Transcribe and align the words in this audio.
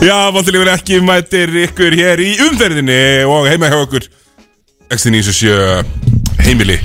Já, 0.00 0.30
Valdilífur 0.32 0.68
ekki 0.72 1.00
mætir 1.04 1.52
ykkur 1.66 1.94
hér 1.96 2.20
í 2.24 2.30
umferðinni 2.46 3.00
og 3.28 3.48
heima 3.48 3.68
hjá 3.68 3.76
okkur. 3.82 4.06
X977 4.90 6.44
heimili. 6.46 6.78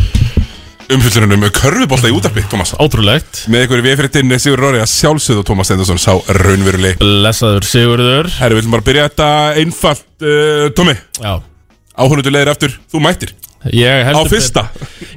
Umfyllunum 0.92 1.42
með 1.42 1.56
körfubólta 1.58 2.12
í 2.12 2.13
útarpi, 2.13 2.44
Tómas. 2.51 2.76
Ótrúlegt. 2.78 3.46
Með 3.49 3.65
ykkur 3.65 3.81
í 3.81 3.85
viðfyrirtinn 3.87 4.35
Sigur 4.37 4.62
Róri 4.62 4.83
að 4.83 4.92
sjálfsögðu 4.94 5.46
Tómas 5.47 5.72
Stendarsson 5.72 6.01
sá 6.01 6.12
raunveruleg 6.44 6.99
Blessaður 7.01 7.65
Sigurður. 7.65 8.29
Herru, 8.37 8.60
við 8.60 8.62
viljum 8.62 8.78
bara 8.78 8.87
byrja 8.92 9.08
þetta 9.10 9.31
einfalt 9.63 10.28
uh, 10.28 10.67
Tómi, 10.78 10.94
Já. 11.17 11.33
Áhunundu 11.96 12.35
leiðir 12.35 12.53
aftur, 12.53 12.78
þú 12.92 13.01
mættir 13.08 13.33
Á 14.13 14.21
fyrsta? 14.29 14.63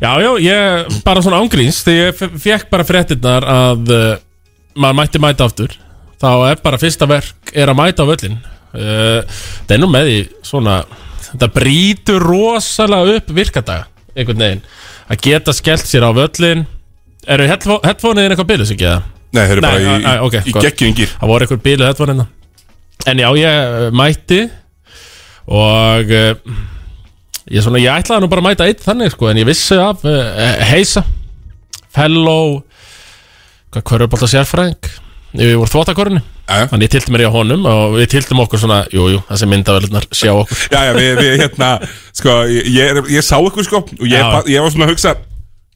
Já, 0.00 0.10
já, 0.24 0.30
ég 0.40 0.94
bara 1.04 1.20
svona 1.25 1.40
ángríns 1.43 1.82
Þegar 1.84 2.06
ég 2.08 2.16
fe- 2.16 2.30
fekk 2.46 2.70
bara 2.72 2.86
fréttinnar 2.89 3.44
að 3.44 3.90
uh, 3.93 4.06
maður 4.79 4.96
mætti 5.02 5.20
mæta 5.20 5.48
aftur. 5.48 5.75
Þá 6.18 6.30
er 6.50 6.62
bara 6.64 6.79
fyrsta 6.80 7.06
verk 7.11 7.53
er 7.53 7.68
að 7.70 7.79
mæta 7.79 8.06
á 8.06 8.11
völlin 8.11 8.39
uh, 8.39 9.20
Það 9.66 9.75
er 9.76 9.82
nú 9.82 9.90
með 9.92 10.08
því 10.11 10.16
svona 10.48 10.79
Þetta 11.29 11.50
brýtur 11.58 12.25
rosalega 12.25 13.18
upp 13.20 13.34
virkadaga 13.36 13.84
einhvern 14.16 14.40
veginn. 14.46 14.62
Að 15.12 15.20
geta 15.28 15.53
skellt 15.54 15.84
sér 15.90 16.06
á 16.08 16.11
völlin 16.17 16.64
Eru 17.28 17.44
headphone-in 17.50 18.32
eitthvað 18.32 18.48
bílus 18.54 18.72
ekki 18.72 18.89
eða? 18.89 19.03
Nei, 19.36 19.42
þeir 19.44 19.58
eru 19.58 19.67
bara 19.67 19.80
í, 19.84 19.92
nei, 20.06 20.17
ok, 20.25 20.39
í 20.48 20.56
geggjungir 20.56 21.11
Það 21.18 21.30
voru 21.34 21.44
eitthvað 21.44 21.62
bílu 21.68 21.84
headphone-in 21.84 22.25
En 23.12 23.20
já, 23.20 23.28
ég 23.36 23.61
uh, 23.61 23.90
mætti 23.94 24.40
og 25.48 26.11
ég, 27.50 27.62
svona, 27.64 27.80
ég 27.82 27.93
ætlaði 27.93 28.25
nú 28.25 28.30
bara 28.32 28.44
að 28.44 28.48
mæta 28.50 28.68
eitt 28.68 28.82
þannig 28.84 29.12
sko, 29.14 29.29
en 29.30 29.40
ég 29.43 29.48
vissi 29.48 29.79
af 29.80 30.04
uh, 30.06 30.64
Heisa. 30.70 31.04
Fellow 31.94 32.58
hvað 33.73 33.84
hverjubólta 33.92 34.28
sérfræðing? 34.31 34.91
Við 35.39 35.55
vorum 35.58 35.69
þvóttakorinu 35.69 36.20
þannig 36.70 36.86
ég 36.86 36.92
tilti 36.95 37.12
mér 37.12 37.27
í 37.27 37.31
honum 37.33 37.67
og 37.69 37.97
við 37.98 38.06
tiltum 38.14 38.39
okkur 38.41 38.62
svona 38.62 38.78
jú, 38.89 39.03
jú, 39.12 39.19
þessi 39.28 39.48
myndavelunar 39.50 40.06
sjá 40.17 40.31
okkur. 40.33 40.62
Já, 40.73 40.95
við, 40.97 41.11
við 41.20 41.34
hérna 41.42 41.69
Sko, 42.17 42.36
ég, 42.48 42.70
ég, 42.73 43.00
ég 43.12 43.27
sá 43.27 43.36
ykkur 43.36 43.67
sko 43.67 43.83
Og 43.84 44.06
ég, 44.08 44.17
Já. 44.17 44.41
ég 44.48 44.64
var 44.64 44.73
svona 44.73 44.89
að 44.89 44.95
hugsa 44.95 45.12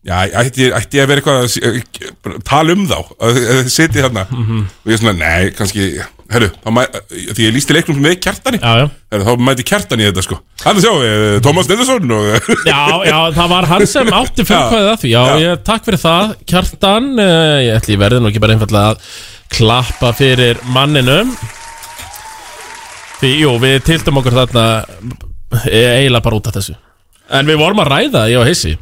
Já, 0.03 0.17
ætti, 0.41 0.71
ætti 0.75 0.99
ég 0.99 1.05
að 1.05 1.13
vera 1.13 1.21
eitthvað 1.21 1.45
að 2.33 2.41
tala 2.49 2.75
um 2.75 2.89
þá 2.91 2.97
að 2.97 3.37
að 3.43 3.61
þið 3.61 3.69
sitið 3.77 4.07
þarna? 4.09 4.25
Mhm. 4.33 4.65
og 4.83 4.91
ég 4.91 4.99
svona, 5.03 5.15
nei, 5.21 5.53
kannski 5.55 5.85
herru, 6.35 6.49
því 7.09 7.47
ég 7.47 7.55
lísti 7.55 7.77
leiknum 7.77 8.01
með 8.03 8.19
kjartani. 8.25 8.61
Já, 8.63 8.83
já. 8.83 8.87
herru, 9.13 9.27
þá 9.29 9.45
mæti 9.49 9.67
kjartani 9.69 10.07
þetta 10.09 10.25
sko. 10.27 10.39
Hann 10.63 10.79
að 10.79 10.87
sjá, 10.87 10.93
eh, 11.07 11.37
Tómas 11.45 11.71
Nendarsson 11.71 12.15
og 12.17 12.51
Já, 12.71 12.83
já, 13.09 13.17
það 13.39 13.51
var 13.55 13.69
hann 13.73 13.87
sem 13.91 14.13
átti 14.19 14.47
frumkvæðið 14.49 14.91
að 14.93 15.01
því. 15.03 15.13
Já, 15.15 15.23
ég 15.43 15.65
takk 15.67 15.89
fyrir 15.89 16.03
það 16.03 16.37
Kjartan, 16.53 17.11
uh, 17.19 17.57
ég 17.63 17.81
ætli 17.81 17.99
verði 18.01 18.23
nú 18.23 18.31
ekki 18.31 18.43
bara 18.45 18.57
einfallega 18.57 18.95
að 18.95 19.11
klappa 19.53 20.13
fyrir 20.17 20.63
manninum 20.73 21.35
Því, 23.23 23.35
jú, 23.45 23.51
við 23.63 23.77
tiltum 23.87 24.19
okkur 24.19 24.35
þarna 24.35 24.65
e- 25.71 25.91
eiginlega 26.01 26.25
bara 26.25 26.39
út 26.41 26.49
af 26.51 26.57
þessu. 26.57 26.73
En 27.31 27.47
við 27.47 27.61
vorum 27.61 27.83
að 27.85 27.93
ræða, 27.93 28.25
ég 28.33 28.41
og 28.41 28.49
Heissi 28.49 28.73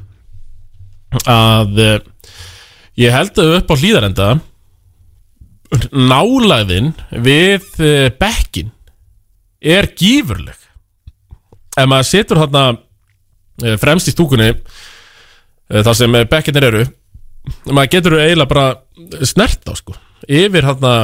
að 1.29 1.81
uh, 1.83 1.99
ég 3.01 3.13
held 3.13 3.41
upp 3.43 3.73
á 3.73 3.75
hlýðarenda 3.77 4.29
nálæðin 5.93 6.93
við 7.11 7.67
uh, 7.79 8.09
bekkin 8.21 8.73
er 9.61 9.91
gífurleg. 9.97 10.57
Ef 11.79 11.87
maður 11.89 12.09
situr 12.09 12.41
þarna 12.41 12.65
eh, 13.63 13.77
fremst 13.81 14.09
í 14.11 14.15
stúkunni 14.15 14.49
eh, 14.51 15.83
þar 15.85 15.95
sem 15.97 16.17
bekkinir 16.33 16.67
eru 16.67 16.81
maður 17.71 17.93
getur 17.93 18.17
eiginlega 18.19 18.51
bara 18.51 19.25
snert 19.29 19.69
á 19.69 19.73
sko. 19.79 19.95
Yfir 20.27 20.67
þarna 20.67 20.95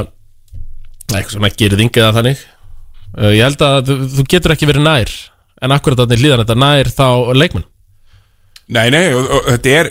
eitthvað 1.13 1.37
svona 1.37 1.53
gerðing 1.55 2.01
eða 2.01 2.15
þannig. 2.17 2.43
Eh, 3.17 3.33
ég 3.39 3.47
held 3.47 3.63
að 3.65 3.93
þú, 4.13 4.25
getur 4.29 4.53
ekki 4.53 4.69
verið 4.69 4.85
nær 4.85 5.13
en 5.65 5.73
akkurat 5.73 6.03
þannig 6.03 6.21
hlýðan 6.21 6.43
þetta 6.43 6.57
nær 6.61 6.91
þá 6.93 7.07
leikmenn 7.33 7.65
nei, 8.77 8.91
nei, 8.93 9.07
og, 9.17 9.25
og, 9.25 9.47
þetta 9.55 9.77
er 9.79 9.91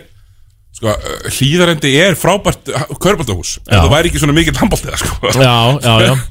sko, 0.75 0.93
hlýðarendi 1.37 1.95
er 2.03 2.19
frábært 2.19 2.71
körbáltahús, 3.01 3.57
Já. 3.63 3.79
það 3.79 3.91
væri 3.95 4.11
ekki 4.11 4.23
svona 4.23 4.37
mikið 4.37 4.63
handbóltið 4.63 5.01
sko. 5.03 5.33
já, 5.39 5.55
já, 5.79 5.93
já 6.09 6.15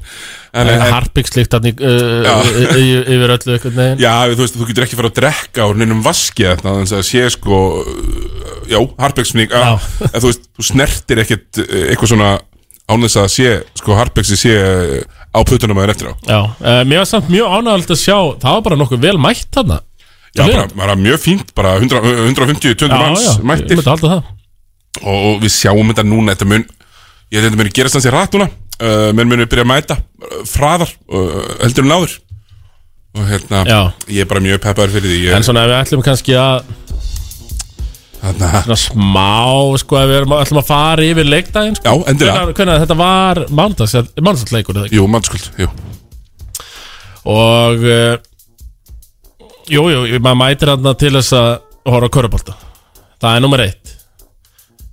en, 0.55 0.69
en, 0.71 0.83
harpikslikt 0.93 1.53
þannig 1.55 1.81
uh, 1.83 2.25
Já. 2.25 2.33
yfir 2.45 3.33
öllu 3.35 3.55
eitthvað 3.55 3.79
neginn 3.79 4.03
Já, 4.03 4.13
þú 4.31 4.43
veist, 4.43 4.57
þú 4.57 4.67
getur 4.69 4.85
ekki 4.87 4.99
fara 4.99 5.11
að 5.11 5.17
drekka 5.19 5.67
úr 5.71 5.79
neinum 5.81 6.03
vaski 6.05 6.47
eða 6.47 6.61
þannig 6.63 6.93
að 6.99 7.07
sé 7.09 7.23
sko 7.35 7.61
uh, 7.81 8.59
já, 8.71 8.79
harpegsmík 9.01 9.55
Já. 9.55 9.65
en 10.11 10.15
þú 10.15 10.29
veist, 10.29 10.47
þú 10.55 10.67
snertir 10.69 11.23
uh, 11.25 11.65
eitthvað 11.89 12.13
svona 12.13 12.31
án 12.85 13.07
þess 13.07 13.21
að 13.23 13.31
sé 13.33 13.51
sko 13.81 13.97
harpegsi 13.97 14.37
sé 14.37 14.55
á 15.35 15.39
putunum 15.41 15.79
að 15.81 15.87
er 15.87 15.95
eftir 15.95 16.11
á 16.11 16.15
já, 16.21 16.39
mér 16.85 17.01
var 17.01 17.09
samt 17.09 17.31
mjög 17.33 17.55
ánægald 17.57 17.93
að 17.95 18.03
sjá 18.03 18.17
það 18.43 18.51
var 18.51 18.65
bara 18.67 18.77
nokkuð 18.79 19.01
vel 19.07 19.17
mætt 19.19 19.49
þarna 19.57 19.79
Já, 20.35 20.43
bara, 20.43 20.67
bara 20.75 20.95
mjög 20.99 21.21
fínt, 21.23 21.53
bara 21.55 21.77
100, 21.79 22.01
150-200 22.35 22.91
manns 22.91 23.37
mættir 23.39 23.79
og, 25.03 25.39
við 25.41 25.51
sjáum 25.51 25.91
þetta 25.91 26.05
núna 26.07 26.35
þetta 26.35 26.47
mun, 26.51 26.65
ég 27.31 27.39
held 27.39 27.45
að 27.45 27.49
þetta 27.49 27.61
muni 27.61 27.73
gerast 27.75 27.97
hans 27.97 28.07
í 28.07 28.13
rætt 28.13 28.35
núna 28.35 28.49
uh, 28.49 29.09
menn 29.15 29.31
muni 29.31 29.47
byrja 29.47 29.65
að 29.65 29.71
mæta 29.71 29.97
fræðar, 30.51 30.91
uh, 31.11 31.39
heldur 31.63 31.87
en 31.87 31.95
áður 31.95 32.17
og 33.15 33.29
hérna, 33.31 33.63
Já. 33.63 33.79
ég 34.11 34.25
er 34.25 34.29
bara 34.31 34.43
mjög 34.43 34.59
peppaður 34.65 34.97
fyrir 34.97 35.13
því 35.13 35.21
En 35.29 35.39
ég, 35.39 35.47
svona 35.47 35.63
ef 35.63 35.71
við 35.71 35.79
ætlum 35.79 36.03
kannski 36.03 36.35
að 36.35 36.67
þarna, 38.25 38.51
svona 38.65 38.79
smá 38.81 39.79
sko 39.79 39.99
ef 40.01 40.11
við 40.11 40.19
erum, 40.19 40.37
ætlum 40.41 40.61
að 40.61 40.67
fara 40.67 41.05
yfir 41.05 41.27
leikdaginn 41.29 41.77
sko. 41.77 41.85
Já, 41.85 42.09
endilega. 42.11 42.37
Hvenær, 42.41 42.55
hvenær 42.59 42.83
þetta 42.83 42.97
var 42.99 43.43
mándags, 43.55 43.95
mándagsleikur? 44.19 44.79
Jú, 44.91 45.07
mannskuld, 45.11 45.51
jú 45.61 45.69
Og 47.25 47.85
uh, 49.65 49.73
Jú, 49.73 49.83
jú, 49.89 50.19
maður 50.21 50.39
mætir 50.41 50.71
hann 50.71 50.89
til 50.99 51.13
þess 51.17 51.35
að 51.37 51.49
horfa 51.89 52.09
á 52.09 52.15
körubólta 52.17 52.55
Það 53.21 53.31
er 53.31 53.41
nummer 53.41 53.63
eitt. 53.63 53.91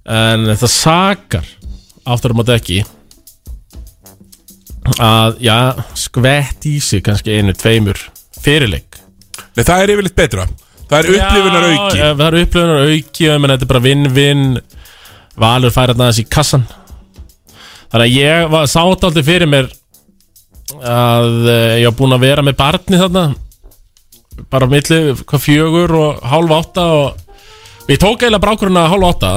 En 0.09 0.49
þetta 0.49 0.71
sakar 0.71 1.49
Aftur 2.09 2.35
á 2.35 2.39
móti 2.39 2.57
ekki 2.57 2.81
Að, 4.99 5.39
já, 5.45 5.57
skvett 5.95 6.67
í 6.67 6.79
sig 6.83 7.05
kannski 7.07 7.37
einu, 7.39 7.55
tveimur 7.55 8.01
Fyrirleik. 8.43 8.99
Nei, 9.55 9.63
það 9.63 9.83
er 9.85 9.91
yfirleitt 9.93 10.17
betra. 10.19 10.47
Það 10.91 10.97
er 10.97 11.09
upplifunar 11.13 11.67
auki. 11.69 11.99
Já, 12.01 12.07
það 12.09 12.25
er 12.27 12.37
upplifunar 12.41 12.89
auki 12.89 13.29
menn 13.31 13.53
þetta 13.53 13.67
er 13.69 13.71
bara 13.71 13.83
vinn-vinn. 13.85 14.49
Valur 15.39 15.73
færa 15.73 15.95
þarna 15.95 16.11
þessi 16.11 16.25
í 16.27 16.31
kassan 16.33 16.65
Þannig 17.93 18.05
að 18.07 18.17
ég 18.17 18.57
sátt 18.73 19.07
aldrei 19.07 19.25
fyrir 19.27 19.49
mér 19.49 19.71
að 20.81 21.49
eh, 21.53 21.81
ég 21.83 21.91
var 21.91 21.97
búinn 21.99 22.17
að 22.17 22.25
vera 22.25 22.45
með 22.45 22.57
barni 22.57 23.01
þarna 23.01 23.25
bara 24.51 24.67
á 24.67 24.73
milli 24.73 25.01
hvað 25.23 25.45
fjögur 25.45 25.95
og 25.99 26.23
hálf 26.33 26.55
átta 26.59 26.87
og 26.97 27.91
ég 27.91 28.01
tók 28.01 28.23
eiginlega 28.23 28.43
brákurinn 28.43 28.81
að 28.81 28.91
hálf 28.95 29.09
átta 29.11 29.33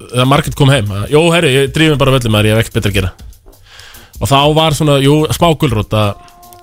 þegar 0.00 0.30
Margit 0.30 0.56
kom 0.58 0.72
heim. 0.72 0.88
Að, 0.90 1.08
Jó, 1.12 1.22
herri, 1.34 1.52
ég 1.56 1.74
drýfum 1.74 2.00
bara 2.00 2.14
völlum 2.16 2.38
að 2.38 2.48
ég 2.48 2.56
hef 2.56 2.64
ekkert 2.64 2.78
betra 2.78 2.92
að 2.92 2.98
gera. 2.98 3.12
Og 4.20 4.28
þá 4.28 4.38
var 4.56 4.76
svona, 4.76 4.98
jú, 5.00 5.16
smá 5.36 5.48
gulrót 5.60 5.96
að 5.96 6.10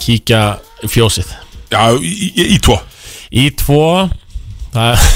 kíkja 0.01 0.41
fjósið. 0.85 1.29
Já, 1.73 1.81
í, 1.97 2.13
í, 2.31 2.47
í 2.55 2.59
tvo. 2.63 2.77
Í 3.33 3.47
tvo 3.59 3.81
það, 4.73 5.07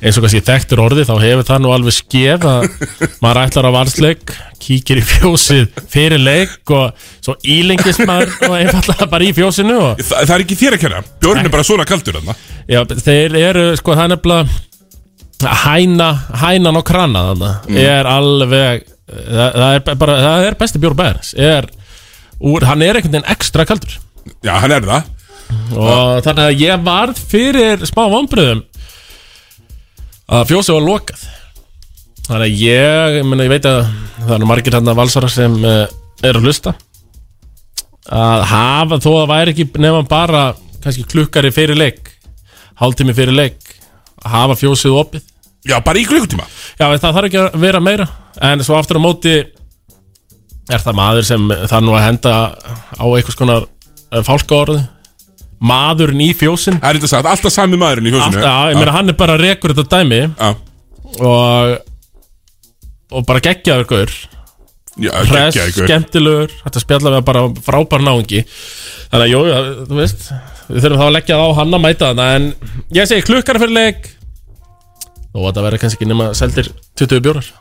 eins 0.00 0.18
og 0.18 0.24
kannski 0.24 0.42
þekktur 0.46 0.82
orði 0.84 1.06
þá 1.08 1.14
hefur 1.22 1.46
það 1.48 1.62
nú 1.64 1.72
alveg 1.74 1.96
skef 1.96 2.46
að 2.50 2.66
maður 3.24 3.40
ætlar 3.42 3.68
á 3.68 3.76
valsleik 3.76 4.34
kíkir 4.62 5.00
í 5.00 5.04
fjósið 5.06 5.80
fyrir 5.92 6.22
leik 6.22 6.72
og 6.74 7.08
svo 7.24 7.36
ílengist 7.46 8.02
maður 8.08 8.34
og 8.48 8.56
einfallega 8.58 9.08
bara 9.12 9.26
í 9.26 9.32
fjósinu 9.36 9.76
og 9.80 10.02
Þa, 10.02 10.22
Það 10.22 10.34
er 10.36 10.44
ekki 10.46 10.58
þér 10.60 10.76
að 10.76 10.84
kenna. 10.84 11.02
Björn 11.22 11.42
er 11.42 11.52
bara 11.52 11.66
svona 11.66 11.86
kaldur 11.88 12.18
þarna. 12.18 12.36
Já, 12.70 12.80
þeir 13.06 13.38
eru 13.40 13.66
sko 13.78 13.96
það 13.96 14.04
er 14.06 14.12
nefnilega 14.14 15.54
hæna, 15.66 16.10
hænan 16.40 16.80
og 16.80 16.86
krana 16.88 17.24
þannig 17.30 17.82
er 17.82 18.08
alveg 18.08 18.86
það, 19.06 19.58
það, 19.58 19.66
er 19.66 19.98
bara, 20.00 20.20
það 20.24 20.46
er 20.46 20.58
besti 20.62 20.80
er, 21.36 21.68
úr, 22.40 22.64
hann 22.66 22.82
er 22.82 22.98
einhvern 22.98 23.18
veginn 23.18 23.30
ekstra 23.36 23.66
kaldur. 23.68 23.98
Já, 24.42 24.56
hann 24.60 24.72
er 24.72 24.86
það. 24.86 25.12
Og 25.76 26.24
þannig 26.26 26.42
að 26.42 26.62
ég 26.64 26.86
varð 26.86 27.20
fyrir 27.30 27.84
smá 27.86 28.06
vonbröðum 28.10 28.64
að 30.26 30.48
fjósið 30.50 30.78
var 30.78 30.86
lokað. 30.86 31.22
Þannig 32.26 32.46
að 32.48 32.64
ég, 32.64 33.16
ég, 33.20 33.28
meni, 33.30 33.46
ég 33.46 33.52
veit 33.54 33.68
að 33.70 33.80
það 34.16 34.34
eru 34.36 34.50
margir 34.50 34.76
hann 34.76 34.90
að 34.90 34.98
valsara 34.98 35.30
sem 35.30 35.56
uh, 35.62 35.84
eru 36.26 36.42
að 36.42 36.48
hlusta. 36.48 36.74
Að 38.06 38.44
hafa 38.50 38.98
þó 39.02 39.10
að 39.20 39.30
væri 39.32 39.54
ekki 39.54 39.68
nefn 39.82 40.10
bara 40.10 40.48
kannski 40.82 41.06
klukkari 41.10 41.50
fyrir 41.54 41.78
leik 41.78 42.12
hálftími 42.80 43.14
fyrir 43.16 43.36
leik 43.36 43.76
að 44.22 44.32
hafa 44.32 44.58
fjósið 44.60 44.98
opið. 45.00 45.28
Já, 45.66 45.78
bara 45.84 45.98
í 45.98 46.06
klukkutíma. 46.06 46.46
Já 46.78 46.86
það 46.86 47.06
þarf 47.06 47.28
ekki 47.28 47.40
að 47.42 47.60
vera 47.62 47.82
meira. 47.82 48.06
En 48.44 48.62
svo 48.64 48.76
aftur 48.78 49.00
á 49.00 49.06
móti 49.06 49.34
er 50.66 50.82
það 50.82 50.98
maður 50.98 51.26
sem 51.26 51.48
þarf 51.70 51.86
nú 51.86 51.96
að 51.96 52.06
henda 52.06 52.34
á 52.98 53.04
einhvers 53.06 53.38
konar 53.38 53.66
fálka 54.26 54.60
orði 54.60 54.82
maðurinn 55.62 56.22
í 56.26 56.30
fjósin 56.36 56.78
Það 56.80 56.88
er 56.88 56.98
þetta 56.98 57.10
sagt, 57.12 57.28
alltaf 57.30 57.54
sami 57.54 57.78
maðurinn 57.80 58.10
í 58.10 58.14
Allt, 58.14 58.26
húsinu 58.28 58.44
já, 58.44 58.54
ég 58.72 58.80
meina 58.80 58.94
hann 58.96 59.12
er 59.12 59.18
bara 59.18 59.36
rekur 59.40 59.74
þetta 59.76 60.00
dæmi. 60.00 60.22
Já, 60.36 60.50
og 61.20 61.76
og 63.16 63.22
bara 63.28 63.42
geggjaður 63.44 63.86
gaur. 63.92 64.12
Já, 64.96 65.12
hress, 65.28 65.54
geggja 65.54 65.68
ykkur 65.70 65.88
skemmtilegur. 65.88 66.54
Þetta 66.64 66.82
spjalla 66.82 67.12
við 67.14 67.24
bara 67.28 67.44
frábær 67.68 68.04
náungi. 68.04 68.42
Þannig 69.12 69.26
að 69.26 69.32
jú, 69.32 69.42
já, 69.46 69.58
þú 69.86 70.00
veist 70.00 70.26
við 70.66 70.82
þurfum 70.82 71.00
þá 71.00 71.06
að 71.06 71.14
leggja 71.14 71.38
það 71.38 71.46
á 71.46 71.56
hann 71.60 71.76
að 71.78 71.84
mæta 71.84 72.10
þarna 72.10 72.26
en 72.36 72.48
ég 72.96 73.08
segi 73.10 73.26
klukkar 73.28 73.60
fyrir 73.62 73.76
leik. 73.76 74.10
Og 75.36 75.46
þetta 75.46 75.66
verður 75.68 75.84
kannski 75.84 76.00
ekki 76.00 76.10
nema 76.10 76.32
seldir 76.36 76.72
20 76.98 77.22
bjórar 77.22 77.52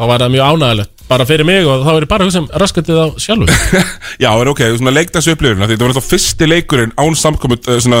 þá 0.00 0.04
var 0.08 0.22
það 0.24 0.32
mjög 0.34 0.54
ánægilegt 0.54 1.04
bara 1.10 1.24
fyrir 1.28 1.44
mig 1.48 1.66
og 1.68 1.82
þá 1.84 1.90
er 1.92 2.04
ég 2.06 2.10
bara 2.10 2.24
að 2.24 2.30
hugsa 2.30 2.40
um 2.40 2.48
raskatið 2.62 2.98
á 3.02 3.06
sjálfur 3.20 3.50
Já, 4.22 4.30
það 4.30 4.42
er 4.44 4.50
ok, 4.54 4.60
svona 4.80 4.92
leikdags 4.96 5.28
upplifurinn 5.32 5.64
Þetta 5.66 5.82
var 5.84 5.90
náttúrulega 5.92 6.08
fyrsti 6.08 6.48
leikurinn 6.48 6.92
án 6.96 7.16
samkomut 7.18 7.66
uh, 7.68 7.78
svona, 7.82 8.00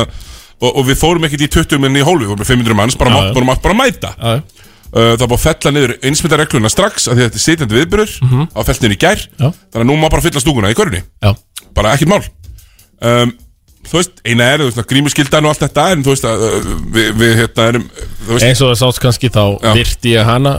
og, 0.60 0.70
og 0.70 0.86
við 0.88 0.98
fórum 1.00 1.26
ekkert 1.28 1.44
í 1.44 1.50
20 1.58 1.82
minni 1.82 2.00
í 2.00 2.06
hólfi 2.06 2.24
Við 2.24 2.32
vorum 2.32 2.42
með 2.44 2.52
500 2.54 2.78
manns, 2.80 2.96
bara, 3.00 3.10
Já, 3.10 3.16
mátt, 3.18 3.28
já. 3.30 3.34
bara, 3.36 3.48
mátt 3.50 3.62
bara 3.66 3.78
mæta 3.82 4.12
já, 4.14 4.32
uh, 4.38 5.12
Það 5.18 5.26
búið 5.26 5.36
að 5.40 5.44
fella 5.48 5.74
niður 5.76 5.94
einsmyndaregluna 6.10 6.70
strax 6.72 7.08
af 7.10 7.18
Því 7.18 7.20
að 7.20 7.28
þetta 7.28 7.40
er 7.42 7.46
sitjandi 7.48 7.78
viðbyrður 7.80 8.16
Mhm. 8.30 8.48
á 8.54 8.60
feltinu 8.70 8.94
í 8.96 9.00
gær 9.04 9.20
Já. 9.26 9.46
Þannig 9.50 9.82
að 9.84 9.88
nú 9.90 9.98
má 10.00 10.08
bara 10.14 10.24
fylla 10.28 10.42
stúkuna 10.46 10.70
í 10.72 10.78
körunni 10.78 11.02
já, 11.26 11.34
Bara 11.76 11.94
ekkert 11.98 12.14
mál 12.14 12.22
um, 13.02 13.32
Þú 13.90 13.96
veist, 13.96 14.18
eina 14.28 14.44
er, 14.54 14.60
þú 14.60 14.66
veist, 14.70 14.82
grímuskyldan 14.90 15.46
og 15.48 15.54
allt 15.54 15.62
þetta 15.66 15.84
En 15.96 16.02
þú 16.06 16.12
veist, 16.14 16.26
að, 16.28 16.42
uh, 16.46 16.74
við, 16.94 17.08
við 17.24 17.32
hérna 17.40 17.68
erum 17.72 17.86
Þú 17.96 18.34
veist, 18.36 18.44
eins 18.46 18.60
og 18.62 18.70
það 18.74 18.80
sátt 18.84 19.00
kannski 19.02 19.30
þá 19.34 19.42
Já. 19.64 19.72
virti 19.80 20.12
ég 20.14 20.28
hana 20.28 20.52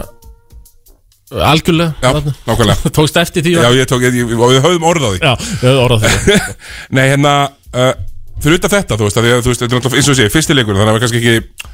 algjörlega. 1.31 1.93
Já, 2.01 2.11
nákvæmlega. 2.47 2.91
Tókst 2.97 3.17
eftir 3.21 3.45
því 3.45 3.53
Já, 3.57 3.67
ég 3.77 3.89
tók, 3.89 4.05
ég, 4.05 4.15
ég, 4.19 4.31
og 4.37 4.51
við 4.53 4.63
höfum 4.65 4.87
orð 4.89 5.05
á 5.05 5.09
því. 5.11 5.19
Já, 5.21 5.33
ég 5.33 5.65
hefði 5.65 5.83
orðað 5.85 6.05
því. 6.05 6.39
Nei, 6.97 7.03
hérna 7.11 7.33
uh, 7.75 7.91
Fyrir 8.41 8.57
utan 8.57 8.73
þetta, 8.73 8.97
þú 8.97 9.05
veist, 9.05 9.19
að 9.21 9.27
þú 9.29 9.51
veist, 9.51 9.61
þetta 9.61 9.67
er 9.69 9.77
náttúrulega 9.77 10.01
eins 10.01 10.09
og 10.09 10.15
ég 10.15 10.19
segi, 10.21 10.33
fyrsti 10.33 10.55
leikur, 10.57 10.77
þannig 10.79 10.89
að 10.89 10.95
var 10.97 11.03
kannski 11.03 11.19
ekki 11.21 11.69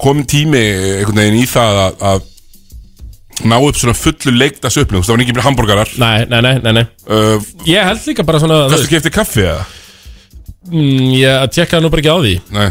komin 0.00 0.28
tími 0.30 0.62
einhvern 1.02 1.20
veginn 1.20 1.36
í 1.42 1.44
það 1.50 1.80
að, 1.82 1.98
að 2.08 3.50
ná 3.52 3.56
upp 3.60 3.76
svona 3.76 3.96
fullu 4.00 4.32
leiktas 4.32 4.78
upplifum, 4.80 5.02
þú 5.02 5.02
veist, 5.02 5.10
það 5.10 5.18
var 5.18 5.24
ekki 5.26 5.36
bara 5.36 5.46
hambúrgarar 5.50 5.92
nei, 6.00 6.24
nei, 6.32 6.40
nei, 6.46 6.54
nei, 6.64 6.72
nei. 6.78 6.86
Uh, 7.04 7.36
ég 7.68 7.84
held 7.84 8.08
líka 8.08 8.24
bara 8.24 8.40
svona 8.40 8.62
þú 8.64 8.72
Þú 8.72 8.80
veist, 8.80 8.92
kefti 8.94 9.12
kaffi 9.12 9.44
eða? 9.44 9.66
mm, 10.72 11.04
ég 11.20 11.54
tekkaði 11.58 11.84
nú 11.84 11.92
bara 11.92 12.04
ekki 12.04 12.16
á 12.16 12.18
því. 12.24 12.34
Nei, 12.56 12.68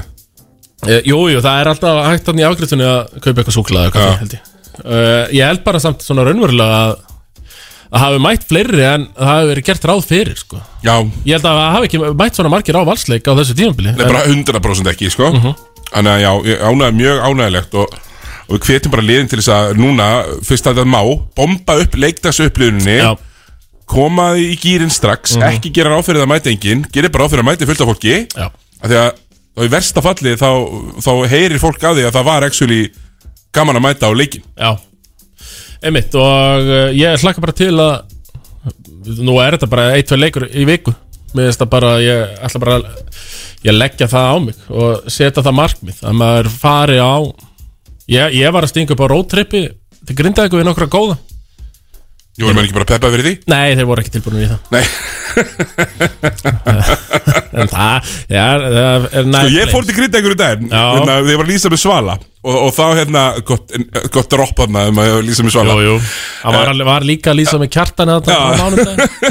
Eh, 0.85 1.01
Jú, 1.07 1.17
jú, 1.31 1.39
það 1.41 1.61
er 1.61 1.69
alltaf 1.71 1.99
hægt 2.11 2.27
þannig 2.27 2.43
í 2.43 2.47
afgriðtunni 2.49 2.85
að 2.85 3.13
kaupa 3.23 3.41
eitthvað 3.41 3.55
súklaði 3.55 3.91
Já. 3.95 4.09
held 4.21 4.35
ég. 4.35 4.49
Uh, 4.83 5.25
ég 5.31 5.45
held 5.47 5.63
bara 5.63 5.79
samt 5.79 6.01
svona 6.03 6.25
raunverulega 6.27 6.79
að 6.89 6.95
að 7.95 8.01
hafi 8.01 8.17
mætt 8.19 8.43
fleiri 8.49 8.81
en 8.83 9.03
það 9.15 9.29
hafi 9.29 9.49
verið 9.51 9.65
gert 9.69 9.85
ráð 9.87 10.01
fyrir 10.09 10.35
sko. 10.35 10.57
já, 10.83 10.95
Ég 11.23 11.37
held 11.37 11.45
að 11.47 11.59
það 11.61 11.69
hafi 11.75 11.87
ekki 11.87 11.99
mætt 12.19 12.35
svona 12.39 12.51
margir 12.51 12.75
á 12.75 12.81
valsleik 12.89 13.29
á 13.29 13.33
þessu 13.37 13.55
tímabili 13.55 13.93
nei, 13.95 14.01
bara 14.09 14.23
100% 14.27 14.89
ekki, 14.91 15.11
sko 15.13 15.29
Mhm. 15.31 15.53
Þannig 15.93 16.11
að 16.11 16.21
já, 16.25 16.31
ég 16.49 16.63
ánægði 16.65 16.95
mjög 16.97 17.19
ánægilegt 17.29 17.75
og, 17.79 17.93
og 18.49 18.57
við 18.57 18.65
hvetjum 18.67 18.91
bara 18.91 19.05
liðin 19.05 19.29
til 19.29 19.39
þess 19.39 19.53
að 19.53 19.77
núna, 19.79 20.07
fyrst 20.43 20.67
að 20.67 20.79
það 20.81 20.89
má 20.91 21.01
bomba 21.37 21.77
upp 21.85 21.95
leiktas 21.95 22.39
upplifuninni 22.43 22.97
Já, 22.99 23.11
Mhm. 23.13 23.19
koma 23.85 24.31
því 24.33 24.45
í 24.49 24.57
gýrin 24.59 24.91
strax, 24.91 25.37
ekki 25.37 25.71
gera 25.71 25.93
ráð 25.93 26.03
fyrir 26.09 26.19
það 26.19 26.25
að 26.25 26.33
mæta 26.33 26.51
enginn 26.51 26.85
gera 26.91 27.09
bara 27.13 27.23
ráð 27.23 27.31
fyrir 27.35 27.43
að 27.45 27.49
mæta 27.51 27.65
fullt 27.69 27.81
af 27.85 27.87
fólki 27.93 28.15
af 28.35 28.89
því 28.89 28.97
að 29.05 29.11
í 29.65 29.69
versta 29.71 30.01
falli 30.03 30.35
þá, 30.35 30.49
þá 31.05 31.11
heyrir 31.31 31.59
fólk 31.61 31.79
að 31.85 31.95
því 32.01 32.07
að 32.09 32.15
það 32.17 32.25
var 32.25 32.43
actually 32.49 32.89
gaman 33.55 33.79
að 33.79 33.85
mæta 33.87 34.09
á 34.09 34.11
leikin 34.15 34.43
já. 34.55 34.71
Einmitt 35.85 36.13
og 36.17 36.69
uh, 36.69 36.89
ég 36.95 37.19
hlakka 37.21 37.43
bara 37.43 37.55
til 37.55 37.73
að 37.73 37.93
nú 39.21 39.33
er 39.43 39.51
þetta 39.55 39.69
bara 39.69 39.91
ein, 39.93 40.05
tvei 40.07 40.19
leikur 40.19 40.43
í 40.49 40.65
viku. 40.67 40.91
Mér 41.35 41.43
finnst 41.49 41.61
það 41.61 41.73
bara, 41.75 41.91
ég 42.01 42.17
ætla 42.47 42.59
bara 42.63 42.75
ég 43.65 43.73
leggja 43.75 44.07
það 44.09 44.25
á 44.31 44.35
mig 44.45 44.57
og 44.71 44.89
setja 45.11 45.43
það 45.43 45.59
markmið 45.59 45.97
að 46.05 46.13
maður 46.21 46.47
fari 46.53 46.97
á 47.01 47.15
ég, 48.11 48.25
ég 48.39 48.49
var 48.55 48.63
að 48.65 48.71
stinga 48.73 48.93
upp 48.95 49.05
á 49.05 49.11
roadtripi 49.11 49.63
til 50.05 50.15
grindaði 50.17 50.57
við 50.57 50.67
nokkra 50.69 50.87
góða. 50.89 51.15
Ég 52.35 52.43
voru 52.43 52.55
mér 52.57 52.65
ekki 52.67 52.75
bara 52.75 52.89
peppað 52.89 53.13
fyrir 53.15 53.27
því? 53.29 53.35
Nei, 53.47 53.75
þeir 53.79 53.87
voru 53.87 54.01
ekki 54.03 54.15
tilbúin 54.17 54.43
í 54.43 54.51
það. 54.51 54.59
Nei, 54.75 54.85
En 57.55 57.69
það, 57.71 58.09
já, 58.27 58.45
það 58.59 59.05
er 59.15 59.27
og 59.39 59.53
ég 59.53 59.69
fór 59.71 59.85
til 59.87 59.95
grinda 59.95 60.19
einhverju 60.19 60.37
daginn 60.39 60.69
Já. 60.69 60.81
hérna, 60.97 61.13
þegar 61.19 61.31
ég 61.31 61.39
var 61.39 61.47
að 61.47 61.51
lýsa 61.53 61.71
með 61.71 61.81
svala 61.81 62.15
og, 62.45 62.55
og 62.67 62.71
þá 62.75 62.83
hérna, 62.99 63.23
gott, 63.47 63.73
gott 64.13 64.29
dropp 64.31 64.53
þarna 64.59 64.83
um 64.91 64.99
að 65.01 65.11
að 65.15 65.23
lýsa 65.29 65.45
Jú, 65.81 65.85
jú. 65.87 65.95
Hann 66.43 66.57
var, 66.59 66.71
alveg- 66.73 66.89
var 66.91 67.07
líka 67.09 67.33
að 67.33 67.39
lýsa 67.41 67.59
með 67.61 67.71
kjartan 67.75 68.11
að 68.13 68.29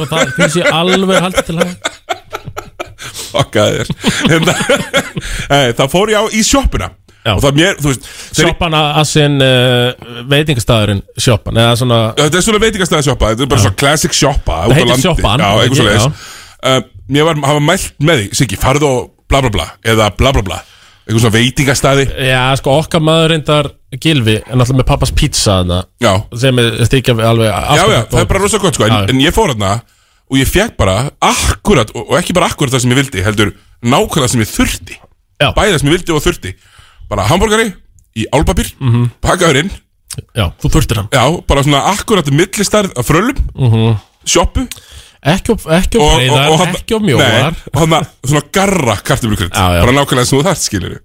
og 0.01 0.09
það 0.11 0.35
finnst 0.39 0.59
ég 0.61 0.69
alveg 0.83 1.23
haldið 1.29 1.49
til 1.51 1.59
það 1.61 1.71
Okkaði 3.35 3.81
þér. 3.81 3.89
Hérna, 4.31 4.53
hey, 5.51 5.73
Það 5.77 5.89
fór 5.93 6.13
ég 6.15 6.21
á 6.21 6.25
í 6.35 6.43
það 7.41 7.61
ég- 7.63 7.81
Sjoppan 8.37 8.75
að 8.79 8.99
sinn 9.09 9.39
uh, 9.41 10.11
veitingastæðurinn 10.29 11.01
Sjoppan, 11.25 11.57
eða 11.63 11.79
svona 11.81 12.01
Þetta 12.19 12.41
er 12.41 12.45
svona 12.49 12.61
veitingastæði 12.67 13.07
sjoppa 13.09 13.31
Þetta 13.33 13.47
er 13.47 13.51
bara 13.55 13.65
svona 13.65 13.81
classic 13.81 14.17
sjoppa 14.19 14.59
út 14.69 14.77
á 15.41 15.53
heitir 15.63 15.81
uh, 16.05 16.79
Mér 17.15 17.27
var, 17.31 17.41
hafa 17.49 17.65
mælt 17.65 17.91
með 18.05 18.23
því 18.25 18.39
Siggi, 18.43 18.61
farðu 18.61 18.91
og 18.91 19.11
bla 19.33 19.41
bla 19.45 19.53
bla 19.57 19.67
Eða 19.89 20.11
bla 20.21 20.35
bla 20.37 20.45
bla 20.51 20.61
Eitthvað 21.05 21.21
svona 21.21 21.35
veitingastæði 21.37 22.05
Já, 22.31 22.43
sko, 22.57 22.75
okkar 22.81 23.03
maður 23.05 23.29
reyndar 23.35 23.67
Gilvi, 24.01 24.39
en 24.49 24.61
alltaf 24.61 24.77
með 24.79 24.87
pappas 24.89 25.13
pizza 25.13 25.59
þarna 25.61 25.83
Já, 26.01 26.13
sem 26.41 26.59
er 26.63 26.79
stíkja 26.89 27.15
alveg 27.29 27.51
já, 27.51 27.85
já, 27.93 27.99
það 28.11 28.21
er 28.23 28.31
bara 28.31 28.41
rosa 28.43 28.59
gott 28.63 28.75
sko 28.79 28.87
en, 28.89 28.95
já. 28.97 29.11
en 29.13 29.21
ég 29.21 29.35
fór 29.37 29.53
hérna 29.53 29.75
Og 30.33 30.39
ég 30.41 30.49
fekk 30.49 30.77
bara 30.81 31.11
akkurat 31.21 31.93
Og, 31.95 32.09
og 32.09 32.17
ekki 32.19 32.33
bara 32.37 32.49
akkurat 32.49 32.73
það 32.73 32.81
sem 32.87 32.95
ég 32.95 33.01
vildi 33.03 33.25
Heldur 33.27 33.53
nákvæmlega 33.85 34.33
sem 34.33 34.41
ég 34.41 34.49
þurfti 34.49 34.97
Já. 35.43 35.51
Bæði 35.53 35.75
það 35.75 35.79
sem 35.83 35.89
ég 35.93 35.97
vildi 35.99 36.17
og 36.17 36.25
þurfti 36.25 36.55
Bara 37.13 37.27
hambúrgari 37.29 37.69
í 38.17 38.25
álpapír 38.33 38.73
mm 38.79 38.89
Mhm. 38.89 39.03
-hmm. 39.05 39.11
Pakkaður 39.21 39.61
inn 39.61 39.71
Já, 40.35 40.47
þú 40.63 40.71
þurftir 40.73 40.97
hann 41.03 41.09
Já, 41.13 41.25
bara 41.47 41.63
svona 41.63 41.85
akkurat 41.93 42.31
millistarð 42.31 42.97
af 42.97 43.07
frölum 43.07 43.37
-hmm. 43.55 43.97
Sjoppu 44.25 44.65
Ekki 45.25 45.55
of, 45.55 45.67
ekki 45.73 46.01
of 46.01 46.15
breiðar, 46.19 46.51
þarna- 46.61 46.79
ekki 46.79 46.97
of 46.97 47.05
mjóar. 47.05 47.23
Nei, 47.25 47.69
og 47.73 47.79
hann 47.81 48.09
svona 48.25 48.43
garra 48.53 48.97
já. 49.75 49.81
bara 49.81 49.95
nákvæmlega 49.97 50.29
sem 50.29 50.39
þú 50.39 50.45
þarft 50.45 50.67
skilur 50.67 50.97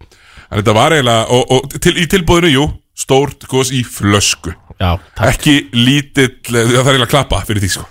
en 0.49 0.57
þetta 0.59 0.75
var 0.75 0.95
eiginlega 0.97 1.37
og, 1.37 1.51
og 1.55 1.77
til, 1.79 1.93
í 1.95 2.07
tilbúðinu, 2.09 2.51
jú, 2.51 2.65
stórt 2.97 3.45
gos 3.47 3.71
í 3.71 3.83
flösku. 3.85 4.51
Já, 4.79 4.97
takk. 5.15 5.29
Ekki 5.29 5.55
lítill, 5.75 6.33
það 6.49 6.59
er 6.59 6.79
eiginlega 6.81 7.07
að 7.07 7.13
klappa 7.13 7.43
fyrir 7.47 7.63
því 7.63 7.71
sko. 7.77 7.85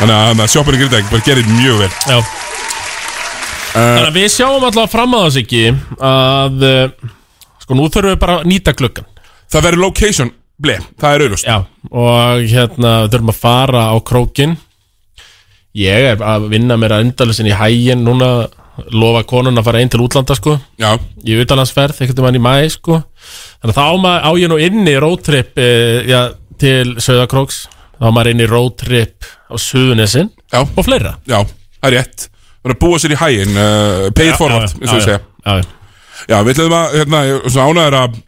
Þannig 0.00 0.16
að, 0.16 0.40
að 0.46 0.52
sjoppinu 0.54 0.80
grindag 0.80 1.10
bara 1.10 1.26
gerir 1.26 1.50
mjög 1.50 1.82
vel. 1.84 1.90
Já. 2.08 2.20
Þannig 3.70 4.08
að 4.08 4.16
við 4.18 4.28
sjáum 4.34 4.64
alltaf 4.66 4.90
fram 4.90 5.12
að 5.14 5.26
þess 5.28 5.40
ekki 5.44 5.64
að 6.02 6.64
uh, 6.66 7.10
sko 7.62 7.78
nú 7.78 7.86
þurfum 7.86 8.14
við 8.14 8.22
bara 8.24 8.38
að 8.40 8.48
nýta 8.50 8.74
gluggan 8.74 9.06
það 9.50 9.66
verður 9.66 9.84
location, 9.84 10.32
ble, 10.60 10.76
það 11.00 11.14
er 11.14 11.24
auðvust 11.26 11.46
Já, 11.48 11.56
og 11.90 12.48
hérna 12.50 12.94
þurfum 13.12 13.32
að 13.32 13.38
fara 13.44 13.84
á 13.94 13.96
krókin 14.10 14.56
Ég 15.78 16.08
er 16.12 16.22
að 16.26 16.48
vinna 16.50 16.78
mér 16.80 16.96
að 16.96 17.04
endalisin 17.06 17.48
í 17.50 17.54
hægin 17.54 18.02
núna 18.06 18.48
lofa 18.94 19.22
konun 19.28 19.60
að 19.60 19.66
fara 19.68 19.82
einn 19.82 19.90
til 19.92 20.00
útlanda 20.02 20.34
sko. 20.38 20.56
Já, 20.80 20.94
í 21.26 21.36
utalansferð, 21.42 22.00
ekkert 22.02 22.22
um 22.22 22.28
hann 22.28 22.38
í 22.38 22.42
mæ 22.42 22.54
sko. 22.72 23.00
Þannig 23.60 23.76
að 23.76 23.78
þá 23.78 24.24
á, 24.24 24.30
ég 24.40 24.50
nú 24.50 24.58
inni 24.62 24.94
roadtrip 25.02 25.60
e, 25.60 25.68
já, 26.08 26.20
til 26.60 26.96
Söðakróks 27.02 27.66
þá 28.00 28.08
á 28.08 28.14
maður 28.14 28.32
inni 28.34 28.48
roadtrip 28.50 29.28
á 29.52 29.54
Suðunesin 29.60 30.30
já, 30.52 30.62
og 30.64 30.86
fleira. 30.86 31.18
Já, 31.28 31.42
það 31.80 31.90
er 31.90 31.96
rétt. 31.98 32.26
Það 32.60 32.70
er 32.70 32.74
að 32.76 32.80
búa 32.80 33.00
sér 33.00 33.14
í 33.14 33.20
hægin 33.20 33.54
uh, 33.56 34.08
pay 34.16 34.32
it 34.32 34.40
forward, 34.40 34.66
eins 34.68 34.90
og 34.90 34.98
við 34.98 35.06
segja 35.06 35.20
já, 35.20 35.52
já. 35.60 35.68
Já, 36.28 36.36
við 36.44 36.50
ætlum 36.52 36.74
að, 36.76 36.96
hérna, 36.98 37.20
ég 37.24 37.38
er 37.38 37.54
svona 37.54 37.70
ánæður 37.70 37.96
að 38.00 38.18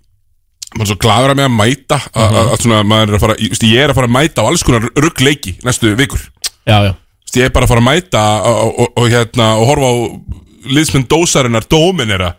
maður 0.73 0.87
er 0.87 0.89
svo 0.89 0.99
gladur 1.03 1.33
að 1.35 1.37
með 1.37 1.49
að 1.49 1.57
mæta 1.59 1.99
að, 2.01 2.23
að, 2.23 2.39
að 2.43 2.63
svona, 2.63 2.79
maður 2.89 3.11
er 3.11 3.19
að 3.19 3.25
fara, 3.27 3.37
ég, 3.45 3.59
ég 3.69 3.83
er 3.83 3.93
að 3.93 3.99
fara 3.99 4.09
að 4.09 4.15
mæta 4.17 4.45
á 4.45 4.49
alls 4.49 4.65
konar 4.65 4.87
ruggleiki 4.97 5.53
næstu 5.67 5.93
vikur. 5.99 6.25
Já, 6.65 6.79
já. 6.89 6.93
Ég 7.33 7.49
er 7.49 7.53
bara 7.55 7.65
að 7.65 7.73
fara 7.73 7.83
að 7.83 7.89
mæta 7.89 8.23
og, 8.45 8.73
og, 8.77 8.89
og, 9.01 9.07
hérna, 9.09 9.49
og 9.57 9.69
horfa 9.71 9.89
á 9.89 9.95
liðsmenn 10.73 11.09
dósarinnar 11.11 11.65
dóminera 11.71 12.35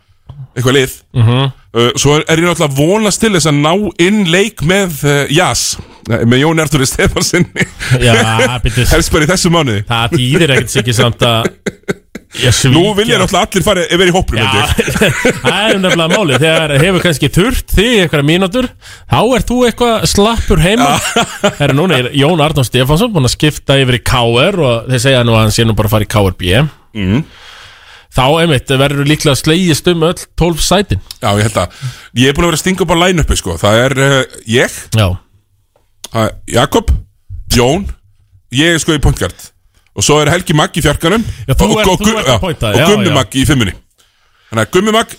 eitthvað 0.53 0.77
lið. 0.77 0.93
Mhm. 1.17 1.49
uh, 1.73 1.89
svo 1.97 2.19
er, 2.19 2.25
ég 2.29 2.45
náttúrulega 2.45 2.77
vonast 2.77 3.21
til 3.23 3.33
þess 3.33 3.49
að 3.49 3.59
ná 3.63 3.73
inn 4.05 4.21
leik 4.29 4.61
með 4.61 5.01
uh, 5.07 5.23
Jas 5.33 5.73
með 6.03 6.43
Jón 6.43 6.59
Ertúri 6.59 6.85
Stefansinni 6.85 7.65
helst 8.91 9.13
bara 9.13 9.25
í 9.25 9.29
þessu 9.31 9.51
mánuði. 9.53 9.85
Það 9.87 10.17
þýðir 10.19 10.55
ekkert 10.57 10.73
sikki 10.75 10.95
samt 10.97 11.25
að 11.25 11.49
nú 12.73 12.81
vilja 12.97 13.19
náttúrulega 13.21 13.45
allir 13.45 13.65
fara 13.65 13.83
yfir 13.85 14.09
í 14.09 14.13
ég. 14.13 14.71
það 15.43 15.59
er 15.69 15.79
nefnilega 15.83 16.09
máli 16.15 16.39
Þegar 16.41 16.73
hefur 16.81 17.03
kannski 17.05 17.29
þurft 17.35 17.75
þig 17.77 17.93
eitthvað 18.03 18.25
mínútur 18.29 18.67
Þá 19.11 19.19
er 19.37 19.45
þú 19.49 19.57
eitthvað 19.67 20.07
slappur 20.09 20.63
heima. 20.63 20.89
Núna 21.77 21.99
er 22.01 22.09
Jón 22.17 22.41
Arnór 22.43 22.65
Stefánsson 22.67 23.13
Búin 23.13 23.29
að 23.29 23.35
skipta 23.35 23.77
yfir 23.81 23.99
í 23.99 24.03
KR 24.07 24.59
Og 24.65 24.89
þeir 24.89 25.03
segja 25.05 25.23
nú 25.27 25.35
að 25.37 25.43
hann 25.45 25.55
sé 25.55 25.67
nú 25.67 25.75
bara 25.77 25.91
að 25.91 25.97
fara 25.97 26.07
í 26.09 26.13
KRB 26.15 26.53
Mhm. 26.93 27.23
Þá 28.13 28.25
einmitt 28.43 28.69
verður 28.77 29.07
líklega 29.09 29.33
slegist 29.39 29.87
um 29.89 30.03
öll 30.05 30.19
12 30.37 30.59
sætin. 30.61 30.99
Já, 31.17 31.31
ég 31.33 31.47
held 31.47 31.55
að 31.57 31.79
Ég 32.21 32.29
er 32.29 32.35
búin 32.37 32.45
að 32.45 32.51
vera 32.51 32.59
að 32.59 32.61
stinga 32.61 32.85
upp 32.85 32.93
á 32.93 32.97
line-upi 33.01 33.37
sko. 33.39 33.55
Það 33.57 33.79
er 33.81 33.95
uh, 34.05 34.19
ég, 34.53 34.75
Já, 34.93 35.07
Jakob, 36.53 36.91
Jón? 37.57 37.87
Ég 38.53 38.75
er 38.75 38.83
sko 38.83 38.93
í 38.93 39.01
pointgard 39.01 39.49
Og 39.93 40.05
svo 40.05 40.17
er 40.23 40.31
Helgi 40.33 40.55
Maggi 40.57 40.81
í 40.81 40.85
fjarkanum. 40.85 41.23
Já, 41.45 41.53
og, 41.53 41.73
ert- 41.77 41.89
og, 41.91 42.01
og, 42.01 42.21
að 42.25 42.39
pointa, 42.41 42.71
og 42.73 42.79
já, 42.81 42.85
Gummi 42.89 43.09
já. 43.11 43.15
Maggi 43.19 43.41
í 43.43 43.47
fimmunni. 43.49 43.73
Þannig 44.49 44.65
að 44.67 44.71
Gummi 44.77 44.93
Mag, 44.95 45.15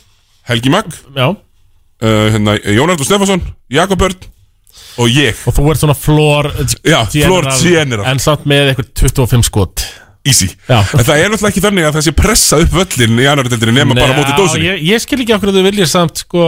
Helgi 0.51 0.73
Mag 0.75 0.95
Já, 1.15 1.27
uh, 1.31 2.25
hérna, 2.35 2.57
Jónardur 2.75 3.07
Stefansson, 3.07 3.43
Jakob 3.71 4.03
Börn 4.03 4.31
og 4.99 5.11
ég. 5.11 5.39
Og 5.47 5.55
þú 5.55 5.69
ert 5.71 5.83
svona 5.83 5.95
floor 5.99 6.51
general. 6.85 8.07
En 8.11 8.23
samt 8.23 8.47
með 8.51 8.73
eitthvað 8.73 8.91
25 9.05 9.47
skot. 9.47 9.85
Easy. 10.25 10.47
Já. 10.65 10.79
En 10.97 11.05
það 11.05 11.19
er 11.21 11.29
náttúrulega 11.29 11.51
ekki 11.53 11.61
þannig 11.61 11.85
að 11.85 11.97
það 11.99 12.05
sé 12.07 12.13
pressa 12.17 12.59
upp 12.65 12.71
völlin 12.79 13.19
í 13.21 13.27
annar 13.29 13.49
deildinni 13.51 13.75
nema 13.77 13.97
bara 13.99 14.15
á 14.15 14.17
móti 14.17 14.33
dósinni. 14.39 14.71
ég, 14.71 14.79
ég 14.89 15.03
skil 15.03 15.19
ekki 15.21 15.35
okkur 15.37 15.51
að 15.51 15.59
þú 15.59 15.65
viljir 15.67 15.91
samt 15.91 16.23
sko 16.25 16.47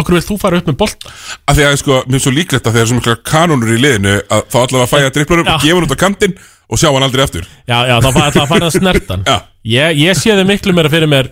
Okkur 0.00 0.16
vil 0.16 0.22
þú 0.24 0.36
fara 0.40 0.56
upp 0.62 0.70
með 0.70 0.78
bolt 0.80 1.04
Af 1.04 1.52
því 1.58 1.66
að 1.68 1.76
sko, 1.82 1.98
mér 2.08 2.16
er 2.16 2.22
svo 2.24 2.32
líklegt 2.32 2.64
að 2.64 2.78
þegar 2.78 2.88
svo 2.88 2.96
mikla 2.96 3.16
kanónur 3.28 3.74
í 3.74 3.76
liðinu 3.82 4.14
að 4.24 4.48
þá 4.48 4.56
allavega 4.62 4.88
fæja 4.94 5.12
dripplurum 5.18 5.50
og 5.52 5.60
gefa 5.66 5.76
hann 5.76 5.84
út 5.84 5.92
á 5.92 6.00
kantinn 6.00 6.34
og 6.70 6.80
sjá 6.80 6.90
hann 6.90 7.06
aldrei 7.06 7.24
aftur 7.26 7.46
Já, 7.68 7.78
já, 7.90 7.96
þá 8.00 8.10
fara 8.16 8.30
það 8.34 8.68
að 8.68 8.76
snertan 8.78 9.24
Já. 9.28 9.36
ég, 9.76 9.98
ég 10.04 10.20
sé 10.20 10.34
þið 10.34 10.46
miklu 10.52 10.76
meira 10.76 10.92
fyrir 10.92 11.10
mér 11.10 11.30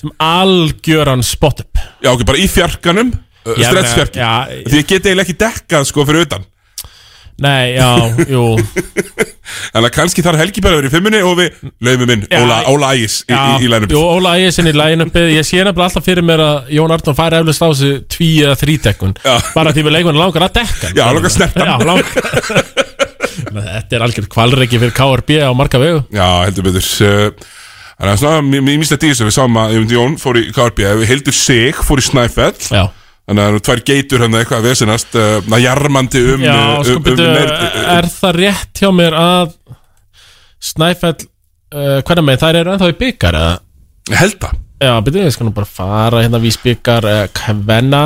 Sem 0.00 0.10
algjöran 0.20 1.22
spot 1.24 1.64
up 1.64 1.84
Já, 2.04 2.10
ok, 2.12 2.24
bara 2.28 2.40
í 2.40 2.48
fjarkanum 2.50 3.12
uh, 3.14 3.54
Já, 3.56 3.70
Stretchfjarki 3.70 4.20
já. 4.20 4.32
Því 4.66 4.82
ég 4.82 4.90
get 4.90 5.06
eiginlega 5.06 5.28
ekki 5.28 5.38
dekkað 5.44 5.88
sko 5.90 6.04
fyrir 6.08 6.26
utan 6.28 6.50
Nei, 7.34 7.74
já, 7.74 7.88
jú 8.30 8.44
Þannig 9.74 9.88
að 9.88 9.94
kannski 9.96 10.22
þarf 10.22 10.38
Helgi 10.38 10.62
bara 10.62 10.76
að 10.76 10.80
vera 10.84 10.88
í 10.88 10.92
fimmunni 10.92 11.22
og 11.26 11.34
við 11.40 11.56
laumum 11.82 12.12
inn 12.14 12.22
Já. 12.30 12.38
Óla, 12.44 12.58
Óla 12.70 12.90
Ægis 12.94 13.16
í, 13.26 13.34
í, 13.34 13.66
í 13.66 13.70
lænum 13.72 13.90
Jú, 13.90 14.02
Óla 14.06 14.36
Ægjesson 14.38 14.70
í 14.70 14.74
line-upið 14.76 15.32
Ég 15.34 15.48
sé 15.48 15.58
nefnilega 15.58 15.88
alltaf 15.88 16.06
fyrir 16.06 16.26
mér 16.26 16.44
að 16.44 16.70
Jón 16.76 16.94
Arnór 16.94 17.16
færi 17.18 17.40
eflust 17.40 17.64
á 17.64 17.66
þessu 17.66 17.90
tví 18.14 18.30
eða 18.46 18.54
þrítekkun 18.62 19.16
Já. 19.18 19.34
Bara 19.56 19.74
því 19.74 19.86
við 19.88 19.96
leikmann 19.96 20.20
langar 20.20 20.46
að 20.46 20.60
dekka 20.60 20.92
hann. 20.92 20.94
Já, 21.00 21.04
langar 21.10 21.30
að 21.32 21.34
snerta 21.34 21.66
hann. 21.66 21.74
Já, 21.74 21.88
langar 21.90 22.93
Þetta 23.50 23.98
er 23.98 24.06
algjörð 24.06 24.30
kvalreiki 24.32 24.80
fyrir 24.80 24.96
KRB 24.96 25.38
á 25.44 25.50
marga 25.56 25.80
vegu. 25.82 26.00
Já, 26.14 26.28
heldur 26.46 26.68
betur. 26.68 26.88
Uh, 27.04 27.52
Þannig 27.94 28.10
að 28.10 28.20
svona, 28.24 28.42
mér 28.42 28.62
minnst 28.66 28.94
að 28.94 29.04
sem 29.14 29.28
við 29.28 29.36
sáum 29.36 29.58
að 29.60 29.74
Jón 29.94 30.16
fór 30.18 30.38
í 30.40 30.48
KRB 30.54 30.80
Hildur 31.06 31.36
Sig 31.36 31.78
fór 31.86 32.02
í 32.02 32.04
Snæfell 32.04 32.56
Já, 32.66 32.88
Þannig 33.24 33.38
að 33.38 33.44
það 33.44 33.52
eru 33.52 33.62
tvær 33.68 33.82
geitur 33.90 34.24
hann 34.24 34.38
eitthvað 34.40 34.58
að 34.58 34.66
vesenast 34.66 35.14
uh, 35.20 35.58
Jarmandi 35.62 36.24
um, 36.32 36.42
já 36.42 36.56
uh, 36.56 36.80
sko 36.88 36.98
um, 36.98 37.06
um, 37.12 37.22
um, 37.22 37.78
Er 37.94 38.10
það 38.16 38.40
rétt 38.40 38.82
hjá 38.82 38.90
mér 38.98 39.18
að 39.20 39.54
Snæfell 40.72 41.30
Hvernig 41.74 42.26
með 42.26 42.42
þær 42.42 42.60
eru 42.60 42.74
ennþá 42.74 42.90
í 42.92 42.98
byggar 42.98 43.34
eða? 43.34 43.54
Held 44.14 44.36
það. 44.38 44.58
Já, 44.84 44.92
byrju, 45.02 45.22
ég 45.24 45.32
skal 45.34 45.46
nú 45.48 45.54
bara 45.56 45.66
fara 45.66 46.20
hérna 46.22 46.38
við 46.38 46.58
byggar 46.62 47.08
Kvenna 47.34 48.02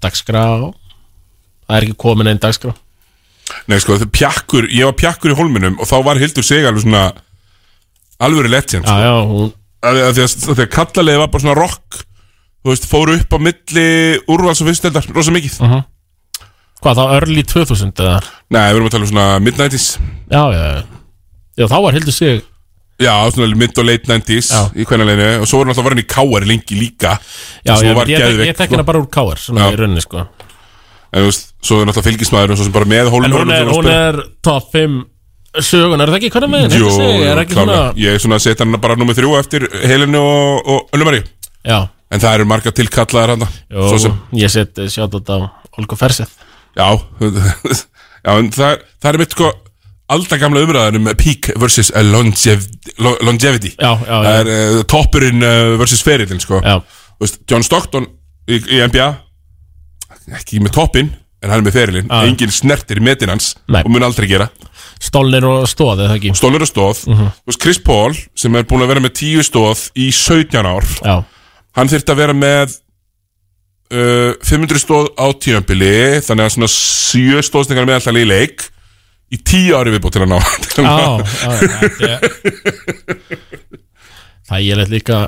Dagskrá. 0.00 0.44
Það 1.66 1.76
er 1.76 1.84
ekki 1.84 1.98
komin 2.00 2.30
einn 2.30 2.40
dagskrá 2.40 2.72
Nei, 3.70 3.78
sko, 3.82 3.96
það 3.98 4.06
er 4.06 4.12
pjakkur, 4.18 4.66
ég 4.72 4.88
var 4.90 4.96
pjakkur 4.98 5.32
í 5.34 5.38
holminum 5.38 5.78
Og 5.80 5.88
þá 5.88 5.96
var 6.06 6.20
Hildur 6.20 6.46
Sig 6.46 6.66
alveg 6.68 6.84
svona 6.84 7.04
Alvöru 8.24 8.50
legend 8.52 8.84
Já, 8.84 8.90
sko. 8.90 8.98
já, 9.02 9.14
hún 9.30 9.52
að, 9.84 10.00
að 10.08 10.20
Þegar 10.44 10.70
kallalegi 10.74 11.22
var 11.22 11.32
bara 11.32 11.44
svona 11.44 11.56
rock 11.58 12.00
Þú 12.64 12.72
veist, 12.72 12.86
fóru 12.88 13.18
upp 13.18 13.36
á 13.36 13.38
milli 13.44 13.88
Úrvals 14.32 14.62
og 14.64 14.70
fyrsteldar, 14.70 15.08
rosa 15.16 15.34
mikið 15.34 15.58
Hvað 16.84 16.98
þá, 17.00 17.04
early 17.16 17.44
2000 17.48 17.92
eða? 18.04 18.16
Nei, 18.52 18.64
við 18.68 18.78
erum 18.78 18.88
að 18.88 18.94
tala 18.96 19.06
um 19.06 19.12
svona 19.12 19.28
mid-90s 19.44 19.86
Já, 20.32 20.42
já, 20.52 20.64
já 20.64 20.82
Já, 21.54 21.68
þá 21.70 21.76
var 21.86 21.96
Hildur 21.96 22.16
sig 22.16 22.42
Já, 23.02 23.14
svona 23.34 23.58
mid 23.58 23.78
og 23.80 23.86
late 23.88 24.06
90s 24.10 24.50
Já. 24.52 24.60
Í 24.76 24.84
hvernig 24.86 25.22
Og 25.40 25.48
svo 25.50 25.60
var 25.60 25.70
náttúrulega 25.70 25.86
var 25.88 25.96
hann 25.96 26.02
í 26.04 26.08
káar 26.14 26.46
lengi 26.46 26.76
líka 26.78 27.14
Já, 27.66 27.74
Svo 27.74 27.88
ég, 27.88 27.96
var 27.98 28.10
ég, 28.10 28.18
ég, 28.18 28.22
geðveik, 28.22 28.50
ég 28.52 28.58
tek 28.58 28.68
sko. 28.68 28.76
hérna 28.76 28.86
bara 28.86 29.00
úr 29.02 29.08
káar 29.10 29.40
Svona 29.42 29.64
Já. 29.64 29.74
í 29.74 29.80
rauninni, 29.80 30.04
sko 30.04 30.26
En 31.14 31.22
þú 31.22 31.30
veist, 31.30 31.50
svo 31.62 31.80
er 31.80 31.86
náttúrulega 31.88 32.08
fylgismæður 32.10 32.58
sem 32.58 32.74
bara 32.74 32.88
með 32.90 33.06
En 33.06 33.12
hólmur 33.14 33.44
hún 33.44 33.52
er, 33.54 33.68
hún 33.70 33.88
er 33.90 34.20
top 34.42 34.70
5 34.74 34.96
sögun, 35.62 36.02
er 36.02 36.10
það 36.10 36.18
ekki? 36.18 36.30
Hvernig 36.34 36.50
með 36.50 36.74
Jú, 36.74 36.88
ekki 36.90 36.94
svona 36.96 37.44
klálega 37.52 37.82
Ég 38.02 38.16
er 38.16 38.22
svona 38.24 38.38
að 38.40 38.46
setja 38.48 38.66
hann 38.66 38.80
bara 38.82 38.96
nummið 38.98 39.20
þrjú 39.20 39.34
eftir 39.38 39.66
Helinu 39.84 40.22
og, 40.26 40.70
og 40.74 40.96
Öllumari 40.96 41.20
Já, 41.62 41.78
En 42.10 42.22
það 42.22 42.38
eru 42.40 42.48
marga 42.50 42.74
tilkallaðar 42.74 43.34
hann 43.36 43.46
jú, 43.46 43.86
Svo 43.92 44.00
sem, 44.02 44.16
ég 44.42 44.50
set 44.52 44.82
sjátt 44.90 45.30
á 45.30 45.38
Olga 45.78 45.98
Ferseth 46.00 46.34
já 46.74 46.88
Já, 48.24 48.32
en 48.40 48.50
það, 48.50 48.82
það 48.98 49.12
er 49.12 49.20
mitt 49.22 49.36
sko 49.36 49.52
Alltaf 50.14 50.36
gamla 50.40 50.60
umræðan 50.66 50.98
um 50.98 51.06
peak 51.16 51.48
versus 51.56 51.88
uh, 51.94 52.02
longev, 52.04 52.66
lo- 53.00 53.16
longevity. 53.24 53.70
Já, 53.78 53.94
já, 54.04 54.10
Það 54.12 54.26
já, 54.26 54.34
er 54.42 54.50
uh, 54.52 54.80
toppurinn 54.92 55.40
uh, 55.40 55.70
versus 55.80 56.02
ferillin 56.04 56.42
sko. 56.42 56.58
Já, 56.60 56.74
Þú 57.16 57.24
veist, 57.24 57.38
John 57.48 57.64
Stockton 57.64 58.08
í, 58.44 58.58
í 58.58 58.82
NBA 58.84 59.06
Ekki 60.32 60.60
með 60.64 60.72
toppinn 60.78 61.10
En 61.44 61.50
hann 61.52 61.60
er 61.60 61.66
með 61.66 61.74
ferilinn 61.76 62.06
Já. 62.08 62.22
Engin 62.24 62.52
snertir 62.54 62.96
í 62.96 63.04
metin 63.04 63.28
hans 63.34 63.50
Nei. 63.68 63.82
Og 63.84 63.90
mun 63.92 64.06
aldrei 64.06 64.28
gera 64.30 64.46
Stolnir 65.04 65.44
og 65.44 65.66
stóð, 65.68 66.00
eða 66.06 66.14
ekki 66.16 66.30
Stólur 66.38 66.62
og 66.64 66.70
stóð 66.70 67.02
Mhm. 67.10 67.26
Þú 67.44 67.50
veist, 67.52 67.60
Chris 67.60 67.78
Paul 67.84 68.14
Sem 68.34 68.56
er 68.56 68.64
búin 68.64 68.80
að 68.86 68.88
vera 68.94 69.02
með 69.04 69.12
10 69.20 69.42
stóð 69.50 69.82
Í 70.00 70.08
17 70.14 70.64
ár 70.64 70.86
Já, 71.04 71.16
Hann 71.76 71.90
þyrfti 71.92 72.14
að 72.14 72.20
vera 72.22 72.32
með 72.38 72.76
uh, 73.92 74.32
500 74.40 74.80
stóð 74.80 75.10
á 75.20 75.26
tímabili 75.36 75.92
Þannig 76.24 76.46
að 76.48 76.54
svona 76.56 76.70
7 76.72 77.42
stóðsningar 77.50 77.90
meðalltali 77.90 78.24
í 78.24 78.30
leik 78.30 78.64
Í 79.34 79.40
10 79.42 79.74
ári 79.76 79.92
viðbútt 79.96 80.14
til 80.16 80.24
að 80.24 80.30
ná 80.30 80.38
já, 80.78 80.88
já 81.44 82.14
er- 82.14 82.24
Það 84.44 84.56
er 84.58 84.64
ég 84.64 84.90
líka 84.92 85.18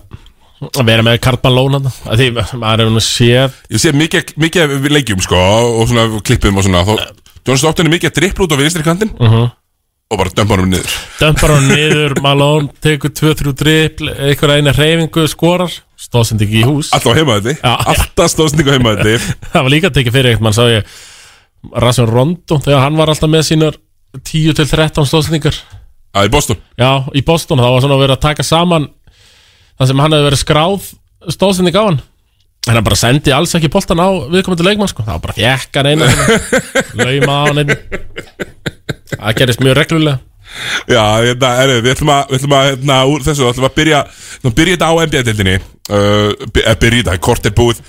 að 0.66 0.86
vera 0.88 1.04
með 1.04 1.18
Kartman 1.26 1.54
Lón 1.56 1.76
hann 1.76 1.90
Því 1.90 2.30
maður 2.36 2.82
hefur 2.84 2.94
nú 2.96 3.02
séð 3.04 3.58
Ég 3.72 3.82
sé 3.82 3.92
mikið, 3.92 4.32
mikið 4.40 4.88
leikjum 4.94 5.20
sko 5.25 5.36
Og 5.82 5.86
svona 5.90 6.06
klippum 6.25 6.56
og 6.60 6.64
svona. 6.66 6.82
John 7.46 7.60
Stockton 7.60 7.86
er 7.90 7.94
mikið 7.96 8.10
að 8.12 8.18
drippla 8.20 8.46
út 8.46 8.56
á 8.56 8.60
vinstri 8.62 8.86
kantinn 8.86 9.12
Mhm. 9.20 9.46
Og 10.06 10.20
bara 10.20 10.30
dömpa 10.30 10.54
hann 10.54 10.68
niður. 10.70 10.92
Dömpar 11.18 11.50
hann 11.50 11.64
niður, 11.66 12.12
Malone 12.22 12.68
tekur 12.78 13.10
2-3 13.10 13.52
dripl, 13.58 14.10
einhver 14.14 14.52
eina 14.54 14.70
reyfingu 14.70 15.25
skorar, 15.26 15.72
stóðsend 15.98 16.44
ekki 16.46 16.60
í 16.60 16.62
hús. 16.62 16.92
Alltaf 16.94 17.16
Já. 17.58 17.72
Alltaf 17.75 18.30
stóðsningu 18.30 18.70
á 18.70 18.75
heimaðalli 18.76 19.16
Það 19.50 19.56
var 19.66 19.72
líka 19.75 19.90
tekið 19.90 20.14
fyrir 20.14 20.30
eitthvað, 20.30 20.46
mann 20.46 20.54
sá 20.54 20.62
ég. 20.70 20.86
Rasmus 21.75 22.12
Rondo, 22.12 22.60
þegar 22.62 22.84
hann 22.84 23.00
var 23.02 23.10
alltaf 23.10 23.32
með 23.34 23.42
sínar 23.48 23.80
10-13 24.22 25.10
stóðsendingar 25.10 25.58
Já, 25.58 26.22
í 26.22 26.30
Boston. 26.30 26.62
Já, 26.78 26.92
í 27.10 27.25
Boston, 27.26 27.58
þá 27.66 27.66
var 27.75 27.82
svona 27.82 27.98
verið 27.98 28.14
að 28.14 28.22
taka 28.28 28.46
saman 28.46 28.86
það 29.76 29.90
sem 29.90 30.02
hann 30.04 30.16
hefði 30.16 30.28
verið 30.30 30.42
skráð 30.42 30.92
stóðsending 31.37 31.78
á 31.78 31.85
hann. 31.85 32.00
En 32.66 32.75
hann 32.75 32.87
bara 32.87 32.99
sendi 32.99 33.30
alls 33.35 33.54
ekki 33.54 33.71
boltan 33.71 34.02
á 34.02 34.09
viðkomandi 34.33 34.64
leikmann 34.66 34.90
sko. 34.90 35.04
það 35.06 35.18
var 35.18 35.25
bara 35.28 35.37
fjekkan 35.37 35.90
einu. 35.92 36.09
Lauma 36.99 37.37
á 37.37 37.42
hann 37.47 37.62
einu. 37.62 37.76
Það 39.12 39.38
gerist 39.38 39.62
mjög 39.62 39.78
reglulega. 39.78 40.18
Já, 40.88 41.02
hérna, 41.21 41.52
er, 41.61 41.73
við 41.85 41.92
ætlum 41.92 42.11
að, 42.14 42.30
við 42.30 42.38
ætlum 42.40 42.56
að 42.56 42.66
hérna, 42.71 42.99
úr 43.11 43.25
þessu, 43.26 43.42
við 43.45 43.50
ætlum 43.52 43.68
að 43.68 43.76
byrja 43.76 44.02
að 44.06 44.54
byrja 44.56 44.76
þetta 44.76 44.88
á 44.88 44.95
NBA-deildinni 45.02 45.56
uh, 45.56 45.97
eh, 45.99 46.76
Byrja 46.80 47.00
þetta, 47.02 47.16
kort 47.26 47.49
er 47.49 47.54
búið. 47.56 47.83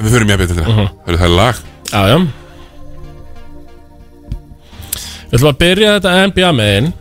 Við 0.00 0.16
förum 0.16 0.30
í 0.30 0.36
NBA-deildina 0.36 0.68
uh 0.68 0.80
Mhm. 0.80 0.88
Það 1.04 1.24
er 1.28 1.34
lag. 1.34 1.62
Já, 1.90 2.00
já. 2.08 2.18
Við 5.24 5.38
ætlum 5.38 5.50
að 5.50 5.62
byrja 5.64 5.94
þetta 5.98 6.26
NBA 6.30 6.52
megin 6.54 6.92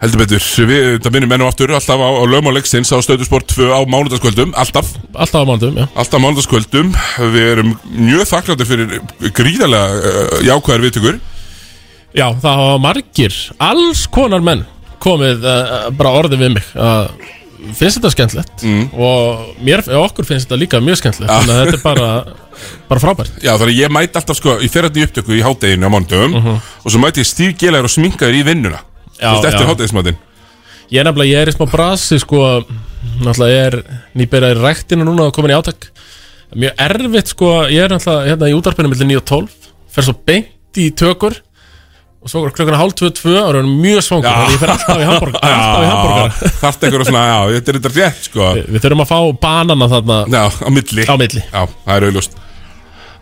Heldur 0.00 0.22
betur, 0.22 0.44
við, 0.64 1.08
minnum 1.12 1.32
enn 1.36 1.42
og 1.44 1.50
aftur 1.50 1.74
Alltaf 1.76 2.00
á, 2.00 2.08
á 2.08 2.24
lögmáleiksins 2.24 2.88
á 2.88 2.96
stöðusport 3.04 3.50
2 3.52 3.68
á 3.68 3.84
mánudagskvöldum 3.84 4.54
Alltaf, 4.56 4.94
Alltaf 5.12 5.44
á 5.44 5.48
mándum, 5.48 5.76
já. 5.76 5.84
Alltaf 5.92 6.16
á 6.16 6.24
mánudagskvöldum. 6.24 6.94
Við 7.34 7.48
erum 7.50 7.74
mjög 7.92 8.30
þakkláttir 8.30 8.70
fyrir 8.70 8.94
gríðarlega 9.36 9.98
uh, 9.98 10.38
jákvæðar 10.46 10.86
viðtökur. 10.86 11.20
Já, 12.16 12.26
það 12.32 12.62
hafa 12.62 12.80
margir, 12.80 13.36
alls 13.60 14.06
konar 14.10 14.42
menn 14.46 14.64
komið 15.04 15.44
uh, 15.44 15.76
bara 15.96 16.16
orðið 16.22 16.46
við 16.46 16.56
mig. 16.56 16.72
Að 16.80 17.12
finnst 17.76 17.98
þetta 17.98 18.10
skemmtilegt 18.14 18.62
mm. 18.64 18.84
og 18.96 19.56
mér, 19.60 19.84
okkur 20.00 20.24
finnst 20.24 20.48
þetta 20.48 20.62
líka 20.62 20.80
mjög 20.80 21.02
skemmtilegt. 21.02 21.32
Þannig 21.34 21.52
að 21.58 21.60
þetta 21.60 21.76
er 21.76 21.84
bara, 21.84 22.10
bara 22.88 23.02
frábært. 23.02 23.40
Já, 23.44 23.52
þannig 23.52 23.74
að 23.74 23.82
ég 23.84 23.92
mæti 23.92 24.16
alltaf 24.16 24.40
sko, 24.40 24.56
ég 24.64 24.72
fer 24.72 24.88
þetta 24.88 25.02
í 25.02 25.08
upptöku 25.10 25.36
í 25.36 25.42
hádeginu 25.44 25.90
á 25.90 25.92
mánudagum 25.92 26.38
Og 26.56 26.88
svo 26.88 27.02
mæti 27.02 27.20
ég 27.20 27.28
stífgélagur 27.28 27.90
og 27.90 27.92
sminkaður 27.92 28.40
í 28.40 28.46
vinnuna. 28.48 28.80
Mhm. 28.80 28.89
Já, 29.20 29.32
eftir 29.36 29.60
já. 29.60 29.68
hádegismatinn. 29.68 30.18
Ég 30.90 30.98
er 31.02 31.06
nefnilega, 31.06 31.30
ég 31.30 31.44
er 31.44 31.50
í 31.50 31.54
smá 31.54 31.66
brasi 31.70 32.18
sko, 32.18 32.40
náttúrulega 33.20 33.50
ég 33.52 33.68
er 33.68 33.76
nýbyrjað 34.18 34.56
í 34.56 34.62
ræktinu 34.64 35.06
núna 35.06 35.28
og 35.28 35.36
komin 35.36 35.52
í 35.52 35.58
átak. 35.58 35.90
Mjög 36.58 36.82
erfitt 36.86 37.30
sko, 37.30 37.52
ég 37.70 37.84
er 37.84 37.94
náttúrulega 37.94 38.32
hérna 38.32 38.50
í 38.50 38.56
útarpinu 38.58 38.90
millir 38.90 39.10
9 39.12 39.20
og 39.20 39.28
12, 39.30 39.70
fer 39.94 40.08
svo 40.08 40.16
beint 40.26 40.80
í 40.82 40.88
tökur. 40.98 41.38
Og 42.20 42.28
svo 42.28 42.42
klukkuna 42.50 42.76
hálf 42.76 42.98
22 42.98 43.38
og 43.38 43.54
er 43.56 43.64
mjög 43.64 44.02
svangur. 44.04 44.28
Þannig 44.28 44.56
ég 44.56 44.60
fer 44.60 44.72
alltaf 44.74 44.98
í 45.00 45.06
hambúrgar 45.08 46.34
Þarft 46.60 46.82
eitthvað 46.84 47.06
svona, 47.08 47.22
já, 47.30 47.38
þetta 47.54 47.72
er 47.72 47.78
þetta 47.78 47.92
rétt 47.94 48.26
sko. 48.26 48.50
Við 48.66 48.82
þurfum 48.84 49.04
að 49.06 49.12
fá 49.14 49.18
banana 49.46 49.88
þarna 49.94 50.18
Já, 50.28 50.42
á 50.52 50.68
milli. 50.74 51.06
Á 51.08 51.14
milli. 51.16 51.44
Já, 51.46 51.62
það 51.86 51.94
er 51.94 52.08
auðljóst 52.10 52.40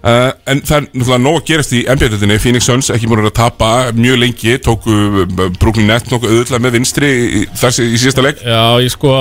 uh, 0.03 0.33
En 0.49 0.61
það 0.65 0.77
er 0.79 0.89
náttúrulega 0.89 1.21
nóg 1.25 1.39
að 1.41 1.47
gerast 1.53 1.77
í 1.77 1.85
NBA-döldinni 1.87 2.41
Phoenix 2.43 2.69
Suns 2.69 2.91
ekki 2.95 3.11
búin 3.11 3.25
að 3.25 3.37
tapa 3.39 3.71
mjög 3.97 4.21
lengi 4.25 4.59
Tóku 4.65 4.99
uh, 5.25 5.47
Brooklyn 5.61 5.89
Nets 5.91 6.11
nokkuð 6.13 6.35
auðvitað 6.35 6.67
með 6.67 6.77
vinstri 6.79 7.15
í, 7.15 7.47
þar, 7.59 7.81
í 7.85 8.03
síðasta 8.03 8.27
leik. 8.27 8.45
Já, 8.45 8.63
ég 8.85 8.95
sko 8.95 9.15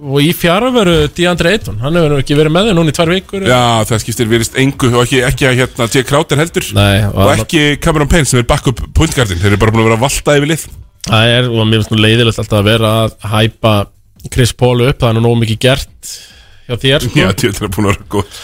og 0.00 0.24
í 0.24 0.30
fjara 0.32 0.70
veru 0.72 0.94
Deandre 1.12 1.52
Ayton 1.54 1.80
hann 1.82 1.96
hefur 1.98 2.16
ekki 2.22 2.36
verið 2.38 2.54
með 2.54 2.70
þau 2.70 2.76
núna 2.78 2.92
í 2.92 2.96
tvær 2.96 3.12
vikur. 3.12 3.44
Já, 3.44 3.62
það 3.88 4.02
skiptir 4.04 4.30
virðist 4.30 4.56
engu 4.60 4.92
og 4.94 5.02
ekki, 5.04 5.20
ekki 5.28 5.48
að 5.48 5.58
hérna 5.60 5.88
J. 5.92 6.04
Crowder 6.08 6.40
heldur. 6.40 6.68
Nei, 6.76 7.04
og 7.10 7.32
ekki 7.34 7.64
Cameron 7.84 8.10
Payne 8.10 8.28
sem 8.28 8.40
er 8.40 8.48
backup 8.48 8.80
pointgardin 8.96 9.40
Þeir 9.40 9.52
eru 9.52 9.60
bara 9.60 9.74
búin 9.74 9.84
að 9.84 9.90
vera 9.90 9.98
að 10.00 10.06
valta 10.06 10.36
yfir 10.40 10.52
lið. 10.54 10.66
Það 11.10 11.34
er, 11.36 11.48
og 11.50 11.68
mér 11.68 11.80
finnst 11.80 11.92
nú 11.92 12.00
leiðilegt 12.00 12.40
alltaf 12.40 12.60
að 12.60 12.70
vera 12.70 12.92
að 13.04 13.14
hæpa 13.34 13.74
Chris 14.28 14.52
Paul 14.56 14.76
upp, 14.84 15.00
það 15.00 15.08
er 15.10 15.16
nú 15.16 15.24
nóg 15.24 15.40
mikið 15.44 15.62
gert 15.64 16.12
hjá 16.70 16.78
þér 16.84 17.06
sko. 17.06 17.18
Já, 17.18 17.30
tjóðlega 17.42 17.66
er 17.66 17.72
búin 17.76 17.88
að 17.88 17.94
vera 17.94 18.06
góð 18.14 18.38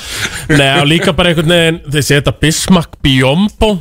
Nei, 0.57 0.73
og 0.81 0.89
líka 0.91 1.15
bara 1.17 1.33
einhvern 1.33 1.55
veginn 1.55 1.81
þeir 1.95 2.07
setja 2.11 2.35
Bismarck 2.43 2.99
Biombo 3.05 3.77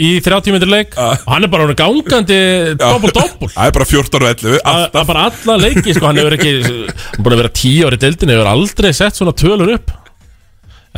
í 0.00 0.10
30 0.22 0.54
metri 0.54 0.70
leik. 0.70 0.94
Ah. 0.96 1.18
og 1.26 1.34
hann 1.34 1.46
er 1.46 1.50
bara 1.52 1.66
orðinn 1.66 1.78
gangandi 1.80 2.36
doppel-doppel. 2.78 3.50
Það 3.52 3.66
er 3.66 3.74
bara 3.76 3.88
14 3.90 4.20
og 4.20 4.28
11 4.30 4.60
Það 4.62 5.00
er 5.02 5.08
bara 5.10 5.24
alla 5.30 5.56
leiki, 5.60 5.96
sko, 5.96 6.06
hann 6.06 6.20
hefur 6.20 6.36
ekki 6.38 6.54
hann 6.60 6.78
er 6.86 7.24
búin 7.24 7.34
að 7.34 7.42
vera 7.42 7.52
10 7.60 7.82
ári 7.88 7.98
í 7.98 8.02
deildinu 8.06 8.36
hefur 8.36 8.52
aldrei 8.54 8.92
sett 8.96 9.18
svona 9.18 9.34
tölur 9.36 9.74
upp. 9.76 9.92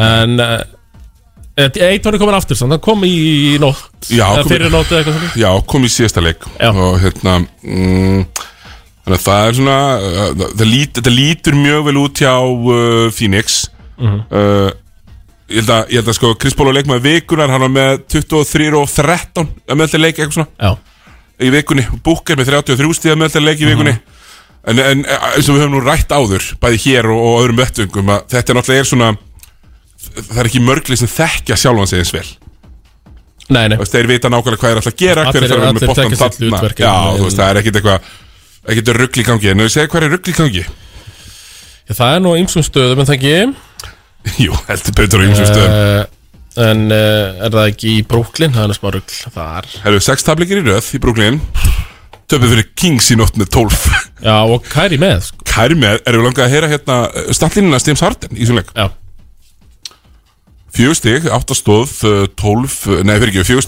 En 0.03 0.39
eitt 1.57 2.07
var 2.07 2.19
komin 2.21 2.37
aftur, 2.37 2.61
hann 2.63 2.79
kom 2.85 3.05
í 3.09 3.59
nótt. 3.63 4.13
Já, 4.13 4.27
fyrir 4.49 4.73
nótt 4.73 4.93
eða 4.93 5.03
eitthvað 5.03 5.19
svona. 5.19 5.35
Já, 5.41 5.51
kom 5.73 5.85
í 5.85 5.93
síðasta 5.93 6.25
leik. 6.25 6.47
Já. 6.57 6.71
Og 6.73 6.97
hérna 7.03 7.39
mm, 7.43 8.25
Þannig 9.03 9.19
að 9.19 9.25
það 9.27 9.49
er 9.49 9.57
svona 9.59 9.79
uh, 9.99 10.45
það 10.55 10.69
lít, 10.71 10.93
Þetta 10.99 11.13
lítur 11.17 11.59
mjög 11.59 11.85
vel 11.89 11.97
út 12.03 12.23
hjá 12.23 12.35
uh, 12.39 13.09
Phoenix. 13.17 13.59
Mhm. 13.99 14.21
uh, 14.31 14.71
ég, 15.51 15.59
held 15.61 15.75
að, 15.75 15.91
ég 15.93 16.01
held 16.01 16.13
að 16.13 16.19
sko 16.21 16.33
Chris 16.39 16.57
Paul 16.59 16.71
á 16.71 16.77
leikmaði 16.79 17.03
vikunar 17.09 17.51
Hann 17.53 17.65
var 17.67 17.73
með 17.75 18.05
23 18.15 18.71
og 18.79 18.89
13 18.89 19.51
að 19.67 19.77
meðalta 19.81 20.01
leik 20.01 20.17
eitthvað 20.23 20.39
svona. 20.39 20.49
Já, 20.63 20.73
í 21.43 21.51
vikunni 21.53 21.85
Booker 22.07 22.39
með 22.39 22.53
33 22.55 22.97
stíða 23.01 23.19
meðalta 23.19 23.43
leik 23.43 23.63
í 23.63 23.69
vikunni. 23.69 23.97
En, 24.63 24.79
en 24.79 25.01
eins 25.03 25.49
og 25.51 25.57
við 25.57 25.65
höfum 25.65 25.73
nú 25.75 25.81
rætt 25.83 26.13
áður 26.15 26.45
Bæði 26.63 26.77
hér 26.85 27.09
og, 27.11 27.19
og 27.19 27.41
öðrum 27.41 27.59
vettungum 27.59 28.13
að 28.15 28.29
Þetta 28.31 28.53
er 28.53 28.59
náttúrulega 28.61 28.85
er 28.85 28.91
svona 28.93 29.09
Það 30.13 30.39
er 30.39 30.49
ekki 30.51 30.63
mörgli 30.63 30.99
sem 30.99 31.11
þekkja 31.11 31.57
sjálfan 31.59 31.89
sig 31.91 32.03
eins 32.03 32.13
vel. 32.15 32.29
Nei, 33.53 33.67
nei. 33.71 33.77
Þeir 33.79 34.09
vita 34.11 34.31
nákvæmlega 34.33 34.61
hvað 34.63 34.73
er 34.73 34.81
alltaf 34.81 34.93
að 34.95 35.01
gera 35.03 35.25
Allir- 35.29 35.45
hver 35.47 35.53
er 35.53 35.75
með 35.77 35.83
sitt 35.83 36.21
þarna. 36.23 36.61
já, 36.79 36.95
þú 37.19 37.27
veist, 37.27 37.39
það 37.39 37.51
er 37.51 37.61
ekkit 37.61 37.79
eitthvað 37.81 38.11
ekkit 38.71 38.95
rugl 38.97 39.23
í 39.23 39.27
gangi, 39.27 39.51
en 39.53 39.63
þú 39.65 39.69
segir 39.73 39.91
hvað 39.93 40.07
er 40.07 40.13
rugl 40.17 40.33
í 40.33 40.39
gangi? 40.39 40.65
Já, 41.89 41.95
Það 41.99 42.17
er 42.17 42.25
nú 42.25 42.35
ýmsum 42.39 42.67
stöðum 42.67 43.03
en 43.03 43.09
það 43.09 43.17
ekki? 43.19 43.37
Jú, 44.47 44.59
heldur 44.69 44.99
betur 45.01 45.23
á 45.23 45.27
ymsum 45.29 45.49
stöðum. 45.51 45.79
Uh, 45.79 46.19
En 46.53 46.83
uh, 46.93 47.47
er 47.47 47.49
það 47.49 47.71
ekki 47.71 47.93
í 47.97 48.01
Brooklyn, 48.05 48.53
það 48.53 48.67
er 48.75 48.77
smá 48.77 48.91
rugl 48.93 49.15
þar. 49.33 49.69
Herru, 49.87 50.01
sex 50.05 50.27
tablikir 50.27 50.59
í 50.61 50.65
röð 50.67 50.91
í 50.93 50.99
Brooklyn. 51.01 51.39
Töpuð 52.29 52.53
fyrir 52.53 52.67
Kings 52.77 53.09
í 53.13 53.17
nótt 53.17 53.39
með 53.41 53.49
12 53.57 53.79
Já, 54.29 54.35
og 54.45 54.67
Kæri 54.69 54.99
með, 55.01 55.31
sko. 55.31 55.47
Kæri 55.49 55.79
með, 55.81 56.03
erum 56.05 56.23
við 56.23 56.29
langað 56.29 56.45
að 56.45 56.53
heyra 56.53 56.69
hérna 56.71 56.99
stallínuna 57.37 57.81
Stims 57.81 58.05
Harden 58.05 58.37
í 58.37 58.49
svona 58.49 58.63
leik? 58.63 58.75
Já, 58.77 58.87
Fjögur 60.73 60.97
stig, 60.97 61.27
átta 61.29 61.57
stóð, 61.57 61.91
12 62.41 62.77
uh, 62.89 63.01
nei, 63.05 63.17
fyrir 63.21 63.33
ekki, 63.35 63.59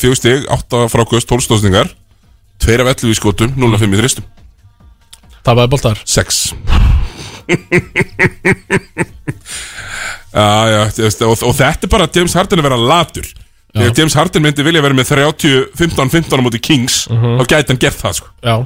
fjögur 0.00 0.16
stig 0.16 0.46
átta 0.52 0.86
frákvöst, 0.88 1.28
12 1.28 1.44
stóðsningar 1.44 1.90
tveir 2.62 2.82
af 2.84 2.92
11 2.94 3.12
í 3.14 3.18
skotum, 3.18 3.52
0 3.56 3.74
af 3.76 3.80
5 3.84 3.94
í 3.96 4.00
þristum 4.02 4.24
það 5.46 5.60
var 5.62 5.70
boltar? 5.72 6.00
6 6.04 6.40
Já, 10.28 10.46
já, 10.74 10.80
þú 10.92 11.04
veist, 11.06 11.22
og, 11.24 11.42
og 11.48 11.54
þetta 11.56 11.86
er 11.88 11.92
bara 11.92 12.08
James 12.14 12.34
Harden 12.36 12.60
að 12.60 12.66
vera 12.68 12.76
latur. 12.90 13.28
Þegar 13.72 13.94
James 14.00 14.16
Harden 14.18 14.44
myndi 14.44 14.64
vilja 14.66 14.82
vera 14.84 14.96
með 14.96 15.10
30, 15.14 15.54
15, 15.78 16.10
15 16.12 16.40
á 16.40 16.44
móti 16.44 16.60
Kings 16.64 17.02
þá 17.08 17.42
gæti 17.48 17.72
hann 17.72 17.80
gert 17.80 17.98
það 18.00 18.18
sko. 18.20 18.28
Já. 18.44 18.56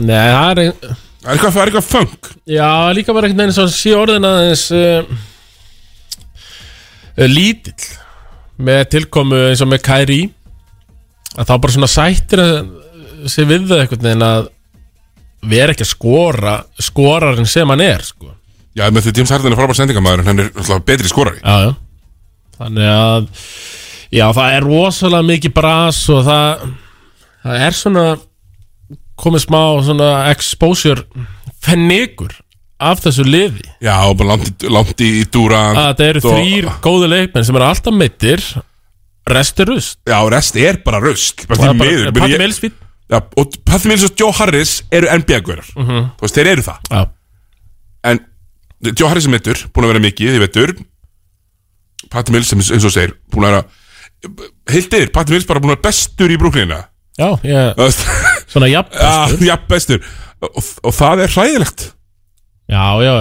Nei, 0.00 0.24
það 0.30 0.50
er 0.54 0.62
ein- 0.64 0.78
Það 1.24 1.30
er 1.32 1.38
eitthvað, 1.38 1.60
eitthvað 1.64 1.86
funk. 1.88 2.26
Já, 2.52 2.70
líka 2.92 3.14
bara 3.16 3.28
einhvern 3.30 3.46
veginn 3.48 3.56
svo 3.56 3.64
sé 3.72 3.92
orðin 3.96 4.26
aðeins 4.28 4.64
uh, 4.76 5.06
uh, 7.16 7.28
lítill 7.30 7.86
með 8.60 8.82
tilkomu 8.92 9.38
eins 9.48 9.62
og 9.64 9.70
með 9.70 9.80
Kairi 9.86 10.18
að 11.34 11.48
þá 11.50 11.54
bara 11.64 11.74
svona 11.76 11.90
sættir 11.90 12.42
að 12.44 12.58
sig 13.32 13.48
við 13.48 13.66
það 13.70 13.82
einhvern 13.84 14.04
veginn 14.08 14.26
að 14.26 14.48
vera 15.54 15.74
ekki 15.74 15.84
að 15.84 15.90
skora 15.92 16.54
skorarinn 16.80 17.48
sem 17.48 17.68
hann 17.68 17.82
er 17.84 18.02
sko. 18.04 18.30
Já, 18.74 18.88
með 18.90 19.06
því 19.06 19.12
James 19.18 19.32
Harden 19.34 19.52
er 19.54 19.58
frábær 19.60 19.78
sendingamæður 19.78 20.22
en 20.24 20.28
hann 20.30 20.42
er 20.44 20.48
alltaf 20.54 20.84
betri 20.88 21.08
skorari 21.10 21.38
já, 21.44 21.68
já. 21.68 21.72
þannig 22.58 22.88
að 22.90 23.26
já, 24.14 24.24
það 24.34 24.56
er 24.56 24.66
rosalega 24.68 25.28
mikið 25.28 25.54
bras 25.54 26.00
og 26.10 26.24
það 26.26 26.64
það 27.44 27.64
er 27.68 27.76
svona 27.78 28.06
komið 29.24 29.44
smá 29.44 29.60
svona 29.86 30.08
exposure 30.32 31.04
fennigur 31.62 32.34
af 32.82 32.98
þessu 33.04 33.24
liði 33.28 33.62
Já, 33.84 33.94
og 34.10 34.16
bara 34.18 34.32
langt, 34.34 34.50
í- 34.66 34.72
langt 34.74 35.00
í, 35.06 35.10
í 35.22 35.24
Durant 35.32 35.78
að 35.78 35.90
þetta 35.92 36.08
eru 36.10 36.24
þrýr 36.24 36.68
góðu 36.84 37.10
leikmenn 37.12 37.46
sem 37.46 37.56
eru 37.60 37.68
alltaf 37.68 37.94
mittir 37.94 38.42
rest 39.30 39.60
er 39.60 39.70
rust 39.72 39.98
Já, 40.08 40.18
rest 40.32 40.56
er 40.60 40.80
bara 40.84 41.00
rust 41.02 41.46
Patti 41.48 42.38
Mills 42.38 42.60
fín 42.62 42.74
Já, 43.10 43.20
og 43.20 43.56
Patty 43.68 43.88
Mills 43.90 44.04
og 44.06 44.16
Joe 44.20 44.32
Harris 44.38 44.78
eru 44.92 45.08
NBA-gaurar 45.20 45.66
Þú 45.74 46.24
veist, 46.24 46.38
þeir 46.38 46.50
eru 46.54 46.64
það. 46.66 46.90
Já, 46.90 47.02
En 48.04 48.20
Joe 48.92 49.08
Harris 49.08 49.28
er 49.28 49.32
mittur, 49.32 49.60
búin 49.72 49.86
að 49.86 49.94
vera 49.94 50.04
mikið, 50.04 50.34
þið 50.34 50.42
veitur 50.44 50.74
Patty 52.12 52.34
Mills, 52.34 52.50
sem, 52.52 52.60
eins 52.60 52.84
og 52.84 52.92
segir, 52.92 53.14
búin 53.32 53.48
að 53.48 53.54
vera 53.54 54.42
Heilt 54.72 54.96
yfir, 54.96 55.10
Patty 55.12 55.34
Mills 55.34 55.46
bara 55.48 55.60
búin 55.60 55.72
að 55.72 55.78
vera 55.78 55.86
bestur 55.88 56.32
í 56.32 56.40
brúklina 56.40 56.82
já, 57.20 57.28
ég, 57.46 57.80
svona 58.52 58.68
jafn 58.72 59.44
já, 59.44 59.56
bestur. 59.70 60.04
og, 60.42 60.60
og 60.82 60.94
það 60.96 61.24
er 61.24 61.34
hræðilegt. 61.36 61.84
Já, 62.72 62.84
já, 63.04 63.12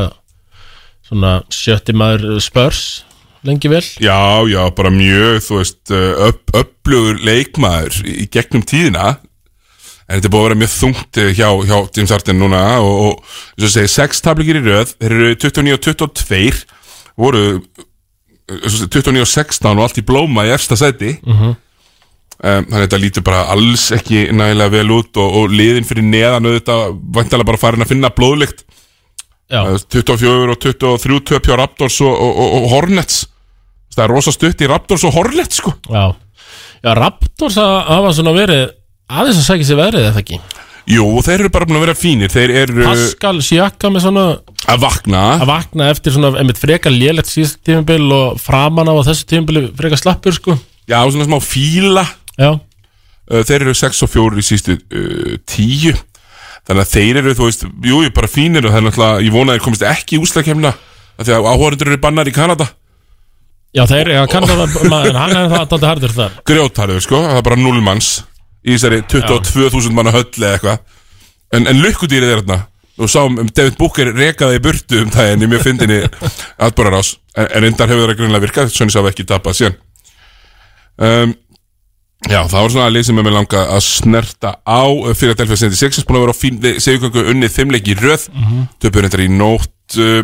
svona 1.08 1.34
sjötti 1.54 1.94
maður 1.96 2.40
spörs 2.44 3.04
lengi 3.48 3.72
vel? 3.72 3.84
Já, 4.04 4.44
já, 4.50 4.62
bara 4.76 4.92
mjög, 4.94 5.38
þú 5.46 5.60
veist, 5.60 5.94
upp, 6.30 6.54
upplugur 6.56 7.22
leikmaður 7.24 8.02
í 8.08 8.28
gegnum 8.32 8.66
tíðina. 8.68 9.18
En 10.04 10.20
þetta 10.20 10.28
er 10.28 10.34
búið 10.34 10.42
að 10.44 10.48
vera 10.50 10.60
mjög 10.60 10.74
þungt 10.74 11.20
eh, 11.22 11.32
hjá, 11.38 11.48
hjá 11.64 11.76
James 11.96 12.12
Harden 12.12 12.40
núna 12.42 12.62
og, 12.84 12.94
og 13.08 13.36
eins 13.56 13.68
og 13.70 13.74
segir, 13.74 13.92
sex 13.94 14.24
tablikir 14.24 14.60
í 14.60 14.64
röð, 14.66 14.96
þeir 15.00 15.16
eru 15.16 15.30
29 15.40 15.76
og 15.78 15.84
22 15.88 16.64
voru 17.24 17.44
eh, 17.48 17.60
eins 18.60 18.74
og 18.74 18.80
segir, 18.82 18.92
29 19.00 19.24
og 19.24 19.32
16 19.32 19.70
og 19.72 19.84
allt 19.86 20.02
í 20.02 20.06
blóma 20.08 20.48
í 20.48 20.52
efsta 20.54 20.78
sæti. 20.80 21.16
Um, 21.24 22.66
Þannig 22.68 22.76
að 22.76 22.82
þetta 22.84 23.00
lítur 23.00 23.24
bara 23.24 23.46
alls 23.54 23.86
ekki 23.96 24.26
nægilega 24.36 24.74
vel 24.74 24.90
út 24.98 25.20
og, 25.22 25.36
og 25.40 25.54
liðin 25.54 25.88
fyrir 25.88 26.04
neðan 26.04 26.50
auðvitað 26.50 26.98
vantalega 27.16 27.48
bara 27.54 27.62
farin 27.62 27.86
að 27.86 27.94
finna 27.94 28.12
blóðlykt. 28.12 28.66
Já, 29.54 29.62
24 29.94 30.52
og 30.52 30.60
23 30.60 31.20
töp 31.30 31.48
hjá 31.48 31.56
Raptors 31.60 32.02
og, 32.04 32.12
og, 32.12 32.58
og 32.58 32.68
Hornets 32.74 33.22
Það 33.94 34.04
er 34.08 34.14
rosa 34.16 34.34
stutt 34.34 34.62
í 34.64 34.70
Raptors 34.70 35.06
og 35.08 35.14
Hornets 35.16 35.60
sko. 35.62 35.74
Já. 35.92 36.04
Já, 36.84 36.92
Raptors 37.00 37.56
hafa 37.62 38.12
svona 38.18 38.34
verið 38.36 38.66
aðeins 39.14 39.40
að 39.44 39.48
segja 39.48 39.70
sér 39.70 39.80
veðrið 39.80 40.08
eða 40.10 40.24
ekki? 40.24 40.40
Jú, 40.92 41.06
þeir 41.24 41.38
eru 41.46 41.52
bara 41.54 41.68
búin 41.70 41.78
að 41.80 41.86
vera 41.86 41.96
fínir. 41.96 42.32
Þeir 42.34 42.52
eru 42.66 42.84
Pascal 42.90 43.38
Siaka 43.46 43.88
með 43.94 44.04
svona 44.04 44.26
að 44.74 44.82
vakna. 44.84 45.22
Að 45.38 45.48
vakna 45.54 45.88
eftir 45.94 46.12
svona 46.16 46.34
einmitt 46.42 46.60
frekar 46.60 46.92
lélegt 46.92 47.30
síðast 47.32 47.62
tímabil 47.64 48.04
og 48.12 48.42
framan 48.44 48.92
á 48.92 48.96
þessu 49.08 49.30
tímabili 49.32 49.70
frekar 49.80 50.02
slappur 50.02 50.36
sko. 50.36 50.58
Já, 50.92 51.00
svona 51.08 51.30
smá 51.30 51.40
fíla. 51.44 52.04
Já, 52.36 52.58
Uh, 53.24 53.40
Þeir 53.48 53.64
eru 53.64 53.72
6 53.80 54.02
og 54.04 54.10
4 54.12 54.42
í 54.42 54.44
sístu 54.44 54.74
uh, 54.76 55.38
10 55.48 55.94
Þannig 56.68 56.82
að 56.84 56.90
þeir 56.92 57.20
eru, 57.22 57.34
þú 57.38 57.46
veist, 57.48 57.62
jú, 57.88 58.02
jú, 58.04 58.10
bara 58.18 58.28
fínir 58.28 58.66
og 58.68 58.74
það 58.74 58.80
er 58.82 58.84
náttúrulega, 58.90 59.22
ég 59.24 59.32
vona 59.32 59.54
að 59.54 59.56
þeir 59.56 59.64
komist 59.64 59.86
ekki 59.88 60.18
í 60.18 60.20
úslakefna 60.20 60.72
Því 61.24 61.32
að 61.38 61.48
áhórendur 61.48 61.92
eru 61.94 62.02
bannar 62.04 62.28
í 62.28 62.34
Kanada 62.36 62.68
já 63.74 63.84
þeir, 63.90 64.14
já, 64.16 64.22
kannar 64.32 64.54
það 64.54 65.10
en 65.10 65.18
hann 65.22 65.36
er 65.38 65.50
það 65.50 65.60
alltaf 65.64 65.88
hardur 65.90 66.14
þar. 66.20 66.38
Grjótarður, 66.50 67.02
sko, 67.04 67.24
það 67.26 67.40
er 67.42 67.50
bara 67.50 67.60
0 67.64 67.82
manns 67.86 68.12
Í 68.64 68.78
þessari 68.78 69.02
22.000 69.12 69.92
manna 69.96 70.14
höll 70.16 70.30
eða 70.40 70.54
eitthvað. 70.56 71.00
En, 71.54 71.66
en 71.68 71.82
lukkudýrið 71.84 72.30
er 72.32 72.42
þarna. 72.42 72.60
Og 73.02 73.10
sáum 73.10 73.40
um 73.42 73.50
David 73.50 73.76
Booker 73.80 74.12
rekaði 74.14 74.60
í 74.60 74.62
burtu 74.62 75.00
um 75.02 75.10
það 75.10 75.32
En 75.34 75.42
í 75.42 75.48
mjög 75.50 75.64
fyndinni 75.66 75.96
atbúrarás 76.62 77.16
En, 77.34 77.48
en 77.48 77.66
endar 77.66 77.90
hefur 77.90 78.12
það 78.12 78.20
grunlega 78.20 78.44
virkað 78.44 78.70
Sönnis 78.70 78.98
hafa 79.00 79.10
ekki 79.10 79.26
tapað 79.26 79.58
síðan. 79.58 79.80
Um, 81.02 81.34
Já, 82.30 82.38
það 82.48 82.54
var 82.54 82.72
svona 82.72 82.86
að 82.88 83.00
er 83.02 83.18
með 83.18 83.34
langa 83.36 83.62
að 83.74 83.82
snerta 83.84 84.52
á. 84.64 84.84
Fyrir 85.18 85.34
að 85.34 85.42
Delfið 85.42 85.60
76 85.66 86.06
Búin 86.08 86.20
að 86.20 86.24
vera 86.24 86.36
á 86.38 86.40
fín 86.40 86.62
Segugöngu 86.86 87.26
unnið 87.34 87.52
fimmleiki 87.52 87.92
í 87.92 87.98
röð. 88.00 88.30
Mm 88.32 88.46
-hmm. 88.46 88.70
Töpur 88.80 89.04
reyndar 89.04 89.26
í 89.26 89.28
nótt 89.34 89.98
uh, 90.00 90.22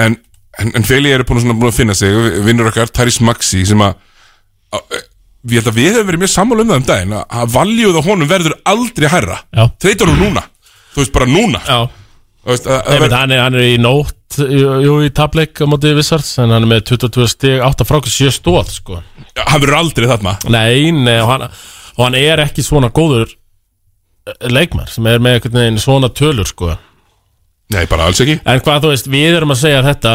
En, 0.00 0.16
en, 0.58 0.72
en 0.74 0.82
Feli 0.86 1.12
eru 1.14 1.24
búin 1.28 1.44
að, 1.44 1.62
að 1.68 1.76
finna 1.76 1.94
sig 1.94 2.10
Vinnur 2.46 2.70
okkar, 2.72 2.90
Taris 2.90 3.20
Maxi 3.22 3.62
Sem 3.68 3.78
að 3.84 3.94
að- 4.74 5.00
Ég 5.50 5.56
held 5.62 5.70
að 5.70 5.78
við 5.78 5.94
hefum 5.94 6.08
verið 6.10 6.20
mjög 6.20 6.32
sammála 6.34 6.64
um 6.64 6.68
það 6.68 6.80
um 6.82 6.88
daginn 6.90 7.14
að- 7.16 7.26
Að 7.40 7.52
valjúð 7.54 7.96
á 7.96 8.02
honum 8.04 8.28
verður 8.28 8.56
aldrei 8.68 9.08
hærra 9.08 9.38
Já. 9.56 9.64
Tveitur 9.80 10.10
hún 10.12 10.20
núna 10.26 10.42
Þú 10.94 11.00
veist 11.04 11.12
bara 11.14 11.26
núna 11.30 11.60
já, 11.64 11.78
veist, 12.44 12.66
að, 12.66 12.80
að 12.82 12.90
Nei, 12.90 12.98
ver, 13.00 13.14
hann, 13.14 13.30
er, 13.32 13.40
hann 13.46 13.54
er 13.54 13.66
í 13.70 13.76
nótt 13.80 14.16
jú, 14.36 14.94
í 15.06 15.10
tableik 15.14 15.58
á 15.62 15.66
móti 15.70 15.90
Vissards 15.96 16.32
en 16.42 16.50
hann 16.52 16.66
er 16.66 16.70
með 16.70 16.82
22 16.92 17.26
stig 17.30 17.62
8 17.66 17.86
frákvæð 17.86 18.12
7 18.14 18.34
stóð 18.36 18.68
sko. 18.74 18.98
Hann 19.38 19.62
verður 19.62 19.78
aldrei 19.80 20.06
þarna 20.10 20.36
nei, 20.50 20.90
nei 20.94 21.16
og, 21.22 21.28
hann, 21.30 21.46
og 21.96 22.02
hann 22.04 22.18
er 22.18 22.42
ekki 22.44 22.62
svona 22.66 22.90
góður 22.94 23.32
leikmar 24.50 24.90
sem 24.90 25.06
er 25.10 25.18
með 25.22 25.46
svona 25.82 26.10
tölur 26.14 26.46
sko. 26.46 26.74
Nei, 27.70 27.84
bara 27.90 28.08
alls 28.08 28.20
ekki. 28.22 28.40
En 28.42 28.62
hvað 28.64 28.84
þú 28.84 28.92
veist, 28.92 29.08
við 29.10 29.36
erum 29.38 29.54
að 29.54 29.60
segja 29.62 29.82
þetta. 29.86 30.14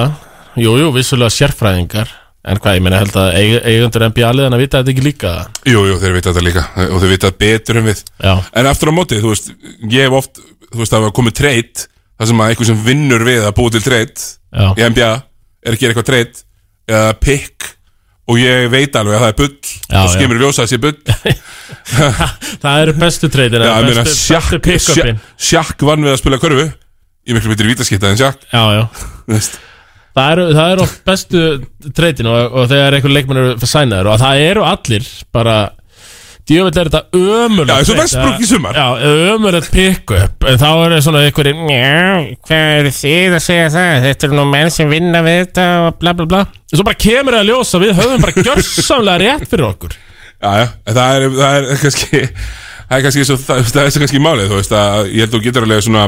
Jú, 0.59 0.75
jú, 0.79 0.91
vissulega 0.95 1.31
sérfræðingar. 1.31 2.11
En 2.45 2.59
hvað, 2.61 2.77
ég 2.77 2.83
meina 2.85 2.99
held 3.01 3.15
að 3.17 3.37
eig, 3.39 3.53
eigundur 3.71 4.05
NBA-liðan 4.11 4.55
að 4.55 4.61
vita 4.61 4.81
þetta 4.81 4.91
ekki 4.93 5.05
líka. 5.05 5.31
Jú, 5.65 5.85
jú, 5.89 5.95
þeir 6.01 6.17
vita 6.17 6.33
þetta 6.33 6.43
líka. 6.45 6.65
Og 6.85 6.99
þeir 7.01 7.13
vita 7.15 7.31
betur 7.41 7.79
en 7.79 7.87
við. 7.87 8.03
Já, 8.21 8.33
En 8.53 8.69
aftur 8.69 8.91
á 8.91 8.97
móti, 8.97 9.21
þú 9.23 9.31
veist 9.31 9.49
Ég 9.89 10.05
hef 10.05 10.17
oft 10.19 10.41
þú 10.41 10.81
veist, 10.81 10.93
það 10.93 11.05
var 11.07 11.15
komið 11.15 11.37
treyt 11.39 11.85
Það 12.15 12.29
sem 12.29 12.43
að 12.43 12.51
einhver 12.51 12.69
sem 12.69 12.83
vinnur 12.85 13.25
við 13.27 13.41
að 13.43 13.55
búa 13.57 13.71
til 13.73 13.83
treyt. 13.83 14.27
Í 14.55 14.85
NBA 14.85 15.09
er 15.65 15.73
að 15.73 15.81
gera 15.81 15.95
eitthvað 15.95 16.09
treyt 16.11 16.45
Eða 16.85 17.17
pick. 17.23 17.71
Og 18.25 18.39
ég 18.41 18.69
veit 18.73 18.95
alveg 18.97 19.17
að 19.17 19.23
það 19.23 19.31
er 19.31 19.37
bull. 19.41 19.73
Og 20.01 20.13
skimur 20.13 20.39
ljósa 20.41 20.65
sé 20.69 20.79
bull. 20.81 20.95
Það 22.63 22.79
eru 22.81 22.93
bestu 22.97 23.29
Shaq, 24.15 25.19
Shaq 25.37 25.85
vann 25.85 26.05
við 26.05 26.15
að 26.15 26.21
spila 26.23 26.39
körfu 26.41 26.65
Ég 27.25 27.33
er 27.33 27.39
miklu 27.39 27.55
betur 27.55 27.69
vítaskipta 27.71 28.11
en 28.11 28.19
Shaq 28.19 28.43
Já, 28.51 28.63
já. 28.77 28.83
Það 30.15 30.27
eru, 30.31 30.43
það 30.55 30.73
eru 30.73 30.83
oft 30.85 30.99
bestu 31.09 31.39
treytin 31.97 32.27
og, 32.31 32.53
og 32.55 32.67
þegar 32.71 32.95
einhver 32.99 33.11
leikmenn 33.15 33.39
eru 33.41 33.67
sænaður 33.67 34.11
og 34.13 34.21
það 34.21 34.43
eru 34.45 34.63
allir 34.63 35.07
bara 35.35 35.55
djöfell 36.45 36.79
er 36.83 36.89
þetta 36.91 37.01
ömurlegt 37.17 37.73
Já, 37.73 37.87
trade. 37.89 37.97
Westbrook 38.03 38.43
í 38.45 38.47
sumar. 38.47 38.77
Já, 38.77 39.09
ömurlegt 39.33 39.71
pick-up 39.73 40.45
en 40.47 40.61
þá 40.61 40.67
eru 40.85 40.99
svona 41.01 41.23
einhverjir 41.25 41.57
Já, 41.73 42.21
hvað 42.45 42.73
eru 42.79 42.93
þið 42.99 43.37
að 43.39 43.43
segja 43.47 43.71
það? 43.73 43.95
Þetta 44.05 44.29
eru 44.29 44.37
nú 44.39 44.45
menn 44.53 44.71
sem 44.77 44.93
vinna 44.93 45.23
við 45.25 45.39
þetta 45.41 45.65
og 45.87 45.97
bla 46.03 46.13
bla 46.19 46.27
bla 46.31 46.43
og 46.45 46.77
svo 46.77 46.85
bara 46.85 47.01
kemur 47.07 47.35
það 47.39 47.41
að 47.41 47.49
ljósa 47.51 47.81
við 47.81 47.95
höfum 47.99 48.27
bara 48.27 48.45
gjörsamlega 48.45 49.23
rétt 49.25 49.49
fyrir 49.49 49.67
okkur 49.71 49.97
Já, 49.97 50.51
já, 50.61 50.65
það 50.93 51.17
er, 51.17 51.27
það 51.41 51.57
er 51.57 51.81
kannski 51.81 52.21
Það 52.85 52.99
er 52.99 53.03
kannski, 53.07 53.25
svo, 53.25 53.35
það, 53.41 53.61
það 53.73 53.87
er 53.89 53.95
kannski 54.03 54.21
málið 54.21 54.51
Þú 54.51 54.57
veist 54.61 54.73
að 54.77 55.07
ég 55.09 55.23
held 55.25 55.31
að 55.31 55.35
þú 55.39 55.43
getur 55.47 55.65
alveg 55.65 55.85
svona 55.87 56.03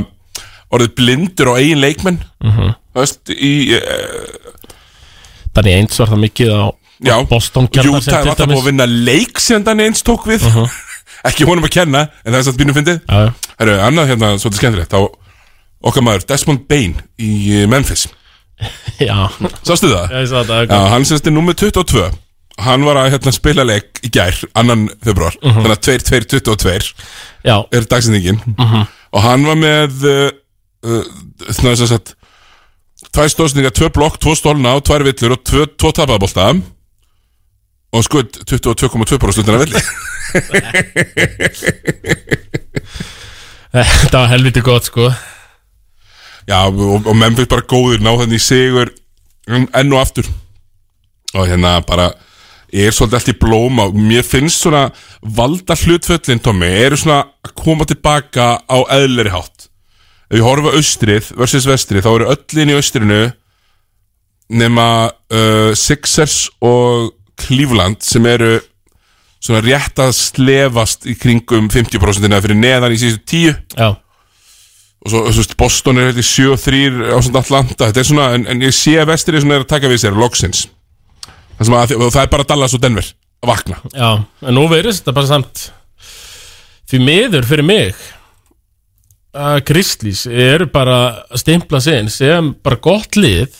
Orðið 0.74 0.94
blindur 1.00 1.52
á 1.52 1.54
eigin 1.60 1.80
leikmenn. 1.84 2.20
Mhm. 2.44 2.74
Þú 2.94 3.04
veist, 3.04 3.32
í 3.32 3.54
uh, 3.78 4.58
Þannig 5.58 5.74
eins 5.80 6.00
var 6.02 6.12
það 6.12 6.22
mikið 6.26 6.52
á 6.54 6.66
Já, 6.98 7.14
Boston 7.30 7.68
Jú, 7.70 7.94
það 8.02 8.08
er 8.10 8.30
alltaf 8.32 8.50
búið 8.50 8.60
að 8.64 8.68
vinna 8.72 8.86
leik 8.90 9.40
sem 9.42 9.64
þannig 9.66 9.92
eins 9.92 10.04
tók 10.06 10.26
við. 10.30 10.46
Ekki 11.28 11.46
honum 11.50 11.66
að 11.68 11.76
kenna, 11.76 12.08
en 12.24 12.34
það 12.34 12.40
er 12.40 12.46
satt 12.48 12.60
bínum 12.60 12.78
fyndið. 12.78 13.00
Já, 13.06 13.28
já. 13.28 13.50
Það 13.54 13.66
eru 13.66 13.76
annað 13.86 14.12
hérna, 14.12 14.30
svolítið 14.42 14.62
skemmtilegt. 14.62 14.94
Þá 14.94 15.90
okkar 15.90 16.06
maður 16.06 16.26
Desmond 16.30 16.64
Bain 16.70 16.96
í 17.22 17.32
eh, 17.54 17.68
Memphis. 17.70 18.08
Já, 19.08 19.28
Sástu 19.62 19.92
það? 19.92 20.14
ég 20.18 20.30
sá 20.32 20.40
þetta 20.42 20.64
Já, 20.66 20.80
hann 20.90 21.04
semst 21.06 21.28
er 21.30 21.34
nummer 21.36 21.54
22 21.58 22.08
Hann 22.66 22.86
var 22.88 22.98
að 22.98 23.12
hérna, 23.14 23.34
spila 23.36 23.66
leik 23.68 24.00
í 24.02 24.10
gær 24.10 24.40
Annan 24.58 24.88
februar 25.06 25.36
Þannig 25.44 25.76
að 25.76 25.84
2-2-22 26.10 26.88
Já, 27.46 27.60
er 27.70 27.86
dagsendingin 27.86 28.42
Og 28.58 29.20
hann 29.22 29.46
var 29.46 29.60
með 29.62 30.08
uh, 30.88 31.04
uh, 31.04 31.52
Svona 31.52 31.76
þess 31.76 31.86
að 31.86 31.94
sagt 31.96 32.16
Tvær 33.14 33.30
stóðsningar, 33.30 33.74
tvö 33.78 33.92
blokk, 33.94 34.18
tvo 34.22 34.34
stólna 34.38 34.74
og 34.78 34.84
tvær 34.88 35.06
villur 35.06 35.36
og 35.36 35.42
tvö, 35.46 35.68
tvo 35.78 35.92
tapaðabólta 35.94 36.50
Og 37.94 38.02
skutt 38.06 38.42
22,2% 38.50 39.38
slutnar 39.38 39.60
að 39.60 39.68
villi 39.68 39.82
þetta 43.78 44.22
var 44.22 44.32
helviti 44.32 44.64
gott 44.66 44.88
sko. 44.88 45.10
Já, 46.48 46.64
og, 46.68 47.04
og 47.08 47.16
Memphis 47.18 47.50
bara 47.52 47.66
góður 47.68 48.04
ná 48.04 48.14
þannig 48.14 48.40
í 48.40 48.44
sigur 48.44 48.94
enn 49.48 49.94
og 49.94 50.00
aftur. 50.02 50.30
Og 51.36 51.48
hérna 51.50 51.78
bara 51.88 52.12
er 52.68 52.92
svolítið 52.96 53.20
allt 53.20 53.32
í 53.32 53.38
blóm 53.40 53.82
og 53.84 53.98
mér 54.00 54.26
finnst 54.28 54.64
svona 54.64 54.88
valda 55.22 55.76
hlutföllin 55.80 56.42
Tommy, 56.44 56.68
eru 56.68 57.00
svona 57.00 57.22
að 57.44 57.56
koma 57.60 57.88
tilbaka 57.88 58.58
á 58.64 58.78
eðleri 58.98 59.32
hátt 59.32 59.67
ef 60.28 60.40
ég 60.40 60.46
horfa 60.46 60.74
austrið 60.78 61.30
versus 61.40 61.68
vestrið 61.70 62.06
þá 62.06 62.12
eru 62.14 62.32
öll 62.34 62.64
inn 62.64 62.74
í 62.74 62.78
austrinu 62.78 63.22
nema 64.48 64.88
uh, 65.08 65.72
Sixers 65.76 66.48
og 66.64 67.14
Cleveland 67.38 68.02
sem 68.06 68.26
eru 68.28 68.58
svona 69.44 69.62
rétt 69.64 70.00
að 70.02 70.16
slefast 70.18 71.06
í 71.08 71.16
kringum 71.20 71.70
50% 71.72 72.28
eða 72.28 72.44
fyrir 72.44 72.60
neðan 72.60 72.96
í 72.96 73.00
síðustu 73.00 73.28
tíu. 73.30 73.54
Já, 73.78 73.92
og 75.08 75.14
svo, 75.14 75.22
svo 75.32 75.58
Boston 75.60 76.02
er 76.02 76.10
hérna 76.10 76.24
í 76.24 76.28
7-3 76.28 77.14
á 77.14 77.18
svona 77.24 77.44
Atlanta, 77.44 77.88
þetta 77.88 78.02
er 78.02 78.10
svona 78.10 78.28
en, 78.36 78.48
en 78.52 78.66
ég 78.66 78.76
sé 78.76 78.98
að 79.00 79.12
vestir 79.12 79.38
er 79.38 79.46
svona 79.46 79.62
að 79.62 79.70
taka 79.70 79.92
við 79.92 80.04
sér 80.04 80.18
loksins. 80.18 80.66
Það, 81.58 81.74
að, 81.80 81.96
það 82.14 82.22
er 82.24 82.32
bara 82.34 82.48
Dallas 82.50 82.76
og 82.78 82.84
Denver 82.84 83.08
að 83.44 83.52
vakna. 83.52 83.80
Já, 83.94 84.10
en 84.44 84.58
nú 84.58 84.66
verðist 84.72 85.06
þetta 85.06 85.18
bara 85.18 85.30
samt 85.30 85.68
því 86.88 87.02
miður 87.04 87.48
fyrir 87.48 87.68
mig 87.68 88.06
að 89.38 89.62
Kristlís 89.68 90.26
eru 90.28 90.68
bara 90.72 90.98
að 91.30 91.42
stimpla 91.44 91.82
sig 91.84 92.10
sem 92.14 92.52
bara 92.64 92.80
gott 92.82 93.18
lið. 93.20 93.54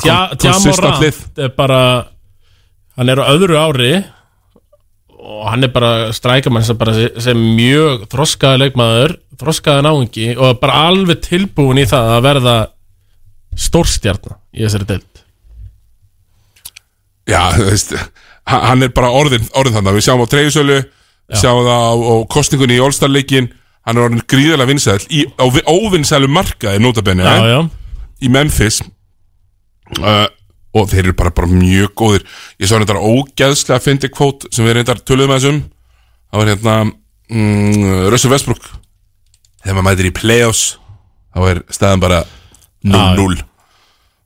Tja. 0.00 0.30
Tjamorant 0.38 1.38
er 1.40 1.52
bara 1.56 1.82
hann 2.94 3.10
er 3.10 3.22
á 3.22 3.30
öðru 3.32 3.58
ári 3.58 3.92
og 5.20 5.42
hann 5.50 5.66
er 5.66 5.72
bara 5.74 6.12
strækamann 6.14 6.64
sem, 6.64 6.78
sem 7.20 7.40
mjög 7.56 8.06
þroskaði 8.12 8.62
leikmaður 8.64 9.16
þroskaði 9.40 9.84
náungi 9.86 10.28
og 10.36 10.60
bara 10.62 10.86
alveg 10.90 11.22
tilbúin 11.26 11.82
í 11.82 11.88
það 11.88 12.14
að 12.14 12.26
verða 12.28 12.56
stórstjarna 13.58 14.38
í 14.54 14.64
þessari 14.64 14.88
deild. 14.92 15.22
Já, 17.30 17.42
þú 17.56 17.66
veist 17.68 17.94
hann 18.50 18.82
er 18.82 18.92
bara 18.94 19.12
orðin, 19.14 19.46
orðin 19.58 19.78
þannig 19.78 19.98
við 19.98 20.06
sjáum 20.06 20.24
á 20.24 20.32
treyjusölu, 20.32 20.78
sjáum 21.38 21.66
það 21.66 21.82
á, 21.86 21.92
á 21.94 22.14
kostningunni 22.32 22.78
í 22.78 22.82
All-Star-leikin 22.82 23.50
hann 23.86 23.96
er 23.98 24.04
orðin 24.06 24.24
gríðarlega 24.30 24.70
vinsæl 24.70 24.98
í, 25.08 25.24
á 25.40 25.44
vi- 25.54 25.64
óvinsælu 25.68 26.28
markaði 26.30 26.82
notabenni 26.84 27.24
Já, 27.24 27.48
já, 27.48 27.60
í 28.20 28.28
Memphis. 28.32 28.80
Uh, 29.98 30.26
og 30.76 30.86
þeir 30.92 31.08
eru 31.08 31.14
bara, 31.18 31.32
bara 31.34 31.48
mjög 31.50 31.94
góðir. 31.98 32.26
Ég 32.62 32.68
sá 32.70 32.76
reyndar 32.78 33.00
ógeðslega 33.02 33.78
að 33.80 33.86
fyndi 33.88 34.10
kvót 34.12 34.44
sem 34.54 34.66
við 34.68 34.76
reyndar 34.78 35.00
töluðum 35.02 35.32
að 35.34 35.40
þessum 35.40 35.62
það 36.30 36.38
var 36.42 36.50
hérna 36.52 36.74
mm, 36.86 38.10
Russell 38.12 38.30
Westbrook. 38.30 38.68
Þegar 39.64 39.76
maður 39.80 39.88
mætir 39.90 40.10
í 40.10 40.14
playoffs 40.20 40.66
þá 41.34 41.40
er 41.50 41.62
staðan 41.74 42.04
bara 42.04 42.20
0-0 42.86 43.42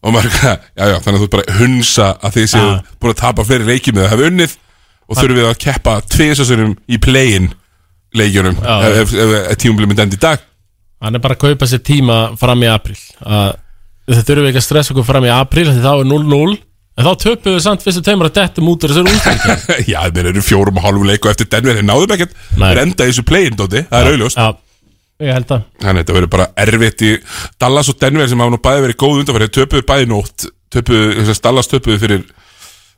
og 0.05 0.12
maður, 0.12 0.35
já 0.77 0.85
já, 0.93 0.99
þannig 1.01 1.17
að 1.17 1.23
þú 1.23 1.27
ert 1.27 1.33
bara 1.35 1.47
að 1.49 1.59
hunsa 1.62 2.11
að 2.21 2.35
þið 2.37 2.47
séu 2.53 2.67
Já. 2.69 2.77
búin 3.01 3.14
að 3.14 3.21
tapa 3.23 3.45
fleiri 3.49 3.67
leikjum 3.71 3.99
eða 4.03 4.11
hafa 4.12 4.27
unnið 4.29 4.55
og 5.09 5.17
þurfum 5.19 5.38
við 5.40 5.49
að 5.49 5.59
keppa 5.64 5.95
tviðsessurum 6.12 6.75
í 6.93 6.99
play-in 7.01 7.49
leikjunum. 8.18 8.59
Ef, 8.62 9.00
ef, 9.03 9.14
ef, 9.40 9.57
tímum 9.61 9.85
myndi 9.85 10.05
enda 10.05 10.18
í 10.18 10.22
dag. 10.22 10.44
Hann 11.05 11.18
er 11.18 11.22
bara 11.24 11.37
að 11.37 11.44
kaupa 11.48 11.68
sér 11.68 11.83
tíma 11.85 12.18
fram 12.40 12.62
í 12.64 12.70
april 12.70 12.96
að 13.24 13.57
þau 14.09 14.22
þurfum 14.29 14.48
ekki 14.50 14.61
að 14.61 14.66
stressa 14.68 14.94
okkur 14.94 15.07
fram 15.09 15.27
í 15.27 15.33
april 15.33 15.66
því 15.70 15.83
þá 15.85 15.92
er 15.92 16.09
0-0 16.09 16.57
en 16.94 17.07
þá 17.09 17.12
töpum 17.24 17.57
við 17.57 17.62
samt 17.64 17.85
fyrstu 17.85 18.03
teimur 18.05 18.29
að 18.29 18.37
dettum 18.38 18.68
út 18.70 18.85
úr 18.85 18.92
þessari 18.92 19.14
úrstöki 19.14 19.88
Já, 19.92 19.98
þeir 20.14 20.29
eru 20.31 20.44
fjórum 20.44 20.79
og 20.79 20.85
hálfum 20.87 21.09
leiku 21.09 21.31
eftir 21.33 21.48
Denver 21.50 21.79
Þeir 21.79 21.88
náðum 21.88 22.14
ekkert, 22.16 22.37
þeir 22.55 22.83
enda 22.85 23.09
í 23.09 23.11
þessu 23.11 23.24
play-in 23.27 23.59
dóti 23.59 23.83
Það 23.88 23.98
er 23.98 24.11
auðljóst 24.12 24.40
Já, 24.40 24.46
ég 25.24 25.38
held 25.38 25.55
að 25.57 25.64
Þannig 25.81 25.90
að 25.90 26.00
þetta 26.03 26.16
verður 26.18 26.33
bara 26.37 26.48
erfitt 26.64 27.05
í 27.05 27.12
Dallas 27.64 27.90
og 27.90 27.98
Denver 28.05 28.31
sem 28.31 28.44
hafa 28.44 28.55
nú 28.55 28.61
bæði 28.68 28.87
verið 28.87 29.00
góð 29.03 29.20
undanfæri 29.22 29.50
Töpuðu 29.59 29.87
bæði 29.90 30.11
nótt. 30.12 30.46
Töpuðu, 30.74 31.37
Dallas 31.48 31.70
töpuðu 31.72 32.03
fyrir 32.05 32.24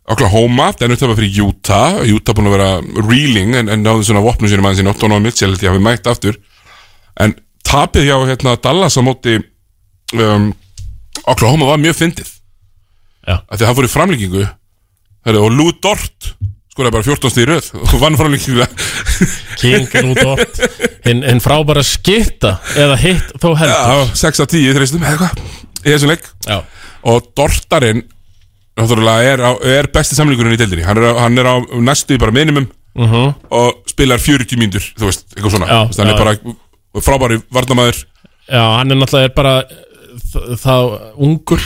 Oklahoma, 0.06 0.70
Denver 0.78 0.98
töpuðu 1.00 1.18
fyrir 1.18 1.48
Utah. 1.48 1.98
Utah 2.06 2.36
búin 2.36 2.50
að 2.50 2.54
vera 2.54 2.68
reeling 3.08 3.56
En, 3.58 3.70
en 3.72 3.82
náðu 3.82 4.06
svona 4.06 4.22
vopnum 4.22 4.50
sínum 4.50 4.68
aðeins 4.68 4.84
í 4.84 4.86
nótt 4.86 5.02
Donovan 5.02 5.24
Mitchell 5.26 5.50
held 5.50 5.64
ég 5.64 5.72
hafi 5.72 5.82
mætt 5.82 6.06
aftur. 6.10 6.38
En 7.18 7.34
tapið 7.66 8.06
hjá 8.06 8.16
hérna, 8.28 8.54
Dallas 8.62 8.98
á 8.98 9.02
móti 9.02 9.38
um, 10.14 10.52
Oklahoma 11.26 11.72
var 11.72 11.82
mjög 11.82 11.98
fyndið. 11.98 12.30
Já. 13.26 13.40
Af 13.40 13.56
Því 13.56 13.62
að 13.62 13.66
það 13.66 13.78
fór 13.80 13.88
í 13.88 13.94
framlíkingu 13.96 14.44
Heru, 15.26 15.40
Og 15.42 15.56
Lou 15.58 15.72
Dort 15.82 16.30
skoraði 16.70 16.92
bara 16.92 17.06
14 17.08 17.32
stíð 17.32 17.46
röð 17.50 17.68
og 17.80 17.94
vann 18.02 18.18
framlíkingu 18.20 18.66
King 19.60 19.88
út 20.12 20.20
orð 20.22 20.58
hinn, 21.06 21.22
hinn 21.24 21.40
frábæra 21.42 21.82
skitta 21.86 22.58
eða 22.76 22.98
hitt 23.00 23.32
þó 23.40 23.54
heldur. 23.56 24.04
Já, 24.04 24.18
6 24.22 24.42
af 24.44 24.50
10 24.52 24.60
í 24.60 24.74
þreistum 24.76 25.06
eða 25.06 25.16
eitthvað 25.16 25.86
í 25.86 25.94
þessum 25.94 26.12
leik. 26.12 26.28
Já, 26.44 26.58
og 27.10 27.30
Dortarinn 27.38 28.04
náttúrulega 28.76 29.32
er, 29.32 29.40
á, 29.40 29.50
er 29.80 29.88
besti 29.92 30.14
samlingurinn 30.18 30.56
í 30.56 30.60
deildinni. 30.60 30.84
Hann 30.86 30.98
er, 31.00 31.08
á, 31.10 31.12
hann 31.24 31.38
er 31.38 31.48
á 31.48 31.54
næstu 31.80 32.18
bara 32.20 32.32
minimum 32.34 32.68
Mhm. 32.96 33.34
og 33.52 33.82
spilar 33.90 34.16
40 34.18 34.56
mínútur 34.56 34.80
þú 34.96 35.04
veist, 35.10 35.26
eitthvað 35.36 35.50
svona. 35.52 35.66
Já, 35.68 35.80
Þú 35.84 35.88
veist, 35.88 35.98
hann 36.00 36.08
já. 36.08 36.14
er 36.14 36.22
bara 36.24 37.02
frábæri 37.04 37.42
varnamæður 37.52 38.04
Já 38.48 38.62
hann 38.78 38.90
er 38.90 38.96
náttúrulega 38.96 39.24
er 39.28 39.34
bara 39.36 39.54
þ- 40.32 40.56
þá 40.62 40.72
ungur. 41.18 41.60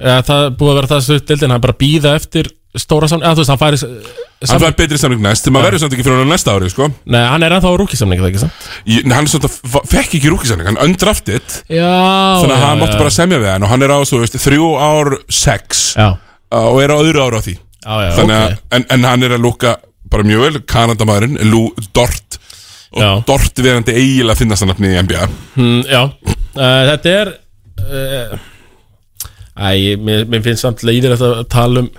Eða 0.00 0.22
það 0.24 0.46
er 0.46 0.50
búið 0.56 0.70
að 0.70 0.78
vera 0.80 0.90
það 0.94 1.02
stutt 1.04 1.26
dildin 1.28 1.50
hann 1.50 1.58
er 1.60 1.64
bara 1.66 1.74
að 1.76 1.82
býða 1.84 2.14
eftir 2.16 2.48
stóra 2.78 3.08
samning 3.10 3.26
eða 3.26 3.34
þú 3.34 3.42
veist 3.42 3.50
hann 3.50 3.60
færi 3.60 3.78
hann 3.82 4.48
sam... 4.48 4.60
fær 4.62 4.76
betri 4.78 4.98
samling 5.02 5.20
næst 5.20 5.44
sem 5.44 5.56
að 5.58 5.64
verður 5.66 5.80
samt 5.82 5.92
ekki 5.96 6.04
fyrir 6.06 6.20
hann 6.22 6.30
næsta 6.32 6.54
ári 6.56 6.70
sko. 6.70 6.86
Nei, 7.04 7.20
hann 7.28 7.42
er 7.42 7.50
ennþá 7.58 7.68
á 7.68 7.76
rúkisamning 7.76 8.20
það 8.22 8.30
ekki 8.30 8.42
sant? 8.46 8.68
Í- 8.86 9.02
Nei, 9.04 9.14
hann 9.18 9.26
er 9.26 9.32
svona, 9.34 9.50
fekk 9.90 10.14
ekki 10.16 10.30
rúkisamling 10.32 10.70
hann 10.70 10.80
undrafted. 10.80 11.44
Já 11.68 12.40
þannig 12.40 12.56
að 12.56 12.64
hann 12.64 12.80
mátti 12.80 12.98
bara 13.02 13.10
semja 13.12 13.36
við 13.42 13.52
hann 13.52 13.62
og 13.66 13.68
hann 13.74 13.82
er 13.84 13.90
á 13.92 13.98
svo, 14.06 14.22
veist, 14.22 14.38
þrjú 14.40 14.70
ár 14.80 15.12
sex. 15.28 15.82
Já, 15.98 16.14
og 16.58 16.80
er 16.82 16.94
á 16.94 16.96
öðru 16.98 17.22
ára 17.22 17.40
á 17.40 17.46
því. 17.46 17.56
Já, 17.80 17.94
já, 18.04 18.10
þannig 18.18 18.36
ok. 18.36 18.42
að, 18.42 18.58
en, 18.76 18.86
en 18.96 19.08
hann 19.08 19.24
er 19.26 19.36
að 19.36 19.44
lúka 19.46 19.76
bara 20.10 20.26
mjög 20.26 20.42
vel, 20.44 20.62
Kanadamæðurinn 20.68 21.38
Dort. 21.96 22.40
Og 22.90 23.02
Já. 23.02 23.10
Dort 23.26 23.60
verandi 23.62 23.94
eiginlega 23.94 24.38
finnast 24.40 24.64
hann 24.64 24.72
nafni 24.72 24.90
í 24.90 24.98
NBA 24.98 25.26
mm, 25.54 25.82
Já, 25.86 26.00
uh, 26.10 26.80
þetta 26.88 27.12
er 27.20 27.28
uh, 27.86 28.32
Æ, 29.54 29.94
mér, 30.00 30.24
mér 30.26 30.42
finnst 30.42 30.64
samt 30.64 30.82
leiðir 30.86 31.14
að 31.14 31.44
tala 31.52 31.84
um 31.84 31.90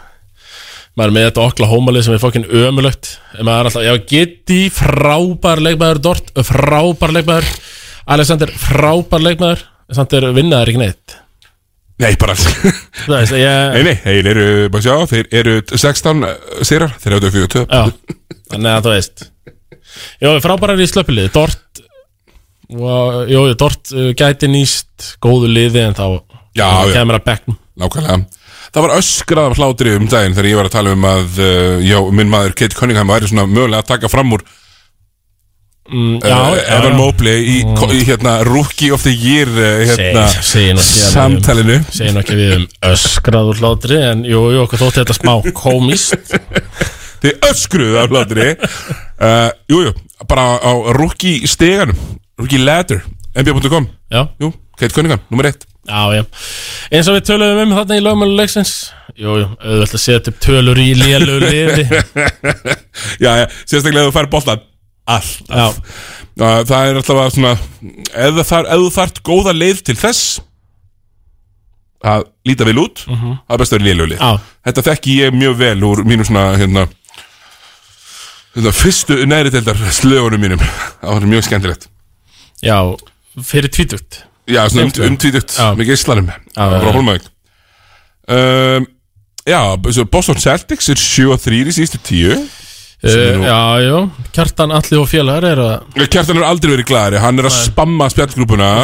maður 1.00 1.14
með 1.16 1.28
þetta 1.30 1.46
Oklahoma-lið 1.46 2.04
sem 2.04 2.18
er 2.18 2.20
fokkin 2.20 2.48
ömulögt 2.50 3.14
maður 3.40 3.54
er 3.54 3.70
alltaf, 3.70 3.86
já, 3.88 3.94
geti 4.12 4.60
frábær 4.76 5.64
leikmaður 5.64 6.02
Dort, 6.10 6.34
frábær 6.44 7.16
leikmaður. 7.16 7.48
Alexander 8.12 8.52
frábær 8.60 9.24
leikmaður 9.24 9.64
Samt 9.96 10.18
er 10.20 10.28
vinnaður 10.36 10.74
ekki 10.74 10.84
neitt 10.84 11.16
Nei, 12.02 12.16
bara 12.20 12.36
Það 12.38 13.14
veist, 13.14 13.36
ég 13.38 13.72
Nei, 13.76 13.84
nei, 13.86 13.96
þeir 14.02 14.30
eru, 14.34 14.48
bara 14.74 14.86
sjá, 14.86 14.96
þeir 15.12 15.30
eru 15.42 15.56
16 15.70 16.26
sigrar, 16.68 16.96
þeir 17.02 17.18
eru 17.18 17.32
42 17.36 17.66
Já, 17.68 17.84
þannig 18.52 18.72
að 18.74 18.88
þú 18.88 18.94
veist. 18.96 19.26
Jó, 20.24 20.30
frábærar 20.44 20.82
í 20.82 20.88
slöpilið. 20.90 21.32
Dort 21.36 21.82
Jó, 22.72 23.42
Dort 23.60 23.92
uh, 23.94 24.12
gæti 24.16 24.48
nýst 24.48 25.16
góðu 25.24 25.50
liði 25.52 25.84
en 25.90 25.98
þá 25.98 26.06
Já, 26.56 26.68
kemur 26.92 27.20
að 27.20 27.26
bekknum. 27.28 27.58
Nákvæmlega. 27.80 28.22
Það 28.72 28.86
var 28.86 28.94
öskrað 28.96 29.50
af 29.50 29.60
hlátri 29.60 29.94
um 29.98 30.08
daginn 30.08 30.36
þegar 30.36 30.48
ég 30.48 30.60
var 30.60 30.68
að 30.70 30.76
tala 30.78 30.94
um 30.96 31.06
að 31.08 31.40
uh, 31.44 31.78
já, 31.84 31.98
minn 32.16 32.32
maður 32.32 32.56
Kate 32.60 32.78
Cunningham 32.78 33.12
væri 33.12 33.28
svona 33.28 33.48
mögulega 33.52 33.84
að 33.84 33.90
taka 33.92 34.12
fram 34.12 34.32
úr 34.38 34.46
mm, 35.92 36.16
uh, 36.24 36.56
Evan 36.78 36.96
Mobley 36.98 37.44
í, 37.44 37.58
í 37.98 38.02
hérna 38.08 38.38
Rookie 38.48 38.92
of 38.96 39.04
the 39.06 39.14
Year 39.14 39.52
uh, 39.52 39.84
hérna, 39.92 40.26
Seg- 40.32 40.48
segi 40.48 40.74
nú 40.74 40.82
ekki 40.82 40.96
að 40.96 41.04
við- 41.04 41.12
samtalinu. 41.12 41.78
Segir 41.92 42.16
nú 42.16 42.24
ekki 42.24 42.38
við 42.40 42.56
um 42.58 42.66
öskraður 42.92 43.62
hlátri 43.62 44.00
En 44.10 44.24
jú, 44.28 44.42
jú, 44.56 44.64
okkur 44.66 44.82
þótti 44.86 45.04
þetta 45.04 45.18
smá 45.20 45.34
komist 45.64 46.36
Þið 47.22 47.44
öskruðu 47.52 48.00
af 48.02 48.08
hlátri. 48.10 48.48
Uh, 49.22 49.50
Jú, 49.70 49.84
jú, 49.86 49.92
bara 50.26 50.56
á 50.58 50.72
Rookie 50.98 51.46
steganum 51.50 52.00
Rookie 52.42 52.58
ladder 52.64 53.04
NBA.com 53.38 53.86
Já, 54.12 54.24
Jú, 54.42 54.50
Kate 54.80 54.96
Cunningham, 54.96 55.22
nummer 55.30 55.46
1 55.52 55.68
já, 55.92 56.02
já. 56.14 56.24
Eins 56.94 57.08
og 57.10 57.16
við 57.18 57.24
töluðum 57.30 57.62
um 57.64 57.72
þarna 57.78 57.96
í 57.98 58.02
lögmálu 58.06 58.36
leiksins. 58.38 58.72
Jú, 59.18 59.34
jú, 59.42 59.48
auðvitað 59.58 59.96
að 59.98 60.02
setja 60.04 60.32
upp 60.34 60.38
tölur 60.46 60.78
í 60.82 60.92
lélu 60.98 61.38
liði. 61.42 61.86
Já, 63.24 63.32
já, 63.42 63.46
sérstaklega 63.66 64.08
þú 64.10 64.14
fær 64.16 64.28
boltan 64.32 64.62
Alltaf. 65.08 65.50
Já, 65.50 66.12
Uh, 66.42 66.62
Það 66.66 66.88
er 66.88 66.96
alltaf 66.98 67.18
að 67.20 67.34
svona 67.36 67.50
það 68.16 68.38
þar, 68.48 68.68
þú 68.72 68.86
þart 68.96 69.18
góða 69.28 69.52
leið 69.54 69.82
til 69.84 69.96
þess 70.00 70.40
að 72.08 72.24
líta 72.48 72.66
vel 72.66 72.78
út 72.82 73.02
það 73.04 73.52
er 73.52 73.60
best 73.62 73.74
að 73.76 73.78
vera 73.78 73.88
lélugli 73.90 74.16
já, 74.18 74.30
Þetta 74.66 74.84
þekki 74.88 75.18
ég 75.20 75.36
mjög 75.36 75.58
vel 75.60 75.84
úr 75.86 76.02
mínum 76.08 76.26
svona 76.26 76.46
hérna, 76.58 76.86
hérna 78.56 78.74
fyrstu 78.80 79.20
næri 79.30 79.52
deildar 79.54 79.78
slögunum 79.94 80.42
mínum. 80.42 80.64
Það 81.04 81.14
var 81.18 81.28
mjög 81.36 81.46
skemmtilegt. 81.50 81.86
Já 82.64 82.78
Fyrir 83.52 83.70
tvítugt 83.76 84.24
Já, 84.50 84.64
svona 84.72 84.88
um, 85.06 85.20
Já. 85.22 85.68
með 85.78 85.92
geislanum 85.92 86.32
Já, 86.32 86.64
frá. 86.72 86.90
Hólmavík. 86.96 87.30
Um, 88.32 88.88
Já, 89.46 89.62
Boston 90.10 90.40
Celtics 90.42 90.90
er 90.90 90.98
7-3 90.98 91.62
í 91.68 91.76
síðustu 91.76 92.02
tíu 92.08 92.40
Uh, 93.02 93.42
já, 93.42 93.82
já, 93.82 93.96
Kjartan 94.36 94.72
Alli 94.78 94.98
og 95.00 95.08
félagar 95.10 95.46
er 95.50 95.60
að 95.64 96.06
Kjartan 96.14 96.38
er 96.38 96.46
aldrei 96.46 96.76
verið 96.76 96.86
glæðari, 96.92 97.18
hann 97.24 97.42
er 97.42 97.48
að 97.50 97.56
spamma 97.58 98.10
spjallgrúpuna. 98.14 98.68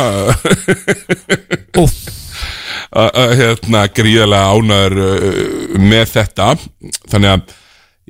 Að, 2.97 3.33
hérna 3.37 3.83
gríðarlega 3.91 4.55
ánæður 4.55 4.95
uh, 5.03 5.77
með 5.83 6.11
þetta. 6.15 6.47
Þannig 7.11 7.33
að 7.35 7.55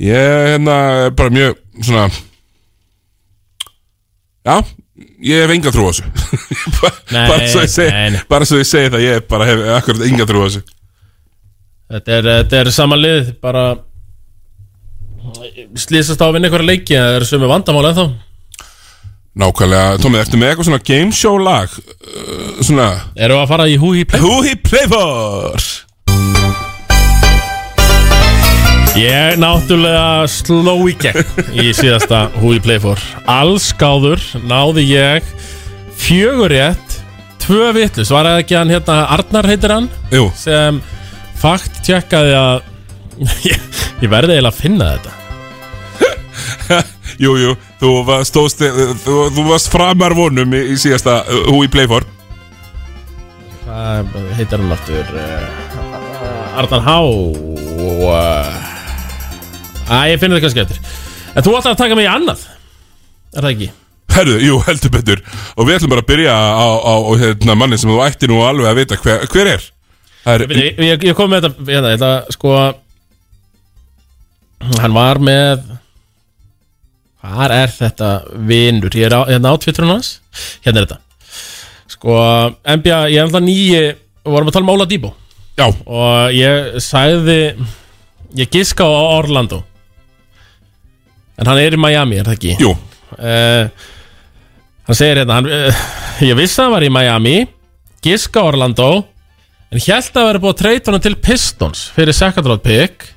ég 0.07 0.49
hérna 0.53 0.75
er 1.07 1.15
bara 1.17 1.33
mjög 1.33 1.57
svona 1.81 2.07
já 4.47 4.55
ég 5.27 5.43
hef 5.43 5.53
enga 5.57 5.73
trú 5.73 5.89
á 5.89 5.91
þessu. 5.91 6.05
Bara, 6.77 6.93
Nei, 7.09 7.27
bara, 7.27 7.47
svo 7.49 7.61
segi, 7.65 7.91
nei, 7.91 8.09
nei. 8.13 8.21
bara 8.29 8.45
svo 8.45 8.57
ég 8.59 8.67
segi 8.69 8.89
það 8.93 9.03
ég 9.03 9.27
bara 9.31 9.45
hef 9.49 9.61
akkurat 9.79 10.03
enga 10.07 10.25
trú 10.29 10.43
á 10.43 10.45
þessu. 10.47 10.61
Þetta 11.87 12.15
er, 12.17 12.27
þetta 12.27 12.59
er 12.61 12.69
sama 12.75 12.97
lið 12.99 13.31
bara 13.41 13.63
slýsast 15.77 16.21
á 16.21 16.25
að 16.27 16.37
vinna 16.37 16.49
einhverja 16.49 16.69
leiki 16.71 16.97
en 16.97 17.03
það 17.05 17.17
eru 17.19 17.29
sömu 17.29 17.51
vandamál 17.51 17.89
ennþá? 17.91 18.07
Nákvæmlega, 19.37 19.97
Tómi, 20.01 20.17
ertu 20.17 20.39
með 20.41 20.49
eitthvað 20.51 20.69
svona 20.71 20.85
game 20.87 21.13
show 21.13 21.35
lag? 21.37 21.73
Uh, 22.01 22.61
svona 22.65 22.87
Eru 23.13 23.37
að 23.37 23.51
fara 23.51 23.67
í 23.69 23.75
húi 23.77 24.01
play 24.09 24.23
Who 24.23 24.39
he 24.47 24.55
play 24.57 24.87
for? 24.89 25.67
Ég 28.97 29.37
náttúrulega 29.37 30.25
sló 30.31 30.73
í 30.89 30.95
gegn 30.97 31.21
í 31.53 31.67
síðasta 31.77 32.23
húi 32.41 32.57
play 32.65 32.79
for. 32.81 32.97
Allskáður 33.29 34.23
náði 34.49 34.87
ég 34.89 35.27
fjögur 36.01 36.49
rétt 36.49 36.97
tvö 37.43 37.69
vitlu, 37.77 38.07
svaraði 38.07 38.41
ekki 38.41 38.57
hann 38.57 38.73
hérna 38.73 39.03
Arnar 39.13 39.47
heitir 39.47 39.75
hann 39.75 39.85
Jú, 40.11 40.25
sem 40.33 40.81
fakt 41.37 41.77
tjekkaði 41.85 42.33
að 42.39 42.65
ég, 43.47 43.63
ég 44.03 44.11
verði 44.11 44.37
eiginlega 44.37 44.53
að 44.53 44.61
finna 44.61 44.91
þetta. 44.95 45.13
Jú, 47.17 47.33
jú 47.39 47.53
Þú 47.81 47.91
varst, 48.05 48.31
stóðst, 48.31 48.61
þú, 49.05 49.15
þú 49.33 49.45
varst 49.47 49.71
framar 49.73 50.13
vonum 50.17 50.53
í, 50.53 50.61
í 50.73 50.77
síðasta 50.77 51.21
uh, 51.23 51.47
Who 51.47 51.63
he 51.63 51.69
play 51.71 51.87
for. 51.89 52.05
Hvað 53.63 54.13
heitir 54.37 54.61
hann 54.61 54.75
aftur? 54.75 55.09
Uh, 55.13 56.59
Arnar 56.61 56.85
Há 56.85 56.97
Æ, 59.87 59.97
ég 60.11 60.19
finn 60.19 60.33
þetta 60.33 60.43
kannski 60.43 60.63
eftir. 60.65 60.79
En 61.33 61.45
þú 61.45 61.53
ætlar 61.57 61.75
að 61.75 61.81
taka 61.81 61.97
mig 61.97 62.07
í 62.07 62.11
annað 62.11 62.41
Er 63.37 63.43
það 63.43 63.51
ekki? 63.53 63.69
Herðu, 64.17 64.37
jú, 64.41 64.57
heldur 64.65 64.91
betur. 64.93 65.21
Og 65.55 65.67
við 65.67 65.77
ætlum 65.77 65.91
bara 65.93 66.03
að 66.03 66.09
byrja 66.09 66.33
á, 66.33 66.67
á, 66.73 66.93
á 66.97 67.11
hérna, 67.21 67.55
manni 67.59 67.77
sem 67.77 67.91
þú 67.91 67.99
ætti 68.05 68.29
nú 68.31 68.39
alveg 68.45 68.69
að 68.71 68.79
vita 68.81 68.97
hver, 69.03 69.25
hver 69.29 69.49
er. 69.51 69.65
Það 70.23 70.33
er 70.33 70.53
Ég, 70.57 70.79
ég, 70.81 71.05
ég 71.11 71.17
kom 71.17 71.29
með 71.31 71.45
þetta, 71.45 71.67
hérna, 71.69 71.91
þetta 71.93 72.35
sko 72.35 72.53
Hann 74.61 74.95
var 74.95 75.19
með 75.21 75.65
Hvar 77.27 77.51
er 77.51 77.71
þetta 77.73 78.09
vinur? 78.47 78.93
Ég 78.95 79.09
er 79.09 79.15
á, 79.19 79.21
hérna 79.27 79.51
á 79.51 79.55
Twitterun 79.59 79.91
hans. 79.91 80.11
Hérna 80.63 80.81
er 80.83 80.85
þetta. 80.87 80.99
Sko, 81.91 82.13
NBA, 82.77 82.99
ég 83.11 83.17
er 83.19 83.25
alltaf 83.25 83.43
nýji 83.43 83.81
vorum 84.27 84.49
að 84.51 84.55
tala 84.57 84.67
um 84.67 84.71
Óla 84.75 84.85
Dýbó 84.89 85.09
Já, 85.57 85.65
Og 85.71 86.33
ég 86.35 86.77
sagði 86.83 87.37
Ég 88.37 88.49
giska 88.53 88.85
á 88.85 88.91
Orlando. 89.17 89.61
En 91.39 91.47
hann 91.47 91.61
er 91.61 91.77
í 91.77 91.79
Miami, 91.79 92.19
er 92.19 92.27
það 92.27 92.35
ekki? 92.37 92.55
jú, 92.61 92.73
uh, 93.17 93.69
Hann 94.87 94.99
segir 94.99 95.21
hérna 95.23 95.39
hann, 95.39 95.49
uh, 95.49 95.83
Ég 96.27 96.37
vissi 96.37 96.59
að 96.59 96.67
hann 96.67 96.75
var 96.75 96.87
í 96.87 96.93
Miami 96.93 97.35
Giska 98.05 98.43
á 98.45 98.49
Orlando 98.51 98.89
En 99.71 99.81
held 99.83 100.11
að 100.15 100.27
vera 100.29 100.43
búið 100.43 100.53
að 100.53 100.61
treyta 100.61 100.93
hann 100.93 101.03
til 101.07 101.17
Pistons 101.23 101.87
Fyrir 101.95 102.15
second 102.15 102.47
round 102.51 102.63
pick 102.65 103.09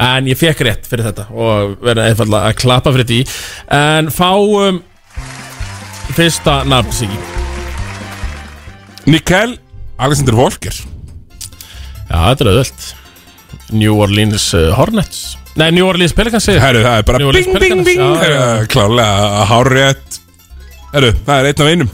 En 0.00 0.28
ég 0.30 0.38
fekk 0.40 0.62
rétt 0.64 0.86
fyrir 0.88 1.10
þetta 1.10 1.26
Og 1.34 1.74
verður 1.82 2.06
einfallega 2.06 2.50
að 2.52 2.60
klappa 2.62 2.92
fyrir 2.94 3.08
því. 3.10 3.18
En 3.76 4.08
fáum 4.14 4.80
Fyrsta 6.16 6.60
nafn 6.68 6.94
sig 6.94 7.12
Nikkel 9.10 9.58
Alexander 10.00 10.36
Volker 10.38 10.74
Já, 12.10 12.16
þetta 12.32 12.44
er 12.46 12.50
auðvöld 12.54 12.88
New 13.70 14.00
Orleans 14.02 14.48
uh, 14.58 14.72
Hornets. 14.74 15.36
Nei, 15.58 15.68
New 15.74 15.86
Orleans 15.86 16.14
Pelicans 16.16 16.46
Herru, 16.50 16.82
það 16.82 16.96
er 16.96 17.06
bara 17.06 17.20
New 17.22 17.32
bing, 17.34 17.52
bing, 17.62 17.82
bing. 17.86 18.02
Herru, 18.18 18.66
Klálega, 18.70 19.44
hárrétt 19.50 20.20
Herru, 20.90 21.12
það 21.26 21.36
er 21.36 21.48
einn 21.50 21.62
af 21.62 21.70
einum. 21.70 21.90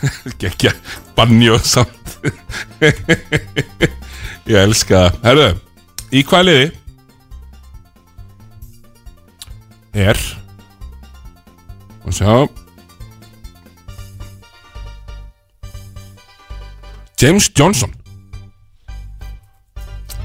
Gekja, 0.40 0.72
bannjó 1.16 1.58
samt. 1.60 2.14
Ég 4.48 4.56
elska 4.56 5.02
það. 5.02 5.18
Herru, 5.26 5.48
í 6.10 6.22
hvað 6.26 6.46
liði 6.48 6.68
Er 10.00 10.18
Og 12.06 12.14
sjá. 12.14 12.34
James 17.20 17.50
Johnson. 17.52 17.90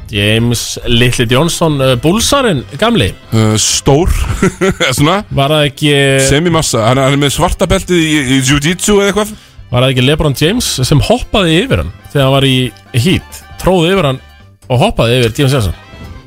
James 0.07 0.77
Little 0.87 1.25
Johnson 1.27 1.81
uh, 1.81 1.95
Bulsarinn 1.99 2.61
gamli. 2.79 3.09
Uh, 3.33 3.57
Stór. 3.59 4.13
Var 5.35 5.51
það 5.51 5.65
ekki 5.65 5.91
Semimassa, 6.29 6.85
hann 6.87 7.01
hann 7.01 7.17
er 7.17 7.21
með 7.25 7.33
svarta 7.35 7.67
beltið 7.67 7.99
í, 7.99 8.13
í 8.37 8.39
jiu-jitsu 8.39 8.99
eða 9.01 9.09
eitthvað. 9.11 9.33
Var 9.73 9.81
það 9.81 9.91
ekki 9.91 10.05
LeBron 10.05 10.39
James 10.39 10.69
sem 10.87 11.01
hoppaði 11.03 11.57
yfir 11.65 11.81
hann 11.81 11.91
Þegar 12.13 12.27
hann 12.27 12.35
var 12.37 12.45
í 12.47 12.57
Heat? 12.93 13.39
Tróði 13.59 13.95
yfir 13.95 14.07
hann 14.11 14.21
og 14.69 14.79
hoppaði 14.81 15.21
yfir 15.23 15.35
Johnson 15.45 15.73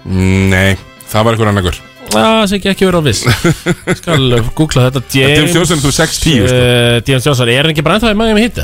Mm, 0.09 0.48
Nei, 0.48 0.77
það 1.11 1.24
var 1.27 1.35
eitthvað 1.37 1.51
annarkur 1.53 1.79
Það 2.09 2.38
sé 2.48 2.59
ekki 2.70 2.87
verið 2.88 3.03
á 3.03 3.05
viss. 3.05 3.24
Skal 4.01 4.22
uh, 4.38 4.46
googla 4.57 4.87
þetta. 4.87 5.03
James, 5.12 5.35
James 5.37 5.57
Johnson 5.59 5.77
er 5.77 5.83
þú 5.85 5.90
6'10", 5.92 6.46
sko. 6.48 6.55
uh, 6.55 6.94
James 7.05 7.27
Johnson, 7.29 7.51
er 7.53 7.59
hann 7.66 7.72
ekki 7.74 7.85
bara 7.85 7.98
ennþá 7.98 8.12
í 8.14 8.16
Miami 8.16 8.44
Heat? 8.46 8.61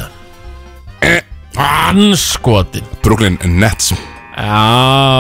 Eh. 1.05 1.19
Anskotin. 1.61 2.87
Brooklyn 3.05 3.37
Nets. 3.61 3.91
Já, 3.93 4.63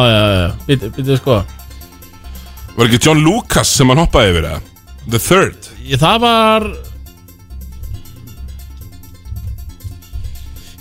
já, 0.09 0.23
já. 0.39 0.49
Býtu, 0.71 0.89
býtu 0.97 1.19
sko. 1.21 1.37
Var 2.79 2.89
ekki 2.89 3.03
John 3.05 3.21
Lucas 3.27 3.75
sem 3.77 3.93
hann 3.93 4.01
hoppaði 4.07 4.33
yfir 4.33 4.49
það? 4.49 4.73
The 5.13 5.21
third. 5.27 5.69
Ég- 5.85 6.01
Það 6.01 6.25
var 6.25 6.67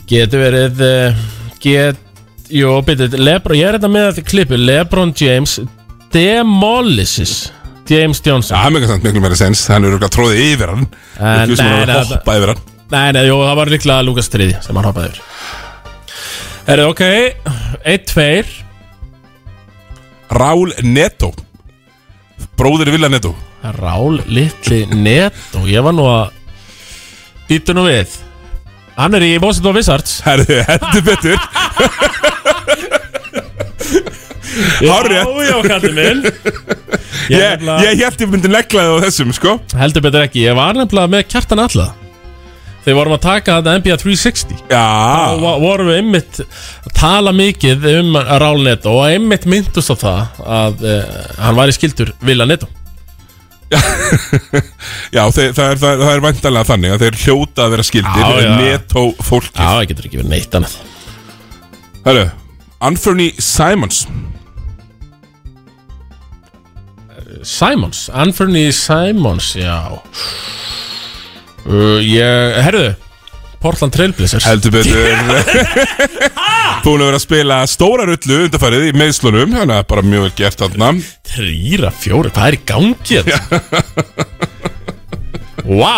Getur 0.10 0.42
verið 0.44 0.82
uh, 0.88 1.22
Get 1.64 2.00
Jú, 2.54 2.74
byrju, 2.86 3.08
Lebron, 3.18 3.58
ég 3.58 3.66
er 3.72 3.78
þetta 3.80 3.90
með 3.90 4.08
þetta 4.12 4.30
klippu 4.30 4.58
Lebron 4.60 5.14
James 5.18 5.56
Demolishes 6.14 7.52
James 7.90 8.22
Johnson. 8.24 8.56
Það 8.56 8.68
er 8.70 8.74
mjög 8.78 8.86
samt 8.92 9.04
miklu 9.08 9.22
meira 9.24 9.36
sens 9.40 9.64
Hann 9.72 9.84
er 9.84 9.90
örugglega 9.92 10.14
tróðið 10.14 10.42
yfir 10.54 10.70
hann. 10.72 10.86
En- 11.20 11.56
sem 11.58 11.66
nei, 11.68 11.86
nei, 11.90 11.98
hoppa 12.14 12.36
yfir 12.38 12.54
hann. 12.54 12.62
Nei, 12.94 13.08
nei, 13.18 13.24
jú, 13.28 13.40
það 13.42 13.58
var 13.60 13.72
líklega 13.74 14.06
Lukas 14.08 14.30
Triði 14.32 14.60
sem 14.64 14.78
hann 14.80 14.88
hoppaði 14.88 15.10
yfir. 15.10 15.24
Er 16.74 16.84
ok, 16.86 17.02
1-2 17.84 18.46
Rál 20.34 20.72
Neto. 20.86 21.34
Bróðir 22.58 22.94
Villa 22.94 23.10
Neto. 23.12 23.34
Rál 23.80 24.22
litli 24.28 24.86
Neto. 24.94 25.66
Ég 25.68 25.84
var 25.86 25.94
nú 25.96 26.06
að 26.10 26.40
Býtu 27.50 27.74
nú 27.76 27.84
við. 27.90 28.14
Hann 28.96 29.14
er 29.18 29.26
í 29.26 29.34
Washington 29.42 29.76
Wizards. 29.76 30.20
Herðu, 30.24 30.62
heldur 30.70 31.04
betur 31.10 31.38
Hárrétt. 34.84 35.28
Já, 35.28 35.44
já, 35.48 35.58
kallið 35.66 35.94
minn. 35.98 36.22
Ég, 36.24 37.40
Ég, 37.40 37.40
nefnilega- 37.40 37.84
ég 37.88 38.02
held 38.04 38.22
ég 38.22 38.30
myndi 38.30 38.50
negla 38.52 38.82
þið 38.84 38.94
á 38.94 39.04
þessum, 39.08 39.34
sko. 39.34 39.52
Heldur 39.80 40.04
betur 40.06 40.26
ekki, 40.28 40.44
ég 40.44 40.56
var 40.58 40.74
nefnilega 40.78 41.10
með 41.14 41.24
kjartan 41.32 41.62
alla 41.64 41.88
Þegar 42.84 42.98
vorum 43.00 43.14
að 43.16 43.22
taka 43.24 43.54
þetta 43.62 43.76
NBA 43.80 43.96
360 44.02 44.58
Þá 44.68 44.74
Já, 44.76 45.38
va- 45.40 45.58
vorum 45.64 45.88
við 45.88 46.00
einmitt 46.02 46.40
að 46.44 46.94
tala 47.00 47.32
mikið 47.32 47.86
um 47.94 48.18
Rál 48.20 48.60
Neto 48.66 48.92
og 49.00 49.06
einmitt 49.08 49.46
myndust 49.48 49.88
á 49.88 49.96
það 49.96 50.42
að 50.44 50.84
uh, 50.84 51.04
hann 51.40 51.56
var 51.56 51.72
í 51.72 51.76
skildur 51.78 52.12
Villa 52.20 52.46
Neto. 52.50 52.68
Já 55.16 55.24
þeir, 55.32 55.54
það 55.56 55.70
er, 55.72 55.80
það, 55.80 55.90
er- 55.94 56.02
það 56.04 56.12
er 56.18 56.26
vantanlega 56.28 56.70
þannig 56.74 56.92
að 56.98 57.06
þeir 57.08 57.20
hljóta 57.24 57.64
að 57.64 57.72
vera 57.78 57.88
skildir 57.88 58.20
Já, 58.20 58.30
já. 58.44 58.56
Neto 58.60 59.06
fólki 59.24 59.56
Já, 59.56 59.70
það 59.80 59.88
getur 59.94 60.10
ekki 60.12 60.20
verið 60.20 60.34
neitt 60.36 60.60
annað. 60.60 60.76
Herru, 62.04 62.26
Anthony 62.84 63.32
Simons. 63.40 64.08
Simons, 67.44 68.10
Anthony 68.14 68.72
Simons, 68.72 69.54
já. 69.56 70.02
Uh, 71.64 72.00
Ég, 72.04 72.58
herruðu 72.66 72.92
Portland 73.64 73.94
Trailblazers 73.96 74.44
Heldur 74.44 74.74
betur. 74.76 74.98
Búin 76.84 77.00
að 77.00 77.08
vera 77.08 77.16
að 77.16 77.24
spila 77.24 77.62
stóra 77.72 78.04
rullu 78.10 78.42
undarfærið 78.50 78.90
í 78.90 78.94
meðslunum 79.00 79.56
Þannig 79.56 79.78
að 79.78 79.86
bara 79.94 80.04
mjög 80.04 80.26
vel 80.26 80.34
gert 80.42 80.64
þarna. 80.66 80.92
Þrýra, 81.32 81.94
fjóri, 81.96 82.34
hvað 82.36 82.50
er 82.50 82.58
í 82.58 82.62
gangi 82.68 83.24
þetta? 83.24 83.48
Vá 85.64 85.96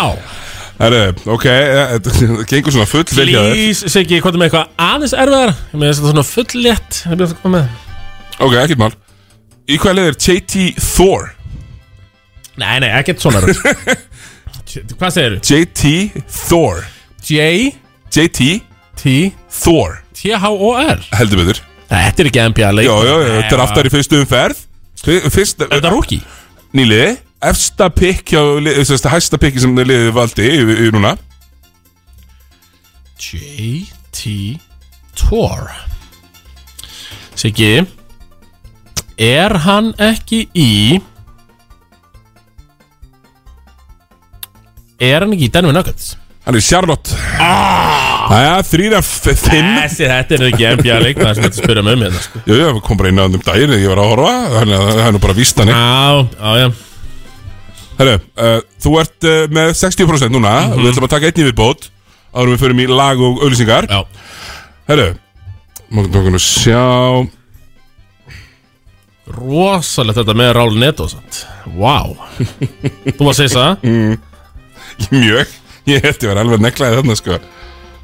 Herru, 0.76 1.00
ok, 1.32 1.44
eh, 1.48 1.94
það 2.04 2.18
gengur 2.50 2.74
svona 2.74 2.88
full 2.90 3.04
vel 3.16 3.28
hjá 3.30 3.38
þér. 3.40 3.54
Please, 3.56 3.88
Siggi, 3.94 4.18
hvað 4.20 4.34
er 4.36 4.40
með 4.42 4.48
eitthvað 4.50 4.84
aðeins 4.86 5.14
erfiðar 5.16 5.52
Ég 5.56 5.78
með 5.80 5.88
þetta 5.92 6.10
svona 6.10 6.24
fulllétt 6.28 6.98
Ég 7.06 7.14
með 7.14 7.22
þetta 7.30 7.38
koma 7.44 7.62
með. 7.62 7.70
Ok, 8.44 8.56
ekkert 8.60 8.82
mál. 8.82 8.90
Í 9.66 9.78
hvað 9.82 9.96
leið 9.98 10.10
er 10.10 10.18
JT 10.26 10.66
Thor? 10.84 11.30
Nei, 12.60 12.74
nei, 12.84 12.90
ekkert 13.00 13.24
svona 13.24 13.40
rugl. 13.44 13.56
Hvað 15.00 15.12
segir 15.14 15.34
þú? 15.38 15.54
JT 15.56 16.24
Thor. 16.48 16.82
J 17.24 17.72
JT 18.12 18.48
T 19.00 19.14
Thor. 19.62 19.96
T 20.16 20.32
H 20.36 20.50
O 20.52 20.70
R. 20.76 21.00
Heldur 21.16 21.40
betur. 21.42 21.60
Þetta 21.88 22.22
er 22.24 22.28
ekki 22.30 22.44
NBA 22.52 22.70
leik 22.76 22.86
Já, 22.88 22.94
já, 23.06 23.14
já, 23.22 23.28
þetta 23.40 23.56
er 23.56 23.62
aftar 23.64 23.88
í 23.88 23.92
fyrstu 23.94 24.20
umferð. 24.20 24.60
Fyr- 25.06 25.26
Fyrst, 25.32 25.60
Er 25.64 25.70
þetta 25.78 25.92
rúki? 25.92 26.18
nýliði 26.76 27.12
Efsta 27.44 27.90
pikk 27.92 28.32
hæsta 28.32 29.36
pikki 29.36 29.60
sem 29.60 29.74
liðið 29.76 30.14
valdi 30.16 30.46
í, 30.48 30.88
núna 30.94 31.16
J 33.20 33.84
T 34.16 34.56
Tor 35.16 35.68
Siggi 37.36 37.84
Er 39.20 39.58
hann 39.66 39.92
ekki 40.00 40.46
í 40.56 40.70
Er 44.96 45.20
hann 45.20 45.36
ekki 45.36 45.50
í 45.50 45.52
Denver 45.52 45.76
Nuggets? 45.76 46.14
Hann 46.46 46.56
er 46.56 46.64
í 46.64 46.64
Charlotte 46.64 47.20
ah! 47.36 48.32
Næja, 48.32 48.56
þrýra 48.72 49.04
fimm 49.04 49.36
Þessi, 49.82 50.08
þetta 50.08 50.38
er 50.38 50.48
ekki 50.48 50.72
NBA 50.80 50.98
leik 51.04 51.20
Það 51.20 51.28
er 51.28 51.36
sem 51.36 51.46
þetta 51.50 51.60
spyrja 51.60 51.84
mig 51.84 51.98
um 51.98 52.08
hérna 52.08 52.24
sko. 52.24 52.42
Jú, 52.48 52.58
jú, 52.62 52.72
kom 52.88 52.98
bara 52.98 53.12
inn 53.12 53.20
á 53.20 53.28
um 53.28 53.38
daginn 53.44 53.76
ég 53.76 53.92
var 53.92 54.00
að 54.02 54.12
horfa 54.14 54.34
Þannig 54.56 54.80
að 54.80 54.92
það 54.94 55.06
er 55.06 55.16
nú 55.18 55.24
bara 55.28 55.40
víst 55.44 55.60
hann 55.60 55.74
Já, 55.76 55.86
já, 56.40 56.52
já 56.64 56.85
Herru, 57.96 58.16
uh, 58.36 58.58
þú 58.82 58.96
ert 59.00 59.26
uh, 59.28 59.44
með 59.52 59.70
60% 59.78 60.34
núna. 60.34 60.56
Við 60.74 60.90
ætlum 60.90 61.06
að 61.08 61.14
taka 61.14 61.30
einni 61.30 61.46
viðbót 61.48 61.90
Árum 62.36 62.52
við 62.52 62.60
förum 62.66 62.82
í 62.82 62.86
lag 62.90 63.20
og 63.22 63.40
auðlýsingar 63.40 63.86
Já, 63.88 64.02
Herru, 64.90 65.06
mátum 65.88 66.12
tókunum 66.12 66.42
sjá. 66.42 66.82
Rosalegt 69.36 70.20
þetta 70.20 70.36
með 70.36 70.52
Rál 70.58 71.08
sant? 71.10 71.40
Vá. 71.74 72.12
Þú 72.36 73.16
maður 73.24 73.38
segja 73.40 73.54
það? 73.56 73.88
Mjög, 75.16 75.56
ég 75.90 76.04
held 76.04 76.22
ég 76.22 76.30
var 76.30 76.42
alveg 76.42 76.62
neklaði 76.62 77.00
þarna 77.00 77.16
sko. 77.18 77.40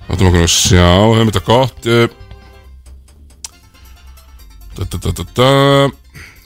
Mátum 0.09 0.33
okkur 0.33 0.47
að 0.49 0.53
sjá, 0.57 0.89
höfum 0.89 1.31
þetta 1.31 1.47
gott 1.47 1.87
uh, 1.93 2.07
da, 4.73 4.89
da, 4.89 4.99
da, 4.99 5.13
da, 5.13 5.29
da. 5.37 6.02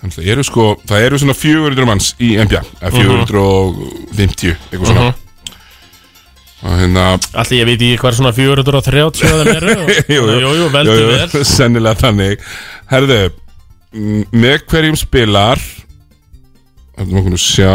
Þannig 0.06 0.22
að 0.22 0.28
eru 0.32 0.42
sko, 0.46 0.64
það 0.86 1.04
eru 1.06 1.18
svona 1.18 1.34
400 1.34 1.86
manns 1.88 2.12
í 2.22 2.28
NBA 2.38 2.60
eða 2.80 2.90
450, 2.94 4.52
eitthvað 4.70 4.90
svona. 4.92 5.14
Og 6.66 6.72
hérna 6.80 7.02
Allir 7.42 7.58
ég 7.60 7.66
veit 7.68 7.82
ekki 7.84 7.98
hvað 8.00 8.10
er 8.12 8.16
svona 8.20 8.32
430 8.36 9.26
þeim 9.26 9.50
eru 9.56 9.74
jú, 10.16 10.22
jú, 10.40 10.50
jú, 10.60 10.66
veldu 10.74 10.94
vel. 11.10 11.30
Sennilega 11.56 11.96
þannig. 12.00 12.36
Herðu, 12.90 13.18
með 14.36 14.58
hverjum 14.70 14.96
spilar 14.98 15.58
Höfum 16.96 17.18
okkur 17.20 17.34
að 17.36 17.44
sjá. 17.44 17.74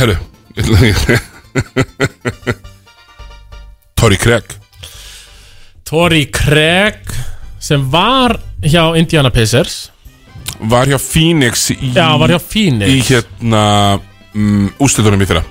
Herðu 0.00 0.16
ég 0.56 0.62
ætla 0.64 0.76
að- 1.14 1.32
Torrey 4.00 4.18
Craig. 4.18 4.46
Tori 5.86 6.24
Craig 6.34 6.98
sem 7.64 7.84
var 7.92 8.36
hjá 8.64 8.82
Indiana 9.00 9.30
Pacers. 9.32 9.90
Var 10.60 10.90
hjá 10.92 10.98
Phoenix 11.00 11.70
í, 11.74 11.92
Já, 11.96 12.10
var 12.20 12.30
hjá 12.34 12.38
í 12.38 12.44
Phoenix 12.52 13.08
hérna 13.10 13.64
mm, 14.34 14.74
úslitunum 14.84 15.22
í 15.24 15.28
fyrra. 15.28 15.44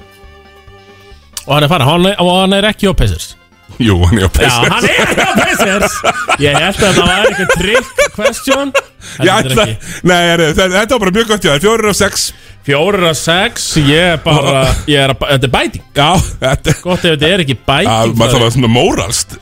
Og 1.43 1.55
hann 1.57 1.65
er 1.65 1.71
farið, 1.71 1.89
hann 1.89 2.05
er, 2.11 2.19
og 2.23 2.35
hann 2.37 2.53
er 2.59 2.69
ekki 2.69 2.87
á 2.87 2.93
Pacers. 2.95 3.33
Jú, 3.81 3.97
hann 4.05 4.19
er 4.21 4.27
á 4.27 4.29
Já, 4.29 4.35
Pacers. 4.37 4.69
hann 4.69 4.87
er 4.87 5.01
ekki 5.03 5.25
á 5.25 5.33
Pacers. 5.41 5.97
Ég 6.43 6.55
held 6.61 6.77
að 6.77 6.85
þetta 6.85 7.07
var 7.09 7.27
eitthvað 7.27 7.53
trick 7.57 8.07
question. 8.15 8.73
Ég 9.17 9.33
Heldur 9.33 9.51
ætla, 9.57 9.65
ekki. 9.67 9.91
nei, 10.07 10.21
er, 10.29 10.45
þetta 10.53 10.69
þetta 10.77 10.95
var 10.95 11.03
bara 11.03 11.15
mjög 11.17 11.29
gott 11.33 11.47
hjá 11.47 11.51
þér, 11.55 11.63
fjórir 11.65 11.89
af 11.91 11.99
sex. 11.99 12.25
Fjórir 12.63 13.05
af 13.09 13.17
sex, 13.19 13.65
ég 13.81 14.13
er 14.13 14.21
bara, 14.23 14.61
ég 14.93 15.01
er 15.03 15.11
að, 15.15 15.25
þetta 15.33 15.49
er 15.49 15.55
bæting. 15.57 15.85
Já, 15.97 16.09
þetta 16.45 16.77
Gott 16.85 17.03
ef 17.03 17.15
þetta 17.17 17.31
er 17.33 17.43
ekki 17.43 17.57
Já, 17.57 17.63
bæting 17.73 18.15
maður 18.21 18.37
þarf 18.37 18.47
að 18.47 18.55
svona 18.59 18.71
móralst 18.77 19.37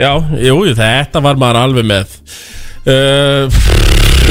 Já, 0.00 0.12
jú, 0.40 0.56
þetta 0.78 1.20
var 1.24 1.40
maður 1.40 1.62
alveg 1.66 1.88
með. 1.90 2.18
Uh, 2.88 3.60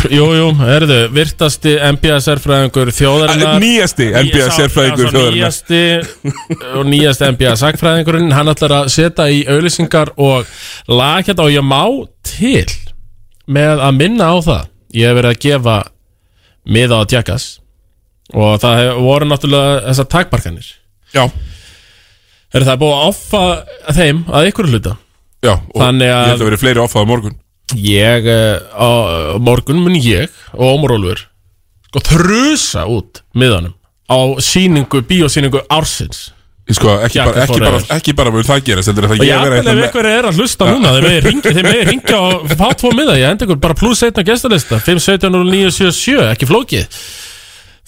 Jú, 0.08 0.26
jú, 0.32 0.46
erðu, 0.64 0.98
virtasti 1.12 1.74
NBA-sérfræðingur 1.76 2.92
þjóðarinnar. 2.96 3.58
Nýjasti 3.60 4.06
sá 4.16 4.62
þjóðarinnar. 5.12 5.82
og 6.80 6.88
nýjasti 6.88 7.28
NBA 7.34 7.56
sagfræðingurinn 7.60 8.32
hann 8.32 8.52
ætlar 8.54 8.76
að 8.78 8.92
setja 8.94 9.26
í 9.28 9.42
auðlýsingar 9.50 10.14
og 10.16 10.48
lag 10.88 11.28
hérna 11.28 11.48
og 11.50 11.52
ég 11.52 11.66
má 11.68 11.84
til 12.24 12.64
með 13.50 13.84
að 13.90 14.00
minna 14.00 14.32
á 14.32 14.36
það. 14.46 14.64
Ég 14.96 15.12
hef 15.12 15.20
verið 15.20 15.34
að 15.36 15.44
gefa 15.46 15.78
miða 16.70 17.02
á 17.04 17.10
Jackass 17.12 17.50
og 18.32 18.56
það 18.64 18.80
hef, 18.80 19.04
voru 19.04 19.30
náttúrulega 19.30 19.84
þessar 19.90 20.10
takmarkanir. 20.16 20.72
Já, 21.12 21.26
er 22.54 22.64
það 22.64 22.74
er 22.78 22.82
búið 22.86 22.96
að 22.96 23.08
offa 23.12 23.46
þeim 24.00 24.26
að 24.32 24.52
ykkur 24.54 24.72
hluta 24.72 24.96
já, 25.46 25.54
og 25.56 25.82
Þannig 25.82 26.10
að- 26.12 26.24
ég 26.26 26.32
held 26.34 26.42
að 26.42 26.50
vera 26.50 26.62
fleiri 26.64 26.84
offaða 26.84 27.10
morgun. 27.10 27.36
Ég 27.76 28.26
uh, 28.26 28.58
á 28.74 28.90
á 28.90 29.38
morgun 29.38 29.84
mun 29.84 29.96
ég 30.02 30.30
og 30.58 30.80
Ómar 30.80 31.22
sko 31.90 32.02
þrusa 32.06 32.86
út 32.90 33.24
miðanum 33.38 33.74
á 34.10 34.18
síningu, 34.42 35.02
bíósíningu 35.06 35.62
ársins. 35.70 36.32
Ég 36.70 36.78
Sko, 36.78 36.92
ekki, 37.02 37.18
Jack 37.18 37.30
bara, 37.32 37.44
ekki, 37.46 37.60
bara, 37.60 37.70
Forever. 37.80 37.96
ekki 37.98 38.14
bara 38.14 38.32
mun 38.34 38.46
það 38.46 38.60
gerast 38.68 38.90
heldur 38.92 39.06
en 39.08 39.10
það 39.10 39.22
og 39.22 39.26
ég 39.26 39.32
ég 39.34 39.42
vera 39.42 39.56
ef 39.58 39.64
eitthvað 39.64 39.80
einhver 39.88 40.08
er 40.12 40.28
að 40.30 40.36
hlusta 40.38 40.68
núna 40.70 40.92
þeir 40.94 41.06
megir 41.08 41.24
ringja, 41.26 41.54
þeir 41.56 41.66
megir 41.66 41.88
ringja 41.90 42.20
og 42.28 42.52
fá 42.60 42.68
tvo 42.78 42.92
miða 42.94 43.16
ég 43.18 43.32
enda 43.32 43.48
ykkur 43.48 43.62
bara 43.64 43.78
pluss 43.80 44.04
einn 44.06 44.14
á 44.22 44.24
gestalista 44.28 44.78
5, 44.86 45.02
17 45.02 45.40
og 45.40 45.48
9, 45.50 45.72
7, 45.74 45.90
7, 45.98 46.28
ekki 46.30 46.50
flókið 46.52 47.00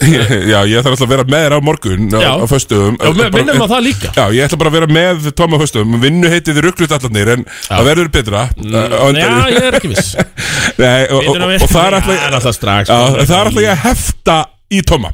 Já, 0.52 0.60
ég 0.66 0.82
þarf 0.82 0.95
alltaf 0.95 1.06
að 1.06 1.12
vera 1.14 1.26
með 1.30 1.43
þér 1.45 1.54
á 1.54 1.60
morgun 1.62 2.08
á, 2.10 2.20
Já. 2.24 2.32
á 2.41 2.45
föstum 2.49 2.97
og 2.97 3.18
við 3.20 3.36
minnum 3.36 3.62
á 3.62 3.68
það 3.70 3.84
líka. 3.86 4.12
Já, 4.18 4.24
ég 4.34 4.47
ætla 4.47 4.60
bara 4.62 4.72
að 4.72 4.78
vera 4.80 4.89
með 4.97 5.30
Tom 5.38 5.54
á 5.54 5.58
föstum 5.62 5.95
Vinnu 6.02 6.32
heitið 6.32 6.58
þið 6.58 6.66
rugglut 6.66 6.95
allarnir 6.97 7.32
En 7.36 7.45
það 7.68 7.88
verður 7.91 8.12
betra. 8.18 8.43
Mm, 8.58 9.20
já, 9.20 9.30
ég 9.54 9.68
er 9.70 9.78
ekki 9.80 9.91
viss. 9.93 10.12
Nei, 10.82 11.06
og, 11.14 11.22
og, 11.22 11.38
nú 11.38 11.47
og, 11.47 11.56
og 11.62 11.72
það 11.72 11.88
er 11.88 11.97
alltaf 11.99 12.12
Það 12.12 12.28
er 12.28 12.38
alltaf 12.39 12.58
strax. 12.58 12.91
Já, 12.91 13.26
það 13.26 13.38
er 13.39 13.49
alltaf 13.52 13.66
ég 13.66 13.74
að 13.76 13.84
hefta 13.86 14.38
í 14.72 14.84
Toma 14.91 15.14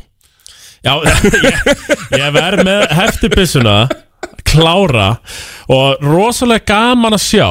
Já, 0.88 0.94
ég, 1.48 1.64
ég 2.16 2.28
verð 2.38 2.64
með 2.68 2.86
heftibyssuna 2.96 3.78
klára 4.48 5.10
og 5.74 6.06
rosalega 6.06 6.64
gaman 6.70 7.18
að 7.18 7.26
sjá 7.28 7.48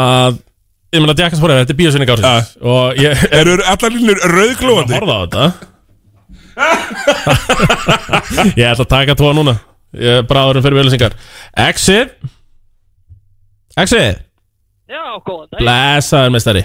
að 0.00 0.38
Ég 0.90 0.98
meina 1.04 1.14
Jackass 1.14 1.38
Forever, 1.38 1.60
þetta 1.62 1.70
er 1.70 1.76
bíósynning 1.78 2.10
ársins. 2.10 2.48
Og 2.66 2.96
ég 2.98 3.20
Eru 3.30 3.52
allar 3.62 3.92
línur 3.94 4.18
rauðglóðandi? 4.26 4.96
Horfa 4.96 5.14
á 5.14 5.22
þetta 5.22 5.44
Ég 8.58 8.66
ætla 8.66 8.84
að 8.84 8.90
taka 8.90 9.14
tvo 9.18 9.30
núna. 9.36 9.54
Ég 9.96 10.20
er 10.20 10.26
bráðurinn 10.28 10.62
fyrir 10.64 10.78
vilusingar 10.78 11.14
Exit. 11.66 12.12
Exit. 13.80 14.20
Já, 14.90 15.02
góðan 15.26 15.48
dag. 15.50 15.58
Blessaður 15.62 16.32
mestari 16.34 16.62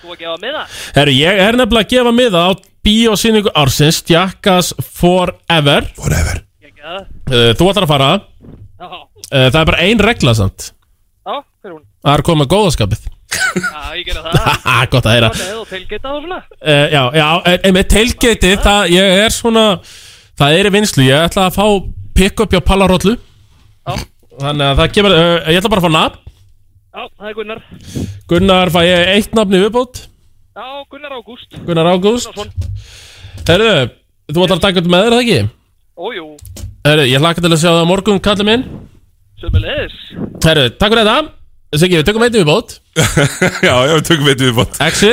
Þú 0.00 0.06
að 0.14 0.18
gefa 0.22 0.36
miða? 0.42 0.62
Herru, 0.96 1.12
ég 1.14 1.34
er 1.44 1.52
nefnilega 1.58 1.84
að 1.86 1.92
gefa 1.94 2.12
miða 2.16 2.40
á 2.46 2.48
bíósýningu 2.86 3.50
ársins 3.60 3.98
Jackass 4.08 4.68
Forever. 4.80 5.82
Það? 6.00 6.36
uh, 7.28 7.50
Þú 7.58 7.64
ætlar 7.70 7.84
að 7.86 7.92
fara 7.92 8.10
uh, 8.16 8.20
Það 9.30 9.60
er 9.60 9.68
bara 9.68 9.82
ein 9.84 10.00
regla 10.02 10.32
samt. 10.38 10.60
Já, 11.26 11.34
hver 11.36 11.68
er 11.68 11.72
hún? 11.76 11.84
Það 12.00 12.14
er 12.16 12.22
koma 12.30 12.44
góðaskapið 12.50 13.00
Já, 13.30 13.82
ég 13.98 14.06
gera 14.08 14.22
það. 14.26 14.68
Gott 14.92 15.06
að 15.06 15.14
heyra 15.16 15.28
og 15.60 15.66
tilgeta 15.70 16.12
og 16.16 16.22
svona? 16.24 16.38
uh, 16.60 16.86
Já, 16.90 17.02
já, 17.14 17.26
en, 17.52 17.58
en 17.68 17.76
með 17.76 17.86
tailgateið 17.94 18.62
það, 18.64 18.88
Ég 18.94 19.18
er 19.24 19.34
svona 19.34 19.64
Það 20.40 20.56
er 20.58 20.68
í 20.70 20.72
vinslu, 20.74 21.04
ég 21.06 21.26
ætla 21.28 21.46
að 21.48 21.56
fá 21.58 21.66
pick-up 22.16 22.54
hjá 22.56 22.60
Pallarollu 22.66 23.14
Já. 23.16 23.94
Þannig 24.40 24.66
að 24.66 24.80
það 24.82 24.92
kemur 24.96 25.14
uh, 25.14 25.50
Ég 25.52 25.60
ætla 25.60 25.72
bara 25.74 25.82
að 25.82 25.86
fá 25.86 25.94
nafn 25.96 26.18
Já, 26.90 27.02
það 27.06 27.28
er 27.30 27.34
Gunnar. 27.38 27.60
Gunnar 28.32 28.72
fæ 28.74 28.80
ég 28.88 29.10
eitt 29.14 29.36
nafni 29.38 29.60
viðbót 29.62 30.00
Já, 30.58 30.66
Gunnar 30.90 31.12
Ágúst. 31.20 31.54
Gunnar 31.68 31.86
Ágúst. 31.92 32.40
Herru, 33.46 33.68
þú 34.26 34.42
ætlar 34.42 34.58
að 34.58 34.64
taka 34.64 34.80
þetta 34.80 34.90
með 34.92 35.04
þér, 35.06 35.14
það 35.14 35.22
ekki? 35.22 35.38
Ójú, 36.00 36.24
Herru, 36.88 37.04
ég 37.06 37.22
hlakka 37.22 37.44
til 37.44 37.52
að 37.54 37.60
sjá 37.62 37.70
það 37.70 37.86
morgun, 37.92 38.18
kallið 38.24 38.48
minn 38.50 38.64
sömulegis. 39.40 39.94
Herru, 40.44 40.66
takk 40.74 40.90
fyrir 40.92 41.06
þetta 41.06 41.39
Siggi, 41.70 42.00
við 42.00 42.06
tökum 42.08 42.24
einnig 42.26 42.40
viðbót 42.42 42.78
Já, 43.68 43.74
já, 43.86 43.92
við 43.94 44.06
tökum 44.08 44.26
veitum 44.26 44.48
við 44.48 44.56
bótt 44.56 44.80
Exi, 44.82 45.12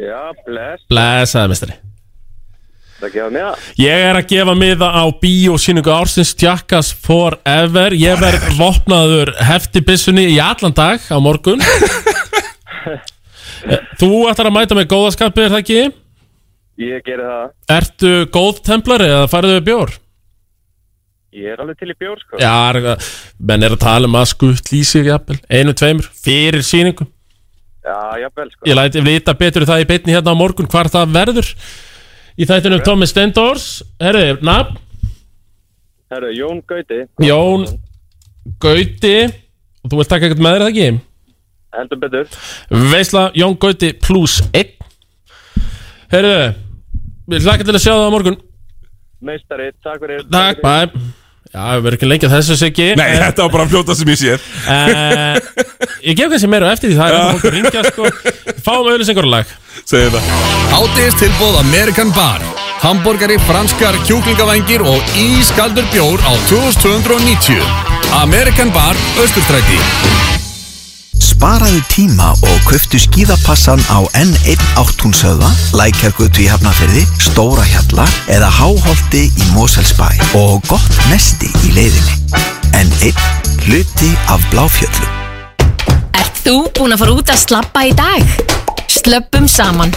Já, 0.00 0.20
bless, 0.46 0.82
blessaði 0.92 1.52
mestari 1.54 1.78
það 3.00 3.14
gefa 3.14 3.30
mig 3.32 3.44
það. 3.46 3.68
Ég 3.80 4.02
er 4.10 4.18
að 4.18 4.26
gefa 4.28 4.54
miða 4.60 4.88
á 4.92 5.04
bíósýningu 5.22 5.92
ársins 5.94 6.34
Jackass 6.36 6.92
Forever 7.06 7.96
Ég 7.96 8.20
verð 8.20 8.44
vopnaður 8.58 9.32
hefti 9.48 9.80
byssunni 9.88 10.26
í 10.34 10.36
allan 10.44 10.76
dag 10.76 11.00
á 11.08 11.16
morgun 11.16 11.64
Þú 14.00 14.10
ætlar 14.30 14.48
að 14.48 14.54
mæta 14.56 14.76
með 14.76 14.86
góðaskapi, 14.92 15.42
er 15.44 15.52
það 15.52 15.62
ekki? 15.62 15.80
Ég 16.80 17.02
geri 17.04 17.26
það. 17.26 17.50
Ertu 17.76 18.12
góð 18.32 18.60
templari 18.64 19.08
eða 19.10 19.26
færðu 19.28 19.56
við 19.58 19.66
bjór? 19.66 19.90
Ég 21.30 21.52
er 21.52 21.60
alveg 21.62 21.78
til 21.78 21.92
í 21.92 21.94
bjór, 21.94 22.18
sko. 22.18 22.40
Já, 22.42 22.96
menn 23.38 23.62
er 23.62 23.76
að 23.76 23.82
tala 23.84 24.08
um 24.10 24.16
að 24.18 24.32
skutt 24.32 24.70
lýsir 24.72 25.06
jafnvel. 25.06 25.38
Einu, 25.46 25.74
tveimur, 25.78 26.08
fyrir 26.24 26.64
sýningu 26.66 27.06
Já, 27.86 28.18
jafnvel, 28.24 28.50
sko. 28.50 28.66
Ég 28.66 28.76
læti 28.76 29.02
vita 29.06 29.34
betur 29.38 29.64
það 29.68 29.84
í 29.84 29.86
beinni 29.88 30.16
hérna 30.16 30.34
á 30.34 30.40
morgun 30.40 30.68
hvar 30.70 30.90
það 30.90 31.14
verður. 31.14 31.52
Í 32.34 32.48
þættunum 32.50 32.82
Tommy 32.84 33.06
Stendors. 33.06 33.68
Herri, 34.02 34.34
nafn? 34.42 34.80
Herru, 36.10 36.32
Jón 36.34 36.58
Gauti, 36.66 37.04
Jón 37.22 37.68
Gauti. 38.58 39.14
Og 39.80 39.92
þú 39.92 40.02
vilt 40.02 40.10
taka 40.10 40.26
eitthvað 40.26 40.44
með 40.44 40.56
þér 40.56 40.66
það 40.66 40.72
ekki? 40.74 40.90
heldur 41.76 42.00
betur. 42.02 42.26
Veisla 42.90 43.28
Jón 43.38 43.54
Gauti 43.62 43.92
plus 43.94 44.40
1 44.50 44.74
Herri, 46.10 46.34
við 47.30 47.46
hlaka 47.46 47.62
til 47.62 47.76
að 47.76 47.84
sjá 47.84 47.92
það 47.94 48.10
á 48.10 48.14
morgun. 48.16 48.38
Meistari, 49.22 49.70
takk 49.84 50.02
fyrir. 50.02 50.26
Takk, 50.26 50.64
bæ 50.64 51.19
Já, 51.50 51.64
við 51.74 51.82
verðum 51.82 51.96
ekki 51.96 52.08
lengi 52.08 52.28
að 52.28 52.34
þessu 52.36 52.56
siggi. 52.60 52.84
Nei, 52.94 53.08
þetta 53.18 53.42
var 53.42 53.54
bara 53.56 53.64
að 53.66 53.72
fljóta 53.72 53.96
sem 53.98 54.10
ég 54.12 54.20
séð 54.20 54.44
uh, 54.70 55.64
Ég 56.06 56.18
gef 56.20 56.30
kannski 56.30 56.50
meira 56.52 56.70
eftir 56.70 56.92
því 56.92 56.98
Það 57.00 57.14
er 57.16 57.24
fólk 57.26 57.48
að 57.48 57.56
ringja 57.56 57.82
sko. 57.88 58.10
Fáum 58.62 58.90
auðlýsingur 58.92 59.28
lag. 59.32 59.54
Segðu 59.82 60.12
það. 60.14 60.32
Hádegistilbóð 60.76 61.18
tilbúð 61.24 61.62
Amerikan 61.64 62.14
Bar. 62.14 62.46
Hamborgari, 62.80 63.36
franskar, 63.44 63.98
kjúklingavangir 64.08 64.86
og 64.88 65.16
ískaldur 65.18 65.90
bjór 65.92 66.22
á 66.22 66.32
2290 66.48 67.58
Amerikan 68.22 68.72
Bar, 68.72 68.96
Östurstræti 69.20 70.39
Sparaðu 71.20 71.80
tíma 71.92 72.30
og 72.34 72.66
köftu 72.68 72.98
skíðapassan 73.00 73.80
á 73.92 74.00
N1 74.16 74.60
átthúnsöða, 74.80 75.50
Lækjargötu 75.76 76.44
í 76.44 76.48
Hafnafyrði, 76.50 77.04
Stóra 77.20 77.64
Hjalla 77.68 78.06
eða 78.32 78.48
Háholti 78.48 79.26
í 79.28 79.48
Moselsbæ 79.54 80.08
og 80.40 80.64
gott 80.68 81.00
nesti 81.12 81.50
í 81.68 81.74
leiðinni. 81.76 82.16
N1 82.80 83.20
hluti 83.66 84.10
af 84.32 84.44
Bláfjöllum. 84.52 85.12
Ert 86.16 86.40
þú 86.44 86.56
búinn 86.78 86.96
að 86.96 87.04
fara 87.04 87.18
út 87.20 87.34
að 87.34 87.44
slappa 87.44 87.84
í 87.88 87.94
dag? 87.96 88.24
Slöppum 88.90 89.48
saman. 89.48 89.92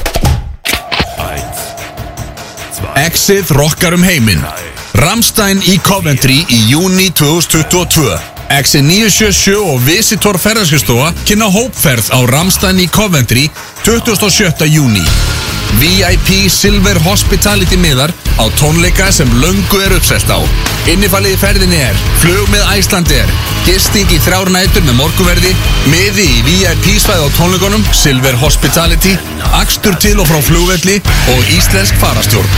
Exið 2.99 3.49
rockar 3.57 3.95
um 3.97 4.03
heiminn 4.05 4.43
Ramstein 4.99 5.63
í 5.65 5.79
Coventry 5.81 6.43
í 6.45 6.59
júni 6.69 7.09
2022 7.17 8.32
Exið 8.51 8.83
977 8.89 9.55
og 9.61 9.79
Visitor 9.85 10.37
ferðarskristofa 10.41 11.13
kynna 11.27 11.47
hópferð 11.53 12.11
á 12.11 12.19
Ramstein 12.29 12.81
í 12.83 12.89
Coventry 12.91 13.47
27. 13.85 14.67
júni 14.71 15.03
VIP 15.79 16.51
Silver 16.53 16.99
Hospitality 17.05 17.77
miðar 17.81 18.13
á 18.37 18.45
tónleika 18.59 19.09
sem 19.15 19.29
löngu 19.41 19.79
er 19.81 19.95
uppselt 19.97 20.29
á 20.29 20.37
Innifalið 20.91 21.39
ferðinni 21.41 21.79
er 21.81 21.97
flug 22.21 22.49
með 22.53 22.67
Æslander 22.75 23.31
gisting 23.65 24.11
í 24.13 24.19
þrjár 24.21 24.51
nætur 24.53 24.85
með 24.85 24.99
morguverði 24.99 25.53
miði 25.89 26.27
í 26.27 26.41
VIP 26.49 26.99
svæð 27.01 27.25
á 27.25 27.29
tónleikunum 27.39 27.85
Silver 27.95 28.37
Hospitality 28.43 29.15
akstur 29.63 29.97
til 30.03 30.19
og 30.19 30.29
frá 30.29 30.41
flugvelli 30.45 30.99
og 31.33 31.53
íslensk 31.57 31.97
farastjórn 32.03 32.51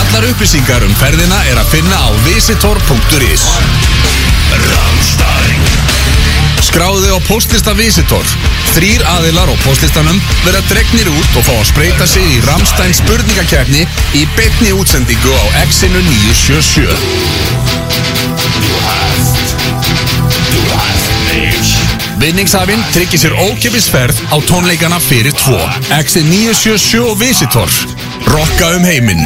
Allar 0.00 0.26
upplýsingar 0.28 0.84
um 0.84 0.94
ferðina 1.00 1.38
er 1.50 1.56
að 1.60 1.70
finna 1.72 1.96
á 1.96 2.10
visitor.is 2.26 3.46
Skráðu 6.72 7.10
á 7.12 7.18
postlista 7.26 7.74
Visitor. 7.76 8.24
Þrýr 8.72 9.02
aðilar 9.12 9.50
á 9.52 9.56
postlistanum 9.64 10.16
verða 10.44 10.62
dregnir 10.70 11.08
út 11.12 11.36
og 11.36 11.44
fá 11.44 11.52
að 11.58 11.68
spreita 11.68 12.06
sig 12.08 12.24
í 12.24 12.38
Ramstein 12.46 12.94
spurningakefni 12.96 13.82
í 14.16 14.22
beinni 14.38 14.70
útsendingu 14.76 15.32
á 15.36 15.44
X-inu 15.66 16.00
977 16.06 16.96
Vinningshafinn 22.22 22.84
tryggir 22.94 23.20
sér 23.20 23.34
ókipis 23.48 23.88
ferð 23.92 24.16
á 24.30 24.36
tónleikana 24.46 25.00
fyrir 25.02 25.34
tvo. 25.42 25.58
X-inu 25.98 26.30
977 26.54 27.04
og 27.10 27.20
Visitor 27.20 27.68
Rokka 28.26 28.66
um 28.76 28.84
heiminn 28.84 29.22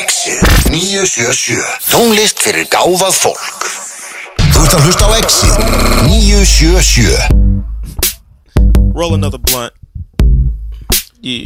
Exit 0.00 0.42
977 0.70 1.62
Tónlist 1.90 2.40
fyrir 2.42 2.66
gáfað 2.72 3.14
fólk 3.22 3.68
Þú 4.52 4.64
ert 4.64 4.74
að 4.78 4.84
hlusta 4.86 5.04
á 5.08 5.10
Exit 5.18 5.56
977 6.08 7.48
Roll 8.98 9.14
another 9.14 9.38
blunt. 9.38 9.72
Yeah. 11.22 11.44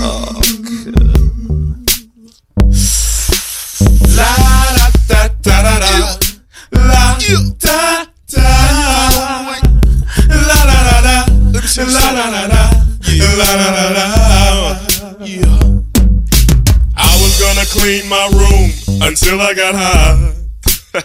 Oh, 0.00 0.40
La 4.16 4.30
da 4.76 4.88
da 5.08 5.28
da 5.42 5.62
da 5.62 5.78
da. 5.78 5.90
La 6.72 7.18
da 7.60 8.06
da. 8.32 8.46
La 10.30 10.58
la 10.64 10.78
la 10.88 11.00
la. 11.04 11.26
La 11.76 12.12
la 12.12 12.26
la 12.30 12.46
la. 12.46 12.69
La 13.40 13.54
la 13.54 13.70
la 13.72 13.86
la. 13.96 14.04
Yeah. 15.24 15.48
I 16.94 17.12
was 17.22 17.40
gonna 17.40 17.64
clean 17.72 18.06
my 18.06 18.28
room 18.36 18.68
until 19.00 19.40
I 19.40 19.54
got 19.54 19.74
high. 19.74 20.34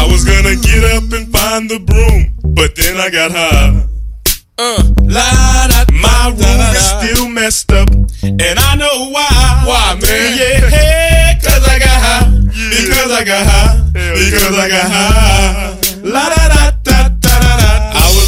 I 0.00 0.08
was 0.10 0.24
gonna 0.24 0.56
get 0.56 0.82
up 0.96 1.12
and 1.12 1.30
find 1.30 1.68
the 1.68 1.78
broom, 1.78 2.32
but 2.54 2.74
then 2.74 2.96
I 2.96 3.10
got 3.10 3.32
high. 3.32 3.86
Uh, 4.56 4.82
la, 5.02 5.68
da, 5.68 5.84
my 5.92 6.32
room 6.40 6.60
is 6.72 6.88
still 6.88 7.28
messed 7.28 7.70
up, 7.70 7.90
and 8.22 8.58
I 8.58 8.76
know 8.76 9.10
why. 9.10 9.62
Why, 9.66 9.98
man? 10.00 10.38
Yeah, 10.38 11.38
cause 11.38 11.68
I 11.68 11.78
got 11.78 12.00
high. 12.00 12.30
Because 12.48 13.12
I 13.12 13.24
got 13.24 13.46
high. 13.46 13.90
Because 13.92 14.58
I 14.58 14.68
got 14.70 14.90
high. 14.90 15.76
La 16.02 16.28
da 16.30 16.48
da 16.48 16.89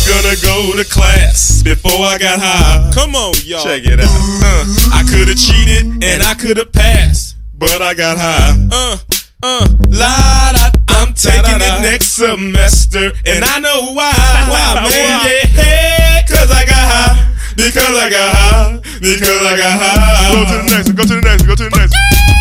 was 0.03 0.23
gonna 0.23 0.37
go 0.43 0.77
to 0.77 0.89
class 0.89 1.63
before 1.63 2.05
I 2.07 2.19
got 2.19 2.41
high. 2.41 2.91
Come 2.95 3.15
on, 3.15 3.35
y'all. 3.45 3.63
Check 3.63 3.85
it 3.85 4.01
out. 4.01 4.09
Uh, 4.09 4.99
I 4.99 5.03
could 5.07 5.29
have 5.29 5.39
cheated 5.39 6.03
and 6.03 6.23
I 6.23 6.35
could 6.35 6.57
have 6.57 6.73
passed, 6.73 7.37
but 7.55 7.81
I 7.83 7.95
got 7.95 8.19
high. 8.19 8.57
Uh, 8.73 8.97
uh, 9.43 9.69
la 9.91 10.53
da. 10.53 10.71
I'm 10.89 11.15
taking 11.15 11.59
it 11.59 11.83
next 11.83 12.15
semester, 12.19 13.13
and 13.27 13.45
I 13.45 13.59
know 13.61 13.93
why. 13.95 14.13
Why, 14.51 14.83
man? 14.91 15.47
Yeah, 15.55 16.23
cause 16.27 16.51
I 16.51 16.65
got 16.67 16.83
high. 16.83 17.35
Because 17.57 17.95
I 17.95 18.11
got 18.11 18.35
high. 18.35 18.81
Because 19.01 19.43
I 19.43 19.57
got 19.57 19.79
high. 19.79 20.35
Go 20.35 20.45
to 20.51 20.57
the 20.59 20.71
next. 20.75 20.93
Go 20.93 21.03
to 21.03 21.15
the 21.15 21.23
next. 21.23 21.43
Go 21.47 21.55
to 21.55 21.65
the 21.65 21.77
next. 21.79 21.95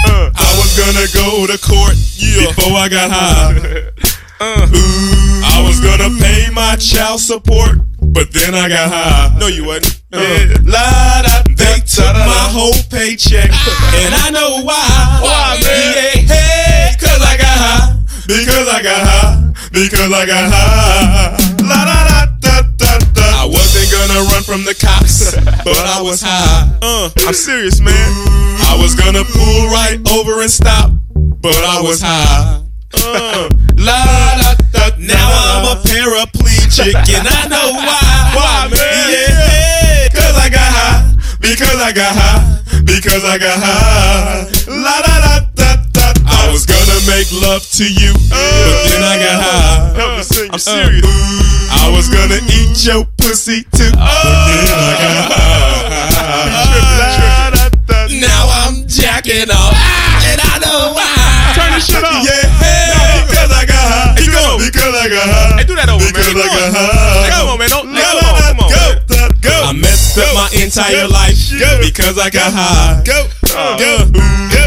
Uh, 0.09 0.31
I 0.33 0.49
was 0.57 0.71
gonna 0.77 1.07
go 1.13 1.45
to 1.45 1.57
court 1.61 1.95
before 2.17 2.77
I 2.77 2.89
got 2.89 3.11
high. 3.11 3.91
Uh, 4.43 4.65
I 5.61 5.67
was 5.67 5.79
gonna 5.79 6.09
pay 6.17 6.49
my 6.51 6.75
child 6.75 7.19
support, 7.19 7.77
but 8.01 8.33
then 8.33 8.55
I 8.55 8.67
got 8.67 8.89
high. 8.89 9.37
No, 9.37 9.45
you 9.45 9.63
wasn't. 9.63 10.01
Yeah. 10.09 10.57
La 10.65 11.21
da, 11.21 11.45
they 11.45 11.77
took 11.85 12.17
my 12.17 12.49
whole 12.49 12.73
paycheck, 12.89 13.45
and 13.93 14.09
I 14.09 14.31
know 14.33 14.65
why. 14.65 15.21
Why, 15.21 15.61
man? 15.61 16.25
Yeah, 16.25 16.33
hey, 16.33 16.97
cause 16.97 17.21
I 17.21 17.37
got 17.37 17.57
high. 17.61 17.93
Because 18.25 18.67
I 18.73 18.81
got 18.81 19.05
high. 19.05 19.53
Because 19.71 20.11
I 20.11 20.25
got 20.25 20.49
high. 20.49 21.37
La 21.61 21.85
da 21.85 21.99
da 22.09 22.25
da 22.41 22.61
da 22.81 22.97
da. 23.13 23.21
I 23.21 23.45
wasn't 23.45 23.91
gonna 23.93 24.25
run 24.33 24.41
from 24.41 24.65
the 24.65 24.73
cops, 24.73 25.35
but 25.63 25.85
I 25.85 26.01
was 26.01 26.23
high. 26.25 26.73
Uh, 26.81 27.11
I'm 27.27 27.35
serious, 27.35 27.79
man. 27.79 28.09
I 28.65 28.75
was 28.81 28.95
gonna 28.95 29.23
pull 29.23 29.69
right 29.69 30.01
over 30.09 30.41
and 30.41 30.49
stop, 30.49 30.89
but 31.13 31.53
I 31.53 31.79
was 31.83 32.01
high. 32.01 32.65
Uh, 32.93 33.49
la 33.77 33.99
da 34.37 34.53
da. 34.71 34.89
Now 34.99 35.29
I'm 35.31 35.77
a 35.77 35.81
paraplegic, 35.81 36.93
and 37.15 37.27
I 37.27 37.47
know 37.47 37.73
why. 37.73 38.31
Why, 38.35 38.67
man? 38.71 39.09
Yeah, 39.11 40.09
cause 40.13 40.35
I 40.35 40.49
got 40.49 40.71
high. 40.71 41.15
Because 41.39 41.79
I 41.81 41.91
got 41.91 42.15
high. 42.15 42.59
Because 42.85 43.23
I 43.25 43.37
got 43.37 43.57
high. 43.59 44.45
La 44.67 45.01
da 45.01 45.15
da 45.23 45.39
da 45.55 45.75
da. 45.93 46.13
I 46.27 46.51
was 46.51 46.65
gonna 46.65 46.99
make 47.07 47.31
love 47.31 47.63
to 47.79 47.85
you, 47.87 48.13
but 48.29 48.83
then 48.87 49.03
I 49.03 49.15
got 49.17 49.37
high. 49.41 49.95
Help 49.95 50.17
me 50.17 50.23
sing. 50.23 50.49
I'm 50.51 50.59
serious. 50.59 51.05
I 51.71 51.87
was 51.95 52.09
gonna 52.09 52.39
eat 52.51 52.85
your 52.85 53.05
pussy 53.17 53.63
too, 53.71 53.91
but 53.95 54.59
then 54.67 54.75
I 54.75 54.93
got 54.99 55.31
high. 55.31 56.71
Now 58.19 58.43
I'm 58.67 58.87
jacking 58.87 59.49
off, 59.49 59.73
and 60.27 60.39
I 60.43 60.59
know 60.59 60.91
why. 60.93 61.55
Turn 61.55 61.71
this 61.73 61.87
shit 61.87 62.03
off. 62.03 62.27
Yeah, 62.27 62.50
Because 64.61 64.93
I 64.93 65.09
got 65.09 65.25
high. 65.25 65.57
Hey, 65.57 65.65
do 65.65 65.73
that 65.75 65.89
over, 65.89 66.05
because 66.05 66.29
man. 66.33 66.45
Because 66.45 66.53
I 66.53 66.69
got 66.69 66.69
high. 66.77 67.29
Come 67.33 67.47
on, 67.49 67.57
man. 67.57 67.69
Don't 67.73 67.89
let 67.89 68.05
go. 68.05 68.21
Come 68.37 68.59
on. 68.61 68.69
Go. 68.69 68.85
Go. 69.41 69.55
I 69.65 69.73
messed 69.73 70.17
up 70.21 70.29
my 70.37 70.49
entire 70.53 71.07
life 71.09 71.37
go, 71.57 71.81
because 71.81 72.17
I 72.21 72.29
got 72.29 72.53
high. 72.53 73.01
Go. 73.01 73.25
Uh, 73.49 73.77
go. 73.81 74.05
Go. 74.13 74.63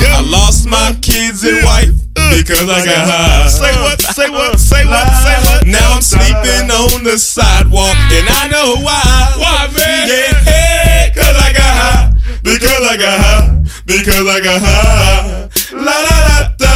go. 0.00 0.08
I 0.16 0.24
lost 0.24 0.64
my 0.66 0.96
kids 1.04 1.44
and 1.44 1.60
wife 1.64 1.92
because 2.32 2.64
I 2.64 2.80
got 2.80 3.04
high. 3.04 3.48
Say 3.52 3.72
what? 3.84 4.00
Say 4.00 4.28
what? 4.32 4.56
Say 4.58 4.84
what? 4.88 5.04
Uh, 5.04 5.20
Say 5.20 5.36
what? 5.44 5.66
Now 5.68 5.92
I'm 5.92 6.00
sleeping 6.00 6.72
on 6.72 7.04
the 7.04 7.18
sidewalk 7.20 7.96
and 8.16 8.26
I 8.28 8.48
know 8.48 8.80
why. 8.80 9.04
Why, 9.36 9.68
man? 9.76 10.08
Yeah, 10.08 10.32
hey, 10.48 11.12
cause 11.12 11.36
I 11.36 11.52
got 11.52 11.72
high. 11.76 12.16
Because 12.42 12.82
I 12.88 12.96
got 12.96 13.20
high. 13.20 13.64
Because 13.84 14.24
I 14.24 14.40
got 14.40 14.60
high. 14.64 15.48
La 15.76 15.92
la 15.92 16.16
la 16.24 16.48
da. 16.56 16.75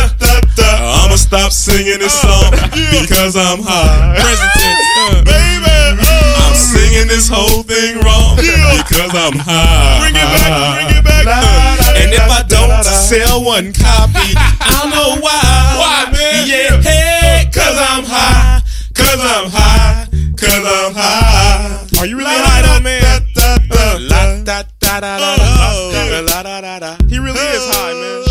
Stop 1.31 1.53
singing 1.53 2.01
this 2.01 2.11
song 2.21 2.51
uh, 2.59 2.67
because 2.75 3.39
I'm 3.39 3.63
high. 3.63 4.19
Present 4.19 4.51
tense, 4.51 4.87
uh, 4.99 5.23
baby. 5.23 5.63
Uh. 6.03 6.43
I'm 6.43 6.59
singing 6.59 7.07
this 7.07 7.31
whole 7.31 7.63
thing 7.63 8.03
wrong 8.03 8.35
because 8.35 9.15
I'm 9.15 9.39
high. 9.39 10.03
Bring 10.03 10.19
it 10.19 10.27
back. 10.27 10.51
Bring 10.75 10.99
it 10.99 11.05
back. 11.07 11.31
And 11.95 12.11
uh. 12.11 12.19
if 12.19 12.27
I 12.27 12.43
don't 12.51 12.83
sell 12.83 13.47
one 13.47 13.71
copy, 13.71 14.35
I 14.35 14.91
know 14.91 15.23
why. 15.23 15.39
Why, 15.79 16.11
man? 16.11 16.51
Yeah, 16.51 16.83
hey, 16.83 17.47
cause 17.55 17.79
I'm 17.79 18.03
high. 18.03 18.67
Cause 18.99 19.23
I'm 19.23 19.47
high. 19.55 20.11
Cause 20.35 20.67
I'm 20.67 20.95
high. 20.99 21.87
Are 22.01 22.07
you 22.07 22.19
really 22.19 22.35
high 22.35 22.67
though, 22.67 22.83
man? 22.83 23.23
La 24.11 24.43
da 24.43 24.67
da 24.83 24.99
da 24.99 25.15
da 25.15 25.37
da 25.39 26.21
la 26.27 26.43
da 26.43 26.61
da 26.61 26.79
da. 26.81 26.97
Oh, 26.99 27.07
he 27.07 27.21
really 27.21 27.39
is 27.39 27.71
high, 27.71 27.95
man. 27.95 28.30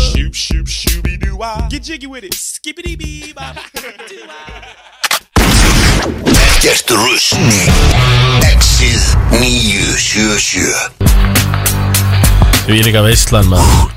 Doo 1.40 1.46
wah. 1.46 1.68
Get 1.70 1.82
jiggy 1.82 2.06
with 2.06 2.24
it. 2.24 2.34
Skippity 2.34 2.96
bee 2.96 3.32
bop. 3.32 3.56
Ekkert 6.30 6.90
rusl 6.90 7.36
Exið 8.44 9.16
977 9.32 10.92
Við 12.68 12.76
erum 12.76 12.88
ekki 12.90 13.00
að 13.00 13.06
veistlan 13.08 13.48
maður. 13.48 13.88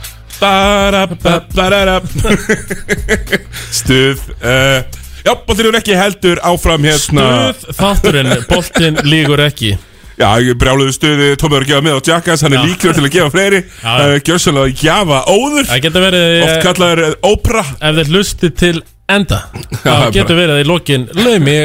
Stuð 3.80 4.20
uh, 4.40 4.80
Já, 5.24 5.32
boltin 5.44 5.68
er 5.68 5.76
ekki 5.80 5.96
heldur 6.00 6.38
áfram 6.48 6.84
hérna 6.88 7.52
Stuð 7.52 7.76
þátturinn, 7.80 8.32
boltinn 8.48 8.96
lígur 9.08 9.40
ekki 9.44 9.72
Já, 10.20 10.30
brjáluðu 10.60 10.94
stuði 10.94 11.28
Tómi 11.42 11.58
var 11.58 11.66
að 11.66 11.72
gefa 11.72 11.86
með 11.86 11.98
á 11.98 12.02
Jackass 12.10 12.46
Hann 12.46 12.56
er 12.58 12.66
líklega 12.68 12.98
til 12.98 13.06
að 13.06 13.14
gefa 13.16 13.34
fleiri. 13.34 13.62
Er 13.84 14.16
gjörsanlega 14.22 14.70
að 14.70 14.82
gefa 14.84 15.20
óður. 15.30 15.70
Það 15.70 15.84
getur 15.88 16.06
verið 16.08 16.34
Oft 16.48 16.66
kallaður 16.68 17.04
eh, 17.08 17.16
ópera 17.32 17.64
Ef 17.74 18.00
þeir 18.00 18.12
hlusti 18.14 18.52
til 18.64 18.74
enda 19.14 19.40
Það 19.84 20.08
getur 20.16 20.40
verið 20.40 20.56
að 20.56 20.64
í 20.64 20.68
lokin 20.70 21.06
Laumi 21.18 21.58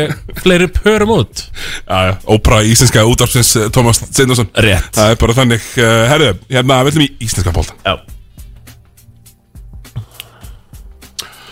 fleiri 0.42 0.68
pörum 0.74 1.14
út. 1.20 1.44
Já, 1.84 1.99
já, 2.11 2.12
ópera 2.26 2.61
í 2.64 2.74
íslenska 2.74 3.07
útvarpsins 3.09 3.55
eh, 3.61 3.72
Tómas 3.74 4.03
Steindorsson 4.05 4.53
Rétt. 4.59 4.92
Það 4.96 5.14
er 5.14 5.20
bara 5.24 5.40
þannig 5.42 5.72
uh, 5.78 6.05
Herðu, 6.12 6.36
hérna, 6.51 6.84
við 6.84 6.94
ætlum 6.94 7.09
í 7.09 7.12
íslenska 7.28 7.55
bóltan 7.55 7.84
Já 7.86 7.99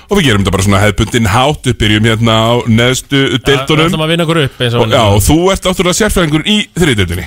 Og 0.07 0.19
við 0.19 0.29
gerum 0.29 0.45
þetta 0.45 0.55
bara 0.55 0.67
svona 0.67 0.83
hefðbundin 0.85 1.29
hátt 1.33 1.67
Við 1.67 1.79
byrjum 1.81 2.09
hérna 2.11 2.37
á 2.39 2.53
neðstu 2.71 3.23
deildunum. 3.47 3.89
Ætlum 3.91 4.05
að 4.07 4.13
vinna 4.13 4.27
okkur 4.27 4.41
upp 4.45 4.63
eins 4.63 4.77
og 4.79 4.95
já, 4.95 5.03
og 5.03 5.23
þú 5.27 5.39
ert 5.55 5.67
náttúrulega 5.67 5.99
sérfræðingur 6.01 6.47
í 6.47 6.57
þriðdeildinni 6.79 7.27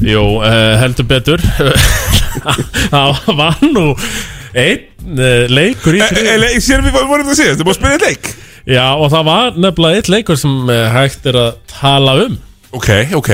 Jú, 0.00 0.22
uh, 0.40 0.76
heldur 0.80 1.04
betur. 1.04 1.42
Það 2.92 3.26
var 3.36 3.58
nú 3.66 3.90
einn 4.56 5.18
uh, 5.18 5.44
leikur 5.52 5.98
í 5.98 6.00
e, 6.00 6.06
þriðju. 6.08 6.48
e, 6.48 6.62
Sér 6.64 6.84
við 6.86 6.96
vorum 6.96 7.26
það 7.26 7.34
að 7.34 7.40
segja, 7.42 7.56
er 7.56 7.66
búin 7.66 7.74
að 7.74 7.78
spila 7.80 7.96
eitt 7.98 8.06
leik. 8.06 8.30
Já, 8.72 8.86
og 8.94 9.10
það 9.12 9.26
var 9.28 9.58
nefnilega 9.66 10.00
eitt 10.00 10.10
leikur 10.12 10.38
sem 10.40 10.72
hægt 10.94 11.28
er 11.28 11.38
að 11.42 11.50
tala 11.74 12.16
um. 12.24 12.38
Ok, 12.72 12.88
ok. 13.18 13.30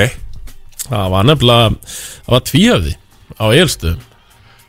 Það 0.88 1.14
var 1.14 1.28
nefnilega 1.28 1.70
Það 1.84 2.34
var 2.34 2.44
tvíhöfði 2.48 2.94
á 3.38 3.44
Egilstöðum 3.52 4.07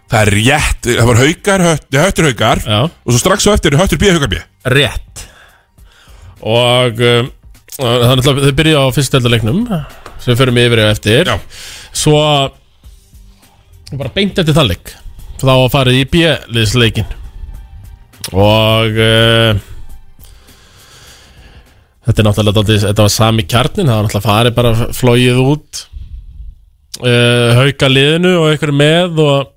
Það 0.09 0.21
er 0.21 0.31
rétt, 0.35 0.87
það 0.87 1.09
var 1.11 1.19
haukar, 1.21 1.65
hött, 1.67 1.89
höttur 1.93 2.29
haukar. 2.31 2.63
Já. 2.65 2.79
Og 2.89 3.13
svo 3.13 3.19
strax 3.21 3.45
á 3.45 3.53
eftir 3.53 3.77
höttur 3.77 3.99
bíða 4.01 4.15
haukar 4.17 4.31
bíða 4.31 4.73
Rétt. 4.73 5.25
Og 6.39 7.03
um, 7.03 7.29
er 7.79 8.07
náttúrulega 8.17 8.47
Þau 8.47 8.57
byrjuðu 8.61 8.81
á 8.81 8.95
fyrstöldarleiknum 8.95 9.59
sem 10.19 10.31
við 10.31 10.39
förum 10.41 10.57
yfir 10.63 10.81
á 10.81 10.87
eftir. 10.89 11.29
Já. 11.29 11.37
Svo 11.93 12.23
bara 13.97 14.11
beint 14.13 14.37
eftir 14.37 14.53
það 14.53 14.71
leik 14.73 14.93
þá 15.39 15.47
var 15.49 15.71
farið 15.73 15.99
í 16.01 16.07
B-liðsleikin 16.13 17.13
og 18.35 18.97
uh, 18.99 19.61
þetta 22.05 22.21
er 22.21 22.27
náttúrulega 22.27 22.79
þetta 22.85 23.05
var 23.05 23.13
sami 23.13 23.45
kjarnin 23.49 23.89
það 23.89 23.95
var 23.95 24.09
náttúrulega 24.09 24.27
farið 24.27 24.57
bara 24.59 24.89
flóið 24.97 25.39
út 25.45 25.81
uh, 27.01 27.61
hauka 27.61 27.89
liðinu 27.89 28.35
og 28.41 28.51
einhverju 28.51 28.77
með 28.83 29.23
og 29.25 29.55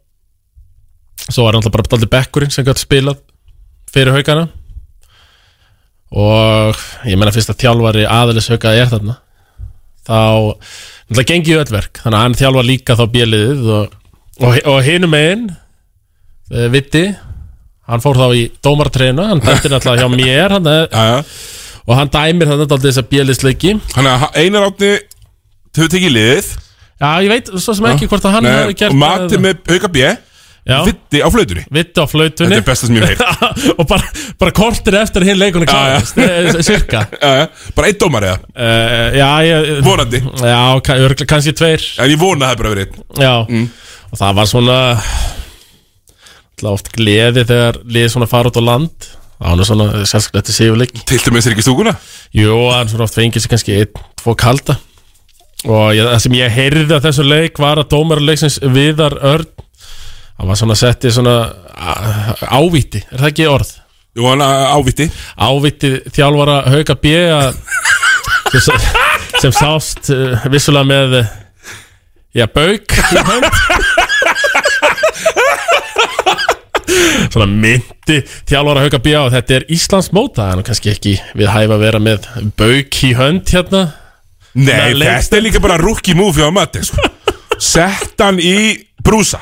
svo 1.29 1.47
var 1.47 1.57
náttúrulega 1.57 1.77
bara 1.77 1.91
dálítið 1.93 2.13
bekkurinn 2.17 2.53
sem 2.55 2.67
gæti 2.67 2.85
spilað 2.85 3.21
fyrir 3.93 4.17
haukana. 4.17 4.49
Og 6.13 6.81
ég 7.09 7.17
menna 7.17 7.33
fyrst 7.33 7.53
að 7.53 7.63
þjálfari 7.65 8.07
aðeins 8.09 8.51
hauka 8.53 8.75
er 8.77 8.91
þarna. 8.91 9.19
Þá 10.03 10.19
náttúrulega 10.19 11.29
gengi 11.31 11.59
öll 11.59 11.73
verk. 11.73 12.01
Þannig 12.03 12.19
að 12.19 12.25
hann 12.27 12.39
þjálfa 12.41 12.65
líka 12.69 12.97
þá 12.99 13.05
bjöliðið 13.17 13.69
og, 13.79 13.95
og, 14.43 14.57
og 14.75 14.81
hinum 14.87 15.17
einn 15.19 15.47
uh, 15.53 16.67
Vitti 16.73 17.07
hann 17.91 18.03
fór 18.03 18.19
þá 18.21 18.27
í 18.39 18.43
dómartreina 18.65 19.29
hann 19.33 19.43
dættir 19.43 19.73
náttúrulega 19.73 20.07
hjá 20.07 20.13
mér 20.13 20.57
hann, 20.57 20.69
Já, 20.69 21.07
já. 21.13 21.23
og 21.87 21.97
hann 21.99 22.13
dæmir 22.13 22.51
þannig 22.51 22.75
að 22.77 22.85
þess 22.87 23.01
að 23.03 23.09
bjöliðsleiki 23.13 23.73
Þannig 23.95 24.13
að 24.13 24.39
Einar 24.43 24.69
Átni 24.69 24.93
Þau 25.73 25.87
tekið 25.89 26.15
liðið? 26.17 26.51
Já 27.03 27.09
ég 27.25 27.33
veit 27.33 27.49
svo 27.57 27.75
sem 27.75 27.89
ekki 27.91 28.09
hvort 28.11 28.29
að 28.29 28.37
hann 28.37 28.49
hafi 28.51 28.77
gert 28.79 28.95
Og 28.95 29.01
Mati 29.01 29.41
með 29.41 29.65
bíða 29.67 29.91
Já. 29.93 30.13
Vitti 30.63 31.19
á 31.19 31.27
flautunni. 31.35 31.65
Vitti 31.75 31.99
á 31.99 32.07
flautunni. 32.07 32.55
Þetta 32.55 32.63
er 32.63 32.67
besta 32.69 32.87
sem 32.87 32.99
ég 32.99 33.03
hef 33.03 33.23
heilt 33.23 33.73
og 33.83 33.87
bara, 33.91 34.11
bara 34.39 34.53
kortir 34.55 34.95
eftir 35.01 35.25
hinn 35.27 35.41
leikunni 35.41 35.67
klárast. 35.67 36.21
eh, 36.23 36.53
cirka 36.63 37.01
já, 37.19 37.49
bara 37.75 37.89
einn 37.91 37.99
dómar 37.99 38.27
eða? 38.29 38.39
Uh, 38.55 39.17
já, 39.19 39.29
ég, 39.49 39.71
Vonandi. 39.83 40.21
Já, 40.39 40.61
ka- 40.87 40.99
örugglega 41.03 41.31
kannski 41.35 41.55
tveir. 41.59 41.83
En 42.05 42.13
ég 42.15 42.21
vona 42.23 42.53
það 42.53 42.61
bara 42.63 42.75
verið 42.77 43.01
Já, 43.19 43.35
og 44.13 44.21
það 44.23 44.39
var 44.39 44.51
svona 44.53 44.79
oft 46.71 46.93
gleði 46.95 47.43
þegar 47.49 47.81
liðið 47.83 48.13
svona 48.15 48.29
fara 48.31 48.53
út 48.53 48.61
á 48.61 48.63
land. 48.63 49.09
Það 49.43 49.59
var 49.59 49.67
svona 49.67 49.87
sérstaklega 50.07 50.45
þetta 50.45 50.55
sigurleik. 50.55 50.93
Tiltum 51.11 51.35
með 51.35 51.43
sér 51.49 51.57
ekki 51.57 51.65
stúkuna? 51.67 51.97
Jú, 52.39 52.53
hann 52.71 52.91
svona 52.93 53.09
oft 53.09 53.17
fengið 53.19 53.43
sér 53.43 53.51
kannski 53.57 53.75
einn, 53.81 54.03
tvo 54.23 54.37
kalda. 54.39 54.77
Og 55.67 55.89
ég, 55.97 56.07
það 56.07 56.21
sem 56.23 56.37
ég 56.39 56.55
heyrði 56.55 56.95
af 56.95 57.03
þessu 57.09 57.27
leik 57.27 57.59
var 57.63 57.83
að 57.83 57.91
dómarleiksins 57.97 58.61
Viðar 58.63 59.19
Örn 59.33 59.51
hann 60.39 60.51
var 60.51 60.59
svona 60.61 60.77
settið 60.79 61.17
svona 61.19 61.37
ávíti, 62.53 63.03
er 63.11 63.23
það 63.23 63.31
ekki 63.31 63.49
orð? 63.51 63.71
Jú, 64.13 64.27
hann 64.29 64.43
áviti 64.45 65.07
Ávíti. 65.41 65.91
Þjálfara 66.13 66.57
Hauka 66.69 66.95
B 67.01 67.15
sem, 68.67 68.83
sem 69.41 69.55
sást 69.57 70.13
uh, 70.13 70.45
vissulega 70.53 70.85
með 70.85 71.17
uh, 71.23 71.33
já, 72.37 72.45
bauk 72.53 72.93
í 72.93 73.17
svona 77.33 77.49
mynd 77.49 77.93
kynnti 78.03 78.29
þjálfara 78.49 78.83
hauka 78.85 79.01
bíá 79.03 79.31
Þetta 79.31 79.55
er 79.57 79.67
Íslands 79.71 80.13
móta. 80.13 80.51
Nú 80.57 80.63
kannski 80.67 80.91
ekki 80.93 81.17
við 81.39 81.51
hæfa 81.51 81.77
að 81.77 81.85
vera 81.85 82.01
með 82.03 82.29
bauk 82.59 83.03
í 83.05 83.13
hönd 83.15 83.49
hérna. 83.53 83.93
Nei, 84.55 84.93
þetta 84.99 85.39
er 85.39 85.43
líka 85.47 85.63
bara 85.63 85.79
rookie 85.81 86.15
move 86.15 86.43
á 86.43 86.51
Matti 86.53 86.83
sko. 86.85 87.01
Sett 87.59 88.21
hann 88.21 88.41
í 88.43 88.85
brúsa 89.03 89.41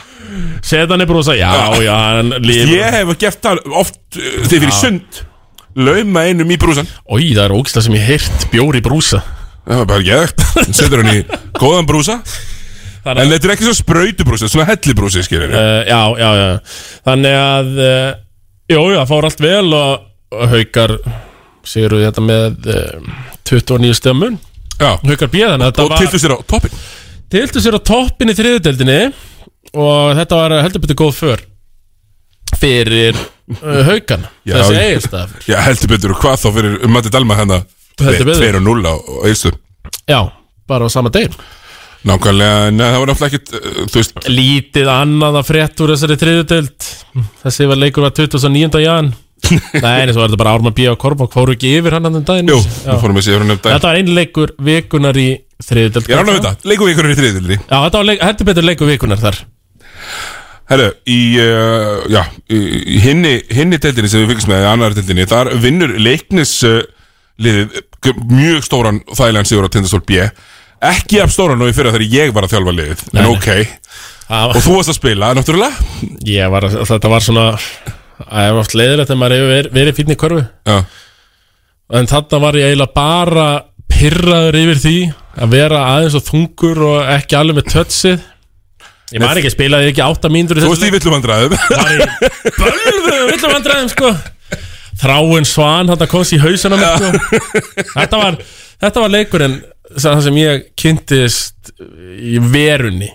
Seta 0.62 0.95
hann 0.95 1.05
í 1.05 1.09
brúsa, 1.11 1.35
já, 1.39 1.51
já 1.83 1.93
hann 1.97 2.33
lifir. 2.45 2.72
Ég 2.76 2.97
hef 3.01 3.12
gert 3.20 3.43
það 3.45 3.61
oft 3.81 3.99
uh, 4.16 4.22
þegar 4.22 4.53
fyrir 4.55 4.76
sund. 4.76 5.20
Lauma 5.78 6.24
einum 6.26 6.51
í 6.51 6.57
brúsan 6.59 6.89
Ói, 7.07 7.28
það 7.31 7.45
er 7.45 7.53
ógislega 7.55 7.85
sem 7.87 7.95
ég 7.95 8.09
heyrt 8.09 8.47
bjór 8.51 8.78
í 8.81 8.83
brúsa. 8.83 9.20
Það 9.62 9.83
var 9.85 9.91
bara 9.93 10.07
geðvægt 10.09 10.74
Setur 10.74 11.05
hann 11.05 11.12
í 11.14 11.20
góðan 11.61 11.87
brúsa. 11.87 12.16
Þannig 13.05 13.22
En 13.22 13.33
þetta 13.33 13.49
er 13.49 13.55
ekki 13.55 13.66
svo 13.68 13.76
sprautubrúsi, 13.78 14.49
svona 14.51 14.66
hellibrúsi 14.68 15.22
skilur 15.24 15.55
uh, 15.55 15.81
Já, 15.89 16.01
já, 16.20 16.28
já. 16.37 16.49
Þannig 17.07 17.37
að 17.39 17.70
uh, 17.81 18.11
Jú, 18.70 18.83
já, 18.95 19.01
fór 19.09 19.28
allt 19.28 19.43
vel 19.43 19.72
og, 19.72 20.07
og 20.37 20.55
haukar 20.55 20.97
Sigur 21.70 21.97
þetta 22.01 22.24
með 22.24 22.70
uh, 22.74 23.11
29 23.49 23.97
stömmun 23.97 24.37
Já, 24.81 24.95
Haukar 25.07 25.33
bíða 25.33 25.55
þannig 25.55 25.66
að 25.66 25.72
þetta 25.72 25.87
og 25.87 25.93
var 25.95 26.05
tiltu 26.05 26.20
sér 26.22 26.35
á 26.37 26.39
toppin 26.53 26.76
Tiltu 27.31 27.62
sér 27.62 27.78
á 27.78 27.81
toppin 27.93 28.33
í 28.33 28.37
þriðudeldinni 28.37 29.01
Og 29.78 30.16
þetta 30.18 30.38
var 30.40 30.56
heldur 30.64 30.82
betur 30.82 30.98
góð 30.98 31.12
för. 31.20 31.44
Fyrir 32.60 33.14
uh, 33.14 33.82
haukan 33.86 34.24
Já, 34.42 34.56
Þessi 34.58 34.74
já. 34.74 34.80
eigistaf 34.88 35.34
Já, 35.46 35.56
heldur 35.68 35.90
betur 35.92 36.14
og 36.16 36.18
hvað 36.24 36.40
þá 36.42 36.48
fyrir 36.56 36.72
Matti 36.90 37.12
Dalma 37.14 37.36
hérna? 37.38 37.60
Heldur 38.00 38.26
betur. 38.32 38.42
2 38.42 38.58
og 38.58 38.64
0 38.66 38.90
á 38.90 38.94
eistu 39.30 39.52
Já, 40.10 40.18
bara 40.68 40.88
á 40.88 40.90
sama 40.90 41.12
degin 41.14 41.36
Nákvæmlega, 42.08 42.70
neða 42.74 42.94
það 42.94 43.02
var 43.04 43.10
náttúrulega 43.12 43.38
ekkit 43.38 43.54
uh, 43.54 43.80
veist, 43.94 44.18
Lítið 44.32 44.90
annað 44.90 45.38
að 45.42 45.48
frétt 45.52 45.82
úr 45.84 45.92
þessari 45.94 46.16
þriðudeld 46.24 46.88
Þessi 47.44 47.68
var 47.70 47.80
leikur 47.84 48.06
var 48.08 48.14
29. 48.18 48.80
jan. 48.82 49.12
Nei, 49.84 49.94
en 50.04 50.12
svo 50.14 50.24
er 50.24 50.30
þetta 50.32 50.40
bara 50.42 50.56
Ármann 50.56 50.74
B. 50.76 50.88
og 50.90 50.98
Kormák 51.00 51.32
Fóru 51.32 51.54
ekki 51.56 51.70
yfir 51.78 51.96
hann 51.96 52.08
annan 52.10 52.24
daginn. 52.28 52.50
Jú, 52.50 52.58
við 52.60 52.98
fórum 53.04 53.20
að 53.20 53.24
sé 53.28 53.36
hérna 53.36 53.54
um 53.56 53.60
dag 53.62 53.76
Þetta 53.76 53.88
var 53.92 54.00
einn 54.02 54.10
leikur 54.18 54.52
vikunar 54.66 55.16
í 55.22 55.28
þriðudeld 55.64 56.10
Ég 56.10 56.18
ánægð 56.20 56.34
við 56.34 56.44
þetta, 56.48 56.68
leikum 56.72 56.88
við 56.90 56.94
ykkur 56.96 57.08
í 57.10 57.16
þriðildinni 57.20 57.56
Já, 57.62 57.76
þetta 57.86 57.96
var 58.02 58.08
leik, 58.10 58.22
heldur 58.26 58.50
betur 58.50 58.68
leikur 58.68 58.90
vikunar 58.90 59.22
þar 59.22 59.40
Herru, 60.70 60.86
í, 61.10 61.18
uh, 61.42 62.04
já, 62.12 62.20
í, 62.54 62.60
hinni, 63.02 63.32
hinni 63.50 63.78
deildinni 63.82 64.10
sem 64.12 64.22
við 64.22 64.34
fylgjum 64.36 64.52
með, 64.52 64.62
í 64.62 64.70
annar 64.70 64.94
deildinni, 64.94 65.24
þar 65.30 65.50
vinnur 65.64 65.94
leiknis 65.98 66.52
uh, 66.68 66.76
liðið 67.42 67.80
g- 68.06 68.14
mjög 68.30 68.62
stóran 68.68 69.00
þægilegan 69.10 69.48
sigur 69.50 69.66
á 69.66 69.72
Tindastól 69.74 70.02
B. 70.06 70.20
Ekki 70.90 71.18
af 71.20 71.32
stóran 71.34 71.60
og 71.60 71.68
í 71.72 71.74
fyrra 71.76 71.90
þegar 71.92 72.06
ég 72.14 72.30
var 72.36 72.46
að 72.46 72.54
þjálfa 72.54 72.76
liðið, 72.78 73.02
Nei, 73.12 73.20
en 73.24 73.32
ok. 73.34 73.48
Það 74.30 74.44
Og 74.46 74.54
var, 74.54 74.62
þú 74.64 74.76
varst 74.78 74.92
að 74.92 74.96
spila, 75.00 75.32
náttúrulega. 75.34 75.88
ég 76.30 76.52
var, 76.54 76.68
þetta 76.92 77.10
var 77.10 77.24
svona 77.26 77.46
Það 78.20 78.46
er 78.46 78.58
oft 78.60 78.74
leiðilegt 78.76 79.08
þegar 79.10 79.18
maður 79.24 79.34
hefur 79.40 79.68
verið, 79.74 79.94
fínn 79.96 80.12
í 80.14 80.16
körfu 80.20 80.40
Já, 80.68 80.76
En 81.98 82.06
þarna 82.10 82.38
var 82.44 82.58
ég 82.60 82.68
eiginlega 82.70 82.94
bara 82.94 83.46
pyrraður 83.90 84.58
yfir 84.60 84.80
því 84.84 84.94
að 85.40 85.54
vera 85.56 85.80
aðeins 85.96 86.16
og 86.20 86.24
þungur 86.28 86.82
og 86.86 87.08
ekki 87.16 87.38
alveg 87.40 87.58
með 87.58 87.70
tötsið 87.74 88.20
Ég 89.11 89.22
maður 89.22 89.40
ekki, 89.42 89.52
spilaði 89.56 89.90
ekki 89.90 90.04
átta 90.04 90.30
mínútur 90.32 90.61
þú 90.62 90.70
varst 90.70 90.86
í 90.86 90.92
villum 90.94 91.16
vandræðum. 91.16 91.56
var 91.70 91.94
í 91.94 91.98
bölvu 92.61 93.18
villum 93.32 93.54
vandræðum 93.56 93.90
sko 93.94 94.12
Þráin 95.00 95.46
Svan, 95.48 95.90
þetta 95.90 96.08
komst 96.11 96.34
í 96.36 96.40
hausana 96.42 96.78
mér 96.78 96.98
sko 97.00 97.90
þetta 97.96 98.20
var, 98.20 98.40
þetta 98.84 99.04
var 99.04 99.14
leikurinn 99.14 99.61
það 99.96 100.24
sem 100.26 100.40
ég 100.42 100.66
kynntist 100.78 101.72
í 101.80 102.38
verunni 102.52 103.11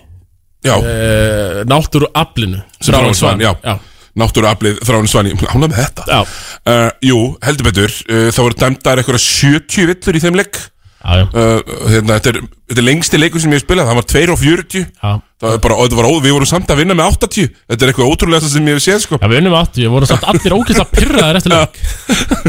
uh, 0.76 1.60
náttúru 1.68 2.10
aflinu 2.16 2.60
Þráin 2.82 3.16
Svan, 3.16 3.40
já. 3.40 3.52
já, 3.62 3.78
náttúruaflið 4.16 4.80
Þráin 4.86 5.10
Svani, 5.10 5.34
ánægð 5.36 5.68
með 5.68 5.78
þetta. 5.80 6.20
Uh, 6.66 6.88
jú, 7.04 7.18
heldur 7.44 7.68
betur, 7.68 7.92
uh, 8.08 8.28
það 8.32 8.46
voru 8.46 8.58
dæmdar 8.62 9.02
eitthvað 9.02 9.22
70 9.22 9.90
villur 9.92 10.18
í 10.18 10.22
þeim 10.24 10.38
leik. 10.40 10.60
Uh, 11.06 11.60
hérna, 11.86 12.16
þetta, 12.16 12.32
er, 12.32 12.38
þetta 12.66 12.82
er 12.82 12.86
lengsti 12.88 13.20
leikur 13.20 13.42
sem 13.42 13.52
ég 13.52 13.60
hef 13.60 13.64
spilað, 13.66 13.86
það 13.90 13.98
var 14.00 14.06
2 14.10 14.22
og 14.34 14.40
40. 14.42 14.86
já. 14.90 15.10
Það 15.36 15.52
er 15.52 15.60
bara, 15.62 15.76
var, 16.00 16.08
við 16.24 16.32
vorum 16.34 16.48
samt 16.48 16.70
að 16.72 16.80
vinna 16.80 16.94
með 16.96 17.10
80 17.12 17.50
Þetta 17.68 17.84
er 17.84 17.90
eitthvað 17.92 18.12
ótrúlega 18.14 18.48
sem 18.50 18.70
ég 18.70 18.78
hef 18.78 18.84
séð 18.86 19.02
sko. 19.04 19.18
Já, 19.20 19.28
við 19.30 19.42
unnum 19.42 19.56
áttu, 19.58 19.82
ég 19.84 19.92
voru 19.92 20.08
samt 20.08 20.24
allir 20.32 20.56
ógeðslega 20.56 20.96
pyrraðir 20.96 21.38
eftir 21.42 21.54
leik. 21.54 21.76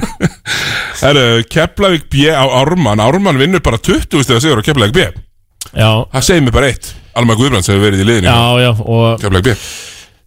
Herru, 1.03 1.25
Keflavík 1.51 2.07
B 2.09 2.31
á 2.31 2.45
Ármann. 2.47 3.03
Ármann 3.03 3.41
vinnur 3.41 3.61
bara 3.65 3.77
20 3.77 4.23
stegar 4.23 4.41
sigur 4.41 4.63
á 4.63 4.65
Keflavík 4.65 4.95
B. 4.95 5.05
Já, 5.75 5.91
Það 6.15 6.25
segir 6.31 6.47
mér 6.47 6.57
bara 6.57 6.71
eitt. 6.71 6.89
Alma 7.17 7.35
Guðbrands 7.37 7.69
hefur 7.69 7.83
verið 7.89 8.05
í 8.05 8.07
liðinu. 8.07 8.31
Já, 8.31 8.63
já, 8.63 8.71
og 8.87 9.21
Keflavík 9.21 9.51
B. 9.51 9.57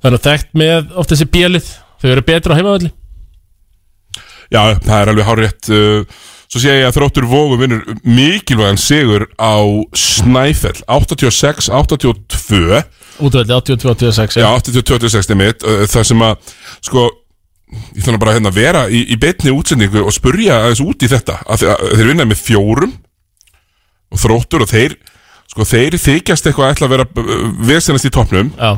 Það 0.00 0.08
er 0.08 0.14
nú 0.14 0.20
þekkt 0.24 0.50
með 0.56 0.92
oft 0.96 1.12
þessi 1.12 1.28
bjelið 1.28 1.70
Þau 2.00 2.10
eru 2.14 2.24
betur 2.24 2.54
á 2.56 2.58
heimavalli 2.58 2.90
Já, 4.50 4.62
það 4.80 4.96
er 4.96 5.10
alveg 5.12 5.28
hárétt 5.28 5.68
uh, 5.76 6.20
Svo 6.50 6.58
sé 6.58 6.72
ég 6.80 6.88
að 6.88 6.96
þróttur 6.96 7.28
Vógu 7.30 7.54
vinnur 7.60 7.84
mikilvægan 8.02 8.80
sigur 8.80 9.28
á 9.38 9.62
Snæfell. 9.94 10.80
86-82 10.90 12.80
Útveldi 13.20 13.52
82-86 13.54 14.40
Já, 14.40 14.48
82-26 14.58 15.36
mitt 15.38 15.62
uh, 15.62 15.84
Það 15.86 16.06
sem 16.08 16.24
að, 16.26 16.34
sko 16.88 17.04
Ég 17.70 18.02
þannig 18.02 18.18
bara 18.18 18.34
hérna 18.34 18.50
að 18.50 18.58
vera 18.58 18.82
í, 18.90 19.04
í 19.14 19.16
betni 19.20 19.52
útsendingu 19.54 20.02
og 20.02 20.10
spurja 20.14 20.56
aðeins 20.58 20.82
út 20.82 21.04
í 21.06 21.08
þetta. 21.10 21.36
Að, 21.46 21.62
að, 21.70 21.84
þeir 22.00 22.08
vinna 22.08 22.26
með 22.26 22.40
fjórum 22.42 22.96
og 24.10 24.18
þróttur 24.18 24.64
og 24.64 24.70
þeir 24.72 24.96
sko 25.52 25.66
þeir 25.70 25.94
þykjast 26.02 26.48
eitthvað 26.50 26.66
að 26.66 26.72
ætla 26.74 26.88
að 26.88 26.94
vera 26.96 27.06
vesenast 27.70 28.08
í 28.08 28.12
toppnum. 28.14 28.50
Já, 28.58 28.72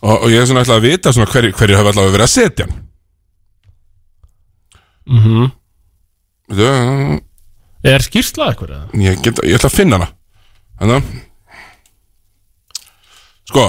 og, 0.00 0.16
og 0.16 0.28
ég 0.32 0.40
er 0.40 0.48
svona 0.48 0.64
ætla 0.64 0.80
að 0.80 0.86
vita 0.88 1.12
hverju 1.12 1.52
hverju 1.60 1.76
hafa 1.76 1.92
allavega 1.92 2.16
verið 2.16 2.24
að 2.24 2.34
setja 2.38 2.68
hann. 2.70 2.76
Mhm 5.10 5.59
mm 6.50 7.18
Er 7.90 8.02
skýrsla 8.04 8.50
eitthvað 8.50 8.72
eða? 8.76 8.88
ég, 9.00 9.20
get, 9.24 9.38
ég 9.46 9.56
ætla 9.56 9.70
að 9.70 9.76
finna 9.78 9.96
hana 9.96 10.08
Þannig 10.80 11.04
Sko 13.50 13.64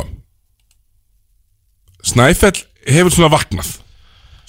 Snæfell 2.11 2.57
hefur 2.89 3.13
svona 3.13 3.29
vaknað 3.31 3.69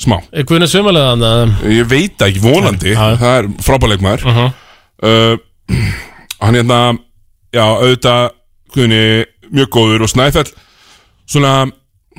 Smá 0.03 0.17
Er 0.33 0.47
Guðni 0.49 0.69
sömulega 0.71 1.13
þannig 1.15 1.77
Ég 1.77 1.89
veit 1.91 2.17
það 2.19 2.33
ekki, 2.33 2.43
vonandi 2.43 2.95
Já, 2.95 3.03
já. 3.13 3.19
Það 3.21 3.37
er 3.39 3.49
frábæleikmaður 3.69 4.27
uh 4.27 4.41
-huh. 4.41 4.51
uh, 5.07 5.37
Hann 6.43 6.59
hérna 6.59 6.81
Já, 7.53 7.65
auðvitað 7.69 8.31
Guðni, 8.75 9.03
mjög 9.53 9.69
góður 9.77 10.03
og 10.09 10.11
Snæfell 10.11 10.51
Svona 11.29 11.55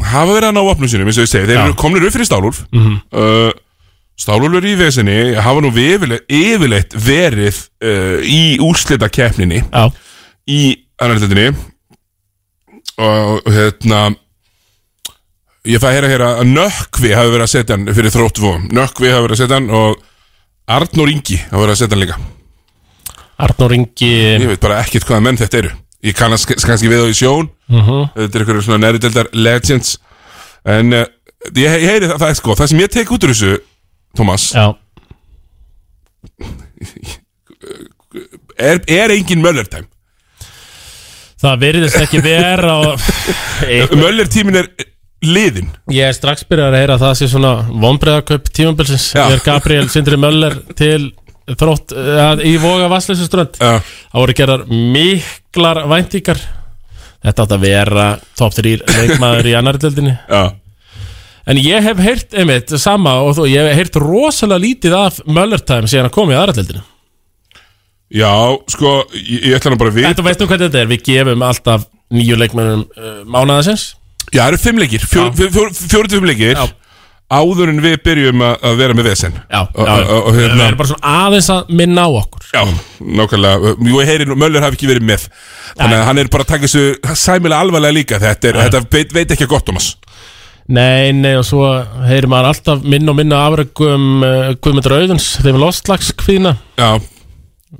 Hafa 0.03 0.31
verið 0.33 0.47
að 0.49 0.55
ná 0.57 0.61
opnum 0.71 0.89
sínum, 0.89 1.05
eins 1.09 1.17
og 1.19 1.25
ég 1.27 1.29
segi 1.29 1.45
Þeir 1.49 1.57
Já. 1.59 1.65
eru 1.67 1.75
komnir 1.77 2.05
upp 2.07 2.13
fyrir 2.15 2.25
Stálúlf 2.29 2.63
Mhm. 2.71 2.95
uh, 3.13 3.51
Stálúlfur 4.19 4.65
í 4.69 4.75
vesinni 4.77 5.17
Hafa 5.41 5.63
nú 5.63 5.71
yfirleitt, 5.73 6.25
yfirleitt 6.29 6.93
verið 6.93 7.61
uh, 7.83 8.19
Í 8.21 8.57
úrslita 8.63 9.09
keppninni 9.09 9.63
Já, 9.63 9.87
Í 10.49 10.61
annarleitinni 11.01 11.49
Og 13.01 13.49
hérna 13.49 14.05
Ég 15.63 15.79
fæ 15.79 15.87
að 15.87 15.93
heyra 15.95 16.11
hér 16.11 16.25
að 16.27 16.41
Nökkvi 16.51 17.13
hafi 17.15 17.31
verið 17.31 17.45
að 17.45 17.51
setja 17.53 17.77
hann 17.77 17.93
fyrir 17.95 18.11
þróttvóum 18.11 18.65
Nökkvi 18.75 19.13
hafi 19.13 19.23
verið 19.23 19.37
að 19.37 19.41
setja 19.45 19.59
hann 19.61 19.69
og 19.71 20.01
Arnór 20.73 21.11
Ingi 21.11 21.37
hafi 21.39 21.59
verið 21.59 21.73
að 21.73 21.79
setja 21.79 21.95
hann 21.95 22.03
líka. 22.03 22.17
Arnór 23.43 23.73
Ingi 23.75 24.11
Ég 24.11 24.45
veit 24.47 24.63
bara 24.63 24.81
ekkert 24.83 25.07
hvaða 25.07 25.23
menn 25.25 25.39
þetta 25.39 25.59
eru. 25.59 25.71
Ég 26.03 26.15
kannast 26.19 26.51
kannski 26.51 26.91
við 26.91 27.03
þá 27.03 27.11
í 27.11 27.17
sjón. 27.19 27.49
Uh 27.71 27.91
Þetta 28.15 28.27
er 28.39 28.43
einhverju 28.43 28.65
svona 28.65 28.81
næriðdeldar 28.83 29.29
legends. 29.35 29.97
En 30.67 30.95
uh, 30.95 31.05
ég, 31.55 31.75
heyri 31.83 32.07
það, 32.07 32.17
það 32.21 32.35
sko 32.39 32.55
Það 32.59 32.69
sem 32.71 32.83
ég 32.83 32.91
tek 32.93 33.11
út 33.11 33.25
úr 33.27 33.33
þessu 33.33 33.53
Thomas? 34.17 34.51
Er, 38.57 38.79
er 38.85 39.13
engin 39.15 39.41
möllertæm 39.41 39.87
það 41.43 41.59
veriðist 41.63 41.99
ekki 41.99 42.21
vera 42.23 42.75
og 42.83 43.07
Möller 44.03 44.29
tímin 44.31 44.61
er 44.61 44.69
liðin 45.25 45.71
Ég 45.91 46.07
er 46.07 46.15
strax 46.15 46.45
byrjað 46.47 46.69
að 46.69 46.79
heyra 46.79 46.97
að 46.97 47.05
það 47.05 47.17
sé 47.19 47.29
svona 47.31 47.51
vonbreiðarkaup 47.83 48.49
tímabilsins. 48.53 49.09
Já. 49.15 49.25
Er 49.31 49.43
Gabriel 49.43 49.89
Sindri 49.91 50.19
Möller 50.19 50.55
til 50.77 51.11
þrótt 51.59 51.95
uh, 51.97 52.39
í 52.45 52.55
voga 52.61 52.89
Vassleisuströnd 52.91 53.59
Það 53.59 54.19
voru 54.19 54.35
gerðar 54.37 54.65
miklar 54.69 55.83
væntingar. 55.91 56.39
Þetta 57.23 57.45
átt 57.45 57.55
að 57.55 57.63
vera 57.65 58.09
top 58.39 58.55
3 58.55 58.75
leikmaður 58.83 59.49
í 59.51 59.55
annari 59.59 59.81
deildinni. 59.83 60.17
Já 60.27 60.43
En 61.43 61.59
ég 61.59 61.83
hef 61.83 61.99
heyrt, 61.99 62.29
einmitt, 62.39 62.71
sama 62.79 63.17
og 63.25 63.33
þú, 63.35 63.47
ég 63.51 63.65
hef 63.67 63.79
heyrt 63.81 63.97
rosalega 63.99 64.63
lítið 64.63 64.93
af 64.95 65.17
Möllertime 65.27 65.89
síðan 65.91 66.07
að 66.07 66.15
koma 66.15 66.35
í 66.35 66.39
aðra 66.39 66.55
deildinu 66.59 66.83
Já, 68.13 68.29
sko, 68.69 68.93
ég, 69.17 69.49
ég 69.49 69.57
ætla 69.57 69.73
nú 69.73 69.81
bara 69.81 69.91
að 69.91 69.97
við 69.97 70.07
Þetta 70.07 70.23
nú 70.23 70.47
hvernig 70.51 70.69
þetta 70.69 70.79
er, 70.83 70.87
við 70.91 71.03
gefum 71.09 71.43
alltaf 71.49 71.89
nýju 72.13 72.37
leikmennum 72.39 72.85
uh, 72.95 73.19
mánaðasins 73.27 73.89
Já, 74.33 74.39
það 74.45 74.47
eru 74.47 74.61
fimm 74.63 74.79
leikir, 74.81 75.03
fjó, 75.05 75.27
Já. 75.27 75.33
fjó, 75.37 75.49
fjó, 75.53 75.65
fjóri 75.91 76.09
til 76.09 76.17
fimm 76.17 76.29
leikir. 76.29 76.55
Já. 76.57 76.79
Áður 77.33 77.71
en 77.71 77.79
við 77.81 77.95
byrjum 78.05 78.41
að, 78.45 78.55
að 78.69 78.79
vera 78.81 78.95
með 78.97 79.07
vesen. 79.09 79.35
Já, 79.49 79.59
já, 79.73 79.93
við 80.27 80.39
hérna- 80.43 80.65
erum 80.67 80.79
bara 80.79 80.89
svona 80.91 81.13
aðeins 81.23 81.49
að 81.53 81.71
minna 81.79 82.05
á 82.05 82.09
okkur. 82.19 82.47
Já, 82.53 82.63
nákvæmlega. 83.19 83.73
Jú, 83.73 83.99
ég 84.01 84.09
heyri, 84.11 84.27
nú, 84.29 84.37
Möller 84.37 84.65
hafi 84.65 84.77
ekki 84.77 84.89
verið 84.89 85.07
með. 85.09 85.25
Þannig 85.73 85.97
að 85.97 86.05
hann 86.09 86.21
er 86.21 86.29
bara 86.33 86.45
að 86.45 86.51
taka 86.53 86.69
þessu 86.69 87.15
sæmilega 87.23 87.61
alvarlega 87.65 87.97
líka. 87.97 88.19
Þetta, 88.21 88.51
er, 88.51 88.59
þetta 88.67 88.83
veit, 88.97 89.15
veit 89.17 89.33
ekki 89.37 89.49
gott 89.49 89.71
um 89.73 89.81
oss 89.81 89.95
Nei, 90.71 91.11
nei, 91.11 91.33
og 91.35 91.43
svo 91.43 91.65
heyrir 92.07 92.29
maður 92.31 92.53
alltaf 92.53 92.83
minn 92.87 93.09
og 93.11 93.17
minna 93.17 93.41
afröggum 93.49 94.05
uh, 94.23 94.53
Guðmundur 94.63 94.95
Auðuns 94.95 95.25
þegar 95.41 95.57
við 95.57 95.63
lostslagskvíðina 95.65 96.53
Já, 96.79 96.91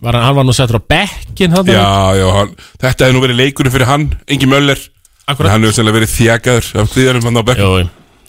var, 0.04 0.18
hann- 0.18 0.26
Hann 0.28 0.36
var 0.42 0.48
nú 0.50 0.56
settur 0.58 0.82
á 0.82 0.84
bekkin 0.84 1.56
þarna. 1.56 1.78
já, 1.78 2.20
já 2.20 2.28
hann, 2.40 2.52
Þetta 2.84 3.06
hefði 3.08 3.16
nú 3.16 3.24
verið 3.24 3.40
leikurinn 3.40 3.76
fyrir 3.78 3.88
hann 3.88 4.10
Ingi 4.28 4.50
Möller. 4.52 4.82
En 4.84 5.32
Akkurat. 5.32 5.54
Hann 5.54 5.64
hefur 5.64 5.78
sennilega 5.78 6.00
verið 6.02 6.14
þjakaður 6.18 6.70
af 6.84 6.92
kvíðanum 6.92 7.28
hann 7.30 7.40
á 7.40 7.44
bekk 7.48 7.62
Jú, 7.64 7.72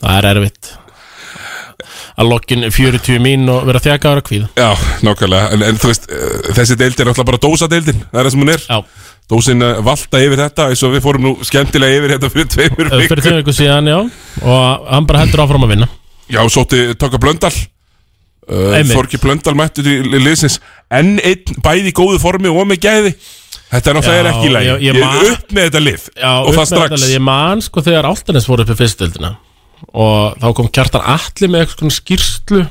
það 0.05 0.17
er 0.21 0.29
erfitt 0.31 0.71
Að 2.15 2.29
lokkin 2.31 2.61
40 2.71 3.17
mín 3.19 3.49
og 3.51 3.65
vera 3.67 3.81
þjakaður 3.83 4.21
að 4.21 4.25
kvíða. 4.29 4.47
Já, 4.55 4.69
nákvæmlega. 5.03 5.49
En, 5.51 5.63
en 5.67 5.79
þú 5.81 5.89
veist, 5.91 6.05
uh, 6.07 6.53
þessi 6.55 6.77
deild 6.79 7.01
er 7.03 7.09
alltaf 7.11 7.27
bara 7.27 7.41
dósadeildin. 7.43 8.05
Það 8.11 8.21
er 8.21 8.27
það 8.29 8.31
sem 8.35 8.45
hún 8.45 8.53
er. 8.53 8.63
Já, 8.69 8.77
Dósin 9.25 9.63
uh, 9.65 9.79
valta 9.83 10.19
yfir 10.21 10.37
þetta 10.43 10.67
eins 10.69 10.83
og 10.85 10.91
við 10.93 11.01
fórum 11.01 11.23
nú 11.25 11.31
skemmtilega 11.43 11.97
yfir 11.97 12.11
þetta 12.13 12.29
fyrir 12.29 12.49
tveimur 12.53 12.91
uh, 12.93 12.99
fyrir 13.09 13.23
þeim 13.25 13.39
ykkur 13.41 13.55
síðan, 13.57 13.87
já. 13.89 13.97
Og 14.45 14.83
hann 14.93 15.07
bara 15.09 15.23
heldur 15.25 15.41
áfram 15.43 15.65
að 15.65 15.71
vinna. 15.73 15.87
Já, 16.29 16.39
sótti 16.53 16.83
Tóka 17.01 17.17
Blöndal. 17.19 17.51
Uh, 18.45 18.75
Einmitt. 18.77 18.93
Þorki 18.93 19.17
Blöndal 19.23 19.55
mættu 19.57 19.81
til 19.83 19.97
liðsins. 20.21 20.59
Enn 20.93 21.15
einn 21.25 21.57
bæði 21.65 21.89
í 21.89 21.95
góðu 21.97 22.19
formi 22.21 22.51
og 22.53 22.67
með 22.69 22.83
gæði. 22.85 23.15
Þetta 23.73 23.89
er 23.91 23.97
náttúrulega 23.97 24.31
ekki 24.35 24.45
í 24.47 24.53
lagi. 24.53 24.69
ég- 24.69 24.83
Ég, 24.85 24.85
ég 24.85 25.01
er 25.01 25.01
man- 25.01 25.31
upp 25.33 25.51
með 25.57 25.67
þetta 25.71 25.81
lið. 25.83 26.03
Já, 26.21 26.31
Og 26.37 26.47
upp 26.47 26.53
það 26.53 26.61
með 26.61 26.69
strax. 26.69 26.85
þetta 26.93 27.01
lið. 27.01 27.13
Ég 27.17 27.25
man 27.25 27.61
sko 27.65 27.81
þegar 27.89 28.07
Áltanes 28.11 28.45
fór 28.47 28.61
upp 28.61 28.69
í 28.69 28.77
fyrstildina 28.77 29.31
Og 29.93 30.37
þá 30.41 30.47
kom 30.57 30.71
Kjartan 30.73 31.05
Atli 31.15 31.49
með 31.51 31.65
eitthvað 31.65 31.83
svona 31.83 31.97
skýrslu 31.99 32.63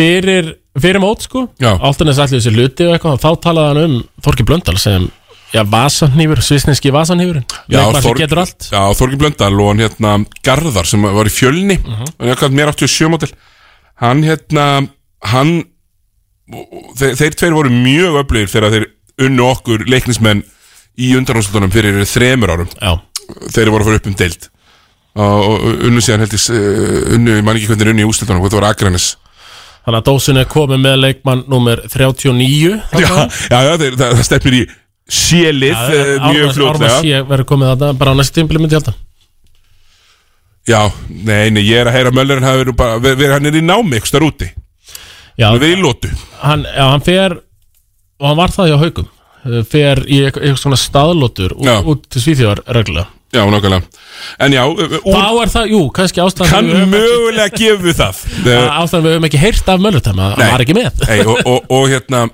Fyrir, 0.00 0.52
fyrir 0.78 1.02
mót 1.02 1.24
sko. 1.26 1.48
Já. 1.60 1.72
Áltanes 1.82 2.20
allir 2.22 2.38
þessi 2.38 2.52
hluti 2.54 2.86
og 2.86 2.94
eitthvað 2.94 3.22
Þá 3.24 3.30
talaði 3.42 3.72
hann 3.72 3.96
um 3.98 4.04
Þorki 4.24 4.46
Blöndal 4.46 4.78
sem 4.80 5.08
Já, 5.50 5.64
vasanhýfur, 5.66 6.38
svisneski 6.46 6.92
vasanhýfurinn 6.94 7.42
Já, 7.66 7.80
sem 7.90 8.04
Þorg- 8.04 8.20
getur 8.22 8.38
allt. 8.44 8.68
Já, 8.70 8.82
Þorki 8.94 9.18
Blöndal 9.18 9.50
og 9.58 9.72
hann 9.72 9.82
hérna 9.82 10.12
Garðar 10.46 10.86
sem 10.86 11.02
var 11.02 11.26
í 11.26 11.32
fjölni. 11.34 11.74
Uh. 11.82 12.04
-huh. 12.06 12.36
hann 12.38 12.54
mér 12.54 12.70
87 12.70 13.10
mótil 13.10 13.32
hann 13.98 14.22
hérna 14.22 14.66
hann 15.26 15.64
þeir, 16.96 17.16
þeir 17.18 17.34
tveir 17.34 17.56
voru 17.56 17.72
mjög 17.74 18.22
öflugir 18.22 18.52
þegar 18.52 18.74
þeir 18.76 18.86
unnu 19.26 19.46
okkur 19.50 19.84
leiknismenn 19.90 20.44
í 21.00 21.12
undanúslutunum 21.18 21.72
fyrir 21.72 21.98
þremur 22.08 22.54
árum. 22.54 22.70
Já, 22.80 23.00
þeir 23.50 23.72
voru 23.74 23.84
að 23.84 23.90
fara 23.90 24.00
upp 24.00 24.06
um 24.10 24.18
deild 24.22 24.48
og, 25.20 25.64
unnu 25.88 26.02
síðan 26.04 26.24
held 26.24 26.36
ég 26.36 26.46
uh, 26.54 27.16
unnu, 27.16 27.38
ég 27.38 27.46
man 27.46 27.58
ekki 27.58 27.70
hvernig 27.72 27.92
unnu 27.94 28.06
í 28.06 28.10
úslutunum 28.10 28.44
þetta 28.46 28.60
var 28.60 28.68
Akranis 28.70 29.08
þannig 29.84 30.00
að 30.00 30.06
dósin 30.10 30.40
er 30.40 30.48
komið 30.50 30.82
með 30.84 30.98
leikmann 31.04 31.44
Númer 31.50 31.82
39 31.88 32.78
já, 33.00 33.10
já, 33.50 33.58
já 33.58 33.72
það, 33.80 34.00
það 34.04 34.24
stefnir 34.28 34.58
í 34.60 34.64
sélið 35.10 35.74
uh, 35.74 36.26
mjög 36.30 36.52
fljótlega. 36.54 36.98
Ármann 37.00 37.30
verður 37.30 37.48
komið 37.50 37.72
þarna 37.72 37.94
bara 37.98 38.12
á 38.14 38.18
næstu 38.20 38.38
tímpili 38.38 38.62
myndi 38.62 38.76
ég 38.76 38.82
halda. 38.84 38.92
Já, 40.70 40.80
nei, 41.08 41.50
nei, 41.50 41.62
ég 41.64 41.80
er 41.80 41.88
að 41.90 41.96
heyra 41.96 42.10
að 42.12 42.18
Möllerinn 42.18 42.46
hafi 42.46 42.60
verið 42.62 42.76
bara, 42.78 42.98
verið, 43.00 43.22
verið, 43.22 43.32
hann 43.34 43.48
er 43.50 43.56
í 43.58 43.62
námi 43.64 43.98
ykkur 43.98 44.10
star 44.10 44.26
úti, 44.26 44.50
Já, 45.40 45.46
hann 45.48 45.56
er 45.56 45.62
verið 45.64 45.78
í 45.78 45.80
lótu 45.82 46.10
hann, 46.42 46.66
já, 46.68 46.84
hann 46.84 47.04
fer 47.06 47.38
og 48.20 48.28
hann 48.28 48.38
var 48.38 48.52
það 48.54 48.68
hjá 48.70 48.76
haugum 48.84 49.08
eh, 49.08 49.62
fer 49.72 50.02
í 50.04 50.20
eitthvað, 50.26 50.44
eitthvað 50.44 50.60
svona 50.62 50.80
staðlótur 50.84 51.56
út, 51.56 51.64
Já. 51.66 51.74
út 51.80 52.04
til 52.12 52.22
Svíþjóðar 52.26 52.62
reglulega 52.76 53.08
Já, 53.30 53.44
nákvæmlega. 53.46 53.82
En 54.42 54.52
já, 54.56 54.62
úr, 54.66 54.96
Þá 55.06 55.28
er 55.44 55.50
það, 55.52 55.68
jú, 55.70 55.80
kannski 55.94 56.22
ástæðan 56.24 56.50
kann 56.50 56.66
við 56.66 56.80
höfum 56.80 56.96
ekki- 56.96 57.04
mögulega 57.06 57.60
gefu 57.60 57.92
það. 58.00 58.22
Að- 58.56 58.72
ástæðan 58.80 59.04
við 59.06 59.14
höfum 59.14 59.28
ekki 59.30 59.40
heyrt 59.44 59.68
af 59.70 59.84
Möllutæma 59.84 60.26
Nei. 60.40 60.48
var 60.50 60.64
ekki 60.64 60.76
með. 60.80 61.04
Nei, 61.06 61.20
og, 61.22 61.38
og, 61.46 61.70
og 61.78 61.86
hérna, 61.92 62.24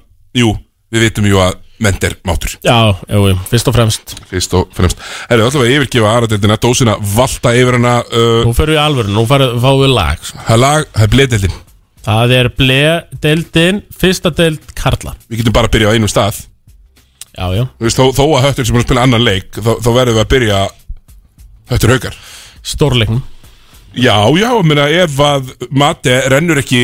jú, 0.40 0.54
við 0.94 1.04
vitum 1.08 1.28
jú 1.28 1.42
að 1.44 1.58
ment 1.84 2.04
er 2.08 2.14
mátur 2.24 2.54
Já, 2.64 2.76
jú, 3.12 3.34
fyrst 3.50 3.68
og 3.68 3.74
fremst. 3.76 4.14
Fyrst 4.30 4.54
og 4.56 4.70
fremst. 4.72 4.96
Herru, 5.28 5.44
alltaf 5.44 5.60
að 5.66 5.74
yfirgefa 5.74 6.14
aðradeldina 6.16 6.56
Dósina 6.64 6.94
valta 7.12 7.52
yfir 7.52 7.76
hana 7.76 7.98
uh, 8.08 8.40
Nú 8.48 8.54
fyrir 8.56 8.78
við 8.78 8.80
alvöru, 8.80 9.12
nú 9.12 9.26
fáum 9.28 9.82
við 9.82 9.92
lag 9.92 10.22
sko. 10.24 10.40
Það 10.46 10.54
er 10.56 10.62
lag, 10.64 10.86
það 10.96 11.04
er 11.04 11.12
bledeldin 11.12 11.56
Það 12.06 12.32
er 12.38 12.48
ble-deildin 12.56 13.82
Fyrsta 14.00 14.32
deild 14.32 14.72
Karla. 14.78 15.12
Við 15.28 15.42
getum 15.42 15.56
bara 15.58 15.68
að 15.68 15.76
byrja 15.76 15.92
á 15.92 15.94
einum 15.98 16.08
stað. 16.08 16.40
Já, 17.36 17.44
já, 17.52 17.64
Þú 17.76 17.84
veist, 17.90 18.00
þó, 18.00 18.04
þó 18.16 18.24
að 18.38 18.44
höttur 18.46 18.64
sem 18.70 18.76
er 18.78 18.80
að 18.80 18.86
spila 18.88 19.02
annan 19.04 19.24
leik 19.26 19.50
Þá, 19.60 19.70
þá 19.84 19.88
verðum 19.92 20.16
við 20.16 20.22
að 20.22 20.30
byrja 20.32 20.60
Höttur 21.70 21.90
haukar. 21.96 22.14
Stórleiknum. 22.62 23.22
Já, 23.96 24.16
já, 24.36 24.50
ég 24.52 24.66
meina 24.68 24.86
ef 24.92 25.16
að 25.24 25.52
Mate 25.72 26.18
rennur 26.28 26.58
ekki 26.60 26.82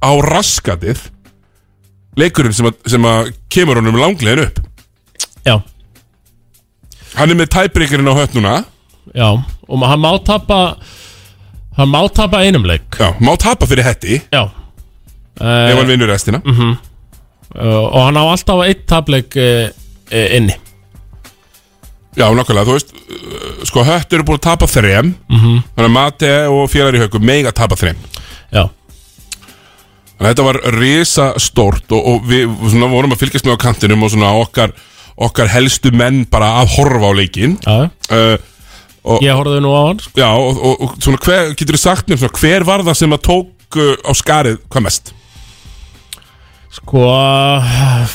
á 0.00 0.10
raskatið 0.24 1.02
Leikurinn 2.18 2.54
sem 2.56 2.66
að, 2.70 2.78
sem 2.88 3.04
að 3.06 3.28
kemur 3.52 3.78
honum 3.78 3.98
langlegin 4.00 4.46
upp. 4.48 4.62
Já, 5.46 5.58
Hann 7.18 7.32
er 7.32 7.38
með 7.38 7.50
tæbreykurinn 7.54 8.08
á 8.10 8.14
hött 8.18 8.34
núna. 8.36 8.54
Já, 9.14 9.28
og 9.68 9.84
hann 9.86 10.00
má 10.02 10.10
tapa 10.24 10.58
Hann 11.78 11.90
má 11.92 12.00
tapa 12.10 12.40
einum 12.42 12.64
leik. 12.66 12.96
Já, 12.98 13.12
má 13.22 13.36
tapa 13.38 13.66
fyrir 13.70 13.86
hetti. 13.86 14.18
Já. 14.34 14.48
Ef 15.38 15.76
hann 15.78 15.86
vinnur 15.86 16.10
restina. 16.10 16.40
uh, 16.42 16.74
Og 17.54 18.00
hann 18.02 18.18
á 18.18 18.24
alltaf 18.26 18.64
eitt 18.66 18.86
tapleik 18.90 19.36
uh, 19.38 19.68
uh, 20.10 20.26
inni 20.36 20.56
Já, 22.18 22.26
nákvæmlega, 22.34 22.66
þú 22.66 22.74
veist 22.74 22.88
uh, 22.96 23.60
Sko, 23.68 23.84
höttur 23.86 24.18
er 24.20 24.26
búin 24.26 24.40
að 24.40 24.46
tapa 24.48 24.66
þrem 24.70 25.12
Mhm. 25.30 25.62
Þannig 25.76 25.86
að 25.88 25.94
Mate 25.94 26.32
og 26.50 26.66
félagar 26.72 26.98
í 26.98 27.02
haukum 27.04 27.24
Mega 27.28 27.52
tapa 27.54 27.78
þrem 27.78 27.96
Já, 28.52 28.64
Þannig 30.18 30.26
að 30.26 30.30
þetta 30.32 30.46
var 30.48 30.58
risa 30.74 31.26
stórt 31.38 31.94
Og, 31.94 32.02
og 32.12 32.28
við 32.28 32.46
svona, 32.72 32.88
vorum 32.90 33.14
að 33.14 33.20
fylgjast 33.22 33.46
með 33.46 33.58
á 33.60 33.64
kantinum 33.68 34.02
Og 34.02 34.10
svona 34.14 34.32
okkar, 34.42 34.72
okkar 35.28 35.50
helstu 35.54 35.92
menn 35.94 36.24
Bara 36.32 36.54
að 36.62 36.72
horfa 36.78 37.10
á 37.10 37.18
leikinn 37.20 37.54
já, 37.62 37.76
uh, 38.10 38.38
ég 39.24 39.32
horfði 39.38 39.60
nú 39.64 39.70
á 39.72 39.80
hann 39.86 40.00
sko. 40.02 40.18
Já, 40.20 40.28
og, 40.34 40.58
og, 40.58 40.82
og 40.84 40.96
svona, 41.00 41.20
hver, 41.24 41.54
getur 41.56 41.78
þú 41.78 41.82
sagt 41.84 42.10
mér 42.10 42.18
svona, 42.20 42.34
Hver 42.42 42.66
var 42.68 42.82
það 42.90 42.98
sem 43.04 43.14
að 43.16 43.22
tók 43.30 43.78
uh, 43.78 43.94
á 44.04 44.12
skarið 44.18 44.58
Hvað 44.66 44.84
mest? 44.88 45.14
Sko, 46.78 47.04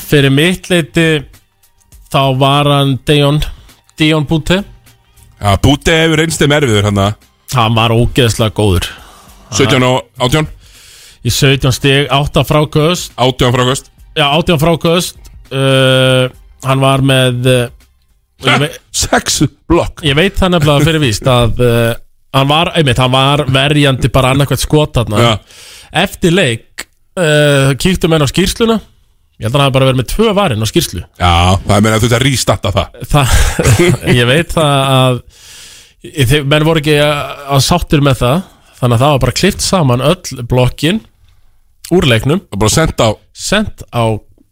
fyrir 0.04 0.30
mitt 0.34 0.68
leiti 0.70 1.08
Þá 2.14 2.20
var 2.38 2.68
hann 2.70 2.98
Dion 3.08 3.40
Dion 3.98 4.26
Búti 4.26 4.58
Já, 5.40 5.54
Búti 5.62 5.94
hefur 5.94 6.22
einst 6.24 6.42
þeim 6.42 6.56
erfiður 6.56 6.90
hann 6.90 7.02
Hann 7.54 7.74
var 7.76 7.92
ógeðslega 7.94 8.50
góður. 8.56 8.88
17 9.54 9.84
og 9.86 10.00
18 10.18 10.48
Í 11.24 11.32
17 11.32 11.72
stig, 11.72 12.08
8 12.12 12.42
frákvöst 12.44 13.14
18 13.16 13.54
frákast 13.54 13.90
Já, 14.16 14.26
18 14.28 14.60
frákvöst 14.60 15.30
uh, 15.54 16.26
Hann 16.64 16.82
var 16.82 17.04
með 17.04 17.48
uh, 17.50 17.62
vei, 18.44 18.70
6 18.94 19.42
blokk. 19.68 20.02
Ég 20.06 20.16
veit 20.18 20.36
það 20.38 20.56
nefnilega 20.56 20.86
fyrir 20.88 21.02
víst 21.02 21.28
að 21.30 21.60
uh, 21.64 21.92
hann 22.34 22.50
var, 22.50 22.72
einmitt, 22.78 23.00
hann 23.00 23.12
var 23.14 23.44
verjandi 23.52 24.10
bara 24.12 24.32
annarkvæmt 24.34 24.64
skot 24.64 24.96
þarna. 24.96 25.20
Já, 25.20 25.32
Eftir 26.04 26.34
leik 26.34 26.86
uh, 27.20 27.74
kíktum 27.80 28.16
enn 28.16 28.24
á 28.24 28.28
skýrsluna 28.30 28.80
Ég 29.34 29.46
held 29.48 29.54
að 29.54 29.58
hann 29.58 29.66
hafi 29.66 29.74
bara 29.74 29.88
verið 29.88 30.00
með 30.00 30.10
tvö 30.12 30.34
varin 30.36 30.62
á 30.62 30.66
skýrslu. 30.70 31.04
Já 31.18 31.32
það 31.64 31.80
meina 31.86 31.96
að 31.96 32.04
þú 32.04 32.08
ert 32.08 32.16
að 32.18 32.24
rístatta 32.24 32.74
það. 32.74 32.98
Það, 33.14 33.38
Ég 34.20 34.28
veit 34.30 34.52
það 34.54 34.92
að 34.94 35.22
þeir, 36.04 36.44
menn 36.52 36.68
voru 36.68 36.84
ekki 36.84 36.98
að, 37.02 37.64
sáttir 37.64 38.04
með 38.04 38.20
það 38.22 38.42
Þannig 38.74 38.98
að 38.98 39.02
það 39.04 39.12
var 39.14 39.20
bara 39.22 39.34
klift 39.38 39.62
saman 39.64 40.02
öll 40.04 40.44
blokkin 40.50 40.98
úr 41.94 42.06
leiknum. 42.10 42.42
Og 42.52 42.58
bara 42.60 42.72
senda 42.74 43.06
á 43.08 43.10
Sendt 43.34 43.84
á 43.94 44.04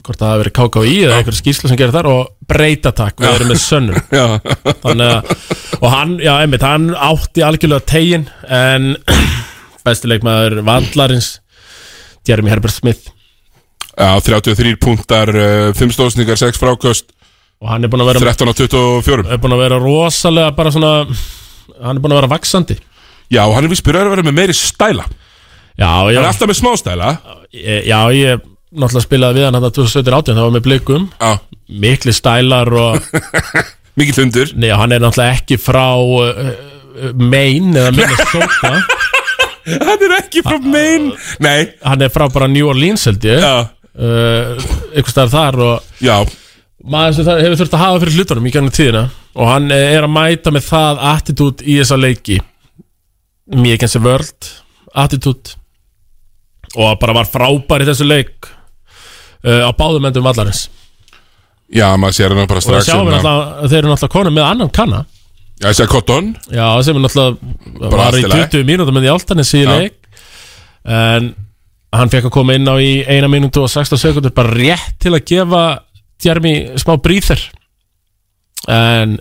hvort 0.03 0.19
það 0.19 0.33
hafi 0.33 0.43
verið 0.43 0.55
KKI 0.57 0.95
eða 1.07 1.19
einhver 1.21 1.37
skýrslu 1.39 1.71
sem 1.71 1.79
gerir 1.79 1.95
þar 1.95 2.09
og 2.11 2.23
breytatakk, 2.51 3.21
við 3.23 3.37
erum 3.37 3.53
með 3.53 3.61
sönnum 3.63 4.01
þannig 4.83 5.13
að, 5.13 5.29
og 5.79 5.87
hann, 5.93 6.17
já, 6.23 6.33
einmitt, 6.43 6.65
hann 6.67 6.89
átti 6.97 7.45
algjörlega 7.47 7.87
tegin 7.93 8.25
en 8.51 8.89
bestileikmaður 9.87 10.59
vallarins 10.67 11.37
Jeremy 12.27 12.51
Herbert 12.51 12.75
Smith 12.75 13.12
já 13.99 14.11
33 14.29 14.79
púntar 14.81 15.33
5 15.77 15.97
stóðsningar, 15.97 16.39
6 16.41 16.61
frákast 16.61 17.11
og 17.63 17.69
hann 17.71 17.85
er 17.85 17.93
búin 17.93 18.03
að 18.05 18.15
vera 18.15 18.25
13 18.33 18.49
og 18.53 18.57
24 18.57 19.27
er 19.35 19.43
búin 19.43 19.57
að 19.57 19.65
vera 19.67 19.83
rosalega 19.83 20.55
bara 20.57 20.73
svona 20.75 20.95
hann 21.07 21.99
er 21.99 22.03
búin 22.03 22.15
að 22.17 22.23
vera 22.23 22.33
vaksandi 22.33 22.79
Já, 23.33 23.47
og 23.49 23.55
hann 23.57 23.65
er 23.65 23.73
vist 23.73 23.85
byrjar 23.87 24.09
að 24.11 24.17
vera 24.17 24.25
með 24.27 24.35
meiri 24.37 24.55
stæla. 24.57 25.07
Já, 25.81 25.89
Hann 25.89 26.11
er 26.13 26.27
alltaf 26.29 26.51
með 26.51 26.59
smá 26.59 26.73
stæla. 26.77 27.13
Ég, 27.57 27.87
já, 27.89 27.99
ég 28.13 28.43
náttúrulega 28.73 29.05
spilaði 29.07 29.39
við 29.41 29.47
hann 29.47 29.57
hann 29.57 29.69
2017 29.79 30.37
það 30.37 30.45
var 30.45 30.53
með 30.53 30.67
blikum. 30.67 31.07
Já, 31.17 31.31
mikli 31.85 32.13
stælar 32.13 32.71
og 32.77 33.07
mikið 34.01 34.19
fundur 34.19 34.53
Nei, 34.61 34.69
hann 34.77 34.93
er 34.93 35.01
náttúrulega 35.01 35.39
ekki 35.39 35.59
frá 35.61 35.87
uh, 35.97 36.53
Maine 37.17 37.73
eða 37.81 37.95
Minnesota. 37.97 38.75
Hann 39.63 40.01
er 40.03 40.13
ekki 40.17 40.41
frá 40.43 40.57
main 40.59 41.05
Nei, 41.39 41.69
hann 41.87 42.01
er 42.03 42.11
frá 42.11 42.25
bara 42.35 42.49
New 42.51 42.67
Orleans 42.67 43.05
held 43.07 43.23
ég. 43.29 43.39
Já, 43.39 43.69
einhvers 43.93 45.13
staðar 45.13 45.33
þar 45.33 45.61
og 45.67 45.99
já. 46.01 46.15
maður 46.81 47.17
sem 47.19 47.27
það 47.27 47.43
hefur 47.45 47.59
þurft 47.61 47.77
að 47.77 47.83
hafa 47.85 48.03
fyrir 48.03 48.19
hlutunum 48.19 48.49
í 48.49 48.53
gangið 48.55 48.79
tíðina 48.79 49.03
og 49.37 49.49
hann 49.49 49.71
eh, 49.73 49.95
er 49.97 50.07
að 50.07 50.15
mæta 50.15 50.53
með 50.55 50.69
það 50.69 51.03
attitút 51.13 51.65
í 51.65 51.79
þessa 51.81 51.99
leiki. 52.01 52.39
Mér 53.53 53.81
kennst 53.81 53.99
sem 53.99 54.05
vörld 54.05 54.51
attitút. 54.97 55.55
Og 56.73 56.95
bara 57.01 57.17
var 57.17 57.29
frábær 57.29 57.85
í 57.85 57.89
þessu 57.89 58.07
leik 58.09 58.49
uh, 58.49 59.69
á 59.69 59.71
báðum 59.77 60.07
endum 60.09 60.25
vallarins. 60.25 60.67
Já, 61.73 61.91
maður 62.01 62.17
sér 62.17 62.35
hann 62.37 62.49
bara 62.49 62.61
og 62.61 62.65
það 62.65 62.69
strax 62.69 62.89
sjáum 62.89 63.09
við 63.09 63.17
hérna. 63.17 63.33
náttúrulega 63.33 63.73
þeir 63.73 63.79
eru 63.79 63.91
náttúrulega 63.93 64.15
konum 64.17 64.37
með 64.37 64.49
annan 64.49 64.73
kanna. 64.73 65.03
Já, 65.63 65.67
ég 65.69 65.79
segi 65.79 65.93
Cotton. 65.93 66.33
Já, 66.53 66.67
sem 66.85 66.97
er 66.97 67.05
náttúrulega 67.05 67.81
Bara 67.83 67.93
var 67.93 68.05
allt 68.07 68.19
í 68.19 68.25
í 68.25 68.31
lagi. 68.33 68.49
20 68.57 68.69
mínútur 68.69 68.97
með 68.97 69.07
því 69.07 69.13
áltanis 69.13 69.53
í 69.57 69.63
leik. 69.69 69.99
En 70.83 71.29
hann 71.93 72.13
fekk 72.13 72.29
að 72.31 72.35
koma 72.35 72.57
inn 72.57 72.69
á 72.69 72.77
í 72.81 73.03
1 73.05 73.29
mínútu 73.31 73.65
og 73.65 73.71
16 73.71 74.01
sekundur 74.01 74.35
bara 74.35 74.55
rétt 74.55 74.97
til 75.03 75.13
að 75.13 75.27
gefa 75.29 75.65
Jeremy 76.23 76.55
smá 76.81 76.97
bríþer 77.03 77.43
En 78.71 79.17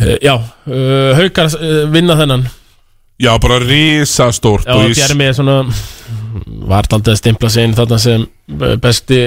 eh, 0.00 0.16
Já, 0.22 0.34
uh, 0.34 1.12
haukar 1.14 1.46
uh, 1.54 1.84
vinna 1.92 2.16
þennan. 2.18 2.48
Já, 3.18 3.32
bara 3.42 3.60
risastórt 3.62 4.66
Já, 4.66 4.74
Jeremy 4.94 5.28
er 5.30 5.36
svona 5.38 5.60
var 6.68 6.86
taldið 6.90 7.14
að 7.14 7.20
stimpla 7.22 7.50
sig 7.50 7.66
inn 7.66 7.74
þarna 7.74 7.98
sem 8.02 8.24
eh, 8.24 8.74
besti 8.82 9.20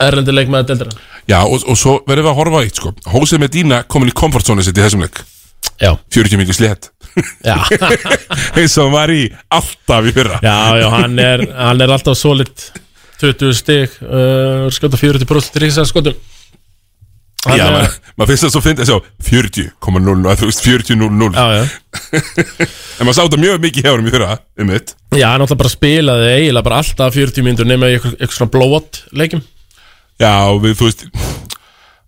erlendi 0.00 0.32
leikmaður 0.32 0.68
deildra 0.70 0.94
Já, 1.26 1.40
og, 1.42 1.64
og 1.66 1.76
svo 1.76 1.98
verðum 2.06 2.28
við 2.28 2.30
að 2.30 2.38
horfa 2.38 2.60
eitt 2.62 2.78
sko. 2.78 2.92
Hósið 3.10 3.42
Medina 3.42 3.80
komin 3.90 4.12
í 4.12 4.14
komfortzónu 4.14 4.62
sitt 4.62 4.76
í 4.78 4.82
þessum 4.84 5.02
leik. 5.02 5.18
Já. 5.82 5.90
40 6.14 6.38
mikið 6.38 6.54
slétt. 6.60 6.86
Já 6.86 6.95
Eins 8.56 8.76
og 8.76 8.86
hann 8.86 8.94
var 8.94 9.12
í 9.14 9.22
alltaf 9.56 10.08
í 10.08 10.14
fyrra. 10.16 10.40
Já, 10.44 10.56
já, 10.82 10.88
hann 10.92 11.18
er, 11.22 11.44
hann 11.56 11.80
er 11.84 11.92
alltaf 11.96 12.18
solid. 12.20 12.52
20 13.20 13.54
stig 13.56 13.94
uh, 14.04 14.66
skjóta 14.74 14.98
40% 15.00 15.62
rísa 15.62 15.86
skotum. 15.88 16.16
Hann 17.46 17.60
Já, 17.60 17.66
maður 17.70 17.92
mað 18.18 18.30
finnst 18.32 18.44
það 18.46 18.52
svo 18.52 18.60
fyndið 18.64 18.82
að 18.82 18.88
sjá 18.90 18.96
40,0 19.28 20.14
að 20.32 20.40
þú 20.40 20.46
veist 20.48 20.64
40,0 20.66 21.28
Já, 21.36 21.44
já. 21.54 21.64
En 22.98 23.06
maður 23.06 23.16
sá 23.16 23.20
þetta 23.22 23.38
mjög 23.42 23.60
mikið 23.62 23.86
hjá 23.86 23.92
hann 23.92 24.08
í 24.08 24.14
fyrra 24.16 24.36
um 24.58 24.70
mitt. 24.72 24.94
Já, 25.14 25.26
hann 25.30 25.44
alltaf 25.44 25.60
bara 25.60 25.70
spilaði 25.72 26.32
eiginlega 26.32 26.66
bara 26.66 26.80
alltaf 26.82 27.14
40 27.14 27.46
mínútur 27.46 27.68
nema 27.70 27.92
í 27.92 27.96
eitthvað, 28.00 28.34
svona 28.34 28.52
blowout 28.56 29.00
leikim 29.14 29.44
Já, 30.18 30.32
við, 30.64 30.74
þú 30.80 30.88
veist 30.88 31.06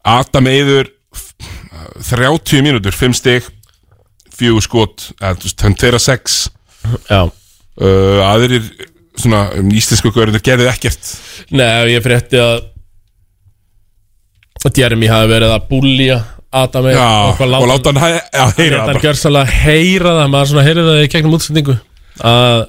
Adam 0.08 0.50
Eyður 0.50 0.90
30 2.08 2.64
mínútur, 2.66 2.98
5 2.98 3.16
stig 3.20 3.46
4 4.38 4.62
skot, 4.64 5.08
hann 5.20 5.76
2 5.78 5.98
6 6.04 6.38
Já. 7.10 7.22
Uh, 7.78 8.20
Aðrir 8.26 8.64
svona 9.18 9.44
um, 9.58 9.68
íslensku 9.74 10.10
görður 10.14 10.42
gerði 10.46 10.68
ekkert. 10.70 11.08
Nei, 11.50 11.66
ég 11.94 12.02
frétti 12.04 12.38
að 12.42 12.66
að 14.66 14.78
Jeremy 14.80 15.06
hafi 15.10 15.28
verið 15.30 15.52
að 15.54 15.66
búlja 15.70 16.16
Adam 16.58 16.88
Já, 16.90 17.04
og 17.30 17.68
láta 17.70 17.92
hann 17.92 18.00
heyra 18.00 18.80
það 18.88 18.96
Hann 19.36 19.52
heyra 19.52 20.14
það 20.16 20.32
maður 20.32 20.50
svona 20.50 20.64
heyrði 20.66 20.84
það 20.88 21.02
í 21.04 21.10
gegnum 21.12 21.36
útsendingu 21.38 21.76
að 22.26 22.64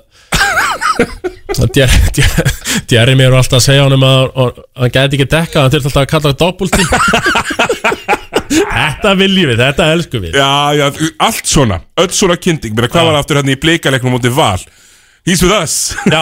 að 1.64 1.80
Jer- 1.80 1.96
Jer- 2.20 2.52
Jeremy 2.94 3.26
eru 3.26 3.40
alltaf 3.40 3.58
að 3.58 3.66
segja 3.66 3.86
honum 3.88 4.04
að 4.06 4.60
hann 4.78 4.94
gæti 4.94 5.18
ekki 5.18 5.30
dekka 5.32 5.64
hann 5.64 5.74
þurfti 5.74 5.90
alltaf 5.90 6.04
að 6.04 6.12
kalla 6.14 6.30
það 6.30 6.42
doppultím 6.44 6.88
Þetta 8.50 9.12
viljum 9.20 9.50
við, 9.52 9.60
þetta 9.62 9.84
elskum 9.94 10.24
við. 10.26 10.34
Já, 10.40 10.50
já, 10.80 10.86
allt 11.28 11.46
svona, 11.50 11.78
öll 12.02 12.10
svona 12.18 12.38
kynnting 12.42 12.74
Mér 12.78 12.88
hvað 12.90 13.06
var 13.12 13.18
aftur 13.22 13.38
hérna 13.42 13.54
í 13.54 13.60
bleikaleiknum 13.62 14.16
móti 14.18 14.32
val? 14.34 14.62
He's 15.28 15.42
with 15.44 15.52
us. 15.54 15.74
Já. 16.10 16.22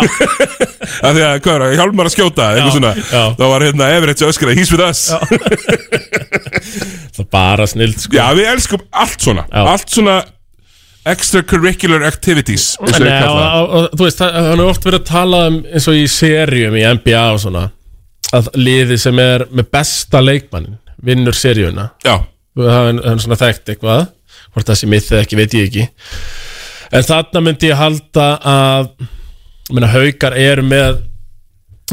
Af 1.05 1.13
því 1.13 1.21
að, 1.23 1.35
hvað 1.45 1.53
var 1.53 1.61
það, 1.63 1.75
hjálmar 1.77 2.07
að 2.09 2.13
skjóta 2.15 2.43
eitthvað 2.51 2.67
Já, 2.67 2.73
svona, 2.75 2.91
já. 2.97 3.21
þá 3.37 3.43
var 3.53 3.61
hérna 3.67 3.85
Everett 3.95 4.23
öskraði 4.27 4.57
He's 4.57 4.71
with 4.73 4.83
us. 4.83 5.01
Það 7.17 7.23
er 7.23 7.29
bara 7.33 7.65
snild 7.69 7.97
sko. 8.01 8.13
Já, 8.17 8.25
við 8.37 8.45
elskum 8.51 8.81
allt 8.91 9.21
svona 9.23 9.43
Allt 9.63 9.89
svona 9.93 10.17
extracurricular 11.07 12.03
activities 12.07 12.73
Nei, 12.81 12.89
og, 12.89 12.93
það. 12.99 13.39
og, 13.39 13.45
og, 13.79 13.85
þú 13.95 14.03
veist, 14.07 14.19
það- 14.19 14.35
er 14.51 14.59
oft 14.65 14.83
verið 14.89 14.99
að 14.99 15.05
tala 15.07 15.37
um 15.47 15.55
eins 15.71 15.87
og 15.87 15.95
í 15.95 16.03
serjum 16.11 16.75
í 16.75 16.83
NBA 16.97 17.21
og 17.31 17.39
svona 17.45 17.63
að 18.35 18.49
liði 18.59 18.97
sem 18.99 19.15
er 19.23 19.45
með 19.55 19.69
besta 19.71 20.19
leikmannin 20.19 20.75
vinnur 21.03 21.35
Það 22.57 22.89
er 22.89 23.01
hann 23.05 23.21
svona 23.21 23.37
þekkt 23.37 23.73
eitthvað 23.73 24.07
hvort 24.53 24.69
það 24.69 24.79
sé 24.79 24.89
mitt 24.89 25.11
eða 25.11 25.23
ekki, 25.25 25.37
veit 25.37 25.53
ég 25.53 25.67
ekki. 25.69 25.85
En 26.97 27.05
þarna 27.05 27.43
myndi 27.45 27.69
ég 27.69 27.77
halda 27.77 28.27
að 28.47 28.89
meina, 29.75 29.89
haukar 29.91 30.37
eru 30.39 30.63
með 30.65 31.01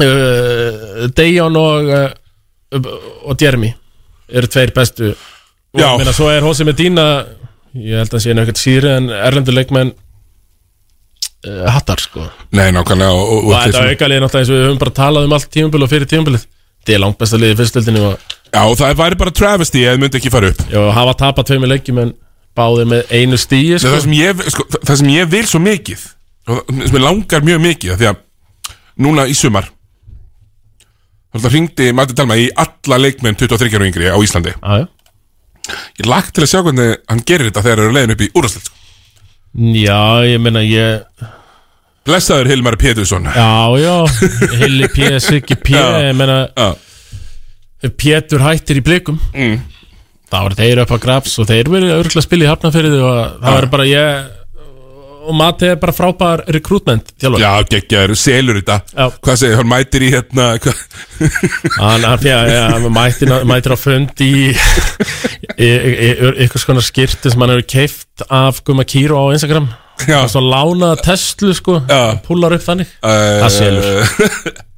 uh, 0.01 1.05
Dejan 1.15 1.59
og 1.59 1.91
uh, 1.91 2.07
og 3.25 3.41
Jeremy 3.41 3.69
eru 4.27 4.49
tveir 4.49 4.73
bestu. 4.75 5.11
Og 5.75 5.81
Já. 5.81 5.91
meina, 5.99 6.15
svo 6.15 6.31
er 6.31 6.45
Hosei 6.45 6.65
Medina 6.67 7.05
ég 7.75 7.99
held 7.99 8.09
að 8.09 8.17
hann 8.17 8.23
sé 8.23 8.35
nefnir 8.35 8.59
síri 8.59 8.91
en 8.95 9.11
erlendur 9.11 9.55
leikmenn 9.55 9.91
uh, 9.91 11.65
hattar 11.75 12.01
sko. 12.01 12.25
Nei, 12.55 12.69
nákvæmlega 12.75 13.11
og, 13.11 13.25
og, 13.35 13.49
og 13.51 13.57
þetta 13.59 13.85
aukalið 13.91 14.17
er 14.17 14.25
náttúrulega 14.25 14.45
eins 14.45 14.53
og 14.53 14.57
við 14.57 14.67
höfum 14.69 14.81
bara 14.85 14.97
talað 15.01 15.27
um 15.27 15.35
allt 15.37 15.51
tímumbil 15.51 15.85
og 15.85 15.91
fyrir 15.91 16.09
tímumbilið 16.11 16.47
þetta 16.47 16.95
er 16.95 17.03
langt 17.03 17.19
besta 17.19 17.41
liðið 17.41 17.61
fyrstöldinni 17.61 18.05
og 18.05 18.34
Já, 18.55 18.61
það 18.79 18.95
væri 19.01 19.17
bara 19.19 19.33
travesty 19.35 19.83
ef 19.83 19.95
þið 19.97 20.01
myndi 20.05 20.19
ekki 20.21 20.31
fara 20.33 20.51
upp 20.53 20.61
Já, 20.71 20.81
hafa 20.95 21.15
tapað 21.19 21.49
tveimur 21.51 21.71
leikjum 21.73 21.99
en 22.05 22.13
báðir 22.55 22.87
með 22.87 23.09
einu 23.19 23.37
stíi 23.41 23.77
sko. 23.81 23.91
það, 23.91 24.01
sem 24.05 24.13
ég, 24.15 24.43
sko, 24.53 24.63
það- 24.71 24.85
það 24.89 24.99
sem 25.01 25.09
ég 25.11 25.31
vil 25.33 25.45
svo 25.51 25.59
mikið 25.65 26.05
og 26.47 26.61
það 26.69 26.85
sem 26.87 26.97
ég 26.99 27.03
langar 27.05 27.43
mjög 27.49 27.63
mikið 27.65 27.97
því 27.99 28.09
að 28.13 28.21
núna 29.05 29.25
í 29.27 29.35
sumar 29.35 29.67
þá 31.35 31.49
hringdi 31.51 31.89
Matti 31.95 32.15
Dalma 32.15 32.37
í 32.39 32.45
alla 32.55 32.99
leikmenn 33.03 33.35
23 33.35 33.75
og 33.81 33.87
yngri 33.89 34.07
á 34.11 34.17
Íslandi 34.23 34.53
já 34.55 34.87
Ég 35.97 36.05
lagt 36.05 36.35
til 36.37 36.43
að 36.45 36.49
sjá 36.51 36.59
hvernig 36.61 36.91
hann 37.09 37.23
gerir 37.25 37.47
þetta 37.49 37.63
þegar 37.65 37.79
þeir 37.79 37.85
eru 37.87 37.93
leiðin 37.95 38.11
upp 38.13 38.19
í 38.21 38.27
úrvarsleitt 38.37 38.67
sko. 38.69 38.75
Já, 39.81 40.01
ég 40.29 40.39
meina 40.45 40.61
ég 40.61 41.25
Blessaður 42.05 42.51
Hilmar 42.51 42.77
Pétursson 42.77 43.25
Já, 43.33 43.47
já, 43.81 43.95
Hilli 44.61 44.87
P, 44.93 45.07
Siggi 45.25 45.57
P. 45.57 45.73
Ég 45.73 46.13
meina 46.19 46.35
Já. 46.53 46.67
Pétur 47.93 48.45
hættir 48.45 48.79
í 48.81 48.85
blikum 48.85 49.19
mm. 49.33 49.59
þá 50.31 50.39
eru 50.43 50.59
þeir 50.61 50.83
upp 50.85 50.95
á 50.95 50.97
grafs 51.05 51.37
og 51.41 51.49
þeir 51.51 51.69
verið 51.73 51.97
örgulega 51.99 52.23
að 52.23 52.27
spila 52.29 52.47
í 52.47 52.49
hafnafyrirði 52.53 53.03
og 53.03 53.19
það 53.43 53.59
verður 53.59 53.71
bara 53.75 53.87
ég 53.91 54.33
og 55.25 55.33
Mati 55.33 55.69
er 55.71 55.79
bara 55.81 55.93
frábær 55.95 56.43
rekrútment 56.53 57.09
Já, 57.17 57.51
geggjar, 57.69 58.13
selur 58.19 58.59
þetta 58.59 58.77
Já. 58.91 59.07
Hvað 59.25 59.39
segir, 59.41 59.55
hann 59.59 59.69
mætir 59.69 60.05
í 60.05 60.11
hérna? 60.13 60.49
Hann, 61.79 62.05
mætir, 62.93 63.33
mætir 63.49 63.73
á 63.73 63.77
fund 63.79 64.21
í 64.25 64.35
eitthvað 65.55 66.61
skona 66.61 66.85
skirti 66.85 67.33
sem 67.33 67.41
hann 67.41 67.55
hefur 67.55 67.67
keift 67.75 68.25
af 68.29 68.61
Guma 68.67 68.85
Kíró 68.87 69.25
á 69.25 69.33
Instagram 69.35 69.71
og 70.05 70.29
svo 70.29 70.43
lánaða 70.43 71.01
Tesla 71.05 71.55
sko 71.55 71.81
púlar 72.27 72.57
upp 72.57 72.65
þannig 72.65 72.93
Uh, 73.05 73.41
Það 73.45 73.51
selur. 73.55 74.65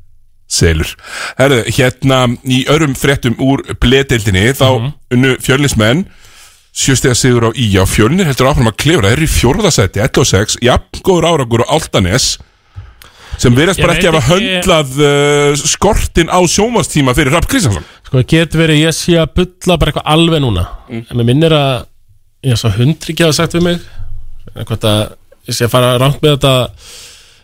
Selur. 0.47 0.93
Herðu, 1.37 1.63
hérna 1.75 2.21
í 2.47 2.61
örum 2.71 2.93
fréttum 2.95 3.35
úr 3.43 3.63
bledeildinni 3.81 4.45
þá 4.55 4.67
Mhm. 4.79 4.93
unnu 5.11 5.35
fjölnismenn 5.43 6.05
sjöstega 6.77 7.15
sigur 7.17 7.49
á 7.49 7.51
Ía 7.57 7.83
fjölnir 7.89 8.25
heldur 8.29 8.47
áfram 8.51 8.69
að 8.71 8.77
klefra, 8.77 9.09
þeir 9.09 9.17
eru 9.17 9.25
í 9.27 9.33
fjórðasæti 9.33 10.03
1 10.03 10.17
og 10.21 10.25
6, 10.29 10.57
jafn 10.61 11.01
góður 11.03 11.27
árangur 11.27 11.65
á 11.65 11.73
Altanes 11.73 12.37
sem 13.37 13.53
verðast 13.53 13.81
bara 13.81 13.93
ekki 13.93 14.07
að 14.09 14.15
hafa 14.17 14.33
höndlað 14.33 14.95
uh, 15.03 15.55
skortin 15.55 16.29
á 16.31 16.39
sjómastíma 16.47 17.13
fyrir 17.13 17.33
Rapp 17.35 17.45
Kristjánsson. 17.49 17.83
Sko, 18.07 18.23
getur 18.23 18.63
verið 18.63 18.81
ég 18.87 18.95
sé 18.95 19.17
að 19.19 19.33
bulla 19.35 19.77
bara 19.77 19.91
eitthvað 19.91 20.11
alveg 20.15 20.41
núna. 20.41 20.63
Mm. 20.89 21.03
En 21.11 21.17
mér 21.17 21.25
minnir 21.33 21.51
að 21.57 21.85
Ég 22.45 22.53
svo 22.55 22.69
hundri 22.69 23.13
ekki 23.15 23.25
hafa 23.25 23.33
sagt 23.33 23.55
við 23.57 23.63
mig 23.65 23.79
Hvort 24.53 24.83
að 24.85 24.99
ég 25.49 25.55
sé 25.57 25.65
að 25.65 25.71
fara 25.73 25.95
rangt 25.97 26.21
með 26.21 26.35
þetta 26.37 26.51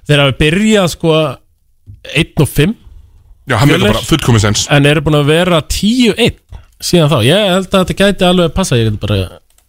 Þeir 0.08 0.22
hafi 0.22 0.36
byrjað 0.38 0.90
sko 0.94 1.14
1 2.14 2.44
og 2.44 2.50
5 2.54 2.76
Já, 3.50 3.58
hann 3.60 3.68
meika 3.68 3.80
Fjölnir. 3.80 3.94
bara 3.94 4.08
fullkomið 4.08 4.42
sens. 4.46 4.62
En 4.72 4.86
eru 4.88 5.02
búin 5.04 5.18
að 5.20 5.26
vera 5.34 5.58
10-1 5.62 6.38
Síðan 6.84 7.10
þá, 7.12 7.18
ég 7.28 7.50
held 7.54 7.68
að 7.68 7.82
þetta 7.84 7.96
gæti 8.00 8.26
alveg 8.28 8.46
að 8.50 8.54
passa 8.58 8.78
Ég 8.80 8.88
get 8.92 9.00
bara, 9.04 9.18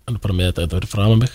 alveg 0.09 0.21
bara 0.23 0.35
með 0.39 0.47
þetta 0.51 0.63
Þetta 0.65 0.79
verið 0.79 0.93
fram 0.95 1.11
að 1.15 1.21
mig. 1.25 1.33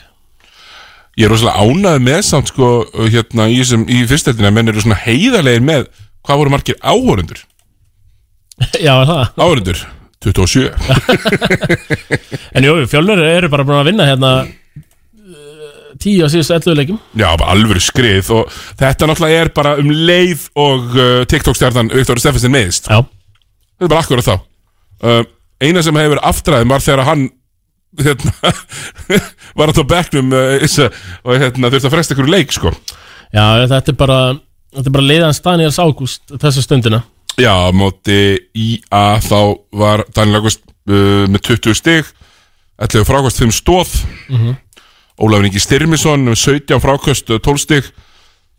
Ég 1.20 1.26
er 1.28 1.32
rosalega 1.34 1.60
ánægð 1.66 2.04
með 2.08 2.20
samt 2.30 2.48
sko 2.54 2.68
hérna 3.12 3.48
í, 3.52 3.58
þessum- 3.60 3.88
í 3.92 3.98
fyrsteldina 4.08 4.52
menn 4.56 4.72
eru 4.72 4.80
svona 4.84 5.00
heiðarlegir 5.04 5.64
með 5.68 5.88
hvað 6.24 6.40
voru 6.44 6.54
margir 6.54 6.78
áhorundur 6.80 7.42
Já, 8.86 8.94
er 9.02 9.08
það? 9.10 9.24
Áhorundur, 9.40 9.82
27 10.24 10.70
En 12.56 12.64
jú, 12.68 12.76
fjölnir 12.92 13.20
eru 13.26 13.50
bara 13.52 13.66
búin 13.68 13.80
að 13.82 13.90
vinna 13.92 14.08
hérna 14.08 14.32
uh, 16.00 16.04
10 16.04 16.24
á 16.24 16.28
síðustu 16.32 16.56
11 16.56 16.78
leikjum. 16.80 17.00
Já, 17.20 17.30
alvöru 17.44 17.82
skrið 17.84 18.30
og 18.36 18.54
þetta 18.80 19.08
náttúrulega 19.10 19.42
er 19.44 19.52
bara 19.56 19.76
um 19.82 19.90
leið 19.92 20.46
og 20.56 20.96
uh, 20.96 21.26
TikTok-stjarnan 21.30 21.92
Viktor 21.94 22.20
Steffensen 22.24 22.52
meðist 22.56 22.88
Já. 22.88 23.02
Þetta 23.04 23.88
er 23.88 23.92
bara 23.94 24.04
akkurat 24.06 24.28
þá. 24.28 24.36
Uh, 25.04 25.22
Eina 25.60 25.82
sem 25.84 25.96
hefur 26.00 26.20
aftræðum 26.24 26.72
var 26.72 26.80
þegar 26.84 27.06
hann 27.08 27.26
hérna, 28.00 28.32
var 29.60 29.72
að 29.74 29.82
á 29.84 29.92
bekknum 29.92 30.32
uh, 30.36 30.58
issa, 30.64 30.90
og 31.26 31.36
hérna, 31.42 31.72
þurfti 31.74 31.90
að 31.90 31.96
fresta 31.98 32.16
ykkur 32.16 32.30
leik 32.32 32.54
sko. 32.56 32.72
Já, 33.36 33.44
þetta 33.68 33.92
er 33.94 33.98
bara 34.00 34.20
Þetta 34.70 34.86
er 34.86 34.94
bara 34.94 35.06
leiðans 35.10 35.40
Daniels 35.42 35.80
Ágúst 35.82 36.30
Þessu 36.30 36.62
stundina. 36.62 37.00
Já, 37.42 37.56
móti 37.74 38.38
IA 38.54 39.06
þá 39.26 39.40
var 39.74 40.04
Daniel 40.14 40.44
August 40.44 40.62
uh, 40.86 41.26
með 41.26 41.42
20 41.56 41.78
stig 41.80 42.12
11 42.80 43.08
frákvæst 43.10 43.42
5 43.44 43.56
stóð 43.58 43.96
Mhm. 44.30 44.54
Ólafur 45.20 45.48
Ingi 45.50 45.60
Styrmisson 45.64 46.24
með 46.30 46.38
17 46.44 46.80
frákvæst 46.84 47.32
12 47.44 47.64
stig. 47.64 47.90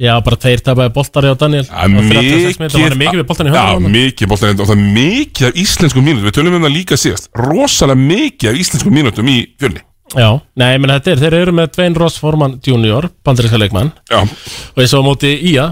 Já, 0.01 0.15
bara 0.25 0.37
tveir 0.41 0.63
tapaði 0.65 0.93
boltari 0.97 1.29
á 1.29 1.37
Daniel. 1.37 1.67
Ja, 1.69 1.85
Á 1.85 1.89
36 1.89 2.57
mínútur, 2.57 2.79
Það 2.81 2.87
var 2.87 2.97
mikið 3.03 3.19
við 3.21 3.27
boltan 3.29 3.49
í 3.49 3.53
Já, 3.53 3.61
höfðan 3.61 3.93
mikið 3.93 4.33
og 4.33 4.41
það 4.41 4.71
er 4.73 4.83
mikið 4.97 5.49
af 5.51 5.59
íslenskum 5.61 6.07
mínútum. 6.07 6.29
Við 6.31 6.37
tölum 6.39 6.57
um 6.57 6.65
það 6.65 6.73
líka 6.79 6.97
síðast. 7.01 7.29
Rosalega 7.37 8.01
mikið 8.01 8.51
af 8.53 8.61
íslenskum 8.63 8.97
mínútum 8.97 9.29
í 9.29 9.37
fjölni. 9.61 9.83
Já, 10.17 10.31
nei, 10.59 10.73
menn 10.81 10.91
þetta 10.97 11.13
er, 11.13 11.21
þeir 11.21 11.37
eru 11.43 11.53
með 11.55 11.69
Dwayne 11.77 12.01
Ross 12.01 12.17
Forman 12.19 12.57
Junior, 12.67 13.11
bandaríska 13.23 13.61
leikmann. 13.61 13.93
Já, 14.11 14.25
Og 14.25 14.81
eins 14.83 14.95
og 14.97 15.05
á 15.05 15.09
móti 15.11 15.35
Ía, 15.53 15.67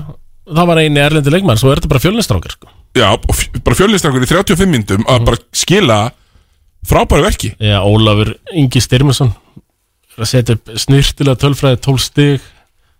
það 0.46 0.68
var 0.70 0.82
eini 0.84 1.00
erlendi 1.02 1.32
leikmann 1.32 1.58
Svo 1.58 1.72
er 1.72 1.80
þetta 1.80 1.90
bara 1.90 2.04
fjölnistrákar 2.04 2.54
sko. 2.54 2.68
já 2.96 3.08
bara 3.64 3.76
fjölnistrangur 3.80 4.22
í 4.22 4.28
35 4.30 4.70
mínútum 4.70 5.02
Að 5.08 5.24
bara 5.26 5.40
skila 5.52 5.98
frábæru 6.86 7.24
verki. 7.26 7.50
Já, 7.58 7.80
Ólafur 7.82 8.36
Ingi 8.54 8.80
Styrmusson 8.80 9.32
að 10.22 10.30
setja 10.30 10.56
upp 10.58 10.72
snirtilega 10.84 11.40
tölfræði 11.42 11.80
12 11.86 12.04
stig. 12.04 12.46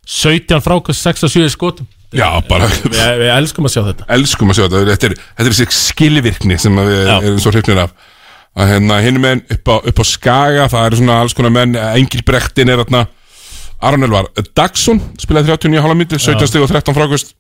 17 0.09 0.63
frákast 0.65 1.05
6 1.05 1.27
og 1.27 1.33
7 1.35 1.49
skotum. 1.53 1.89
Já, 2.17 2.29
bara 2.49 2.65
Við, 2.73 2.95
við 3.21 3.31
elskum 3.35 3.69
að 3.69 3.75
sjá 3.75 3.83
þetta. 3.91 4.07
Elskum 4.17 4.53
að 4.53 4.57
sjá 4.57 4.65
þetta. 4.65 4.85
Þetta 4.89 5.09
er, 5.11 5.17
þetta 5.19 5.51
er 5.51 5.57
þessi 5.59 5.83
skilvirkni 5.91 6.57
sem 6.61 6.79
við 6.81 7.03
Já. 7.03 7.17
erum 7.19 7.43
svo 7.45 7.53
hrifnir 7.53 7.83
af. 7.83 7.93
Að 8.59 8.73
hérna 8.73 9.01
hinn 9.05 9.21
menn 9.23 9.43
upp 9.55 9.69
á, 9.69 9.77
upp 9.91 10.01
á 10.01 10.05
Skaga 10.09 10.69
það 10.73 10.87
eru 10.89 11.01
svona 11.03 11.19
alls 11.23 11.37
konar 11.37 11.53
menn. 11.55 11.77
Engil 11.77 12.25
Brektin 12.27 12.73
er 12.73 12.81
þarna. 12.81 13.05
Aron 13.85 14.07
Elvar 14.09 14.31
Dagsson 14.57 15.03
spilaði 15.21 15.53
39 15.53 15.85
hálfa 15.85 15.99
mínútur 15.99 16.23
17 16.25 16.49
stig 16.51 16.65
og 16.65 16.73
13 16.73 16.97
frákust 16.97 17.37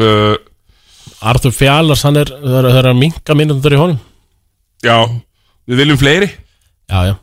uh, 0.00 0.38
Arthur 1.20 1.52
Fjallars, 1.52 2.04
hann 2.06 2.16
er, 2.16 2.30
það 2.30 2.70
er, 2.70 2.88
að 2.92 2.96
minka 2.96 3.36
mínútur 3.36 3.74
í 3.76 3.80
honum. 3.80 3.98
Já, 4.80 5.04
við 5.68 5.82
viljum 5.82 6.00
fleiri. 6.00 6.30
Já, 6.88 7.10
já 7.10 7.14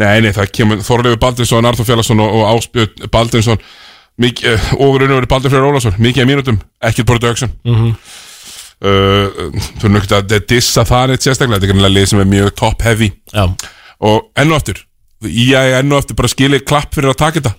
Nei, 0.00 0.16
nei, 0.24 0.32
það 0.36 0.50
kemur 0.56 0.82
Þorleifur 0.86 1.20
Baldinsson, 1.22 1.66
Arþór 1.70 1.88
Fjallarsson 1.88 2.20
og, 2.24 2.34
og 2.40 2.48
Ásbjörn 2.54 3.08
Baldinsson 3.12 3.60
mikið, 4.20 4.52
uh, 4.54 4.72
og 4.84 4.98
raunverið 5.00 5.30
Baldur 5.32 5.52
Freyr 5.52 5.66
Ólafsson 5.70 5.96
mikið 6.00 6.24
af 6.24 6.28
mínútum, 6.30 6.58
ekkert 6.90 7.08
production 7.08 7.52
Mhm. 7.64 7.94
uh, 8.84 9.48
þú 9.80 9.84
erum 9.84 9.96
nögt 9.98 10.14
að 10.16 10.36
dissa 10.50 10.84
það 10.88 11.12
neitt 11.12 11.24
sérstaklega 11.26 11.58
þetta 11.60 11.68
er 11.68 11.72
kannilega 11.74 11.96
lið 11.98 12.06
sem 12.12 12.20
er 12.22 12.30
mjög 12.30 12.54
top 12.60 12.82
heavy. 12.86 13.10
Já, 13.34 13.44
og 14.00 14.30
enn 14.40 14.52
og 14.54 14.60
aftur 14.60 14.80
ég 15.24 15.52
er 15.58 15.78
enn 15.82 15.92
og 15.92 16.00
aftur 16.02 16.16
bara 16.16 16.30
skilið 16.32 16.64
klapp 16.68 16.94
fyrir 16.96 17.12
að 17.12 17.18
taka 17.20 17.40
þetta. 17.40 17.54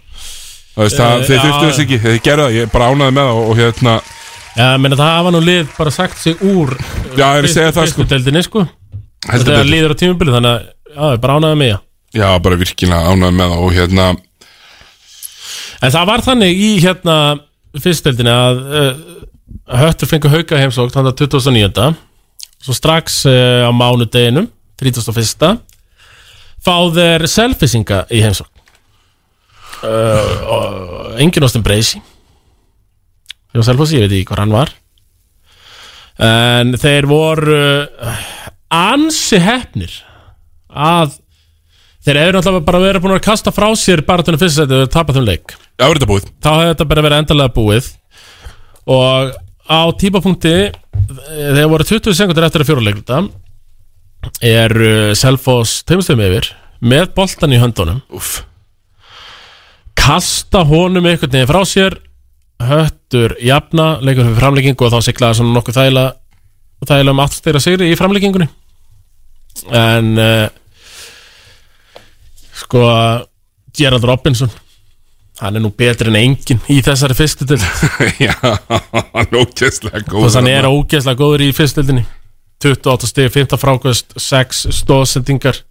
Það 0.72 0.82
Eh, 0.82 1.28
þurftu 1.28 1.66
þess 1.68 1.80
ekki, 1.84 1.98
þeir 2.00 2.20
gerðu 2.24 2.44
það 2.48 2.54
ég 2.56 2.62
er 2.66 2.70
bara 2.72 2.86
ánaði 2.94 3.14
með 3.18 3.26
það 3.28 3.40
og, 3.42 3.50
og 3.52 3.58
hérna 3.60 3.96
já 4.56 4.68
menn 4.80 4.94
það 4.96 5.10
hafa 5.18 5.32
nú 5.36 5.42
lið 5.44 5.68
bara 5.78 5.92
sagt 5.92 6.18
sig 6.18 6.36
úr 6.48 6.72
Já, 7.18 7.26
ég 7.28 7.42
er 7.42 7.44
að 7.44 7.52
segja 7.52 7.74
það, 7.76 7.90
sko. 7.92 8.06
Sko. 8.48 8.62
Þetta 9.28 9.44
betur. 9.52 9.68
líður 9.68 9.92
á 9.92 9.96
tímubili, 10.00 10.32
þannig 10.32 10.52
að 10.54 10.62
Já, 10.92 11.02
ég 11.04 11.12
er 11.18 11.22
bara 11.26 11.36
ánaði 11.40 11.58
með 11.60 11.70
já 11.74 11.78
já, 12.16 12.28
bara 12.44 12.60
virkilega 12.60 13.14
ánaði 13.14 13.38
með 13.40 13.56
það 13.56 13.66
og 13.66 13.74
hérna 13.78 14.10
En 15.82 15.90
það 15.90 16.08
var 16.12 16.22
þannig 16.22 16.60
í 16.62 16.72
hérna 16.84 17.18
fyrstdeldinni 17.82 18.32
að 18.32 18.62
uh, 18.62 19.04
Höttur 19.82 20.10
fengur 20.10 20.34
hauka 20.34 20.60
heimsókt 20.60 20.94
þannig 20.94 21.16
að 21.16 21.22
2009 21.26 21.92
Svo 22.62 22.76
strax 22.78 23.24
uh, 23.26 23.66
á 23.66 23.72
mánudeginum 23.74 24.50
31. 24.82 25.62
Fá 26.62 26.76
þeir 26.94 27.26
selfisinga 27.30 28.04
í 28.14 28.22
heimsókt 28.22 28.62
uh, 29.86 30.52
og 30.56 31.20
Engin 31.22 31.46
Austin 31.46 31.66
Bracey. 31.66 32.02
Jó 33.52 33.66
Selfossi, 33.66 33.98
ég 34.00 34.08
veit 34.08 34.22
ekki 34.22 34.30
hvað 34.32 34.44
hann 34.46 34.54
var. 34.56 34.72
En 36.22 36.76
þeir 36.80 37.08
voru 37.10 37.58
ansi 38.72 39.42
hefnir 39.42 39.98
að 40.70 41.18
þeir 42.06 42.20
eru 42.22 42.40
náttúrulega 42.40 42.68
bara 42.68 42.84
verið 42.84 43.06
búin 43.06 43.16
að 43.16 43.24
kasta 43.28 43.54
frá 43.56 43.68
sér 43.78 44.04
bara 44.08 44.26
til 44.26 44.38
fyrst 44.42 44.60
sæti 44.60 44.80
og 44.80 44.92
tapa 44.94 45.16
þeim 45.16 45.28
leik. 45.28 45.56
Já, 45.78 45.86
er 45.88 45.96
þetta 45.96 46.10
búið. 46.10 46.30
Þá 46.42 46.52
hefði 46.52 46.74
þetta 46.74 46.90
bara 46.92 47.06
verið 47.08 47.24
endalega 47.24 47.56
búið. 47.56 47.90
Og 48.92 49.34
á 49.72 49.82
típapunkti 50.02 50.56
þegar 51.18 51.72
voru 51.72 51.88
20 51.88 52.18
sekundur 52.18 52.48
eftir 52.48 52.64
að 52.64 52.72
fjóruleikluta 52.72 53.22
er 54.46 54.76
Selfoss 55.18 55.82
teimustum 55.88 56.22
yfir 56.22 56.52
með 56.82 57.12
boltan 57.18 57.54
í 57.54 57.62
höndunum. 57.62 58.02
Úff. 58.14 58.42
kasta 60.02 60.64
honum 60.66 61.06
einhvern 61.06 61.30
veginn 61.30 61.50
frá 61.50 61.62
sér 61.68 61.98
höttur 62.62 63.36
jafna, 63.42 64.00
leikur 64.02 64.26
fyrir 64.26 64.40
framleikingu 64.40 64.86
og 64.86 64.94
þá 64.94 65.06
siglaði 65.06 65.40
svona 65.40 65.56
nokkuð 65.58 65.78
þægilega 65.78 66.14
þægilega 66.88 67.14
um 67.14 67.24
8 67.26 67.38
styrra 67.38 67.62
sigri 67.62 67.90
í 67.92 67.98
framleikingunni 68.00 68.48
en 69.78 70.12
uh, 70.18 70.48
sko 72.62 72.86
Gerald 73.76 74.06
Robinson 74.08 74.52
hann 75.42 75.58
er 75.58 75.64
nú 75.64 75.72
betri 75.74 76.12
en 76.12 76.20
engin 76.20 76.62
í 76.70 76.80
þessari 76.86 77.18
fyrstu 77.18 77.48
til 77.50 77.60
já, 78.28 78.36
hann 78.38 79.28
er 79.28 79.42
ógeðslega 79.42 80.04
góð 80.06 80.28
og 80.28 80.38
hann 80.38 80.50
er 80.52 80.70
ógeðslega 80.70 81.22
góður 81.22 81.46
í 81.48 81.52
fyrstildinni 81.58 82.06
28 82.62 83.10
stig, 83.10 83.32
15 83.34 83.58
frákvæst 83.58 84.18
6 84.22 84.66
stóðsendingar 84.82 85.64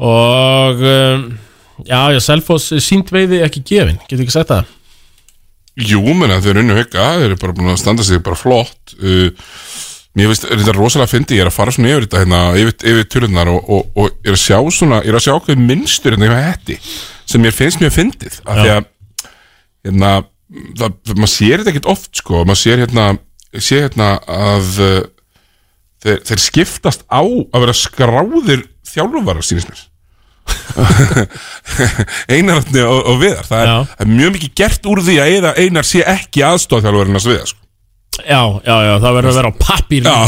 og 0.00 0.80
um, 0.80 1.24
já, 1.84 2.00
já, 2.14 2.20
Selfoss 2.24 2.72
sínt 2.84 3.10
veiði 3.12 3.42
ekki 3.44 3.64
gefin, 3.66 3.98
getur 4.06 4.24
ekki 4.24 4.36
sagt 4.36 4.52
það? 4.52 4.76
Jú, 5.80 6.00
menn 6.16 6.32
að 6.32 6.44
þau 6.44 6.50
eru 6.52 6.62
unnu 6.64 6.76
hugga, 6.78 7.08
þau 7.16 7.26
eru 7.26 7.38
bara 7.40 7.56
búin 7.56 7.72
að 7.72 7.80
standa 7.80 8.04
sig 8.04 8.22
bara 8.24 8.38
flott. 8.38 8.94
Uh, 8.96 9.30
Mér 10.18 10.32
finnst 10.32 10.48
þetta 10.48 10.74
rosalega 10.74 11.10
fyndi, 11.12 11.36
ég 11.38 11.44
er 11.44 11.48
að 11.52 11.54
fara 11.54 11.72
svona 11.74 11.92
yfir 11.92 12.06
þetta 12.08 12.22
hérna, 12.24 12.40
yfir, 12.58 12.74
yfir 12.90 13.08
tölunar 13.14 13.50
og, 13.52 13.68
og, 13.70 13.90
og 13.94 14.08
ég 14.10 14.32
er 14.32 14.34
að 14.34 14.42
sjá 14.42 14.58
svona, 14.74 14.98
ég 15.04 15.12
er 15.12 15.18
að 15.20 15.26
sjá 15.28 15.36
hvað 15.36 15.62
minnstur 15.68 16.16
hérna 16.16 16.30
hjá 16.30 16.48
hætti 16.48 16.78
sem 17.30 17.44
mér 17.44 17.54
finnst 17.54 17.78
mjög 17.78 17.94
fyndið 17.94 18.40
af 18.42 18.58
því 18.58 18.72
að 18.72 18.80
hérna, 19.86 20.10
það, 20.80 20.96
maður 21.14 21.32
sér 21.36 21.60
þetta 21.60 21.72
ekkert 21.74 21.90
oft 21.94 22.10
sko, 22.18 22.42
maður 22.42 22.62
sér 22.64 22.82
hérna 22.82 23.06
sér 23.58 23.86
hérna 23.86 24.10
að 24.26 24.72
uh, 24.82 24.98
þeir, 26.04 26.18
þeir 26.28 26.42
skiptast 26.42 27.06
á 27.10 27.22
að 27.22 27.64
vera 27.64 27.76
skráðir 27.76 28.66
þjálfara 28.90 29.46
sínist 29.46 29.70
mér. 29.70 29.86
Einararni 32.34 32.82
og, 32.82 33.00
og 33.12 33.18
Viðar 33.20 33.46
það 33.46 33.62
er, 33.62 33.72
það 33.92 34.04
er 34.04 34.12
mjög 34.16 34.36
mikið 34.36 34.54
gert 34.58 34.88
úr 34.90 35.02
því 35.06 35.16
að 35.22 35.50
Einar, 35.60 35.86
sé 35.86 36.02
ekki 36.02 36.42
aðstofþjálfarinn 36.46 37.20
að 37.20 37.28
Viðar 37.30 37.50
sko. 37.52 37.59
Já, 38.26 38.40
já, 38.66 38.76
já, 38.86 38.92
það 39.02 39.16
verður 39.18 39.30
að 39.30 39.38
vera 39.40 39.50
á 39.50 39.54
pappír. 39.60 40.02
Já. 40.06 40.18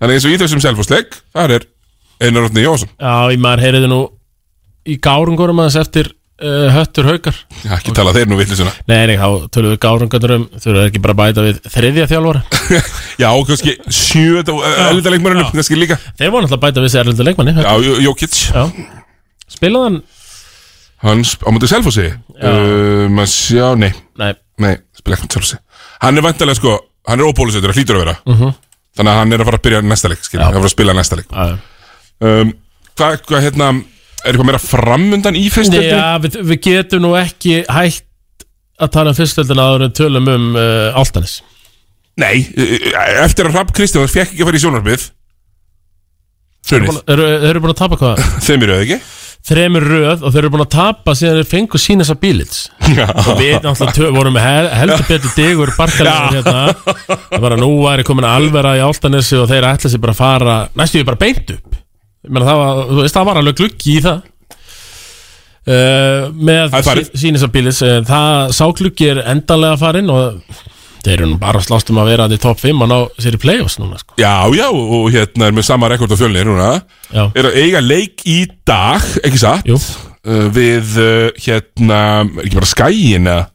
Þannig 0.00 0.14
eins 0.16 0.26
og 0.26 0.32
í 0.34 0.38
þessum 0.40 0.62
selfosleik 0.64 1.18
þar 1.36 1.56
er 1.58 1.66
Einar 2.24 2.46
Átni 2.48 2.62
Jónsson 2.64 2.88
já, 2.96 3.12
ég 3.32 3.40
maður 3.42 3.62
heyriði 3.66 3.90
nú 3.90 4.00
í 4.88 4.96
gárungurum 5.04 5.60
aðeins 5.62 5.76
eftir 5.80 6.08
uh, 6.40 6.70
höttur 6.72 7.08
haukar. 7.10 7.36
Já, 7.64 7.74
ekki 7.76 7.92
tala 7.96 8.14
þeir 8.16 8.30
nú 8.30 8.38
villisuna 8.40 8.72
nei, 8.88 9.02
nei, 9.10 9.16
þá 9.20 9.48
tölum 9.52 9.74
við 9.74 9.80
gárungurum 9.84 10.46
þurfum 10.56 10.86
ekki 10.86 11.02
bara 11.04 11.16
bæta 11.20 11.44
við 11.44 11.60
þriðja 11.74 12.06
þjálfara. 12.14 12.42
Já, 13.22 13.28
og 13.36 13.44
kannski 13.50 13.76
sjöta 13.92 14.56
og 14.56 14.64
elda 14.88 15.12
leikmörunum 15.14 15.52
kannski 15.52 15.76
líka. 15.78 16.00
Þeir 16.16 16.32
voru 16.32 16.46
náttúrulega 16.48 16.64
bæta 16.64 16.84
við 16.86 16.94
sér 16.94 17.04
erlendu 17.04 17.28
leikmanni 17.28 17.56
Já, 17.60 17.74
Jó- 17.84 18.00
Jókic 18.08 18.40
já. 18.48 18.64
spilaði 19.52 19.90
hann? 19.90 20.00
Á 21.00 21.48
mútið 21.52 21.70
selfossi. 21.74 22.08
Uh, 22.40 23.06
Maður 23.12 23.30
sjá, 23.32 23.68
nei, 23.80 23.92
nei, 24.20 24.32
nei, 24.60 24.74
spila 25.00 25.20
mútið 25.20 25.38
selfossi 25.38 25.60
Hann 26.00 26.20
er 26.20 26.26
vantarlega 26.26 26.60
sko, 26.60 26.74
hann 27.10 27.20
er 27.20 27.28
óbólusettur, 27.28 27.72
það 27.72 27.80
hlýtur 27.80 27.98
að 27.98 28.04
vera. 28.04 28.16
Mhm. 28.26 28.54
Þannig 28.96 29.12
að 29.12 29.18
hann 29.20 29.32
er 29.32 29.42
að 29.42 29.48
fara 29.50 29.58
að 29.60 29.64
byrja 29.66 29.80
næsta 29.86 30.10
leik 30.10 30.24
skilja, 30.24 30.44
hann 30.46 30.54
er 30.54 30.58
að 30.58 30.64
fara 30.64 30.70
að 30.70 30.76
spila 30.76 30.96
næsta 30.96 31.18
leik. 31.20 31.34
Um, 32.20 32.52
Hvað, 33.00 33.22
hvað, 33.24 33.44
hérna 33.48 33.70
Er 34.20 34.34
eitthvað 34.34 34.48
meira 34.50 34.60
framundan 34.60 35.36
í 35.38 35.46
fyrstöldin? 35.52 35.94
Já, 35.94 36.18
við, 36.20 36.34
við 36.50 36.58
getum 36.66 37.06
nú 37.06 37.14
ekki 37.16 37.62
hægt 37.72 38.44
að 38.80 38.90
tala 38.96 39.14
um 39.14 39.16
fyrstöldina 39.16 39.64
áður 39.64 39.86
en 39.86 39.94
tölum 39.96 40.28
um 40.28 40.50
uh, 40.58 40.98
Áltanis 40.98 41.38
Nei, 42.20 42.42
uh, 42.52 42.74
eftir 43.24 43.48
að 43.48 43.56
Rapp 43.56 43.72
Kristján 43.76 44.10
fekk 44.10 44.34
ekki 44.34 44.44
að 44.44 44.50
fara 44.50 44.60
í 44.60 44.64
sjónarbið 44.64 45.06
þeir 46.70 47.24
eru 47.48 47.62
búin 47.64 47.72
að 47.72 47.80
tapa 47.80 47.98
hvað? 48.00 48.20
þeim 48.46 48.66
eru 48.66 48.76
það 48.76 48.84
ekki 48.84 49.00
Þremur 49.40 49.86
röð 49.88 50.24
og 50.24 50.34
þeir 50.34 50.42
eru 50.42 50.50
búin 50.52 50.62
að 50.66 50.72
tapa 50.74 51.14
síðan 51.16 51.38
þeir 51.38 51.48
fengu 51.48 51.78
sína 51.80 52.04
þessa 52.04 52.16
bílits 52.20 52.58
og 52.84 53.30
við 53.38 53.54
náttúrulega 53.64 54.12
vorum 54.12 54.36
hel, 54.36 54.66
heldur 54.76 55.06
betur 55.08 55.32
digur 55.38 55.72
barkalegur 55.78 56.36
hérna. 56.36 56.64
Það 57.30 57.44
var 57.46 57.54
að 57.56 57.62
nú 57.62 57.70
væri 57.80 58.04
komin 58.06 58.28
alvera 58.28 58.74
í 58.76 58.82
Áltanesi 58.84 59.38
og 59.40 59.48
þeir 59.48 59.66
ætla 59.70 59.92
sér 59.92 60.02
bara 60.04 60.14
að 60.14 60.20
fara 60.20 60.56
næstu 60.76 61.00
við 61.00 61.08
bara 61.08 61.22
beint 61.24 61.54
upp. 61.56 61.78
Ég 62.20 62.34
meina, 62.36 62.50
það, 62.50 62.60
var, 62.60 62.82
veist, 63.00 63.16
það 63.16 63.30
var 63.30 63.40
alveg 63.40 63.58
gluggi 63.62 63.96
í 63.96 64.04
það. 64.04 64.20
Uh, 65.70 66.28
með 66.36 66.76
bílits 67.54 67.80
uh, 67.84 67.98
það 68.08 68.54
sá 68.56 68.64
gluggi 68.76 69.10
er 69.12 69.22
endanlega 69.28 69.80
farin 69.80 70.12
og 70.12 70.40
þeir 71.04 71.14
eru 71.16 71.28
nú 71.32 71.38
bara 71.40 71.60
að 71.60 71.66
slást 71.68 71.90
um 71.92 71.98
að 72.02 72.10
vera 72.12 72.26
í 72.32 72.38
top 72.40 72.60
5 72.60 72.84
og 72.84 72.90
ná 72.90 72.96
sér 73.22 73.36
í 73.38 73.40
play-offs 73.40 73.78
núna 73.80 73.98
sko. 74.00 74.14
já, 74.20 74.34
já, 74.56 74.66
og 74.70 75.06
hérna 75.14 75.48
er 75.48 75.56
með 75.56 75.66
sama 75.68 75.88
rekord 75.92 76.12
á 76.12 76.16
fjölnir 76.20 76.48
núna. 76.48 76.70
Já. 77.10 77.24
Er 77.34 77.48
að 77.50 77.56
eiga 77.62 77.80
leik 77.84 78.24
í 78.28 78.38
dag, 78.68 79.06
ekki 79.24 79.40
satt? 79.40 79.66
Jú. 79.70 79.78
uh, 79.80 80.46
Við, 80.52 80.92
uh, 81.00 81.30
hérna, 81.40 82.00
er 82.28 82.44
ekki 82.46 82.58
bara 82.60 82.70
skæin 82.74 83.26
eða? 83.30 83.46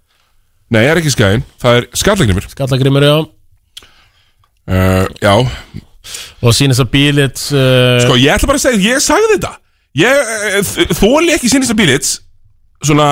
Nei, 0.73 0.81
er 0.89 0.97
ekki 0.97 1.13
skæin, 1.13 1.43
það 1.61 1.75
er 1.77 1.87
skallagrimur 1.93 2.47
Skallagrimur, 2.49 3.05
já. 3.05 3.17
Uh, 4.65 5.05
Já, 5.21 5.35
og 6.41 6.53
sína 6.57 6.73
þessa 6.73 6.87
bílits 6.89 7.51
uh, 7.53 7.99
sko 8.01 8.15
ég 8.17 8.33
ætla 8.33 8.49
bara 8.49 8.57
að 8.57 8.63
segja, 8.65 8.95
ég 8.95 9.03
sagði 9.05 9.35
þetta. 9.35 9.51
Ég 10.01 10.31
uh, 10.65 10.95
þóli 10.97 11.35
ekki 11.35 11.49
sinni 11.53 11.69
að 11.69 11.77
bílits 11.79 12.15
Svona 12.85 13.11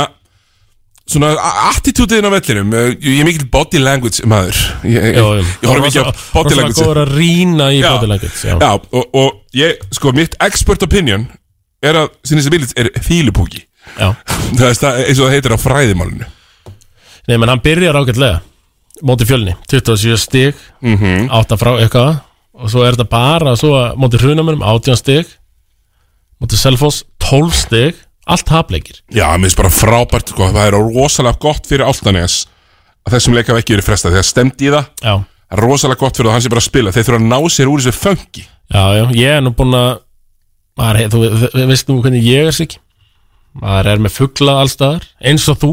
svona 1.09 1.33
attitútiðin 1.69 2.27
á 2.27 2.31
vellinum 2.31 2.73
eh, 2.77 2.93
Ég 3.03 3.21
er 3.21 3.27
mikill 3.27 3.49
body 3.51 3.81
language 3.83 4.23
maður 4.29 4.59
Ég, 4.87 5.09
ég, 5.11 5.17
jú. 5.17 5.25
ég 5.43 5.67
horf 5.67 5.87
ekki 5.89 6.03
á 6.03 6.07
body 6.31 6.57
language 6.59 6.79
góður 6.79 7.01
að 7.03 7.15
rýna 7.17 7.69
í 7.75 7.81
Já. 7.81 7.89
body 7.91 8.09
language 8.11 8.47
já. 8.47 8.55
Já, 8.55 8.71
og, 8.79 9.17
og 9.19 9.57
ég, 9.59 9.83
sko, 9.95 10.13
mitt 10.15 10.37
expert 10.43 10.85
opinion 10.87 11.27
er 11.83 11.99
að 11.99 12.13
Sinisa 12.23 12.53
Billits 12.53 12.75
er 12.79 12.91
fílupúki 13.03 13.65
Já. 13.99 14.13
Það 14.57 14.67
er 14.69 14.79
það, 14.79 15.01
eins 15.03 15.19
og 15.19 15.27
það 15.27 15.35
heitir 15.35 15.55
á 15.55 15.59
fræðimálinu 15.59 16.29
Nei, 17.27 17.35
menn 17.37 17.51
hann 17.51 17.63
byrjar 17.63 17.99
ágætlega 17.99 18.39
Móti 19.03 19.27
fjölni, 19.27 19.57
27 19.67 20.17
stig 20.21 20.55
mm 20.79 20.95
-hmm. 20.97 21.27
8 21.31 21.59
frá 21.59 21.71
eitthvað 21.81 22.21
Og 22.53 22.69
svo 22.69 22.83
er 22.85 22.95
þetta 22.95 23.09
bara 23.09 23.55
svo 23.59 23.75
Móti 23.99 24.21
hrunamönum 24.21 24.63
18 24.63 24.95
stig 24.95 25.27
Móti 26.39 26.55
Selfoss 26.55 27.03
12 27.19 27.51
stig 27.51 27.95
Allt 28.23 28.49
hafleikir 28.53 29.01
Já, 29.11 29.25
mér 29.35 29.49
finnst 29.49 29.59
bara 29.59 29.71
frábært, 29.73 30.31
sko, 30.31 30.47
það 30.53 30.67
er 30.69 30.77
rosalega 30.79 31.39
gott 31.43 31.67
fyrir 31.67 31.85
Áltanes 31.87 32.43
að 33.03 33.17
þessum 33.17 33.35
leik 33.35 33.49
hafa 33.51 33.59
ekki 33.59 33.75
verið 33.75 33.87
frestað. 33.89 34.13
Þegar 34.15 34.27
stemdi 34.29 34.69
í 34.69 34.73
það 34.73 34.85
Já, 35.03 35.13
Það 35.23 35.57
er 35.57 35.63
rosalega 35.67 35.99
gott 36.01 36.17
fyrir 36.17 36.27
það 36.29 36.31
að 36.31 36.37
hann 36.37 36.45
sé 36.45 36.51
bara 36.53 36.61
að 36.63 36.67
spila. 36.69 36.93
Þeir 36.95 37.05
þurfa 37.09 37.19
að 37.19 37.27
ná 37.29 37.39
sér 37.53 37.71
úr 37.73 37.81
þessu 37.83 37.99
föngi 37.99 38.43
já, 38.73 38.83
já. 38.97 39.03
Ég 39.19 39.35
er 39.37 39.43
nú 39.43 39.51
búinn 39.57 39.75
að 39.77 39.89
maður, 40.79 40.99
hey, 41.01 41.09
Þú 41.13 41.23
þú 41.53 41.65
veist 41.73 41.89
nú 41.91 41.97
hvernig 42.05 42.23
ég 42.29 42.47
er 42.49 42.55
sig 42.55 42.77
Maður 43.59 43.89
er 43.91 43.99
með 44.07 44.15
fugla 44.15 44.55
allstaðar 44.63 45.03
Eins 45.21 45.45
og 45.51 45.59
þú. 45.61 45.71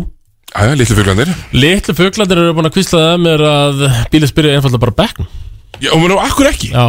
Æja, 0.50 0.74
litlu 0.76 0.96
fuglandir 0.98 1.30
Litlu 1.54 1.94
fuglandir 1.96 2.42
eru 2.42 2.56
búin 2.58 2.66
að 2.68 2.74
kvísla 2.74 3.04
það 3.06 3.22
mér 3.24 3.44
að 3.46 3.84
bílið 4.12 4.32
spyrja 4.32 4.56
einfalda 4.58 4.80
bara 4.82 4.96
bekknum. 4.98 5.30
Já, 5.80 5.92
og 5.94 6.02
mér 6.02 6.16
á 6.18 6.26
akkur 6.26 6.50
ekki? 6.50 6.72
Já, 6.74 6.88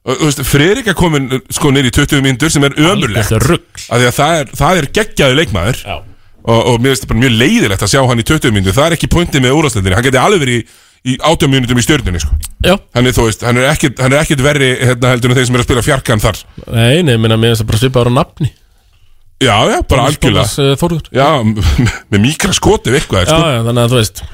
Er 0.00 0.94
komin 0.96 1.26
sko 1.52 1.70
nýr 1.74 1.90
í 1.90 1.92
20 1.92 2.22
mínútur 2.24 2.52
sem 2.52 2.64
er 2.64 2.76
ömurlegt. 2.78 3.28
þetta 3.28 3.36
er 3.36 4.14
það 4.16 4.36
er, 4.38 4.52
það 4.56 4.78
er 4.80 4.86
geggjaði 4.96 5.36
leikmaður. 5.40 5.82
Já. 5.84 5.96
og, 6.40 6.60
og 6.70 6.78
mér 6.80 6.94
finnst 6.94 7.04
það 7.04 7.10
bara 7.12 7.22
mjög 7.24 7.34
leiðilegt 7.42 7.84
að 7.84 7.92
sjá 7.92 8.00
hann 8.08 8.22
í 8.22 8.28
20 8.30 8.54
mínútur. 8.56 8.76
Það 8.78 8.86
er 8.86 8.96
ekki 8.96 9.10
pointið 9.12 9.44
með 9.44 9.58
úrastendinni 9.58 9.98
Hann 9.98 10.06
geti 10.06 10.22
alveg 10.22 10.40
verið 10.46 10.56
í, 10.56 10.64
í 11.12 11.18
18 11.20 11.52
mínútum 11.52 11.82
í 11.82 11.84
stjörnunni 11.84 12.22
sko. 12.24 12.38
Já, 12.64 12.74
Hann 12.96 13.10
er, 13.10 13.20
hann 13.44 13.60
er 13.60 13.68
er 14.16 14.22
ekkit 14.22 14.44
verri 14.46 14.70
hérna, 14.80 15.12
heldur 15.12 15.34
en 15.34 15.38
þeir 15.40 15.50
sem 15.50 15.58
er 15.60 15.64
að 15.64 15.68
spila 15.68 15.84
fjarkan 15.84 16.24
þar. 16.24 16.40
Nei, 16.72 17.02
nei, 17.04 17.14
minna 17.20 17.36
mér 17.36 17.52
finnst 17.52 17.66
það 17.66 17.70
bara 17.74 17.82
svipaður 17.84 18.12
á 18.12 18.18
nafni. 18.22 18.50
Já, 19.40 19.56
já, 19.72 19.78
bara 19.88 20.08
algjörlega. 20.08 20.48
Eh, 20.64 20.74
Já, 21.16 21.28
með 22.12 22.24
mikra 22.24 22.56
skoti 22.56 22.92
virkvað 22.92 23.28
Já, 23.28 23.30
sko. 23.36 23.52
já, 23.52 23.60
þannig 23.68 23.84
að 23.84 23.92
þú 23.94 24.00
veist. 24.00 24.24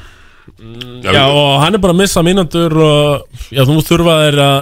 Já, 1.07 1.23
og 1.27 1.53
hann 1.63 1.75
er 1.77 1.83
bara 1.83 1.95
að 1.95 2.01
missa 2.01 2.23
mínútur 2.27 2.75
og 2.87 3.45
já, 3.55 3.63
þú 3.67 3.77
þurfa 3.87 4.17
þeir 4.25 4.41
að 4.47 4.57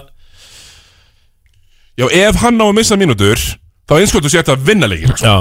já, 2.01 2.07
ef 2.09 2.41
hann 2.43 2.61
á 2.61 2.67
að 2.67 2.75
missa 2.79 2.99
mínútur 3.01 3.41
þá 3.89 3.95
einskóttu 3.99 4.33
sé 4.33 4.41
þetta 4.41 4.57
að 4.57 4.67
vinna 4.71 4.91
leikina 4.91 5.17
sko. 5.19 5.37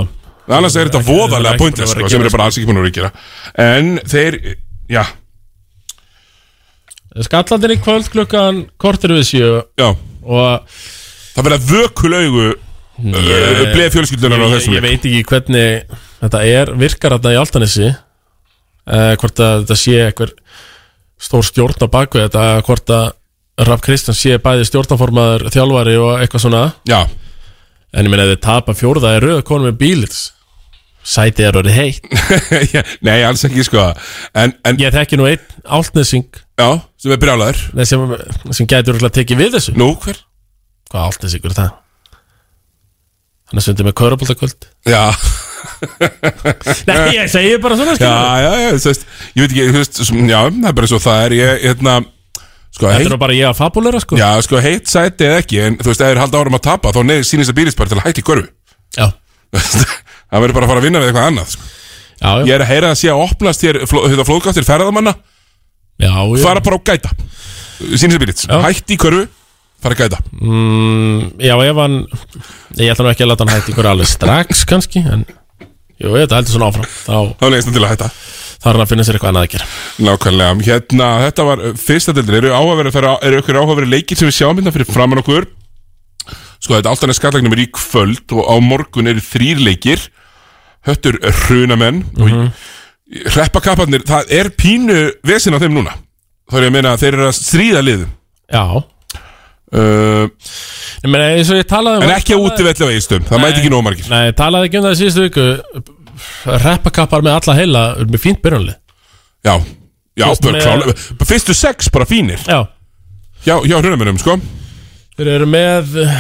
Annars 0.52 0.76
er 0.76 0.90
þetta 0.90 1.06
voðalega 1.08 1.60
pointless 1.62 1.94
sko, 1.96 2.08
sem 2.12 2.24
er 2.24 2.34
bara 2.34 2.50
alls 2.50 2.58
ekki 2.60 2.68
búin 2.68 2.82
að 2.82 2.90
gera. 2.98 3.12
En 3.64 3.94
þeir, 4.12 4.40
já, 4.92 5.06
skallandir 7.22 7.76
í 7.76 7.80
kvöld 7.84 8.10
klukkan 8.12 8.66
kortir 8.82 9.14
við 9.14 9.34
já. 9.78 9.90
og 10.24 10.78
Það 11.34 11.48
verða 11.48 11.60
vökulaugu 11.66 12.46
uh, 12.54 13.62
bleið 13.74 13.94
fjölskyldunar 13.96 14.42
á 14.42 14.46
ég, 14.46 14.54
þessum 14.54 14.76
ég 14.76 14.84
leik. 14.84 14.90
veit 14.92 15.08
ekki 15.10 15.24
hvernig 15.32 16.00
þetta 16.22 16.42
er, 16.46 16.72
virkar 16.78 17.16
þetta 17.18 17.34
í 17.34 17.40
Altanesi 17.42 17.88
uh, 17.90 19.14
hvort 19.22 19.42
að 19.42 19.64
þetta 19.64 19.78
sé 19.82 19.98
einhver 20.08 20.34
stór 21.24 21.48
stjórn 21.48 21.86
á 21.86 21.88
bakvið 21.90 22.28
þetta, 22.28 22.46
hvort 22.68 22.94
að 22.94 23.08
Raff 23.62 23.84
Kristján 23.86 24.18
sé 24.18 24.38
bæði 24.42 24.66
stjórnaformaður, 24.70 25.50
þjálfari 25.54 25.98
og 26.02 26.24
eitthvað 26.24 26.46
svona. 26.48 26.64
Já, 26.90 27.04
en 27.94 28.08
ég 28.08 28.10
meina 28.14 28.26
ef 28.26 28.34
þið 28.34 28.42
tapa 28.48 28.74
fjórða 28.78 29.12
er 29.18 29.28
rauð 29.28 29.44
konum 29.46 29.70
með 29.70 29.78
bílis 29.84 30.24
sætið 31.04 31.48
er 31.50 31.58
orðið 31.60 31.78
heitt. 31.78 32.06
Nei, 33.06 33.18
alls 33.28 33.44
ekki 33.44 33.66
sko. 33.68 33.90
En, 34.40 34.56
en 34.64 34.80
ég 34.80 34.94
þekki 34.96 35.20
nú 35.20 35.28
einn 35.28 35.44
áltnesing 35.68 36.30
já, 36.32 36.68
sem 37.02 37.14
er 37.14 37.20
brjálæður 37.20 37.60
Nei, 37.76 37.84
sem, 37.90 38.04
sem 38.56 38.70
gætur 38.70 38.96
örugglega 38.96 39.18
tekið 39.20 39.42
við 39.44 39.58
þessu. 39.58 39.76
Nú, 39.80 39.90
hver? 40.04 40.22
Hvað 40.94 41.10
áltesingur 41.10 41.52
er 41.52 41.58
það? 41.60 41.72
Hann 43.52 43.60
er 43.60 43.66
sundið 43.68 43.90
með 43.90 43.98
köruboltakvöld 44.00 44.70
Já, 44.88 45.04
Nei, 46.88 46.96
ég 47.18 47.28
segi 47.32 47.60
bara 47.62 47.76
svona 47.78 47.94
já, 48.00 48.14
já, 48.42 48.50
já, 48.64 48.70
þú 48.80 48.90
veist 48.90 49.04
Ég 49.36 49.44
veit 49.44 49.52
ekki, 49.52 49.66
þú 49.68 49.82
veist, 49.82 50.00
já, 50.32 50.40
það 50.48 50.70
er 50.72 50.78
bara 50.80 50.90
svo 50.90 51.00
það 51.04 51.26
er 51.28 51.36
Ég, 51.38 51.52
hérna 51.68 51.98
Sko, 52.74 52.90
Þetta 52.90 53.14
er 53.14 53.20
bara 53.22 53.36
ég 53.38 53.46
að 53.52 53.58
fabulera 53.60 54.00
sko. 54.02 54.18
Já, 54.18 54.30
sko, 54.42 54.58
heitt 54.64 54.88
sæti 54.90 55.28
eða 55.28 55.42
ekki 55.44 55.60
En 55.62 55.76
þú 55.78 55.92
veist, 55.92 56.02
ef 56.02 56.08
þeir 56.10 56.22
halda 56.24 56.40
árum 56.42 56.56
að 56.58 56.64
tapa 56.66 56.90
Þá 56.96 57.00
neður 57.06 57.28
sínist 57.30 57.52
að 57.54 57.58
býrist 57.60 57.78
bara 57.78 57.92
til 57.92 58.00
að 58.00 58.08
hætti 58.08 58.24
í 58.24 58.26
körfu. 58.26 58.48
Já, 58.98 59.06
Það 60.34 60.42
verður 60.42 60.56
bara 60.58 60.66
að 60.66 60.72
fara 60.72 60.82
að 60.82 60.88
vinna 60.88 61.02
við 61.04 61.12
eitthvað 61.12 61.28
annað 61.30 61.52
sko. 61.54 61.68
já, 62.18 62.32
já, 62.34 62.46
Ég 62.50 62.56
er 62.56 62.64
að 62.66 62.72
heyra 62.74 62.90
að 62.90 62.98
sé 63.04 63.12
að 63.14 63.22
opnast 63.28 63.66
hér 63.68 63.80
fló, 63.92 64.02
Þetta 64.10 64.26
flóðgáttir 64.32 64.66
ferðamanna. 64.66 65.14
Já, 66.02 66.10
já. 66.18 66.42
Fara 66.42 66.64
bara 66.66 66.80
á 66.82 66.86
gæta. 66.90 67.14
Sínist 67.94 68.18
að 68.18 68.24
býrist 68.26 68.48
Já. 68.50 68.58
Hætti 68.66 68.98
í 68.98 69.00
körfu 69.06 69.28
Fara 69.84 69.94
að 69.94 70.02
gæta. 70.08 70.20
Mm, 70.42 71.22
já, 71.44 71.54
ef 71.70 71.80
hann 71.84 72.00
Ég 72.80 72.90
ætla 72.96 73.06
nú 73.06 73.12
ekki 73.14 73.26
að 73.28 73.32
láta 73.36 73.46
hann 73.46 73.54
hætti 73.54 73.74
ykkur 73.76 73.90
alveg 73.94 74.10
strax 74.10 74.64
kannski 74.70 75.04
En, 75.14 75.26
jú, 76.02 76.14
þetta 76.16 76.40
heldur 76.42 76.56
svona 76.58 76.70
áfram 76.74 76.90
Þá 76.90 77.18
Þá 77.38 77.46
neðist 77.52 77.70
hann 77.70 77.78
til 77.78 77.84
að 77.86 77.94
hætta 77.94 78.10
þarf 78.64 78.84
að 78.84 78.90
finna 78.94 79.06
sér 79.06 79.18
eitthvað 79.18 79.34
annað 79.34 79.48
að 79.48 79.54
gera. 79.54 79.68
Nákvæmlega, 80.08 80.68
hérna, 80.70 81.10
þetta 81.28 81.48
var 81.50 81.64
uh, 81.64 81.74
fyrsta 81.84 82.16
deildin, 82.16 82.38
eru 82.40 82.54
áhugaverið, 82.56 82.96
það 82.98 83.28
eru 83.30 83.42
ykkur 83.44 83.60
áhugaverið 83.62 83.94
leikir 83.94 84.20
sem 84.20 84.30
við 84.30 84.38
sjáum 84.40 84.60
hérna 84.60 84.74
fyrir 84.76 84.90
framann 84.90 85.22
okkur? 85.24 85.50
Sko, 86.64 86.78
þetta 86.78 86.94
alltaf 86.94 87.12
er 87.12 87.18
skallagnum 87.18 87.56
er 87.58 87.64
í 87.66 87.72
kvöld 87.76 88.38
og 88.38 88.48
á 88.48 88.56
morgun 88.64 89.12
eru 89.12 89.24
þrýr 89.24 89.60
leikir. 89.68 90.06
Höttur 90.88 91.20
hrunamenn 91.44 92.04
Mhm. 92.16 92.24
og 92.24 93.32
hreppakapparnir, 93.36 94.04
það 94.08 94.32
er 94.32 94.50
pínu 94.56 95.00
vesin 95.28 95.56
á 95.56 95.60
þeim 95.60 95.76
núna. 95.76 95.94
Þá 96.50 96.58
er 96.58 96.64
ég 96.64 96.72
að 96.72 96.76
meina 96.78 96.94
að 96.94 97.04
þeir 97.04 97.14
eru 97.18 97.28
að 97.28 97.38
stríða 97.38 97.82
liðum. 97.84 98.12
Já, 98.54 98.64
uh, 99.74 100.28
ég 101.04 101.68
talaði 101.68 101.98
um 101.98 102.04
En 102.04 102.16
ekki 102.16 102.36
á 102.36 102.40
útivelli 102.40 102.88
á 102.88 102.94
eistum, 102.94 103.24
það 103.28 103.44
mæti 103.44 103.62
ekki 103.62 103.72
nóg 103.74 103.84
margir. 103.84 104.10
Nei, 104.12 104.32
talaði 104.38 104.70
ekki 104.70 104.80
um 104.80 104.88
það 104.88 104.98
síðustu 105.02 105.28
viku 105.28 105.46
Reppakappar 106.64 107.24
með 107.26 107.38
alla 107.40 107.56
heila 107.58 107.84
Með 108.06 108.22
fínt 108.24 108.42
byrjunlið 108.46 108.80
Já, 109.44 109.58
já, 110.16 110.26
Fyrst 110.30 110.46
með- 110.48 110.62
klálega. 110.64 110.94
Fyrstu 111.28 111.54
sex 111.58 111.90
bara 111.92 112.06
fínir. 112.08 112.40
Já, 112.48 112.62
hjá, 113.44 113.56
hjá 113.68 113.76
hrunamennum, 113.82 114.16
sko. 114.22 114.38
Þeir 115.18 115.30
eru 115.34 115.48
með 115.52 115.98
uh, 116.00 116.14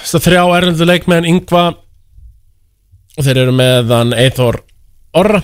þessa 0.00 0.20
Þrjá 0.24 0.42
erlendu 0.56 0.86
leikmenn 0.88 1.26
Ingva 1.28 1.64
Og 3.18 3.26
þeir 3.26 3.42
eru 3.44 3.52
með 3.58 3.92
hann 3.92 4.14
Eithor 4.16 4.62
Orra. 5.20 5.42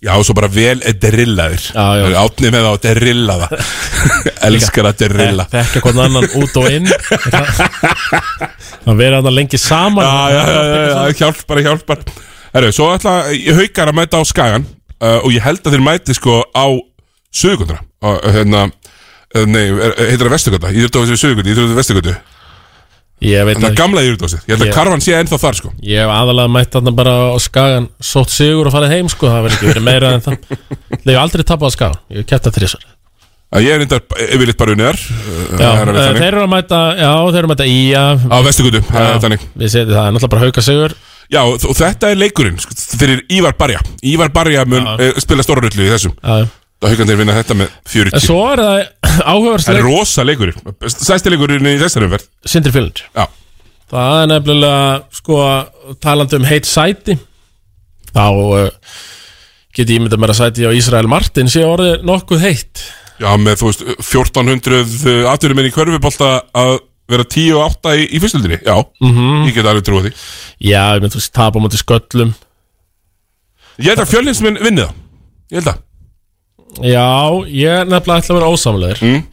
Já, 0.00 0.14
og 0.16 0.24
svo 0.24 0.32
bara 0.34 0.48
vel 0.48 0.80
drillaðir 0.80 1.60
Já, 1.74 1.84
já. 2.00 2.04
Átni 2.24 2.50
með 2.50 2.66
þá 2.66 2.88
drillaða 2.96 3.48
Elskar 4.48 4.88
að 4.90 5.02
drilla 5.04 5.44
Þekkja 5.52 5.82
hvern 5.84 6.02
annan 6.06 6.28
út 6.40 6.56
og 6.56 6.66
inn. 6.72 6.88
Það 8.80 8.96
verið 8.96 9.16
hann 9.20 9.34
lengi 9.36 9.60
saman. 9.60 10.02
Já, 10.08 10.34
já, 10.34 10.42
já, 10.50 10.60
já, 10.64 10.82
já, 10.88 11.18
hjálpar, 11.20 11.60
hjálpar 11.68 12.04
Herru, 12.54 12.72
svo 12.74 12.88
ætla 12.94 13.14
haukar 13.60 13.92
að 13.92 13.98
mæta 14.00 14.18
á 14.18 14.24
skagan 14.26 14.64
uh, 14.98 15.20
Og 15.22 15.30
ég 15.34 15.44
held 15.44 15.62
að 15.62 15.76
þeir 15.76 15.84
mæti 15.86 16.16
sko 16.18 16.40
á 16.50 16.66
Suðugundra 17.30 17.78
Hérna 18.34 18.66
uh, 18.66 19.46
Nei, 19.46 19.68
er- 19.70 19.96
heitir 20.10 20.26
það 20.26 20.34
Vesturgöta? 20.34 20.72
Íðurdósi 20.74 21.14
við 21.14 21.22
Suðugundi, 21.24 21.54
Íðurdósi 21.54 21.72
við 21.74 21.80
Vesturgötu? 21.82 22.16
Ég 23.20 23.44
veit 23.44 23.58
Þannig 23.58 23.66
að 23.68 23.74
að 23.74 23.80
gamla 23.82 24.02
Íðurdósi 24.06 24.38
Ég 24.40 24.50
held 24.54 24.64
að 24.64 24.70
Ég- 24.70 24.76
karvan 24.80 25.02
sé 25.04 25.16
ennþá 25.18 25.38
þar 25.42 25.58
sko. 25.60 25.70
Ég 25.84 26.00
hef 26.00 26.12
aðalega 26.14 26.52
mætt 26.56 26.70
þarna 26.74 26.94
bara 26.96 27.14
á 27.30 27.36
skagan 27.44 27.88
Sótt 28.00 28.32
sigur 28.32 28.70
og 28.70 28.72
farið 28.74 28.94
heim 28.96 29.10
sko. 29.12 29.28
Það 29.28 29.44
verður 29.44 29.58
ekki 29.58 29.68
verið 29.74 29.84
meira 29.90 30.12
en 30.16 30.24
það. 30.24 30.38
Ég 30.96 31.10
hef 31.12 31.20
aldrei 31.20 31.44
tapað 31.50 31.68
á 31.68 31.72
skagan. 31.76 31.98
Ég 32.10 32.22
hef 32.22 32.30
kæft 32.32 32.48
það 32.48 32.56
þrísar 32.56 32.86
Að 33.50 33.64
Ég 33.66 33.74
er 33.74 33.80
reyndar 33.82 34.02
yfirleitt 34.24 34.58
bara 34.62 34.72
unnið 34.76 34.88
þar 34.88 35.00
Já, 35.60 35.68
eh, 35.68 36.10
þeir 36.16 36.26
eru 36.30 36.42
að 36.46 36.50
mæta 36.54 36.80
Já, 36.96 37.10
þeir 37.28 37.38
eru 37.42 37.48
að 37.48 37.52
mæta 37.52 37.66
í 37.68 37.78
Á 37.98 38.38
Vesturgötu, 38.46 38.80
það 38.88 39.08
er 39.10 39.22
þannig. 39.26 39.46
Við 39.58 39.72
setjum 39.74 39.90
það 39.96 40.04
er 40.06 40.14
náttúrulega 40.16 40.32
bara 40.36 40.44
hauka 40.46 40.64
sigur 40.64 40.94
Já, 41.30 41.42
og 41.46 41.62
og 41.62 41.76
þetta 41.78 42.10
er 42.10 42.18
leikurinn 42.18 42.58
sko, 42.58 42.74
Fyrir 42.98 43.22
Ívar 43.30 43.54
Barja. 43.58 43.82
Ívar 44.02 44.32
Barja 44.34 44.64
mun 44.66 44.86
Já. 44.86 44.96
uh, 44.98 45.20
spila 45.22 45.44
stóra 45.46 45.62
rullu 45.62 45.86
í 45.86 45.92
þessum. 45.92 46.16
Já, 46.18 46.42
já. 46.42 46.48
Það 46.80 46.94
haugan 46.94 47.10
þeir 47.10 47.18
vinna 47.20 47.34
þetta 47.36 47.54
með 47.60 47.72
40 47.92 48.16
En 48.16 48.22
svo 48.24 48.38
er 48.48 48.62
það 48.64 48.78
Það 49.66 49.76
er 49.76 49.84
rosa 49.84 50.24
leikurinn. 50.24 50.74
Sæsti 50.88 51.32
leikurinn 51.32 51.68
í 51.68 51.76
þessari 51.80 52.08
umferð. 52.08 52.28
Sindri 52.48 52.72
Já, 52.80 53.26
Það 53.90 54.20
er 54.22 54.28
nefnilega 54.30 54.82
sko 55.18 55.38
talandi 56.00 56.38
um 56.38 56.46
heitt 56.48 56.68
sæti. 56.70 57.18
Þá 58.14 58.26
uh, 58.30 58.68
get 59.76 59.90
ég 59.90 59.98
ímyndað 60.00 60.22
mér 60.22 60.32
að 60.34 60.40
sæti 60.40 60.66
á 60.66 60.72
Ísrael 60.74 61.10
Martin 61.10 61.50
sé 61.50 61.62
orðið 61.66 62.06
nokkuð 62.06 62.44
heitt. 62.46 62.84
Já 63.20 63.34
með 63.36 63.60
þú 63.60 63.68
veist 63.68 63.82
1400 64.00 65.26
aðturum 65.28 65.58
minn 65.60 65.68
í 65.68 65.74
körfubólta 65.74 66.30
að 66.56 66.78
vera 67.14 67.26
10 67.36 67.52
og 67.56 67.64
8 67.66 67.94
í, 68.00 68.06
í 68.16 68.20
fyrstöldinni 68.22 68.58
Já, 68.66 68.76
Mhm. 69.00 69.46
ég 69.48 69.54
get 69.54 69.66
alveg 69.70 69.84
trúið 69.86 70.08
því. 70.08 70.12
Já, 70.70 70.82
ég 70.96 71.00
mynd 71.04 71.12
þú 71.14 71.20
veist 71.20 71.32
tapa 71.36 71.58
á 71.58 71.62
móti 71.62 71.80
sköllum. 71.80 72.34
Ég 73.80 73.88
held 73.94 74.02
að 74.04 74.10
fjölins 74.12 74.40
minn 74.44 74.58
vinni 74.60 74.82
það. 74.84 74.94
Ég 75.50 75.60
held 75.60 75.70
að. 75.72 75.78
Já, 76.86 77.06
ég 77.50 77.88
nefnilega 77.90 78.20
ætla 78.22 78.34
að 78.34 78.38
vera 78.38 78.50
ósamlegur. 78.54 79.00
Mm. 79.02 79.24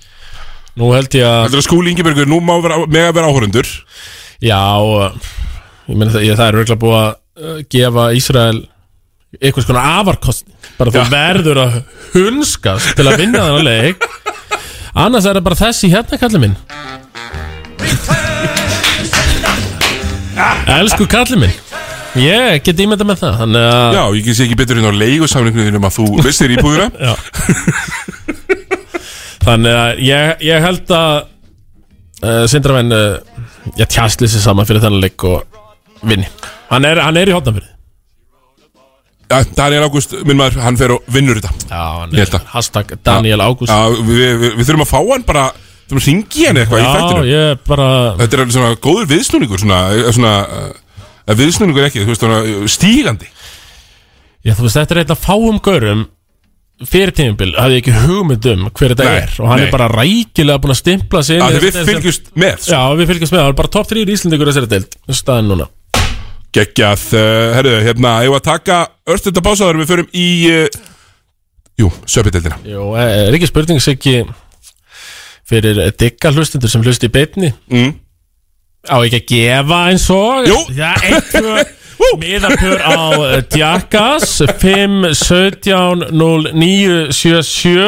Nú 0.77 0.91
held 0.93 1.09
ég 1.17 1.25
að 1.25 1.57
að 1.57 1.65
skúli 1.65 1.89
Ingebergur 1.91 2.27
nú 2.29 2.39
má 2.45 2.55
vera, 2.61 2.77
með 2.85 3.07
að 3.09 3.13
vera 3.17 3.29
áhörundur 3.31 3.69
Já, 4.45 4.59
ég 5.89 5.95
meina 5.97 6.11
það, 6.13 6.27
það 6.37 6.47
er 6.47 6.57
örgulega 6.61 6.81
búið 6.83 6.97
að 7.01 7.13
uh, 7.41 7.61
gefa 7.73 8.03
Ísrael 8.13 8.59
einhvers 9.41 9.65
konar 9.67 9.87
afarkost. 9.99 10.45
Bara 10.77 10.93
þú 10.93 11.05
verður 11.11 11.59
að 11.63 11.79
hunskast 12.13 12.93
til 12.97 13.05
að 13.09 13.17
vinna 13.23 13.47
leik. 13.65 14.05
Annars 15.01 15.25
er 15.29 15.37
það 15.37 15.45
bara 15.49 15.59
þessi 15.59 15.89
hérna 15.93 16.17
kallið 16.21 16.43
minn 16.45 16.55
Elsku 20.77 21.07
kallið 21.09 21.41
minn. 21.43 21.55
Ég 22.17 22.63
get 22.65 22.79
ímynda 22.81 23.05
með 23.05 23.19
það 23.21 23.35
Þannig 23.43 23.65
að 23.67 23.95
Já, 23.97 24.01
ég 24.17 24.27
sé 24.33 24.45
ekki 24.47 24.55
betur 24.57 24.79
inn 24.79 24.87
á 24.89 24.93
leigusamningnum 24.95 25.77
um 25.77 25.87
að 25.89 25.95
þú 25.99 26.05
vissir 26.25 26.53
íbúðina. 26.55 26.87
Já. 27.07 27.13
Þannig 29.47 29.77
að 29.79 30.01
ég, 30.03 30.31
ég 30.47 30.63
held 30.65 30.93
að 30.97 31.13
uh, 32.25 32.43
Sindravenn 32.51 32.95
uh, 32.95 33.41
ég 33.79 33.89
tjastli 33.93 34.29
sér 34.31 34.43
saman 34.43 34.67
fyrir 34.67 34.83
þennan 34.83 35.03
leik 35.03 35.27
og 35.29 35.59
vinni. 36.07 36.27
Hann 36.71 36.87
er, 36.89 36.99
hann 37.05 37.19
er 37.21 37.31
í 37.31 37.35
hotnafyrði 37.35 37.73
Já, 39.27 39.41
Daniel 39.57 39.83
Ágúst, 39.83 40.13
minn 40.23 40.37
maður, 40.39 40.61
hann 40.63 40.77
fer 40.79 40.93
og 40.95 41.07
vinnur 41.11 41.35
þetta. 41.41 41.49
Já, 41.67 41.79
hann 41.99 42.13
Ég 42.15 42.21
er 42.21 42.29
held 42.29 42.35
að. 42.37 42.45
hashtag 42.53 42.93
Daniel 43.03 43.41
Ágúst. 43.43 43.71
Já, 43.73 43.95
við, 44.07 44.21
við, 44.39 44.53
við 44.55 44.69
þurfum 44.69 44.83
að 44.85 44.91
fá 44.93 44.99
hann 45.09 45.25
bara 45.27 45.41
Að 45.87 46.03
ringi 46.03 46.43
hann 46.47 46.59
eitthvað 46.59 46.81
í 46.81 46.83
Já, 46.83 46.89
fættinu 46.97 47.63
bara 47.67 47.87
Þetta 48.19 48.37
er 48.37 48.51
svona 48.51 48.73
góður 48.83 49.07
viðsnúningur 49.13 49.61
Svona, 49.61 49.79
eh, 49.95 50.09
svona 50.15 50.33
uh, 50.43 51.37
Viðsnúningur 51.39 51.87
ekki, 51.87 52.03
þú 52.03 52.11
veist, 52.11 52.23
svona 52.23 52.41
uh, 52.43 52.67
stígandi. 52.71 53.27
Já, 54.43 54.53
þú 54.55 54.67
veist, 54.67 54.77
þetta 54.79 54.95
er 54.95 55.11
af 55.15 55.23
fáum 55.23 55.57
görum 55.63 56.05
fyrir 56.87 57.09
tímabil, 57.15 57.55
hafði 57.57 57.79
ég 57.79 57.81
ekki 57.81 58.03
hugmynd 58.05 58.45
um 58.51 58.67
hver 58.69 58.93
þetta 58.93 59.07
Nei, 59.07 59.21
er. 59.23 59.31
Og 59.41 59.49
hann 59.49 59.59
nei. 59.59 59.65
er 59.65 59.73
bara 59.73 59.87
rækilega 59.89 60.61
búin 60.61 60.75
að 60.75 60.79
stimpla 60.83 61.23
sig 61.25 61.39
í 61.39 61.41
þegar 61.41 61.63
við 61.65 61.73
sem- 61.73 61.87
fylgjumst 61.89 62.29
með 62.37 62.59
sko. 62.61 62.69
Já, 62.75 62.81
við 62.99 63.09
fylgjumst 63.11 63.33
með, 63.33 63.41
það 63.41 63.49
er 63.49 63.57
bara 63.57 63.73
top 63.73 63.89
3 63.89 64.03
íslendingur 64.13 64.51
þessari 64.51 64.69
deild. 64.75 64.97
Staðin 65.09 65.49
núna. 65.51 65.67
Geggjað, 66.55 67.07
herru, 67.57 67.73
hérna 67.83 68.13
Ég 68.23 68.31
var 68.31 68.39
að 68.39 68.47
taka 68.47 68.77
örstunda 69.09 69.43
pásaður 69.43 69.81
Við 69.81 69.89
förum 69.91 70.07
í 70.15 70.27
uh, 70.47 70.77
Jú, 71.77 71.89
söpiteldina 72.09 72.57
Jú, 72.65 72.85
er 72.97 73.35
ekki 73.35 73.49
spurning 73.49 73.81
sig 73.83 73.97
ekki 73.97 74.21
fyrir 75.47 75.79
digga 75.99 76.33
hlustundur 76.33 76.71
sem 76.71 76.83
hlusti 76.83 77.09
í 77.09 77.13
beinni. 77.13 77.53
Mm. 77.71 77.95
Á 78.87 78.95
ekki 79.03 79.19
að 79.19 79.27
gefa 79.31 79.81
eins 79.91 80.07
og? 80.13 80.47
Miðapur 82.21 82.77
á 82.77 82.99
eh, 83.25 83.39
Djakas 83.51 84.37
5, 84.61 85.09
17, 85.17 86.05
0, 86.13 86.51
9, 86.53 86.99
7, 87.11 87.41
7 87.43 87.87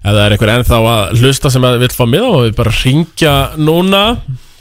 Ef 0.00 0.14
það 0.14 0.20
er 0.22 0.34
einhver 0.34 0.52
ennþá 0.54 0.78
að 0.80 1.18
hlusta 1.20 1.50
sem 1.52 1.64
að 1.66 1.82
vil 1.82 1.90
fá 1.92 2.06
miða 2.08 2.28
og 2.30 2.44
við 2.46 2.54
bara 2.56 2.72
ringja 2.72 3.34
núna. 3.60 4.04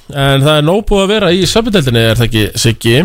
En 0.09 0.43
það 0.43 0.57
er 0.57 0.65
nóg 0.67 0.81
búið 0.89 1.03
að 1.05 1.13
vera 1.13 1.29
í 1.31 1.45
söpindeldinni, 1.47 2.01
er 2.09 2.19
það 2.19 2.27
ekki, 2.27 2.43
Siggi? 2.59 2.95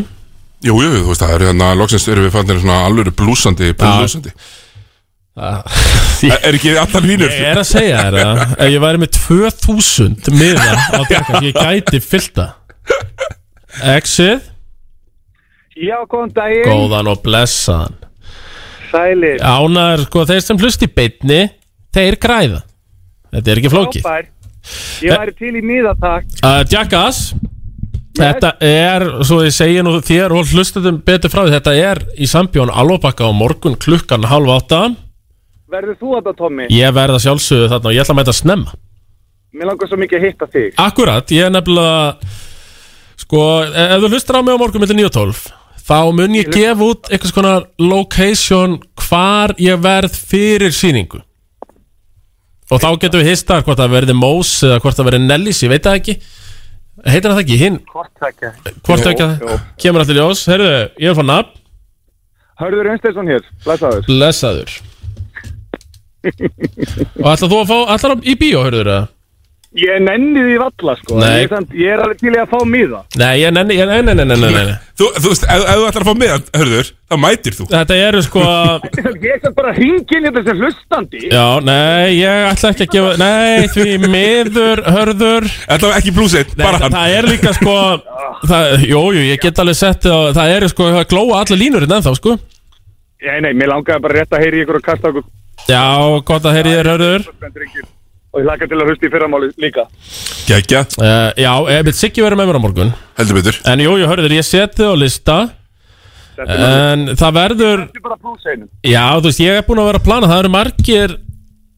Jú, 0.65 0.75
jú, 0.81 0.91
þú 0.97 1.13
veist, 1.13 1.23
það 1.23 1.35
er 1.37 1.45
hérna 1.51 1.69
Loksins 1.79 2.09
erum 2.11 2.27
við 2.27 2.35
fannir 2.35 2.59
svona 2.63 2.81
alvöru 2.89 3.13
blúsandi 3.15 3.71
Blúsandi 3.79 4.33
Er 5.35 6.37
er 6.47 6.55
ekki 6.55 6.75
allar 6.79 7.03
línur 7.03 7.33
Ég 7.33 7.49
er 7.51 7.59
að 7.59 7.67
segja 7.67 8.03
þér 8.07 8.17
að 8.23 8.43
ef 8.55 8.69
ég 8.71 8.83
væri 8.85 9.01
með 9.03 9.11
2000 9.19 10.29
miða 10.39 10.67
á 10.95 11.01
Djakas, 11.11 11.41
ég 11.43 11.57
gæti 11.59 12.01
fylta 12.05 12.45
Exit, 13.95 14.45
Já, 15.75 15.97
góðan 16.07 16.31
daginn. 16.37 16.69
góðan 16.69 17.09
og 17.11 17.23
blessaðan. 17.25 17.97
Sælir. 18.93 19.41
Ánar, 19.43 20.05
sko, 20.07 20.23
þeir 20.29 20.45
sem 20.47 20.61
hlusti 20.63 20.87
í 20.87 20.93
beinni 20.95 21.41
Þeir 21.95 22.17
græða. 22.23 22.61
Þetta 23.35 23.51
er 23.51 23.61
ekki 23.61 23.73
flókið. 23.73 24.05
Frábær. 24.07 24.29
Ég 25.03 25.19
væri 25.19 25.35
til 25.41 25.51
í 25.59 25.63
miðatak. 25.67 26.31
uh, 26.47 26.63
Jackass 26.71 27.35
Þetta 28.15 28.53
er, 28.63 29.03
svo 29.27 29.41
ég 29.43 29.51
segi 29.53 29.83
nú 29.83 29.97
þér 29.99 30.37
og 30.39 30.47
hlustuðum 30.55 31.01
betur 31.03 31.33
frá 31.33 31.43
því 31.43 31.57
Þetta 31.57 31.75
er 31.83 32.01
í 32.15 32.29
sambjón 32.31 32.71
Alvabakka 32.71 33.27
á 33.27 33.33
morgun 33.35 33.75
klukkan 33.75 34.31
halv 34.31 34.55
átta 34.55 34.85
Verður 35.75 35.99
þú 35.99 36.17
að 36.19 36.27
það, 36.29 36.37
Tommy? 36.39 36.67
Ég 36.71 36.95
verða 36.95 37.21
sjálfsögðu 37.25 37.71
þarna 37.73 37.91
og 37.91 37.97
ég 37.97 38.05
ætla 38.05 38.15
að 38.15 38.21
mæta 38.21 38.35
snemma. 38.37 38.75
Mér 39.55 39.71
langar 39.71 39.91
svo 39.91 39.99
mikið 39.99 40.19
að 40.19 40.27
hitta 40.29 40.49
þig. 40.51 40.73
Akkurat, 40.83 41.35
ég 41.35 41.47
er 41.47 41.55
nefnilega 41.55 42.33
Sko, 43.25 43.43
e- 43.63 43.91
ef 43.95 44.01
þú 44.03 44.09
hlustar 44.11 44.39
á 44.39 44.43
mig 44.43 44.55
á 44.55 44.59
morgun 44.59 44.83
millir 44.83 44.99
9 44.99 45.07
og 45.07 45.15
12 45.15 45.43
Þá 45.85 45.99
mun 46.17 46.35
ég 46.35 46.49
gefa 46.51 46.87
út 46.89 47.11
einhvers 47.13 47.35
konar 47.37 47.67
location 47.79 48.79
Hvar 49.05 49.55
ég 49.61 49.79
verð 49.85 50.17
fyrir 50.17 50.73
sýningu. 50.75 51.21
Og 52.73 52.81
þá 52.81 52.89
getum 53.03 53.21
við 53.21 53.29
histar 53.29 53.63
hvort 53.63 53.79
það 53.79 53.93
verði 53.93 54.17
Mós 54.17 54.55
eða 54.65 54.81
hvort 54.81 54.97
það 54.97 55.11
verði 55.11 55.27
Nellis, 55.27 55.61
ég 55.63 55.71
veit 55.71 55.85
það 55.85 55.99
ekki. 56.01 56.15
Heitir 57.05 57.35
það 57.35 57.43
ekki, 57.43 57.59
hinn? 57.61 57.77
Ekki. 58.31 58.49
Að 58.89 59.61
kemur 59.83 60.05
allir 60.07 60.19
ljós. 60.23 60.47
Herðu, 60.49 60.73
ég 60.97 61.13
er 61.13 61.19
fann 61.21 61.31
nafn. 61.31 61.53
Hörður 62.63 62.91
Unsteinsson 62.95 63.29
hér. 63.29 63.47
Blessaður. 63.67 64.09
Blessaður 64.09 64.75
Og 66.25 67.29
ætlar 67.35 67.51
þú 67.51 67.59
að 67.61 67.69
fá, 67.73 67.77
ætlar 67.97 68.17
í 68.25 68.39
bíó, 68.41 68.65
hörður 68.69 68.91
það? 68.95 69.13
Ég 69.75 69.97
nenni 70.07 70.39
því 70.39 70.59
valla, 70.61 70.93
sko. 71.01 71.17
Nei. 71.19 71.31
Ég, 71.33 71.45
er 71.49 71.51
samt, 71.51 71.73
ég 71.75 71.91
er 71.91 72.01
alveg 72.05 72.19
til 72.21 72.31
í 72.31 72.37
að 72.39 72.53
fá 72.53 72.61
miða. 72.71 72.99
Nei, 73.19 73.31
ég 73.41 73.55
nenni, 73.57 73.75
ég, 73.75 73.89
nei, 73.91 74.03
nei, 74.07 74.13
nei, 74.15 74.27
nei, 74.31 74.37
nei, 74.39 74.53
nei. 74.55 74.77
Þú, 74.95 75.09
þú 75.17 75.33
veist, 75.33 75.47
ef, 75.51 75.65
ef 75.65 75.81
þú 75.81 75.87
ætlar 75.89 76.05
að 76.05 76.07
fá 76.07 76.19
með, 76.21 76.45
hörður 76.55 76.91
Þá 77.11 77.17
mætir 77.25 77.57
þú 77.57 77.67
Þetta 77.73 77.97
eru 78.05 78.21
sko 78.23 78.45
ég 79.25 79.27
er 79.33 79.41
samt 79.43 79.57
bara 79.59 79.73
hringin 79.75 80.29
hérna 80.29 80.45
sem 80.47 80.63
hlustandi. 80.63 81.25
Já, 81.27 81.43
nei, 81.67 82.15
ég 82.21 82.47
ætla 82.53 82.71
ekki 82.71 82.87
að 82.87 82.95
gefa 82.95 83.17
Nei, 83.19 83.67
því 83.75 83.99
miður, 84.05 84.85
hörður 84.95 85.51
Þetta 85.51 85.91
var 85.91 85.99
ekki 85.99 86.15
blúsitt, 86.15 86.55
Nei, 86.55 86.63
bara 86.63 86.79
það, 86.79 86.87
hann 86.87 86.97
það 87.01 87.19
er 87.19 87.31
líka 87.33 87.55
sko 87.59 87.77
það, 88.53 88.71
Jú, 88.87 89.03
jú, 89.19 89.27
ég 89.33 89.43
get 89.43 89.63
alveg 89.65 89.81
sett 89.83 90.07
það 90.07 90.31
Það 90.39 90.55
eru 90.61 90.71
sko, 90.71 90.91
það 91.01 91.09
glóa 91.17 91.43
allir 91.43 91.63
línurinn 91.65 91.99
ennþá 91.99 92.15
sko 92.21 92.39
Nei, 93.25 93.41
nei, 93.43 93.55
mér 93.57 93.75
langaði 93.75 94.07
bara 94.07 94.21
rétt 94.21 94.35
að 94.37 94.43
heyri 94.45 94.63
ykkur 94.63 94.79
og 94.79 94.85
kasta 94.85 95.11
okkur. 95.11 95.25
Já, 95.69 95.83
gott 96.29 96.45
að 96.45 96.57
heyri 96.59 96.73
þér, 96.77 96.91
hörður. 96.93 97.27
Og 98.35 98.41
ég 98.43 98.47
laka 98.49 98.67
til 98.67 98.79
að 98.81 98.89
hlusta 98.91 99.07
í 99.07 99.11
fyrramáli 99.13 99.51
líka. 99.63 99.85
Geggjað, 100.49 100.97
uh, 100.99 101.29
Já, 101.39 101.53
ef 101.71 101.85
við 101.87 101.99
Siggi 102.01 102.25
verður 102.25 102.41
með 102.41 102.49
mér 102.51 102.59
á 102.59 102.65
morgun? 102.65 102.91
Heldur 103.21 103.39
betur. 103.39 103.59
En 103.71 103.83
jú, 103.85 103.93
jú, 104.01 104.09
hörður, 104.11 104.35
ég 104.35 104.47
seti 104.47 104.83
á 104.83 104.93
lista. 104.99 105.37
En 106.35 107.07
það 107.15 107.37
verður 107.37 107.85
er. 107.85 108.65
Já, 108.91 109.05
þú 109.21 109.29
veist, 109.29 109.43
ég 109.45 109.61
er 109.61 109.67
búin 109.69 109.79
að 109.85 109.89
vera 109.93 110.01
að 110.03 110.09
plana. 110.09 110.31
Það 110.33 110.43
eru 110.43 110.51
margir 110.51 111.15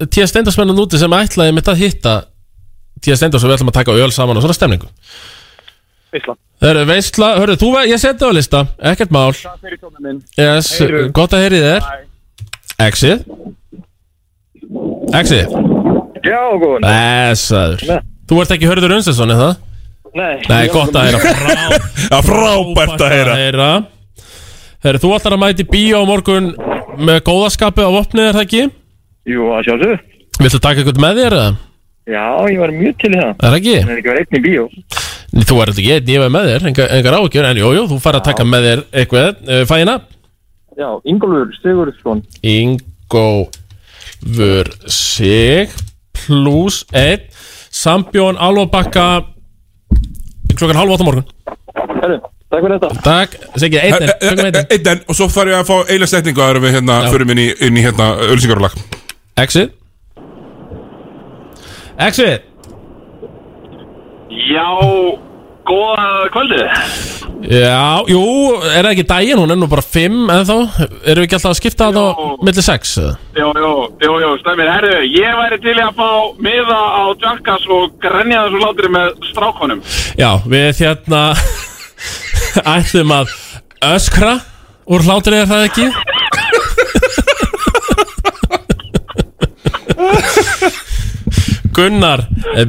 tíða 0.09 0.31
steindarsmennan 0.32 0.81
úti 0.81 1.01
sem 1.01 1.16
ætlaði 1.19 1.55
mitt 1.57 1.69
að 1.69 1.82
hitta 1.85 2.16
steindars 3.05 3.44
og 3.44 3.51
við 3.51 3.59
ætlum 3.59 3.70
að 3.70 3.77
taka 3.77 3.93
öl 4.01 4.09
saman 4.16 4.40
og 4.40 4.47
svona 4.47 4.57
stemningu. 4.57 4.89
Ísland. 6.16 6.40
Það 6.57 6.70
eru 6.73 6.85
veistla, 6.89 7.28
hörðu, 7.36 7.59
þú, 7.61 7.69
ver- 7.77 7.90
ég 7.93 8.01
seti 8.01 8.24
á 8.24 8.31
lista. 8.32 8.62
Ekkert 8.81 9.12
mál. 9.12 9.28
Það 9.36 9.61
fyrir 9.69 9.81
tónum 9.82 10.01
minn. 10.09 10.23
Yes, 10.40 10.73
gott 11.12 11.36
að 11.36 11.44
heyri 11.44 11.61
þér. 11.61 11.90
Exit 12.86 13.28
Exit 15.16 15.52
Já, 16.26 16.40
góðan. 16.59 16.82
Blessaður 16.82 17.84
Þú 18.26 18.40
ert 18.43 18.55
ekki 18.56 18.70
hörður 18.70 18.97
Unstensson, 18.97 19.30
er 19.34 19.43
það? 19.43 19.52
Nei. 20.16 20.34
Nei, 20.48 20.64
gott 20.72 20.97
að 20.97 21.10
heyra 21.10 21.20
Frá, 21.26 21.68
Já, 22.06 22.18
frábært 22.24 23.05
að 23.05 23.14
heyra 23.14 23.36
heyra 23.43 23.68
Herru, 24.86 25.01
þú 25.02 25.12
ætlar 25.16 25.36
að 25.36 25.43
mæti 25.43 25.66
bíó 25.66 26.02
á 26.02 26.09
morgun 26.09 26.51
með 26.97 27.22
góðaskapi 27.26 27.84
á 27.84 27.90
vopnið, 27.90 28.28
er 28.28 28.36
það 28.36 28.44
ekki? 28.47 28.60
Jú, 29.26 29.47
að 29.51 29.64
sjálfsögðu. 29.66 29.97
Viltu 30.38 30.60
taka 30.62 30.82
eitthvað 30.82 31.01
með 31.02 31.20
þér, 31.20 31.36
eða? 31.36 31.48
Já, 32.06 32.26
ég 32.52 32.60
var 32.62 32.72
mjög 32.76 32.98
til 33.02 33.10
í 33.10 33.18
það. 33.18 33.32
Er 33.32 33.47
það 33.48 33.56
ekki? 33.59 33.74
En 33.80 33.93
ekki 33.97 34.12
verið 34.12 34.22
einn 34.22 34.38
í 34.38 34.43
bíó. 34.44 34.66
Þú 35.51 35.59
er 35.64 35.72
ekki 35.72 35.88
einn, 35.97 36.12
ég 36.12 36.22
var 36.22 36.32
með 36.36 36.51
þér, 36.52 36.66
engar, 36.70 36.93
engar 36.97 37.18
ágjör 37.18 37.48
En 37.51 37.60
jú, 37.60 37.72
jú, 37.76 37.84
þú 37.90 37.98
fær 38.05 38.18
að 38.20 38.26
taka 38.30 38.47
með 38.47 38.68
þér 38.68 38.84
eitthvað 39.02 39.43
uh, 39.43 39.62
Fæina 39.68 39.97
Já, 40.76 40.88
Ingólfur 41.09 41.52
Sigurðsson. 41.59 42.22
Ingófur 44.27 44.66
Sig 44.86 45.69
Plus 46.12 46.85
1 46.93 47.20
Sambjón 47.70 48.36
Alvabakka 48.39 49.24
Klokkan 50.57 50.77
halv 50.77 50.93
átta 50.94 51.05
morgun. 51.05 51.24
Herru, 52.01 52.16
takk 52.48 52.62
fyrir 52.65 52.78
þetta. 52.81 53.03
Takk, 53.05 53.35
Siggi, 53.61 53.77
einn 53.77 53.94
Eh, 54.07 54.09
eh, 54.09 54.44
eh, 54.47 54.62
einn 54.73 54.86
enn, 54.89 55.03
og 55.05 55.16
svo 55.19 55.27
þarf 55.28 55.51
ég 55.53 55.59
að 55.59 55.66
fá 55.69 55.90
eila 55.93 56.07
setningu 56.09 56.40
að 56.40 56.61
við 56.65 56.78
hérna, 56.78 56.97
Já. 57.05 57.11
förum 57.12 57.32
inn 57.35 57.43
í, 57.43 57.47
inn 57.66 57.77
í 57.77 57.82
hérna, 57.85 58.07
ölsingarulag 58.32 58.73
Exit. 59.36 59.74
Exit. 61.98 62.47
Já, 64.32 64.65
góða 65.68 66.06
kvöldið. 66.34 66.64
Já, 67.47 68.02
jú, 68.10 68.22
er 68.72 68.86
það 68.86 68.90
ekki 68.94 69.05
daginn, 69.06 69.38
hún 69.43 69.52
er 69.52 69.59
nú 69.60 69.68
bara 69.70 69.84
5 69.84 70.14
eða 70.32 70.44
þá 70.48 70.86
Erum 71.06 71.20
við 71.20 71.26
ekki 71.26 71.36
alltaf 71.36 71.52
að 71.52 71.59
skipta 71.60 71.88
það 71.93 71.98
á 72.01 72.06
milli 72.48 72.64
6 72.66 72.94
eða? 73.02 73.12
Jú, 73.36 73.51
jú, 73.60 73.72
jú, 74.06 74.16
jú, 74.24 74.30
stemmir. 74.40 74.70
Herru, 74.72 74.94
ég 75.12 75.38
væri 75.43 75.60
til 75.62 75.76
að 75.84 75.93
fá 76.01 76.10
miða 76.48 76.80
á 76.80 77.05
Jackass 77.22 77.68
og 77.76 77.94
grenja 78.02 78.47
þessu 78.47 78.62
látri 78.64 78.93
með 78.97 79.12
strákonum. 79.30 79.84
Já, 80.18 80.30
við 80.48 80.82
hérna 80.82 81.22
ætlum 82.76 83.14
að 83.20 83.36
öskra 83.93 84.38
úr 84.86 85.06
hlátrið 85.06 85.43
er 85.44 85.51
það 85.51 85.68
ekki 85.68 85.90
Gunnar 91.77 92.23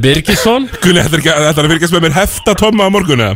Birgisson? 0.04 0.68
Gunni, 0.84 1.00
þetta 1.06 1.16
er 1.16 1.22
ekki- 1.22 1.38
þetta 1.46 1.62
er 1.62 1.68
að 1.68 1.72
fylgjast 1.76 1.96
með 1.96 2.04
mér? 2.08 2.16
Hefta 2.22 2.56
tomma 2.60 2.88
á 2.88 2.90
morgun 2.92 3.24
eða? 3.28 3.36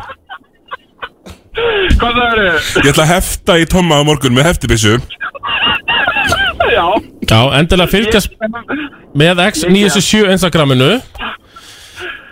Hvað 1.99 2.13
það 2.15 2.31
eru? 2.31 2.51
Ég 2.81 2.91
ætla 2.93 3.03
að 3.03 3.11
hefta 3.11 3.55
í 3.59 3.65
Tomma 3.69 3.97
á 3.99 4.03
morgun 4.07 4.33
með 4.35 4.47
heftibissu 4.51 4.93
Já. 6.71 6.85
Já, 7.27 7.39
endilega 7.59 7.91
fylgjast 7.91 8.31
með 9.17 9.41
X97 9.51 10.29
Instagraminu. 10.31 10.93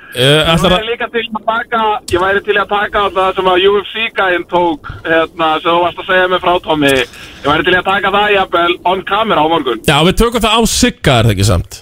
Uh, 0.10 0.41
Ég 0.49 0.61
væri 0.64 0.74
að 0.74 0.88
líka 0.90 1.06
til 1.14 1.22
að 1.38 1.44
taka 1.45 1.82
Ég 2.10 2.22
væri 2.24 2.40
til 2.48 2.56
að 2.57 2.70
taka 2.72 3.02
það 3.14 3.36
sem 3.38 3.49
að 3.52 3.66
UFC-gæðin 3.70 4.45
tók 4.49 4.88
Hérna, 5.06 5.49
sem 5.61 5.70
þú 5.70 5.76
varst 5.84 6.02
að 6.02 6.07
segja 6.10 6.30
mig 6.32 6.41
frá 6.41 6.56
Tommy 6.66 6.94
Ég 6.95 7.45
væri 7.45 7.68
til 7.68 7.76
að 7.78 7.86
taka 7.91 8.11
það 8.16 8.34
jafnvel 8.34 8.74
on 8.90 9.03
camera 9.11 9.44
á 9.45 9.48
morgun. 9.52 9.84
Já, 9.86 9.98
við 10.07 10.18
tökum 10.24 10.41
það 10.48 10.57
á 10.57 10.61
sigga, 10.66 11.20
er 11.20 11.30
það 11.30 11.36
ekki 11.36 11.48
samt? 11.52 11.78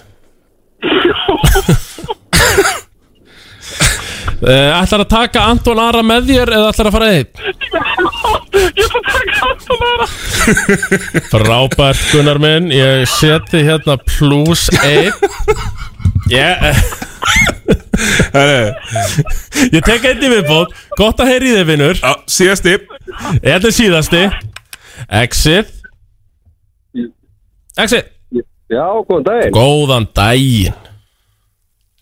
Uh, 0.84 1.17
ætlar 4.48 5.02
að 5.02 5.08
taka 5.10 5.40
Anton 5.50 5.80
Ara 5.82 6.02
með 6.06 6.30
þér 6.30 6.52
eða 6.54 6.68
ætlar 6.72 6.88
að 6.88 6.94
fara 6.94 7.08
einn? 7.16 7.28
Ég 8.54 8.84
ætla 8.84 9.00
að 9.00 9.08
taka 9.08 9.34
Anton 9.48 9.82
Ara. 9.88 10.06
Frábært 11.32 12.04
Gunnar 12.12 12.40
minn. 12.42 12.70
Ég 12.72 13.04
seti 13.10 13.64
hérna 13.66 13.98
plus 14.06 14.68
1 14.82 15.12
Ég 16.32 16.52
Ég 19.72 19.82
tek 19.84 20.04
einn 20.06 20.22
í 20.22 20.30
viðbót. 20.32 20.74
Gott 20.98 21.20
að 21.22 21.32
heyri 21.32 21.54
þið 21.56 21.66
vinnur 21.72 21.96
síðasti. 22.30 22.76
Þetta 23.42 23.58
er 23.58 23.74
síðasti. 23.74 24.22
Exit. 25.22 25.74
Exit. 27.78 28.14
Já, 28.68 28.84
góðan 29.08 29.24
daginn. 29.24 29.54
Góðan 29.56 30.06
daginn 30.14 30.87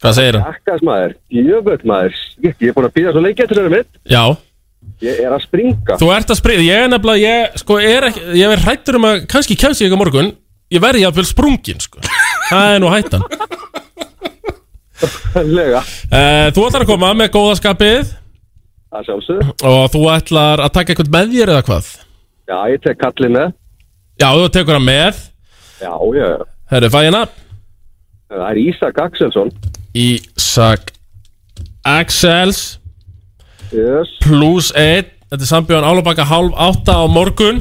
Hvað 0.03 0.19
segir 0.19 0.37
hann? 0.37 0.57
Akkas 0.57 0.83
maður, 0.85 1.15
jöfnvöld 1.33 1.87
maður. 1.89 2.19
Ég 2.45 2.69
er 2.69 2.77
búin 2.77 2.89
að 2.89 2.97
býða 2.99 3.15
svo 3.15 3.23
lengi 3.25 3.45
eftir 3.47 3.63
þetta 3.63 3.73
mitt. 3.73 4.03
Já 4.13 4.25
Ég 5.03 5.19
er 5.21 5.33
að 5.35 5.43
springa. 5.45 5.97
Þú 6.01 6.09
ert 6.15 6.31
að 6.33 6.39
sprið 6.39 6.63
Ég 6.65 6.85
er 6.85 6.91
nefnilega 6.93 7.21
Ég, 7.21 7.57
sko, 7.61 7.79
er 7.83 8.07
ekki, 8.09 8.23
ég 8.39 8.53
er 8.55 8.63
hrættur 8.65 8.99
um 9.01 9.09
að 9.09 9.25
Kannski 9.33 9.57
kemst 9.59 9.83
ég 9.83 9.91
ekki 9.91 9.99
morgun 10.01 10.31
Ég 10.73 10.83
verði 10.83 11.03
jafnvel 11.05 11.27
sprungin 11.29 11.83
sko. 11.83 12.01
Það 12.49 12.71
er 12.73 12.81
nú 12.83 12.93
hættan 12.93 13.25
uh, 15.37 16.49
Þú 16.55 16.67
ætlar 16.69 16.85
að 16.87 16.89
koma 16.89 17.13
með 17.19 17.33
góða 17.35 17.59
skapið 17.61 18.15
Það 18.97 19.09
sjálfsög. 19.11 19.49
Og 19.67 19.83
þú 19.93 20.03
ætlar 20.15 20.63
að 20.65 20.75
taka 20.79 20.95
eitthvað 20.95 21.13
með 21.13 21.33
þér 21.35 21.53
eða 21.53 21.65
hvað? 21.67 21.89
Já, 22.47 22.59
ég 22.71 22.83
tek 22.85 23.01
kallin 23.01 23.35
með. 23.35 23.49
Já, 24.23 24.29
þú 24.31 24.45
tekur 24.55 24.79
hann 24.79 24.87
með 24.87 25.19
Já, 25.83 25.93
já. 26.17 26.29
Herru, 26.71 26.93
fæ 26.95 27.01
Það 28.27 28.47
er 28.49 28.59
Ísak 28.59 28.97
Axelsson. 29.03 29.51
Ísak 29.97 30.93
Axels. 31.87 32.79
Yes. 33.73 34.11
Plus 34.23 34.73
1 34.77 35.13
Þetta 35.27 35.43
er 35.43 35.49
sambjörn 35.51 35.87
álabaka 35.89 36.23
hálf 36.29 36.53
átta 36.55 37.01
á 37.03 37.05
morgun. 37.11 37.57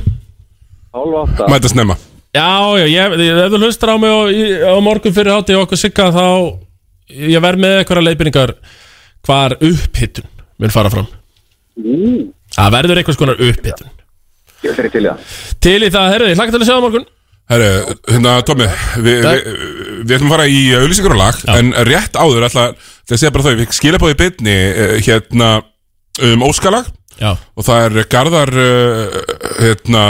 Hálf 0.93 1.15
átta. 1.23 1.47
Mæta 1.49 1.71
snemma. 1.71 1.95
Já, 2.35 2.45
já, 2.77 2.85
ég, 2.91 3.15
ef 3.25 3.49
þú 3.53 3.59
hlustar 3.63 3.89
á 3.89 3.97
mig 3.97 4.11
á, 4.11 4.19
í- 4.29 4.59
á 4.61 4.75
morgun 4.85 5.13
fyrir 5.15 5.33
hátti 5.33 5.55
okkur 5.57 5.79
sigga 5.79 6.11
þá 6.13 6.25
ég 7.09 7.41
verð 7.41 7.61
með 7.63 7.77
eitthvað 7.79 8.03
leiðbyrningar 8.05 8.53
hvar 9.25 9.55
upphittun 9.63 10.27
mun 10.61 10.73
fara 10.75 10.91
fram. 10.93 11.07
Mm, 11.79 12.29
Það 12.55 12.71
verður 12.77 13.01
einhvers 13.01 13.17
konar 13.19 13.39
upphittun 13.41 13.89
ég 14.65 14.75
fyrir 14.77 14.91
til 14.93 15.01
í 15.05 15.09
það. 15.09 15.25
Til 15.65 15.79
í 15.81 15.89
það, 15.93 16.11
herru, 16.13 16.27
ég 16.29 16.37
hlakka 16.39 16.53
til 16.55 16.61
að 16.61 16.69
sjá 16.69 16.77
á 16.77 16.85
morgun 16.85 17.07
Herru, 17.45 17.95
hérna, 18.09 18.39
Tommi, 18.41 18.65
við 19.05 19.21
vi, 19.21 19.55
vi 20.01 20.15
ætlum 20.15 20.31
að 20.31 20.33
fara 20.33 20.45
í 20.49 20.61
auðlýsingar 20.79 21.13
og 21.13 21.19
lag 21.19 21.41
En 21.53 21.67
rétt 21.85 22.15
áður, 22.17 22.45
ætla, 22.47 22.63
það 23.05 23.19
segja 23.21 23.33
bara 23.35 23.45
þau 23.45 23.57
Við 23.59 23.73
skilabóði 23.77 24.15
beinni, 24.17 24.55
uh, 24.73 24.93
hérna, 25.05 25.49
um 26.25 26.45
Óskalag. 26.47 26.87
Já. 27.19 27.35
Og 27.55 27.63
það 27.67 27.83
er 27.85 28.07
Garðar, 28.11 28.51
uh, 28.57 29.19
hérna, 29.59 30.05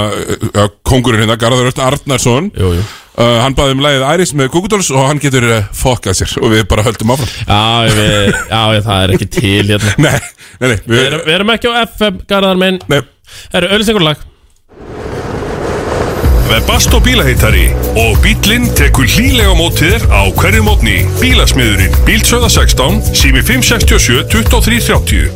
uh, 0.48 0.70
kongurinn 0.88 1.26
hérna, 1.26 1.36
Garðar 1.42 1.68
Örn 1.74 1.84
Arnarsson. 1.90 2.48
Jú, 2.56 2.70
jú. 2.78 2.86
Uh, 3.16 3.42
Hann 3.44 3.56
baði 3.56 3.76
um 3.76 3.84
lagið 3.84 4.06
Æris 4.14 4.32
með 4.36 4.50
Google 4.54 4.80
og 4.80 5.06
hann 5.08 5.22
getur 5.24 5.46
fokkað 5.72 6.18
sér 6.20 6.34
Og 6.42 6.50
við 6.52 6.66
bara 6.68 6.84
höldum 6.84 7.14
áfram. 7.16 7.30
Já, 7.48 7.96
við, 7.96 8.40
já, 8.52 8.62
það 8.88 9.04
er 9.06 9.14
ekki 9.16 9.28
til 9.38 9.74
hérna. 9.74 9.94
Nei, 10.06 10.16
nei, 10.60 10.70
nei 10.72 10.80
Við 10.88 11.04
erum, 11.04 11.26
við 11.28 11.36
erum 11.38 11.54
ekki 11.56 11.72
á 11.72 11.74
FM, 11.84 12.24
garðar 12.32 12.64
minn. 12.64 12.80
Nei. 12.92 13.02
Herru, 13.52 13.72
auðlýsingur 13.76 14.08
lag 14.08 14.24
Webasto 16.56 17.02
bílaheitari 17.04 17.66
og 18.00 18.16
bílinn 18.24 18.70
tekur 18.80 19.10
hlýlega 19.12 19.52
mótið 19.60 20.06
á 20.08 20.24
hverju 20.40 20.62
mótni. 20.64 21.02
Bílasmiðurinn 21.20 21.96
Bílsöða 22.08 22.48
16, 22.48 23.02
sími 23.12 23.42
567 23.44 24.24
2330. 24.32 25.34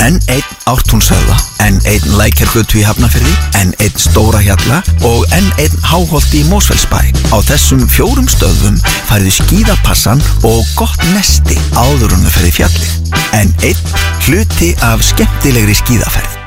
N1 0.00 0.46
Ártúnshöfða, 0.64 1.36
N1 1.66 2.06
Lækjargötu 2.16 2.80
í 2.80 2.84
Hafnafyrði, 2.86 3.34
N1 3.60 4.00
Stóra 4.06 4.40
Hjalla 4.40 4.78
og 5.04 5.26
N1 5.36 5.76
Háholti 5.84 6.40
í 6.40 6.48
Mósfellsbæ. 6.48 7.02
Á 7.28 7.36
þessum 7.44 7.84
fjórum 7.84 8.30
stöðum 8.32 8.78
færðu 9.10 9.34
skíðapassan 9.36 10.24
og 10.48 10.62
gott 10.78 11.04
nesti 11.12 11.58
áður 11.76 12.16
en 12.16 12.24
þau 12.24 12.32
ferði 12.38 12.54
fjallið. 12.62 12.96
N1 13.42 13.84
hluti 14.24 14.72
af 14.80 15.04
skemmtilegri 15.12 15.76
skíðaferð. 15.82 16.43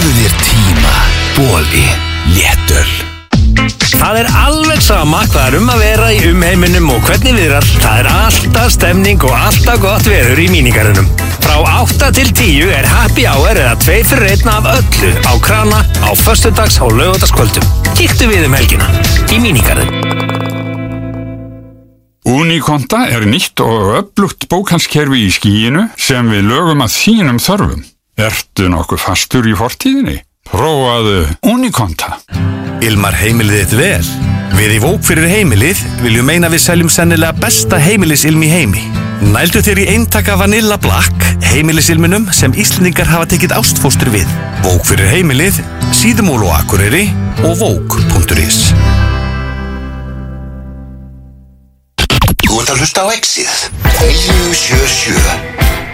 Gefðu 0.00 0.12
þér 0.16 0.34
tíma, 0.40 0.92
bóli, 1.36 1.82
léttöl 2.32 3.98
Það 4.00 4.14
er 4.22 4.28
alveg 4.32 4.78
sama 4.80 5.18
hvað 5.28 5.42
er 5.50 5.56
um 5.58 5.68
að 5.74 5.82
vera 5.82 6.06
í 6.16 6.22
umheiminum 6.30 6.88
og 6.94 7.02
hvernig 7.04 7.36
viðrar. 7.36 7.66
Það 7.82 7.98
er 7.98 8.08
alltaf 8.14 8.70
stemning 8.72 9.26
og 9.28 9.34
alltaf 9.36 9.82
gott 9.82 10.08
veður 10.08 10.40
í 10.40 10.46
mínigarðinum. 10.54 11.10
Frá 11.44 11.58
8 11.82 12.08
til 12.16 12.32
10 12.32 12.72
er 12.78 12.88
happy 12.88 13.28
hour 13.28 13.52
eða 13.52 13.76
2 13.84 13.98
fyrir 14.14 14.32
1 14.38 14.48
af 14.54 14.70
öllu 14.72 15.12
á 15.20 15.32
krana 15.44 15.84
á 15.84 16.10
föstudags 16.16 16.80
og 16.80 16.96
lögadagskvöldum. 16.96 17.68
Kíktu 17.92 18.32
við 18.32 18.48
um 18.48 18.56
helgina 18.56 18.88
í 19.28 19.44
mínigarðin. 19.44 19.92
Unikonta 22.24 23.04
er 23.12 23.28
nýtt 23.28 23.60
og 23.68 23.98
upplugt 24.00 24.48
bókalskerfi 24.48 25.26
í 25.28 25.32
skíinu 25.36 25.90
sem 26.00 26.32
við 26.32 26.54
lögum 26.54 26.88
að 26.88 26.96
þínum 26.96 27.44
þörfum. 27.50 27.90
Ertu 28.20 28.66
nokkuð 28.68 29.00
fastur 29.00 29.46
í 29.48 29.54
fortíðinni? 29.56 30.18
Prófaðu 30.50 31.22
Unikonta. 31.48 32.18
Ilmar 32.84 33.14
heimilið 33.16 33.62
þitt 33.62 33.76
vel? 33.78 34.08
Við 34.58 34.74
í 34.74 34.80
Vók 34.82 35.06
fyrir 35.06 35.30
heimilið 35.30 35.80
viljum 36.02 36.28
meina 36.28 36.50
við 36.52 36.60
seljum 36.66 36.90
sennilega 36.92 37.32
besta 37.40 37.78
heimilisilm 37.80 38.42
í 38.44 38.50
heimi. 38.52 38.82
Nældu 39.24 39.62
þér 39.64 39.80
í 39.80 39.86
eintaka 39.94 40.36
Vanilla 40.36 40.76
Black, 40.80 41.16
heimilisilminum 41.48 42.28
sem 42.36 42.52
Íslendingar 42.60 43.08
hafa 43.08 43.30
tekið 43.32 43.56
ástfóstur 43.56 44.12
við. 44.12 44.28
Vók 44.66 44.84
fyrir 44.90 45.08
heimilið, 45.14 45.62
síðumúl 45.96 46.42
og 46.44 46.58
akureyri 46.58 47.06
og 47.40 47.56
vók.is. 47.62 48.66
Þú 52.44 52.60
ert 52.60 52.74
að 52.74 52.82
hlusta 52.82 53.06
á 53.06 53.16
Exið 53.16 53.54
977 54.02 55.89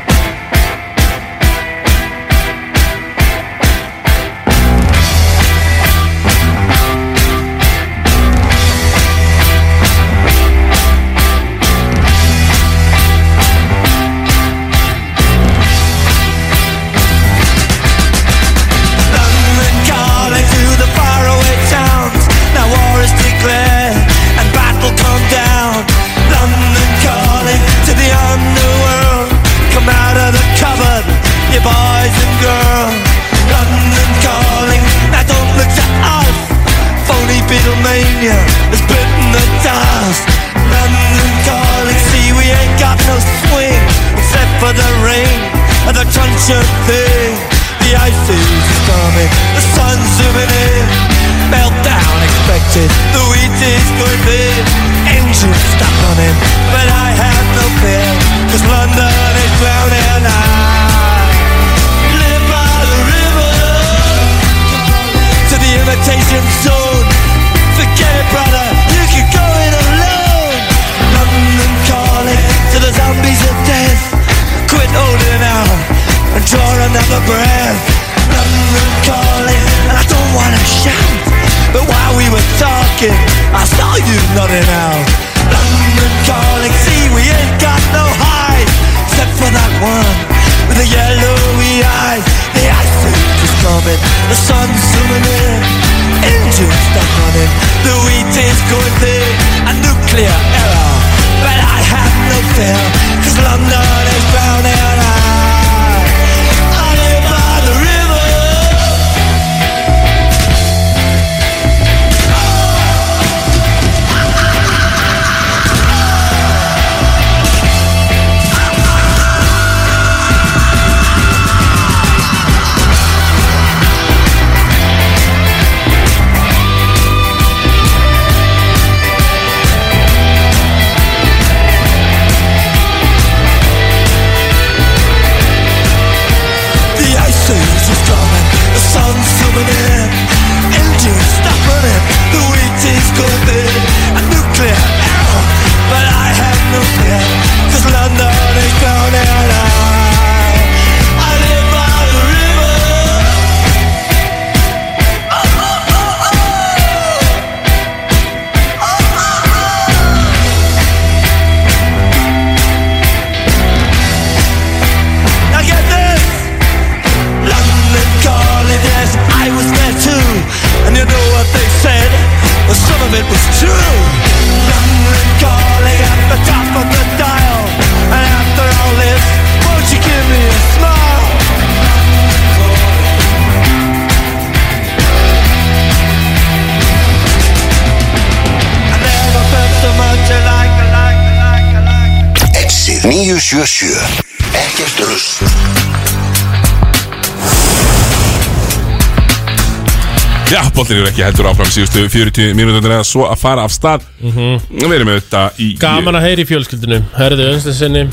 Já, 200.86 200.92
boltin 200.94 201.02
er 201.02 201.08
ekki 201.10 201.22
heldur 201.24 201.46
áfram 201.50 201.70
síðustu 201.74 202.02
40 202.12 202.52
mínútur 202.54 202.92
eða 202.94 203.02
svo 203.06 203.24
að 203.26 203.40
fara 203.40 203.64
af 203.66 203.72
stað. 203.74 204.04
Við 204.22 204.92
erum 204.94 205.08
þetta 205.10 205.40
í 205.58 205.66
Gaman 205.82 206.14
að 206.14 206.26
heyri 206.28 206.44
í 206.44 206.46
fjölskyldinu 206.46 206.98
Herðu 207.16 207.48
Önstensinni 207.56 208.04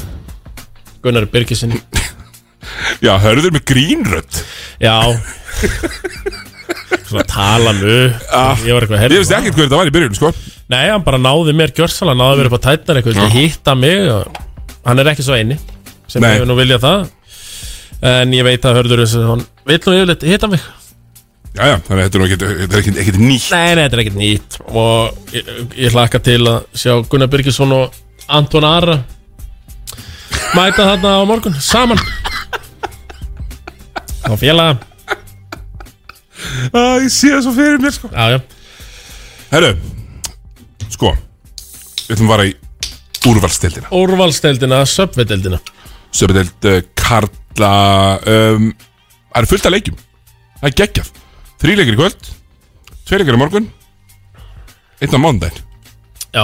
Gunnar 1.05 1.27
Birgisinni 1.29 1.77
Já, 3.03 3.13
hörður 3.21 3.53
með 3.53 3.65
grínrödd 3.69 4.41
Já. 4.81 4.95
Svona 7.05 7.27
tala 7.29 7.75
mu 7.77 7.93
Ég 7.93 8.73
var 8.73 8.87
eitthvað 8.87 8.97
að 8.97 9.05
Ég 9.05 9.21
veist 9.21 9.37
ekkert 9.37 9.53
hvað 9.59 9.65
þetta 9.67 9.81
var 9.83 9.93
í 9.93 9.95
byrjun, 9.99 10.17
sko. 10.17 10.33
Nei, 10.73 10.83
hann 10.89 11.05
bara 11.05 11.21
náði 11.21 11.53
mér 11.61 11.77
gjörsala 11.77 12.17
Náði 12.17 12.41
mér 12.41 12.49
upp 12.49 12.57
á 12.57 12.65
tætnar 12.71 13.03
eitthvað 13.03 13.19
Já. 13.19 13.27
Vildi 13.27 13.43
hitta 13.51 13.77
mig 13.77 14.07
og 14.17 14.45
Hann 14.87 15.03
er 15.03 15.13
ekki 15.13 15.27
svo 15.29 15.37
eini 15.37 15.59
Sem 16.09 16.25
Nei. 16.25 16.33
hefur 16.39 16.49
nú 16.49 16.57
viljað 16.57 16.81
það. 16.83 17.05
En 18.17 18.33
ég 18.33 18.43
veit 18.49 18.65
að 18.65 18.81
hörður 18.81 19.05
Hann 19.29 19.45
vill 19.69 19.83
nú 19.85 19.99
yfirleitt 20.01 20.25
hitta 20.33 20.49
mig 20.49 20.71
Já, 21.53 21.65
já, 21.69 21.75
þannig 21.85 21.99
að 22.01 22.05
þetta 22.07 22.17
er 22.17 22.23
ekkert- 22.25 22.43
þetta 22.59 22.73
er 22.73 22.79
ekkert 22.81 22.97
ekkert 23.03 23.19
nýtt. 23.21 23.49
Nei, 23.53 23.75
nei, 23.77 23.83
þetta 23.83 23.97
er 23.97 24.01
ekkert 24.03 24.17
nýtt. 24.17 24.55
Og 24.73 25.33
ég, 25.37 25.51
ég 25.83 25.93
hlakka 25.93 26.19
til 26.25 26.39
að 26.49 26.63
sjá 26.73 26.93
Gunnar 27.11 27.29
Birgisson 27.29 27.71
og 27.75 27.93
Anton 28.27 28.63
Ara 28.65 28.95
Mæta 30.55 30.85
þarna 30.87 31.11
á 31.17 31.21
morgun 31.29 31.53
Saman. 31.61 31.99
Og 34.29 34.37
félaga. 34.39 34.79
Æ, 36.73 36.79
ég 37.05 37.09
sé 37.13 37.29
það 37.33 37.41
svo 37.45 37.53
fyrir 37.55 37.79
mér, 37.83 37.93
sko. 37.95 38.09
Já, 38.13 38.33
já. 38.33 38.39
Herru, 39.53 39.71
sko 40.89 41.11
Við 41.13 42.15
ætlum 42.15 42.27
að 42.29 42.33
fara 42.33 42.45
í 42.49 42.53
úrvalstildina 43.29 43.91
Úrvalsteldina, 43.93 44.79
söpvedeldina 44.89 45.59
Söpudeld 46.13 46.67
uh, 46.69 46.79
Karla 46.97 47.73
um, 48.25 48.71
Það 49.29 49.39
er 49.43 49.49
fullt 49.49 49.67
af 49.69 49.73
leikjum. 49.75 49.99
Það 50.59 50.67
er 50.71 50.75
geggjað 50.81 51.11
Þrý 51.63 51.77
leikir 51.79 51.95
í 51.95 51.99
kvöld 51.99 52.29
Tvei 53.07 53.19
leikir 53.21 53.37
á 53.37 53.41
morgun 53.41 53.69
Einn 55.03 55.15
á 55.15 55.19
mánudaginn. 55.19 55.63
Já. 56.35 56.43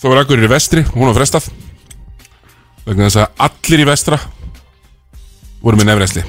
Þó 0.00 0.06
er 0.14 0.20
í 0.48 0.52
vestri 0.52 0.84
Hún 0.92 1.08
var 1.08 1.16
frestað 1.18 1.48
Vegna 2.84 3.08
þess 3.08 3.22
að 3.24 3.44
allir 3.48 3.82
í 3.84 3.88
vestra 3.88 4.18
Voru 5.64 5.80
með 5.80 5.88
nefnresli 5.90 6.24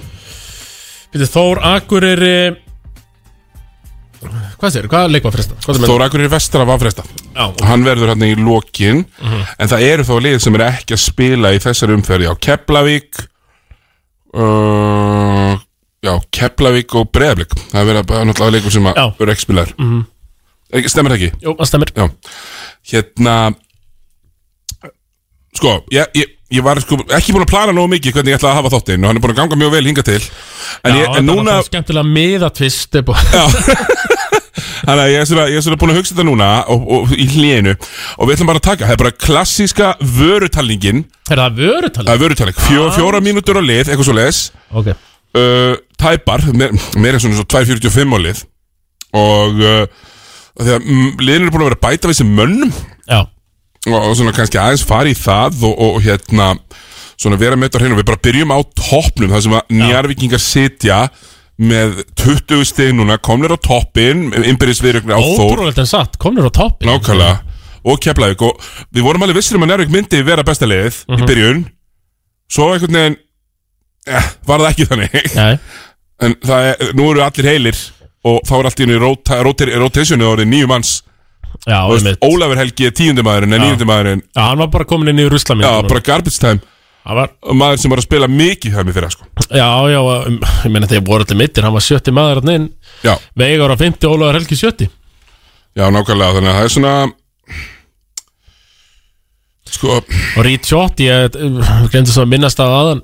Býttu 1.11 1.27
Þór 1.33 1.59
Akureyri 1.75 2.35
Hvað 4.55 4.71
segir, 4.71 4.87
hvað 4.89 5.11
leik 5.11 5.25
var 5.27 5.35
fresta? 5.35 5.55
Hvað 5.61 5.77
með- 5.83 5.89
Þór 5.91 6.03
í 6.25 6.29
vestra 6.31 6.63
var 6.65 6.79
frestað. 6.81 7.09
Já, 7.35 7.43
Og 7.51 7.65
hann 7.67 7.83
verður 7.85 8.13
hann 8.13 8.23
í 8.25 8.31
lokin 8.39 9.03
Mhm. 9.19 9.43
En 9.59 9.67
það 9.69 9.83
eru 9.91 10.03
þó 10.07 10.15
lið 10.23 10.39
sem 10.41 10.55
er 10.55 10.63
ekki 10.71 10.95
að 10.95 11.03
spila 11.03 11.51
Í 11.53 11.59
þessari 11.61 11.93
umferði 11.99 12.31
á 12.31 12.33
Keflavík 12.39 13.19
uh, 14.35 15.59
Já, 16.05 16.13
Keflavík 16.37 16.95
og 16.99 17.07
Breiðablík 17.15 17.53
Það 17.71 17.79
er 17.95 17.99
það 18.03 18.17
er 18.21 18.27
náttúrulega 18.29 18.55
leikur 18.59 18.73
sem 18.75 18.89
að 18.91 18.99
Já. 18.99 19.05
eru 19.25 19.33
ekki 19.35 19.45
spilaður 19.47 19.73
Mhm. 19.81 20.01
Ekki- 20.75 20.89
Stemmer 20.91 21.13
það 21.13 21.19
ekki? 21.21 21.31
Jú, 21.45 21.51
það 21.59 21.69
stemmer. 21.69 21.91
Já, 21.95 22.05
hérna 22.91 23.35
Sko, 25.55 25.71
ég, 25.95 26.09
ég, 26.19 26.31
ég 26.51 26.63
var 26.65 26.79
sko 26.83 26.97
ekki 27.15 27.31
búin 27.31 27.45
að 27.45 27.51
plana 27.53 27.71
nógu 27.75 27.87
mikið 27.93 28.17
hvernig 28.17 28.33
ég 28.33 28.39
ætlaði 28.41 28.51
að 28.51 28.57
hafa 28.59 28.71
þáttinn 28.73 29.05
og 29.05 29.07
hann 29.07 29.19
er 29.19 29.23
búin 29.23 29.31
að 29.35 29.37
ganga 29.39 29.59
mjög 29.61 29.71
vel 29.71 29.85
hinga 29.87 30.03
til. 30.03 30.17
En, 30.83 30.91
Já, 30.91 30.97
ég, 30.99 31.05
en 31.05 31.13
var 31.15 31.23
núna, 31.29 31.53
svona 31.55 31.69
skemmtilega 31.69 32.09
miðatvist 32.11 32.97
upp 32.99 33.13
á 33.13 33.15
þannig 34.85 35.01
að 35.05 35.11
ég 35.13 35.21
er 35.23 35.29
svona, 35.29 35.45
svona 35.63 35.79
búin 35.79 35.93
að 35.93 35.99
hugsa 36.01 36.11
þetta 36.13 36.25
núna 36.27 36.49
og, 36.73 36.83
og, 36.97 37.13
í 37.15 37.25
hlénu 37.37 37.71
og 37.73 38.27
við 38.27 38.35
ætlum 38.35 38.49
bara 38.51 38.59
að 38.61 38.67
taka, 38.67 38.85
það 38.89 38.95
er 38.97 39.01
bara 39.05 39.15
klassíska 39.25 39.87
vörutalningin 40.19 41.05
Er 41.31 41.39
það 41.41 41.57
vörutalning? 41.63 42.09
Það 42.11 42.13
er 42.19 42.23
vörutalning, 42.25 42.59
Fjó, 42.67 42.83
fjóra 42.99 43.21
mínútur 43.23 43.57
á 43.57 43.63
lið, 43.63 43.87
eitthvað 43.87 44.09
svo 44.11 44.17
leis 44.19 44.41
Ok 44.75 44.91
uh, 45.33 45.75
Tæpar, 46.01 46.43
meir, 46.53 46.73
meir 47.01 47.15
en 47.17 47.23
svona 47.23 47.39
svo 47.39 47.45
2.45 47.49 48.15
á 48.15 48.19
lið. 48.25 48.41
Og 49.15 49.61
uh, 49.63 49.85
þegar 50.59 50.83
mm, 50.83 51.13
liðin 51.23 51.45
eru 51.47 51.53
búin 51.55 51.65
að 51.65 51.71
vera 51.71 51.83
bæta 51.87 52.11
við 52.11 52.19
sem 52.19 52.33
mönnum. 52.37 52.73
Já. 53.09 53.21
Og, 53.85 54.11
svona 54.17 54.33
kannski 54.33 54.57
aðeins 54.57 54.83
fara 54.87 55.11
í 55.11 55.15
það 55.17 55.63
og, 55.69 55.75
og, 55.77 55.97
hérna 56.05 56.53
svona 57.21 57.37
vera 57.39 57.55
með 57.57 57.69
þetta 57.69 57.81
hreinu. 57.83 57.97
Við 57.99 58.09
bara 58.09 58.23
byrjum 58.27 58.53
á 58.55 58.59
toppnum 58.81 59.33
þar 59.35 59.43
sem 59.45 59.55
að 59.55 59.75
njarvíkingar 59.79 60.41
sitja 60.43 60.99
með 61.55 62.01
20 62.19 62.65
stig 62.67 62.91
núna 62.97 63.15
komnir 63.23 63.53
á 63.55 63.57
toppin 63.63 64.25
innbyrðis 64.35 64.81
viðrögnu 64.83 65.15
á 65.15 65.21
Þór. 65.23 65.53
Ótrúlegt 65.53 65.79
en 65.79 65.87
satt, 65.87 66.17
komnir 66.19 66.49
á 66.49 66.51
toppin 66.51 66.89
nákvæmlega. 66.91 67.37
Og 67.85 68.01
Keflavík 68.01 68.41
og 68.43 68.59
við 68.91 69.05
vorum 69.05 69.23
alveg 69.23 69.37
vissir 69.39 69.55
um 69.55 69.63
að 69.63 69.71
Njarvík 69.71 69.93
myndi 69.93 70.19
vera 70.25 70.43
besta 70.43 70.67
liðið 70.67 70.97
Mhm. 71.07 71.21
í 71.21 71.29
byrjun. 71.29 71.61
Svo 72.51 72.73
einhvern 72.73 72.97
veginn 72.99 73.17
eh, 74.07 74.29
var 74.47 74.63
það 74.63 74.69
ekki 74.71 74.87
þannig? 74.91 75.17
Nei. 75.35 75.57
en 76.25 76.37
það 76.45 76.69
er, 76.69 76.93
nú 76.97 77.09
eru 77.11 77.25
allir 77.25 77.49
heilir 77.51 77.81
og 78.25 78.39
þá 78.47 78.55
er 78.57 78.69
allt 78.69 78.79
í 78.79 78.85
henni 78.85 79.01
rotationu 79.01 80.29
orðið 80.31 80.49
nýju 80.51 80.69
manns. 80.71 80.93
Já, 81.65 81.79
einmitt. 81.89 82.21
Ólafur 82.25 82.59
Helgi 82.59 82.87
er 82.89 82.93
tíundumæðurinn 82.93 83.55
en 83.55 83.61
Já. 83.61 83.65
níundumæðurinn 83.65 84.21
Já, 84.21 84.41
hann 84.41 84.59
var 84.59 84.67
bara 84.73 84.85
komin 84.85 85.09
inn 85.09 85.21
í 85.23 85.27
rusla 85.31 85.55
Já, 85.57 85.71
bara 85.87 86.01
garbage 86.03 86.41
time. 86.41 86.61
Var... 87.05 87.31
Maður 87.53 87.79
sem 87.81 87.93
var 87.93 88.01
að 88.01 88.07
spila 88.07 88.27
mikið 88.29 88.75
það 88.75 88.87
með 88.87 88.97
þeirra 88.97 89.09
sko. 89.13 89.27
Já, 89.45 89.69
já, 89.93 89.99
um, 90.01 90.39
ég 90.65 90.73
meina 90.73 90.89
þegar 90.89 91.05
voru 91.07 91.25
allir 91.25 91.39
mittir 91.39 91.65
Hann 91.65 91.75
var 91.75 91.85
sjötti 91.85 92.13
maður 92.13 92.41
hann 92.41 92.53
inn. 92.55 92.67
Já. 93.05 93.13
Veigar 93.37 93.73
á 93.73 93.77
50, 93.77 94.09
Ólafur 94.09 94.39
Helgi 94.39 94.57
sjötti. 94.59 94.89
Já, 95.75 95.85
nákvæmlega, 95.93 96.37
þannig 96.37 96.51
að 96.51 96.59
það 96.59 96.67
er 96.67 96.75
svona 96.75 96.93
Sko 99.75 99.97
Og 99.99 100.41
Reed 100.45 100.67
Shot, 100.67 101.01
ég 101.03 101.35
glemdi 101.91 102.13
svo 102.13 102.25
að 102.25 102.31
minnast 102.31 102.61
á 102.61 102.65
aðan 102.65 103.03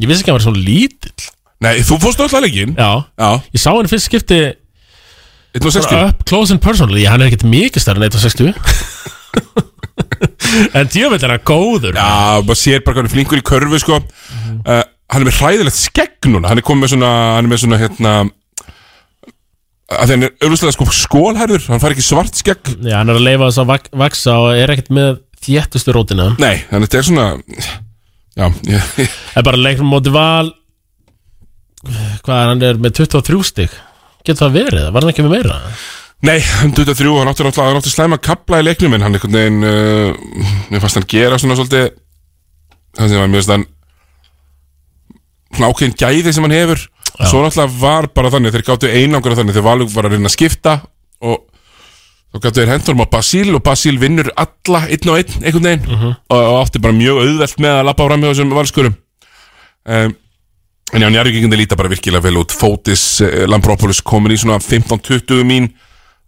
Ég 0.00 0.08
vissi 0.08 0.22
ekki 0.24 0.30
að 0.30 0.34
hann 0.34 0.40
var 0.40 0.46
svona 0.48 0.64
lítill. 0.64 1.22
Nei, 1.60 1.74
þú 1.84 1.94
fórst 2.00 2.20
alltaf 2.24 2.40
leikinn. 2.44 2.72
Já, 2.78 2.90
Já. 3.20 3.30
Ég 3.52 3.60
sá 3.60 3.70
hann 3.74 3.88
fyrst 3.90 4.06
skipti 4.08 4.38
1.60 5.58 5.90
Bara 5.90 6.06
Up 6.12 6.18
close 6.30 6.50
and 6.54 6.62
personal. 6.64 6.96
Ég, 6.96 7.10
hann 7.10 7.20
er 7.20 7.26
ekkert 7.28 7.44
mikið 7.50 7.80
stærri 7.84 8.00
en 8.00 8.08
1.60 8.08 8.54
En 10.78 10.88
djöfell 10.90 11.22
er 11.26 11.32
hann 11.36 11.44
góður. 11.46 11.94
Já, 11.98 12.40
maður 12.42 12.58
sér 12.58 12.80
bara 12.82 12.96
hvað 12.96 13.02
hann 13.04 13.10
er 13.10 13.14
flinkur 13.14 13.40
í 13.40 13.44
körfu 13.46 13.78
sko. 13.82 13.96
uh, 14.00 14.82
Hann 15.10 15.22
er 15.24 15.28
með 15.28 15.38
hræðilegt 15.40 15.78
skegg 15.78 16.28
núna. 16.30 16.50
Hann 16.50 16.60
er 16.62 16.66
komið 16.66 16.82
með 16.86 16.92
svona 16.94 17.10
Hann 17.36 17.46
er 17.48 17.52
með 17.52 17.62
svona 17.64 17.80
hérna 17.82 18.12
að 19.90 20.12
hann 20.14 20.22
er 20.22 20.30
auðvitað 20.46 20.70
sko 20.76 20.84
skólherður 20.94 21.64
Hann 21.66 21.80
fær 21.82 21.90
ekki 21.96 22.04
svart 22.06 22.36
skegg. 22.38 22.62
Já, 22.86 23.00
hann 23.00 23.10
er 23.10 23.18
að 23.18 23.24
leifa 23.26 23.48
þess 23.48 23.62
að 23.64 23.70
vak 23.72 23.88
vaksa 24.04 24.32
og 24.38 24.52
er 24.54 24.70
ekkert 24.76 24.92
með 24.94 25.16
þéttustu 25.42 25.94
rótina. 25.96 26.28
Nei, 26.38 26.60
þannig 26.70 26.86
þetta 26.92 27.00
er 27.00 27.08
svona 27.08 27.24
Já, 28.38 28.46
ég, 28.46 28.90
ég, 29.02 29.14
Það 29.32 29.40
er 29.40 29.46
bara 29.48 29.60
leikur 29.60 29.88
móti 29.88 30.12
val 30.14 30.50
Hvað 32.24 32.36
er 32.36 32.50
hann 32.52 32.66
er 32.68 32.78
með 32.82 33.00
23 33.00 33.40
stig 33.48 33.72
Getur 34.26 34.44
það 34.44 34.56
verið? 34.58 34.86
Var 34.92 35.02
hann 35.02 35.12
ekki 35.14 35.24
með 35.24 35.34
meira? 35.38 35.58
Nei, 36.28 36.36
hann 36.60 36.74
23, 36.76 37.12
hann 37.16 37.30
átti 37.30 37.44
náttúrulega 37.46 37.72
hann 37.72 37.80
átti 37.80 37.92
slæma 37.94 38.20
kapla 38.20 38.60
í 38.60 38.66
leiknum 38.66 38.92
en 38.92 39.06
hann 39.06 39.16
einhvern 39.16 39.36
veginn 39.38 39.64
uh, 39.64 40.48
mér 40.68 40.82
fannst 40.82 40.98
hann 41.00 41.08
gera 41.08 41.38
svona 41.40 41.56
svolítið 41.56 41.86
þannig 42.98 43.16
að 43.16 43.30
mér 43.32 43.40
finnst 43.40 43.54
hann 43.54 43.64
svona 45.56 45.70
ákveðin 45.72 45.96
gæði 46.02 46.34
sem 46.36 46.44
hann 46.44 46.56
hefur 46.58 46.82
svo 47.16 47.40
náttúrulega 47.40 47.80
var 47.80 48.10
bara 48.12 48.32
þannig 48.34 48.54
þeir 48.54 48.66
gáttu 48.68 48.90
einangur 48.92 49.38
þannig 49.38 49.56
þegar 49.56 49.68
Valug 49.70 49.94
var 49.94 50.08
að 50.10 50.16
reyna 50.16 50.28
að 50.28 50.36
skipta 50.36 50.76
og 51.24 51.40
þá 52.30 52.40
gáttu 52.44 52.60
þeir 52.62 52.72
hendur 52.74 53.00
á 53.02 53.06
Basíl 53.10 53.54
og 53.56 53.62
Basíl 53.66 53.98
vinnur 54.00 54.30
alla 54.38 54.84
einn 54.86 55.10
og 55.10 55.18
einn 55.18 55.36
einhvern 55.42 55.68
veginn. 55.68 55.86
Mhm. 55.88 56.16
og, 56.30 56.40
og 56.40 56.58
átti 56.64 56.82
bara 56.82 56.96
mjög 56.96 57.22
auðvelt 57.24 57.62
með 57.62 57.78
að 57.78 57.86
lappa 57.88 58.06
fram 58.06 58.22
hjá 58.24 58.30
þessum 58.30 58.54
valskurum. 58.54 58.96
Um, 59.90 60.14
en 60.92 61.02
já, 61.02 61.08
njárvíkingandi 61.10 61.58
líta 61.58 61.76
bara 61.78 61.90
virkilega 61.90 62.22
vel 62.22 62.38
út. 62.42 62.54
Fótis, 62.54 63.20
eh, 63.24 63.46
Lampropoulos 63.50 64.02
komin 64.02 64.34
í 64.34 64.38
svona 64.38 64.60
15-20 64.62 65.44
mín. 65.46 65.70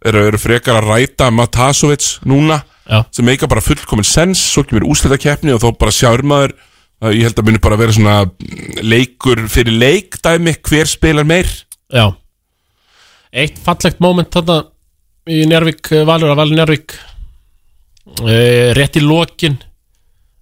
Eru, 0.05 0.25
eru 0.27 0.39
frekar 0.39 0.81
að 0.81 0.89
ræta 0.91 1.31
Matasovic 1.31 2.19
núna 2.27 2.65
Já. 2.91 3.05
sem 3.15 3.25
meika 3.25 3.47
bara 3.47 3.63
fullkomin 3.63 4.03
sens 4.05 4.41
svo 4.43 4.65
kemur 4.67 4.89
úslita 4.91 5.15
keppni 5.15 5.53
og 5.55 5.61
þá 5.63 5.79
bara 5.79 5.95
sjáur 5.95 6.25
maður 6.27 6.57
að 7.03 7.15
ég 7.19 7.29
held 7.29 7.39
að 7.39 7.47
muni 7.47 7.61
bara 7.63 7.79
vera 7.79 7.95
svona 7.95 8.17
leikur 8.83 9.45
fyrir 9.51 9.79
leikdæmi 9.79 10.57
hver 10.59 10.91
spilar 10.91 11.27
meir. 11.27 11.47
Já. 11.93 12.11
Eitt 13.33 13.63
fallegt 13.63 14.03
moment 14.03 14.31
þarna 14.35 14.72
í 15.31 15.43
Njárvík, 15.47 15.93
eh, 15.93 16.07
Valur 16.07 16.33
að 16.33 16.41
Valur 16.41 16.57
Njárvík 16.59 16.95
uh, 18.23 18.73
rétt 18.75 18.99
í 18.99 19.03
lokin 19.05 19.59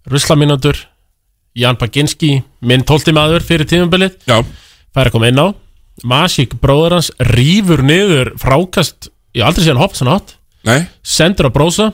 Ruslamínundur 0.08 0.78
Jan 1.58 1.76
Baginski, 1.76 2.38
minn 2.64 2.86
tólti 2.86 3.12
maður 3.12 3.44
fyrir 3.44 3.68
tímumbilið 3.68 4.16
Já. 4.30 4.40
fær 4.94 5.10
að 5.10 5.16
koma 5.16 5.28
inn 5.28 5.42
á 5.42 5.48
Masík 6.06 6.54
bróður 6.62 6.96
hans 6.96 7.10
rýfur 7.20 7.82
niður 7.84 8.32
frákast 8.40 9.10
ég 9.36 9.44
aldrei 9.44 9.66
séð 9.66 9.74
hann 9.74 9.82
hopp 9.82 9.98
svona 9.98 10.16
átt 10.16 10.36
Nei. 10.64 10.86
sendur 11.04 11.50
á 11.50 11.52
brósa 11.52 11.90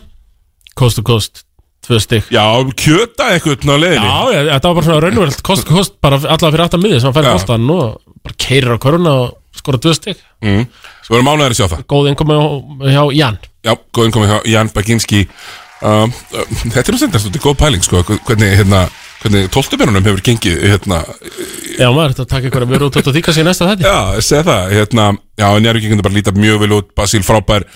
coast 0.78 1.00
to 1.00 1.02
coast, 1.06 1.42
tvö 1.82 1.98
stygg 2.02 2.30
Já, 2.30 2.44
kjöta 2.78 3.32
eitthvað 3.34 3.66
á 3.66 3.76
leiðinni 3.82 4.06
Já, 4.06 4.44
þetta 4.52 4.68
var 4.68 4.78
bara 4.78 4.86
svona 4.86 5.02
raunveröld 5.02 5.42
kost, 5.42 5.66
kost, 5.66 5.98
bara 6.04 6.20
allavega 6.20 6.52
fyrir 6.52 6.66
aftan 6.68 6.84
miðið 6.84 7.02
sem 7.02 7.10
hann 7.10 7.18
færi 7.18 7.32
Já. 7.32 7.34
bóltan 7.40 7.72
og 7.74 8.20
bara 8.22 8.38
keirir 8.46 8.76
á 8.76 8.84
koruna 8.86 9.16
og 9.24 9.58
skora 9.58 9.82
tvö 9.82 9.96
stygg 9.96 10.22
mm. 10.44 10.68
Svo 11.06 11.14
verðum 11.14 11.30
ánægðir 11.32 11.54
að 11.54 11.58
sjá 11.60 11.68
það. 11.70 11.84
Góð 11.92 12.08
innkomi 12.10 12.36
hjá- 12.90 13.14
Jan. 13.14 13.38
Já, 13.62 13.72
góð 13.94 14.08
innkomi 14.08 14.26
hjá 14.26 14.38
Jan 14.50 14.70
Baginski. 14.74 15.20
Um, 15.86 16.10
uh, 16.32 16.44
Þetta 16.72 16.88
er 16.88 16.98
sendast, 16.98 17.26
þetta 17.28 17.36
er 17.38 17.44
góð 17.44 17.56
pæling 17.60 17.82
sko, 17.84 18.00
hvernig, 18.02 18.54
hérna, 18.56 18.78
hvernig 19.20 19.50
tóltubjörnunum 19.52 20.06
hefur 20.08 20.22
gengið 20.24 20.62
hérna, 20.64 21.02
Já, 21.76 21.90
maður, 21.92 22.14
þetta 22.14 22.24
takk 22.30 22.46
eitthvað 22.48 22.64
að 22.64 22.72
vera 22.72 22.86
út 22.88 22.96
og 22.96 23.12
því 23.12 23.22
kannski 23.26 23.44
næsta 23.44 23.68
þetta 23.68 23.84
Já, 23.84 23.98
ég 24.16 24.24
segi 24.24 24.46
það, 24.48 24.72
hérna, 24.72 25.04
já, 25.36 25.46
njárvíkingandi 25.60 26.06
bara 26.06 26.16
líta 26.16 26.32
mjög 26.32 26.62
vel 26.62 26.70
út, 26.78 26.88
Basíl 26.96 27.20
frábær 27.28 27.66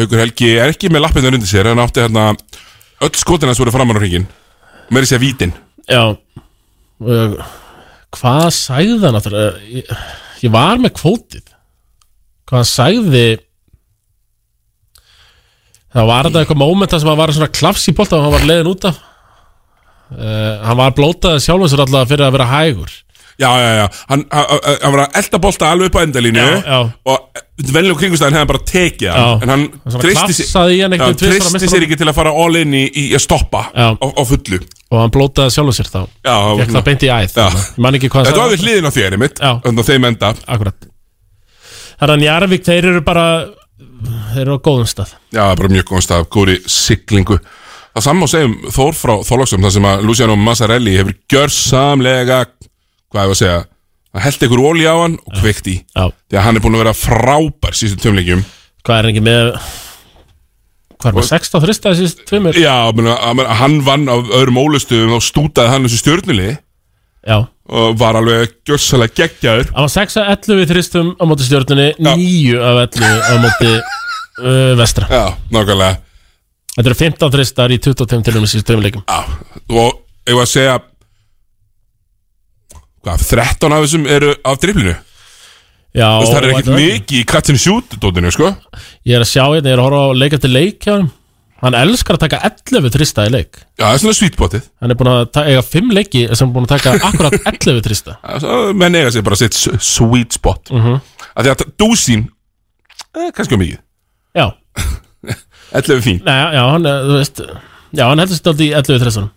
Haukur 0.00 0.22
Helgi 0.22 0.48
er 0.56 0.72
ekki 0.72 0.88
með 0.88 1.04
lappinu 1.04 1.34
undir 1.34 1.50
sér 1.52 1.68
hann 1.68 1.84
átti 1.84 2.00
hérna, 2.00 2.24
öll 3.04 3.12
skotina 3.20 3.52
sem 3.52 3.66
voru 3.66 3.76
framan 3.76 4.00
á 4.00 4.00
hringin 4.00 4.24
meiri 4.88 5.06
sér 5.12 5.20
vítin. 5.20 5.52
Já. 5.84 6.16
Uh, 6.96 7.36
Hvað 8.16 8.48
hann 9.04 9.20
aftur? 9.20 9.36
Uh, 9.36 9.60
Ég, 9.68 9.92
ég 10.48 10.50
var 10.56 10.80
með 10.80 10.96
kvótið 10.96 11.44
Hvað 12.50 12.58
hann 12.58 12.68
sagði 12.68 13.26
Það 15.90 16.08
var 16.10 16.28
þetta 16.28 16.42
eitthvað 16.44 16.60
mómenta 16.60 16.98
sem 17.02 17.10
hann 17.10 17.18
var 17.18 17.32
svona 17.34 17.50
klafs 17.50 17.88
í 17.90 17.94
bolta 17.98 18.18
og 18.18 18.26
hann 18.26 18.34
var 18.36 18.46
leiðin 18.46 18.70
út 18.70 18.84
af. 18.90 18.98
Uh, 20.10 20.58
Hann 20.66 20.78
var 20.78 20.92
blótaði 20.94 21.42
sjálfum 21.42 21.70
sér 21.70 21.84
alltaf 21.84 22.10
fyrir 22.10 22.26
að 22.26 22.36
vera 22.36 22.50
hægur. 22.50 22.92
Já, 23.40 23.48
já, 23.56 23.68
já, 23.78 23.84
hann, 24.10 24.22
hann, 24.28 24.92
var 24.92 25.00
að 25.06 25.14
elda 25.16 25.38
bolta 25.40 25.68
alveg 25.72 25.88
upp 25.88 25.96
á 25.96 26.00
endalínu 26.04 26.42
Já, 26.42 26.48
já. 26.60 26.80
og 27.08 27.38
venlega 27.72 27.96
kringustæðin 27.96 28.36
hefði 28.36 28.42
hann 28.42 28.50
bara 28.50 28.60
tekið 28.68 29.14
hann. 29.14 29.46
En 29.46 29.52
hann 29.54 29.64
í 29.64 30.80
hann 30.84 30.92
meistarunum. 30.92 31.64
sér 31.72 31.86
ekki 31.86 31.98
til 32.02 32.10
að 32.10 32.18
fara 32.18 32.34
all 32.36 32.60
in 32.60 32.76
í, 32.76 32.84
í 32.84 33.06
að 33.16 33.24
stoppa 33.24 33.64
á, 33.72 33.96
á 33.96 34.22
fullu. 34.28 34.60
Og 34.92 35.00
hann 35.00 35.14
blótaði 35.14 35.56
sjálfum 35.56 35.78
sér 35.78 35.88
þá. 35.88 36.00
Já, 36.28 36.36
Fekk 36.60 36.76
það 36.76 36.86
beint 36.90 37.06
í 37.08 37.12
æð 37.16 37.38
Já. 37.40 37.48
Ég 37.48 37.80
man 37.86 37.96
ekki 37.96 38.12
hvað 38.12 38.20
hann 38.20 38.30
Þetta 38.34 38.44
var 38.44 38.52
við 38.52 38.66
hliðin 38.66 38.90
á 38.90 38.92
þér, 38.98 39.16
einmitt 39.16 39.40
Þannig 39.40 39.84
að 39.86 39.92
þeim 39.94 40.10
enda. 40.10 40.34
Akkurat 40.44 40.90
Þannig 42.00 42.14
að 42.14 42.22
Njarvík, 42.24 42.62
þeir 42.64 42.90
eru 42.94 43.02
bara 43.04 43.24
Þeir 44.30 44.44
eru 44.44 44.56
á 44.56 44.64
góðum 44.64 44.88
stað. 44.88 45.16
Já, 45.34 45.42
bara 45.58 45.72
mjög 45.72 45.88
góðan 45.90 46.04
stað, 46.06 46.28
góðri 46.32 46.56
siglingu. 46.70 47.40
Það 47.90 48.04
saman 48.06 48.22
má 48.22 48.30
segja 48.30 48.48
um 48.48 48.56
Þór 48.70 48.96
frá 48.96 49.12
Þorlóksum 49.26 49.66
þar 49.66 49.74
sem 49.74 49.88
að 49.90 50.04
Luciano 50.06 50.36
Massarelli 50.38 50.94
hefur 50.94 51.16
gjörsamlega 51.32 52.40
hvað 53.10 53.24
ég 53.24 53.32
var 53.32 53.34
að 53.34 53.40
segja 53.40 53.58
að 54.10 54.24
held 54.26 54.44
einhver 54.46 54.62
ólí 54.62 54.86
á 54.86 54.94
hann 54.94 55.18
og 55.18 55.36
kveikt 55.40 55.70
í. 55.70 55.76
Já. 55.82 56.04
því 56.30 56.38
að 56.38 56.46
hann 56.46 56.58
er 56.58 56.64
búin 56.64 56.78
að 56.78 56.84
vera 56.84 56.96
frábær 56.98 57.78
síðustu 57.78 58.04
tveimleikjum. 58.04 58.44
Hvað 58.86 59.00
er 59.00 59.10
ekki 59.10 59.24
með 59.26 59.52
Hvað 61.00 61.10
er 61.10 61.16
með 61.16 61.28
16 61.30 61.64
þrista 61.64 61.92
þessi 61.96 62.26
tveimur? 62.28 62.60
Já, 62.60 62.74
að 62.92 63.44
hann 63.60 63.78
vann 63.86 64.06
á 64.06 64.16
öðrum 64.20 64.60
ólustuðum 64.60 65.16
og 65.16 65.24
stútaði 65.24 65.72
hann 65.72 65.86
þessu 65.88 66.02
stjörnuli 66.02 66.50
Já 67.24 67.36
og 67.70 67.96
var 68.00 68.18
alveg 68.18 68.54
gjörsamlega 68.66 69.16
geggjaður. 69.22 69.72
Hann 69.76 69.86
var 69.86 69.94
6 69.94 70.20
að 70.20 70.30
11 70.34 70.60
við 70.60 70.70
þristum 70.74 71.10
á 71.16 71.24
móti 71.30 71.46
stjórnunni 71.46 71.88
9 72.02 72.60
af 72.66 72.84
11 72.88 73.26
á 73.30 73.34
móti 73.44 73.72
uh, 73.78 74.72
vestra. 74.80 75.10
Já, 75.10 75.24
nákvæmlega. 75.54 76.00
Þetta 76.76 76.86
eru 76.86 76.98
15 77.02 77.34
þristar 77.34 77.74
í 77.74 77.78
25 77.82 78.24
til 78.26 78.36
um 78.38 78.46
þessi 78.46 78.62
tveimleikum 78.64 79.02
Já, 79.04 79.18
og 79.74 79.98
ég 80.30 80.36
var 80.38 80.46
að 80.46 80.52
segja 80.52 80.74
hvað, 83.04 83.24
13 83.26 83.74
af 83.74 83.84
þessum 83.84 84.06
eru 84.10 84.34
af 84.46 84.60
driblinu? 84.62 84.94
Já 85.90 86.06
veist, 86.20 86.30
það 86.30 86.38
er 86.38 86.52
ekkert 86.52 86.70
mikið 86.76 87.16
í 87.18 87.24
and 87.40 87.58
shoot 87.58 87.96
dótinu, 87.98 88.30
sko. 88.30 88.52
Ég 89.02 89.18
er 89.18 89.24
að 89.24 89.32
sjá 89.32 89.42
hérna, 89.42 89.72
ég 89.72 89.74
er 89.74 89.82
að 89.82 89.88
horfa 89.88 90.02
á 90.06 90.18
leik 90.22 90.36
eftir 90.38 90.52
leik 90.54 90.78
hjá 90.86 90.92
hann 90.94 91.08
Hann 91.60 91.76
elskar 91.76 92.16
að 92.16 92.22
taka 92.24 92.38
11 92.48 92.92
þrista 92.94 93.26
í 93.28 93.32
leik. 93.34 93.58
Já, 93.76 93.84
það 93.84 93.94
er 93.94 94.02
svona 94.02 94.16
sweetbotið 94.16 94.62
Hann 94.80 94.94
er 94.94 94.98
búin 95.00 95.10
að 95.12 95.40
eiga 95.44 95.64
5 95.66 95.90
leiki 95.98 96.22
sem 96.32 96.46
er 96.48 96.54
búin 96.54 96.68
að 96.68 96.74
taka 96.76 96.94
akkurat 97.10 97.36
11 97.52 97.82
þrista. 97.84 98.16
Það 98.24 98.70
menn 98.80 98.96
eiga 99.00 99.10
sér 99.14 99.26
bara 99.26 99.40
sitt 99.40 99.58
sweet 99.58 100.38
spot. 100.38 100.72
Mhm. 100.72 101.00
að 101.34 101.48
Því 101.48 101.52
að 101.52 101.66
dúsín 101.82 102.24
eh, 103.16 103.28
kannski 103.36 103.58
um 103.58 103.64
mikið. 103.64 103.82
Já. 104.38 104.46
11 105.82 106.00
fín. 106.06 106.22
Nei, 106.26 106.38
já, 106.56 106.62
hann, 106.72 106.88
þú 107.10 107.18
veist 107.18 107.44
Já, 107.90 108.04
hann 108.06 108.22
heldur 108.22 108.36
sér 108.38 108.50
alltaf 108.50 108.64
í 108.64 108.70
11 108.78 109.04
þristunum. 109.04 109.30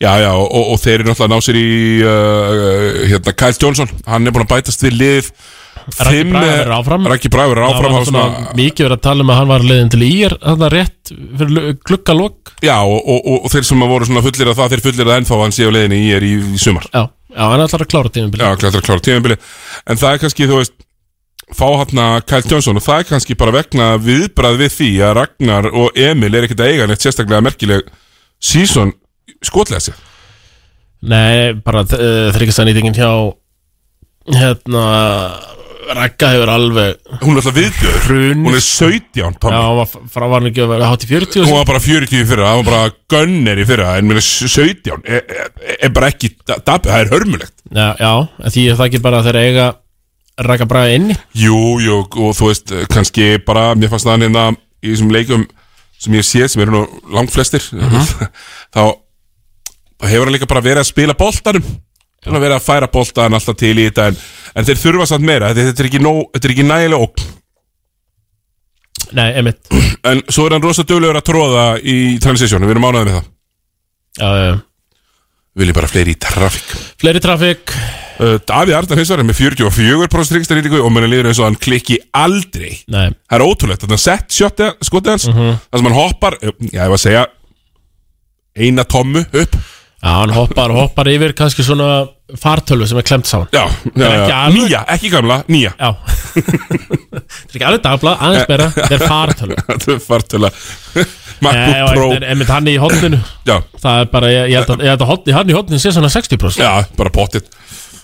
Já, 0.00 0.14
já, 0.22 0.30
og, 0.32 0.62
og 0.72 0.78
þeir 0.80 0.94
eru 1.02 1.10
náttúrulega 1.10 1.26
að 1.26 1.32
ná 1.34 1.44
sér 1.44 1.56
í 1.60 1.70
uh, 2.08 3.00
hérna, 3.10 3.34
Kyle 3.36 3.58
Johnson. 3.60 3.90
Hann 4.08 4.24
er 4.24 4.32
búin 4.32 4.46
að 4.46 4.52
bætast 4.54 4.84
við 4.86 4.94
lið 4.96 5.28
Fimm, 5.90 6.30
Braga 6.34 6.50
verður 6.50 6.74
áfram? 6.76 7.06
Raggi 7.10 7.30
Braga 7.32 7.50
verður 7.52 7.66
áfram 7.66 7.94
var 7.96 8.04
svona 8.06 8.24
svona- 8.26 8.54
mikið 8.58 8.86
verið 8.86 8.96
að 8.96 9.02
tala 9.06 9.24
um 9.24 9.30
að 9.32 9.38
hann 9.40 9.48
var 9.50 9.64
leiðin 9.70 9.90
til 9.94 10.02
ír 10.06 10.34
Þannig 10.40 10.66
að 10.66 10.74
rétt 10.74 11.12
fyrir 11.40 11.78
gluggalokk 11.88 12.52
Já, 12.60 12.76
og, 12.84 13.00
og, 13.00 13.20
og, 13.24 13.38
og 13.44 13.54
þeir 13.54 13.66
sem 13.70 13.80
voru 13.80 14.08
svona 14.08 14.24
fullir 14.26 14.50
að 14.52 14.58
það 14.60 14.74
Þeir 14.74 14.84
fullir 14.86 15.08
að 15.10 15.16
ennþá 15.16 15.34
að 15.36 15.42
hann 15.44 15.56
sé 15.56 15.66
á 15.66 15.70
leiðinni 15.74 16.00
í 16.00 16.12
er 16.16 16.26
í, 16.26 16.32
í 16.36 16.60
sumar. 16.60 16.86
Já, 16.92 17.02
já, 17.32 17.42
hann 17.50 17.64
ætlar 17.64 17.84
að 17.86 17.90
klára 17.94 18.12
tímabili 18.14 18.44
Já, 18.44 18.56
klættur 18.60 18.80
að 18.82 18.86
klára 18.90 19.04
tímabili 19.08 19.36
En 19.86 20.00
það 20.00 20.12
er 20.12 20.22
kannski, 20.24 20.48
þú 20.50 20.60
veist 20.60 20.76
Fá 21.50 21.66
hann 21.66 21.98
að 22.04 22.18
Kyle 22.30 22.50
Johnson 22.52 22.78
Og 22.78 22.84
það 22.86 23.00
er 23.02 23.08
kannski 23.08 23.34
bara 23.40 23.56
vegna 23.56 23.88
viðbrað 23.98 24.60
við 24.60 24.74
því 24.76 24.90
Að 25.08 25.16
Ragnar 25.18 25.70
og 25.72 25.98
Emil 25.98 26.34
er 26.34 26.46
ekkert 26.46 26.62
að 26.62 26.74
eiga 26.74 26.86
Neitt 26.90 27.02
sérstaklega 27.02 27.42
merkileg 27.42 27.88
Season 28.38 28.92
skotlega 29.42 29.96
Nei, 31.00 31.54
bara 31.64 31.80
uh, 31.80 32.30
Ragga 35.96 36.30
hefur 36.34 36.50
alveg 36.52 37.18
Hún 37.20 37.34
er 37.34 37.40
alltaf 37.40 37.56
viðbjöður 37.56 38.04
Hrun. 38.06 38.44
Hún 38.46 38.56
er 38.58 38.64
17 38.64 39.36
Tommy. 39.42 39.56
Já, 39.56 39.66
hún 39.66 39.78
var 39.80 39.90
frá 40.14 40.24
var 40.26 40.36
hann 40.38 40.48
ekki 40.50 40.62
að 40.64 40.72
vera 40.74 40.90
hátt 40.92 41.04
í 41.06 41.10
40 41.10 41.44
Hún 41.46 41.56
var 41.58 41.68
bara 41.70 41.82
40 41.84 42.16
í 42.20 42.24
fyrra, 42.30 42.48
það 42.50 42.60
var 42.60 42.68
bara 42.70 42.94
gunner 43.14 43.60
í 43.62 43.66
fyrra 43.68 43.90
En 43.98 44.08
mér 44.10 44.20
er 44.22 44.26
17 44.28 44.94
er, 44.94 45.20
er, 45.36 45.52
er 45.80 45.94
bara 45.96 46.10
ekki 46.14 46.32
dapið, 46.46 46.88
það 46.90 46.96
er 47.04 47.12
hörmulegt. 47.14 47.54
Já, 47.70 47.88
já, 48.00 48.12
en 48.44 48.54
því 48.56 48.66
er 48.70 48.78
það 48.80 48.88
ekki 48.90 49.02
bara 49.08 49.22
þeir 49.26 49.40
eiga 49.44 49.68
Ragga 50.40 50.66
Braga 50.70 50.94
inni? 50.96 51.16
Jú, 51.36 51.58
jú, 51.84 52.00
og 52.06 52.32
þú 52.38 52.48
veist, 52.48 52.72
kannski 52.94 53.34
bara 53.44 53.70
Mér 53.76 53.90
fannst 53.92 54.08
það 54.08 54.24
hérna 54.24 54.46
í 54.80 54.94
þessum 54.94 55.12
leikum 55.12 55.46
Sem 56.00 56.14
ég 56.16 56.24
sé, 56.24 56.46
sem 56.48 56.62
eru 56.64 56.72
nú 56.78 56.82
langt 57.12 57.32
flestir 57.34 57.60
Þá 58.74 58.82
þá 60.00 60.06
hefur 60.08 60.30
hann 60.30 60.32
líka 60.38 60.48
bara 60.48 60.62
verið 60.64 60.80
að 60.80 60.88
spila 60.94 61.16
boltanum 61.18 61.66
að 62.28 62.42
vera 62.44 62.56
að 62.60 62.66
færa 62.66 62.88
boltan 62.92 63.36
alltaf 63.36 63.56
til 63.60 63.76
í 63.78 63.86
þetta 63.88 64.08
En, 64.10 64.18
en 64.54 64.66
þeir 64.68 64.80
þurfa 64.82 65.06
samt 65.08 65.26
meira, 65.26 65.52
þetta, 65.56 65.84
er 65.84 65.88
ekki, 65.88 66.02
nóg, 66.04 66.26
þetta 66.34 66.48
er 66.48 66.54
ekki 66.54 66.66
nægilega 66.68 67.06
ógn. 67.06 67.28
Nei, 69.16 69.28
emitt 69.40 69.70
En 70.06 70.20
svo 70.30 70.44
er 70.46 70.54
hann 70.54 70.64
rosa 70.64 70.84
duglegur 70.86 71.18
að 71.18 71.26
tróða 71.26 71.64
í 71.80 71.96
transition. 72.22 72.62
Við 72.66 72.76
erum 72.76 72.86
ánaðið 72.90 73.08
með 73.08 73.16
það. 73.16 73.30
Já, 74.20 74.28
já, 74.28 74.44
já. 74.50 74.58
Viljum 75.60 75.76
bara 75.80 75.90
fleiri 75.90 76.14
í 76.14 76.20
trafík. 76.20 76.76
Fleiri 77.00 77.22
trafík. 77.24 77.74
Uh, 78.20 78.36
Davíð 78.46 78.76
Arnar 78.76 79.00
hins 79.00 79.10
er 79.10 79.22
með 79.24 79.38
44% 79.40 80.36
ríkstarítingu 80.36 80.80
og 80.84 80.92
mér 80.92 81.08
líður 81.08 81.30
eins 81.30 81.40
og 81.40 81.48
hann 81.48 81.58
klikki 81.58 81.96
aldrei. 82.16 82.76
Nei. 82.92 83.08
Það 83.24 83.36
er 83.36 83.44
ótrúlegt, 83.46 83.84
þannig 83.84 83.96
að 83.96 84.02
sett 84.04 84.36
shotið 84.36 84.74
skotið 84.86 85.14
hans. 85.14 85.28
Það 85.32 85.76
sem 85.80 85.88
hann 85.88 85.96
hoppar, 85.96 86.36
já 86.44 86.52
ég 86.76 86.92
var 86.92 86.98
að 86.98 87.04
segja 87.06 87.26
Eina 88.60 88.84
tommu 88.84 89.22
upp 89.24 89.56
Já, 90.00 90.08
hann 90.16 90.30
hoppar, 90.32 90.72
hoppar 90.72 91.08
yfir 91.12 91.34
kannski 91.36 91.60
svona 91.66 92.06
fartölu 92.40 92.86
sem 92.88 92.96
er 92.96 93.04
klemt 93.04 93.26
saman. 93.28 93.48
Já, 93.52 93.66
Það 93.68 94.04
er 94.06 94.14
já, 94.14 94.20
ekki 94.20 94.30
já. 94.30 94.36
alveg- 94.40 94.56
nýja, 94.56 94.80
ekki 94.94 95.10
gamla, 95.12 95.36
nýja. 95.52 95.72
Já. 95.76 95.90
Þetta 97.10 97.50
er 97.50 97.56
ekki 97.58 97.66
alveg 97.68 97.82
dagblað, 97.84 98.22
aðeins 98.26 98.48
meira 98.48 98.68
Þetta 98.76 98.96
er 98.96 99.04
fartölu 99.10 99.58
Þetta 99.68 99.92
er 99.96 100.00
fartöla 100.04 100.50
Nei, 101.40 101.50
MacBook 101.50 101.94
Pro. 101.96 102.06
en, 102.16 102.24
en 102.32 102.44
hann 102.50 102.70
í 102.70 102.76
hotninu 102.80 103.20
Já. 103.48 103.56
Það 103.82 104.00
er 104.04 104.10
bara, 104.14 104.30
ég, 104.32 104.54
held 104.56 104.72
að, 104.76 104.86
að 104.94 105.36
hann 105.36 105.52
í 105.52 105.56
hotninu 105.56 105.80
sé 105.82 105.92
svona 105.96 106.10
60% 106.12 106.64
Já, 106.64 106.72
bara 106.98 107.12
pottitt 107.14 107.48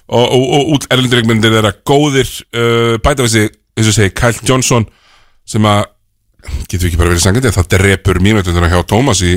Og, 0.06 0.22
og, 0.22 0.44
og 0.58 0.70
út 0.76 0.86
erlendureikmyndir 0.94 1.56
þeirra 1.56 1.72
góðir 1.88 2.28
uh, 2.54 2.94
Bæta 3.02 3.24
við 3.26 3.32
sig, 3.38 3.50
eins 3.76 3.90
og 3.90 3.96
segi, 3.98 4.12
Kyle 4.20 4.44
Johnson 4.48 4.86
Sem 5.48 5.66
að 5.68 5.84
Getur 6.70 6.84
við 6.86 6.92
ekki 6.92 7.00
bara 7.00 7.10
verið 7.14 7.24
sangandi 7.24 7.54
Það 7.56 7.70
drepur 7.74 8.20
mínutunduna 8.22 8.68
hjá 8.70 8.78
Thomas 8.86 9.20
í, 9.26 9.32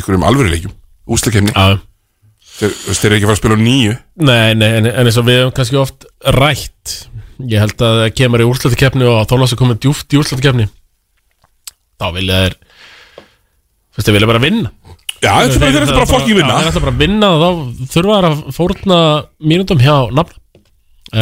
ykkurum 0.00 0.26
alvöruleikjum 0.28 0.74
Úslakefni 1.08 1.52
Já 1.54 1.80
Þeir 2.52 2.72
þeir 2.84 3.06
eru 3.08 3.16
ekki 3.16 3.26
fara 3.30 3.34
að 3.34 3.40
spila 3.40 3.56
á 3.56 3.64
nýju 3.64 3.92
Nei, 4.28 4.54
nei, 4.60 4.68
en, 4.78 4.86
en 4.90 5.08
eins 5.08 5.16
og 5.18 5.24
við 5.26 5.38
hefum 5.40 5.54
kannski 5.56 5.78
oft 5.80 6.04
rætt 6.36 6.92
Ég 7.48 7.62
held 7.62 7.80
að 7.82 7.96
það 8.02 8.12
kemur 8.20 8.42
í 8.44 8.48
úrslutakefni 8.50 9.06
og 9.08 9.22
Þorlás 9.30 9.54
er 9.56 9.60
komið 9.62 9.80
djúft 9.86 10.12
í 10.14 10.20
úrslutakefni 10.20 10.66
Þá 12.02 12.06
vilja 12.18 12.42
þeir 12.44 12.56
Þú 13.92 13.98
veist, 13.98 14.06
þeir 14.08 14.16
vilja 14.18 14.30
bara 14.32 14.42
vinna 14.44 14.70
Já, 15.22 15.32
þeir 15.38 15.52
þeir- 15.54 15.62
þeir 15.62 15.84
ætla 15.84 15.94
bara 15.94 16.02
að 16.04 16.10
fokki 16.10 16.34
vinna. 16.34 16.52
Já, 16.52 16.58
þeir 16.62 16.70
ætla 16.72 16.80
bara 16.82 16.92
að 16.92 17.02
vinna 17.04 17.28
og 17.30 17.42
þá 17.42 17.90
þurfa 17.94 18.14
þeir 18.18 18.28
að 18.28 18.40
fórna 18.56 18.96
mínútum 19.52 19.82
hjá 19.82 19.96
nafn 20.18 20.38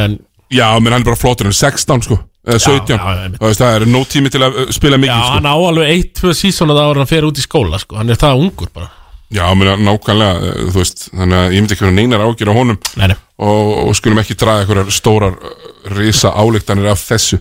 En 0.02 0.18
Já, 0.50 0.66
menn 0.82 0.92
hann 0.96 1.02
er 1.04 1.08
bara 1.12 1.20
flottur, 1.20 1.46
er 1.50 1.54
16 1.56 2.06
sko 2.08 2.16
Eða 2.40 2.58
17 2.64 2.96
já, 2.96 3.02
einmitt. 3.20 3.42
Það 3.60 3.74
er 3.76 3.84
nóg 3.92 4.06
tími 4.10 4.30
til 4.32 4.40
að 4.42 4.56
uh, 4.64 4.70
spila 4.72 4.96
Já, 4.96 5.02
mikið 5.04 5.20
sko. 5.20 5.34
hann 5.36 5.46
á 5.52 5.54
alveg 5.60 5.90
eitt, 5.92 6.12
tvö 6.16 6.32
sísón 6.34 6.72
að 6.72 6.78
það 6.80 6.88
ára 6.90 7.02
hann 7.04 7.10
fer 7.10 7.26
út 7.28 7.36
í 7.38 7.44
skóla 7.44 7.78
sko. 7.82 7.98
Hann 8.00 8.10
er 8.14 8.18
það 8.18 8.40
ungur 8.46 8.70
bara 8.72 8.88
Já, 9.30 9.44
menn 9.54 9.84
nákvæmlega, 9.86 10.40
uh, 10.42 10.68
þú 10.74 10.80
veist 10.80 11.04
Þannig 11.12 11.38
að 11.38 11.52
ég 11.54 11.62
myndi 11.62 11.76
ekki 11.76 11.86
vera 11.86 11.96
neinar 11.96 12.24
ágjur 12.26 12.50
á 12.50 12.54
honum 12.56 12.78
nei. 12.98 13.14
Og, 13.40 13.68
og 13.86 13.92
skulum 13.98 14.18
ekki 14.22 14.36
draga 14.40 14.64
einhverjar 14.64 14.90
stórar 14.94 15.36
uh, 15.38 15.68
Risa 15.94 16.32
álíktanir 16.36 16.90
af 16.90 17.00
þessu. 17.06 17.38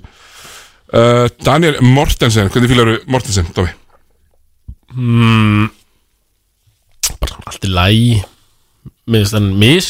Uh, 0.93 1.25
Daniel 1.45 1.79
Mortensen 1.85 2.49
Hvernig 2.53 2.71
fílar 2.71 2.91
þú 2.93 3.11
Mortensen, 3.13 3.49
Dómi? 3.57 3.73
mm, 4.93 5.65
Bara 7.19 7.41
allt 7.49 7.65
í 7.65 7.73
læg 7.73 8.27
Mér 9.09 9.23
finnst 9.23 9.33
hann 9.33 9.49
mis. 9.57 9.87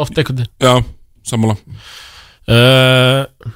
Oft 0.00 0.16
einhvern 0.16 0.38
veginn. 0.40 0.52
Já, 0.64 0.80
sammála. 1.28 1.58
Uh, 2.48 3.52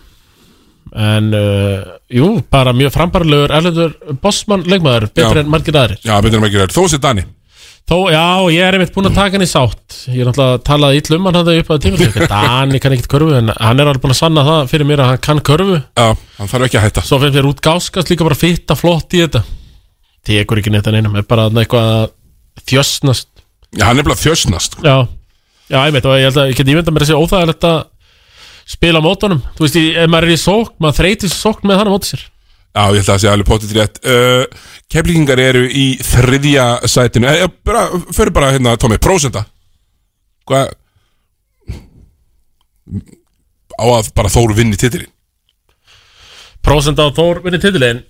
En 0.97 1.33
uh, 1.37 1.97
Jú, 2.09 2.29
bara 2.51 2.73
mjög 2.77 2.95
frambarlegur 2.95 3.53
Erlendur 3.53 3.97
Bossmann 4.23 4.65
leikmaður 4.69 5.11
Betur 5.13 5.37
Já. 5.37 5.43
en 5.43 5.51
margir 5.53 5.77
aðrir. 5.77 5.99
Já, 6.05 6.15
betur 6.25 6.39
en 6.39 6.45
margir 6.47 6.63
aðrir. 6.63 6.75
Þó 6.77 6.89
sér 6.93 7.03
Dani? 7.05 7.25
Þó, 7.89 7.97
já, 8.13 8.25
ég 8.53 8.67
er 8.67 8.77
einmitt 8.77 8.93
búinn 8.93 9.09
að 9.09 9.17
taka 9.17 9.37
hann 9.39 9.45
í 9.45 9.49
sátt. 9.49 9.99
Ég 10.13 10.21
er 10.21 10.29
náttúrulega 10.29 10.59
að 10.59 10.65
tala 10.69 10.91
ítl 10.97 11.15
um 11.17 11.29
hann 11.29 11.39
þetta 11.39 11.55
upp 11.63 11.71
að 11.73 11.85
tíma 11.87 12.27
Dani 12.33 12.81
kann 12.85 12.97
ekkert 12.97 13.11
körfu 13.15 13.37
En 13.39 13.53
hann 13.55 13.81
er 13.81 13.89
alveg 13.89 14.03
búinn 14.03 14.13
að 14.13 14.21
sanna 14.21 14.45
það 14.45 14.73
fyrir 14.73 14.89
mér 14.91 15.03
að 15.05 15.13
hann 15.13 15.23
kann 15.25 15.41
körfu. 15.49 15.79
Já, 15.97 16.09
hann 16.37 16.53
þarf 16.53 16.69
ekki 16.69 16.81
að 16.81 16.85
hætta. 16.85 17.05
Svo 17.09 17.21
finnst 17.23 17.39
mér 17.39 17.49
út 17.49 17.63
gáskast 17.65 18.13
líka 18.13 18.29
bara 18.29 18.37
fitta 18.37 18.77
flott 18.77 19.17
í 19.17 19.23
þetta. 19.25 19.45
Tekur 20.29 20.61
ekki 20.61 20.73
neitt 20.75 20.89
að 20.91 20.99
neinum 20.99 21.17
Er 21.17 21.25
bara 21.29 21.49
eitthvað 21.49 21.93
að 21.95 22.11
þjösnast. 22.69 23.31
Já, 23.73 23.87
hann 23.89 24.03
er 24.03 24.09
bara 24.09 24.21
þjösnast 24.21 24.77
sko. 24.77 24.85
Já, 24.85 25.09
já, 25.73 25.81
veit 25.93 26.05
og 26.09 26.19
ég 26.19 26.29
held 26.29 26.43
að 26.45 26.53
ég 26.53 26.61
get 26.61 26.75
ímynda 26.75 26.93
mér 26.93 27.09
að 27.09 27.79
spila 28.69 29.01
mótunum 29.05 29.41
Þú 29.57 29.65
veist, 29.65 29.79
ef 29.79 30.11
maður 30.11 30.29
er 30.29 30.35
í 30.35 30.41
sók, 30.41 30.75
maður 30.83 30.99
þreytir 31.03 31.33
sók 31.33 31.63
með 31.67 31.81
hann 31.81 31.91
á 31.91 31.95
móti 31.95 32.13
sér. 32.13 32.25
Já, 32.77 32.83
ég 32.93 32.99
held 32.99 33.07
að 33.07 33.09
það 33.09 33.23
sé 33.23 33.31
alveg 33.33 33.49
potið 33.49 33.71
rétt. 33.79 34.01
Uh, 34.05 34.67
Keflingingar 34.93 35.41
eru 35.43 35.65
í 35.67 35.87
þriðja 36.05 36.67
sætinu. 36.87 37.31
Eh, 37.33 37.49
bara, 37.67 37.87
Fyrir 38.13 38.35
bara 38.37 38.53
hérna, 38.55 38.77
Tómi, 38.81 39.01
prósenda 39.03 39.47
Hvað 40.49 40.75
Á 43.79 43.85
að 43.85 44.13
bara 44.17 44.33
Þór 44.33 44.55
vinni 44.57 44.79
titilin 44.81 45.11
Prósenda 46.65 47.09
á 47.09 47.15
Þór 47.17 47.43
vinni 47.47 47.61
titilin 47.63 48.05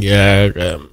Ég 0.00 0.56
um, 0.56 0.86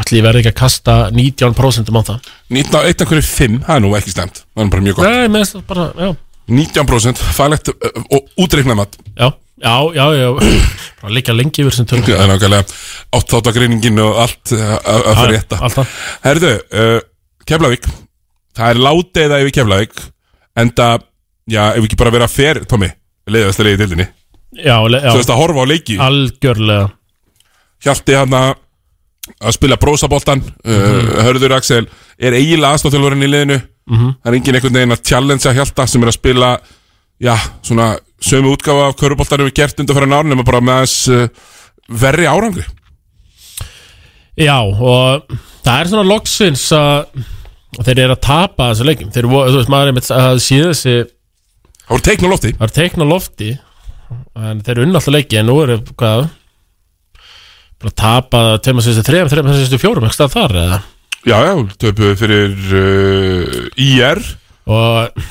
ætli 0.00 0.18
ég 0.18 0.24
verði 0.26 0.42
ekki 0.42 0.52
að 0.54 0.60
kasta 0.62 0.94
19% 1.14 1.90
á 1.92 2.00
það. 2.08 2.30
19 2.50 2.78
á 2.80 2.82
1 2.88 3.04
hverju 3.10 3.26
5, 3.28 3.58
það 3.66 3.74
er 3.76 3.82
nú 3.84 3.90
ekki 3.98 4.14
stemt 4.14 4.40
Það 4.42 4.64
er 4.64 4.70
bara 4.72 4.86
mjög 4.86 4.96
gott. 4.98 5.10
Nei, 5.10 5.28
með 5.34 5.52
bara, 5.68 5.88
já 5.98 6.08
19% 6.50 7.22
fælegt 7.36 7.72
uh, 7.72 8.04
og 8.10 8.28
útreikna 8.44 8.76
mat. 8.78 8.96
Já, 9.16 9.30
já, 9.62 9.74
já, 9.94 10.06
já. 10.20 10.30
Bara 11.02 11.12
líka 11.14 11.36
lengi 11.36 11.64
yfir 11.64 11.76
sem 11.76 11.88
tölum. 11.88 12.04
Það 12.06 12.24
er 12.24 12.32
nákvæmlega. 12.32 12.78
Átt 13.16 13.34
þáttagreiningin 13.34 14.00
og 14.04 14.18
allt 14.24 14.54
að 14.56 14.88
að 14.88 15.20
fyrir 15.20 15.46
það. 15.52 15.94
Herðu, 16.24 16.56
uh, 16.72 16.98
Keflavík. 17.44 17.88
Það 18.54 18.70
er 18.70 18.82
látið 18.86 19.38
yfir 19.40 19.56
Keflavík 19.60 20.02
Enda, 20.54 20.88
já, 21.50 21.62
ef 21.72 21.80
við 21.80 21.88
ekki 21.88 21.98
bara 21.98 22.12
vera 22.14 22.28
fer, 22.30 22.60
Tómi 22.70 22.86
Leiðast 23.26 23.58
að 23.58 23.68
leiði 23.68 23.80
dildinni 23.82 24.06
Já, 24.54 24.76
já. 24.86 25.00
Svo 25.08 25.18
veist 25.18 25.32
að 25.34 25.40
horfa 25.40 25.64
á 25.66 25.66
leiki. 25.66 25.94
Algjörlega. 25.98 26.84
Hjalti 27.82 28.14
hann 28.14 28.36
að 28.38 28.52
að 29.40 29.54
spila 29.56 29.78
brósaboltan 29.80 30.42
uh, 30.44 31.22
Hörður 31.24 31.56
Axel 31.56 31.86
er 32.20 32.36
eiginlega 32.36 32.76
aðstátþjálfurinn 32.76 33.24
í 33.24 33.56
liðinu 33.84 33.98
Mhm. 33.98 34.14
Það 34.24 34.30
er 34.30 34.34
engin 34.38 34.54
einhvern 34.56 34.74
veginn 34.78 34.92
að 34.94 35.02
challengea 35.04 35.52
Hjalta 35.52 35.86
sem 35.86 36.02
er 36.02 36.08
að 36.08 36.14
spila 36.16 36.58
já, 37.20 37.34
svona 37.62 37.98
sömu 38.24 38.54
útgáfa 38.56 38.86
af 38.88 38.96
köruboltan 38.96 39.42
við 39.44 39.54
gert 39.54 39.80
undir 39.80 39.94
fyrir 39.94 40.08
nárnum 40.08 40.40
og 40.40 40.46
bara 40.48 40.60
með 40.64 40.78
aðeins 40.78 41.08
uh, 41.12 41.28
verri 42.00 42.24
árangri. 42.24 42.64
Já, 44.40 44.56
og 44.64 45.26
það 45.64 45.80
er 45.80 45.90
svona 45.92 46.08
loksins 46.08 46.64
að 46.72 47.04
að 47.74 47.84
þeir 47.90 48.00
eru 48.06 48.14
að 48.16 48.20
tapa 48.24 48.70
þessu 48.70 48.84
leikim 48.86 49.10
Þeir 49.10 49.24
eru, 49.26 49.42
þú 49.50 49.58
veist, 49.58 49.68
maður 49.74 49.88
er 49.90 49.94
með 49.98 50.08
að 50.14 50.40
síða 50.44 50.70
þessi 50.72 50.94
Það 51.84 51.92
voru 51.92 52.04
teikn 52.06 52.24
á 52.24 52.30
lofti. 52.32 52.52
Það 52.54 52.64
voru 52.64 52.74
teikn 52.78 53.04
á 53.04 53.06
lofti 53.12 53.48
En 54.34 54.60
þeir 54.64 54.72
eru 54.78 54.84
unn 54.86 54.94
alltaf 54.96 55.12
leiki 55.14 55.38
En 55.40 55.46
nú 55.50 55.56
eru, 55.62 55.78
hvað? 55.98 56.24
Bara 57.82 57.90
að 57.92 57.96
tapa 58.00 58.42
Tegma 58.64 58.84
sérstu 58.86 59.04
þrejum, 59.04 59.28
þrejum 59.32 59.52
sérstu 59.58 59.80
fjórum 59.82 60.06
Ekki 60.08 60.18
stað 60.20 60.36
þar, 60.38 60.56
eða 60.64 60.80
Já, 61.24 61.38
já, 61.40 61.54
töpuðu 61.80 62.16
fyrir 62.20 62.52
uh, 62.76 63.80
IR 63.80 64.20
Og 64.68 65.24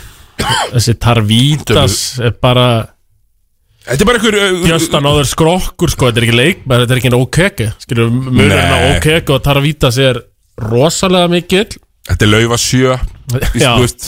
þessi 0.74 0.96
Tarvítas 1.02 1.98
er 2.24 2.34
bara 2.42 2.66
Þetta 3.84 4.00
er 4.02 4.08
bara 4.10 4.20
einhver 4.22 4.38
uh, 4.40 4.58
Bjöstan 4.64 5.06
áður 5.10 5.30
skrokkur, 5.30 5.94
sko 5.94 6.10
Þetta 6.10 6.22
er 6.24 6.28
ekki 6.28 6.38
leik, 6.40 6.64
þetta 6.66 6.88
er 6.96 7.02
ekki 7.02 7.12
en 7.12 7.18
ókeke 7.20 7.70
Skilur, 7.84 8.10
mörgurinn 8.10 8.74
á 8.74 8.78
Nei. 8.80 8.92
ókeke 8.98 9.36
og 9.36 9.44
Tarvítas 9.46 10.00
er 10.02 10.22
rosalega 10.64 11.30
mikill 11.30 11.68
Þetta 12.10 12.26
er 12.26 12.32
laufa 12.34 12.60
sjö 12.62 12.96
Já. 13.64 13.70
Já, 13.70 13.74
veist, 13.84 14.08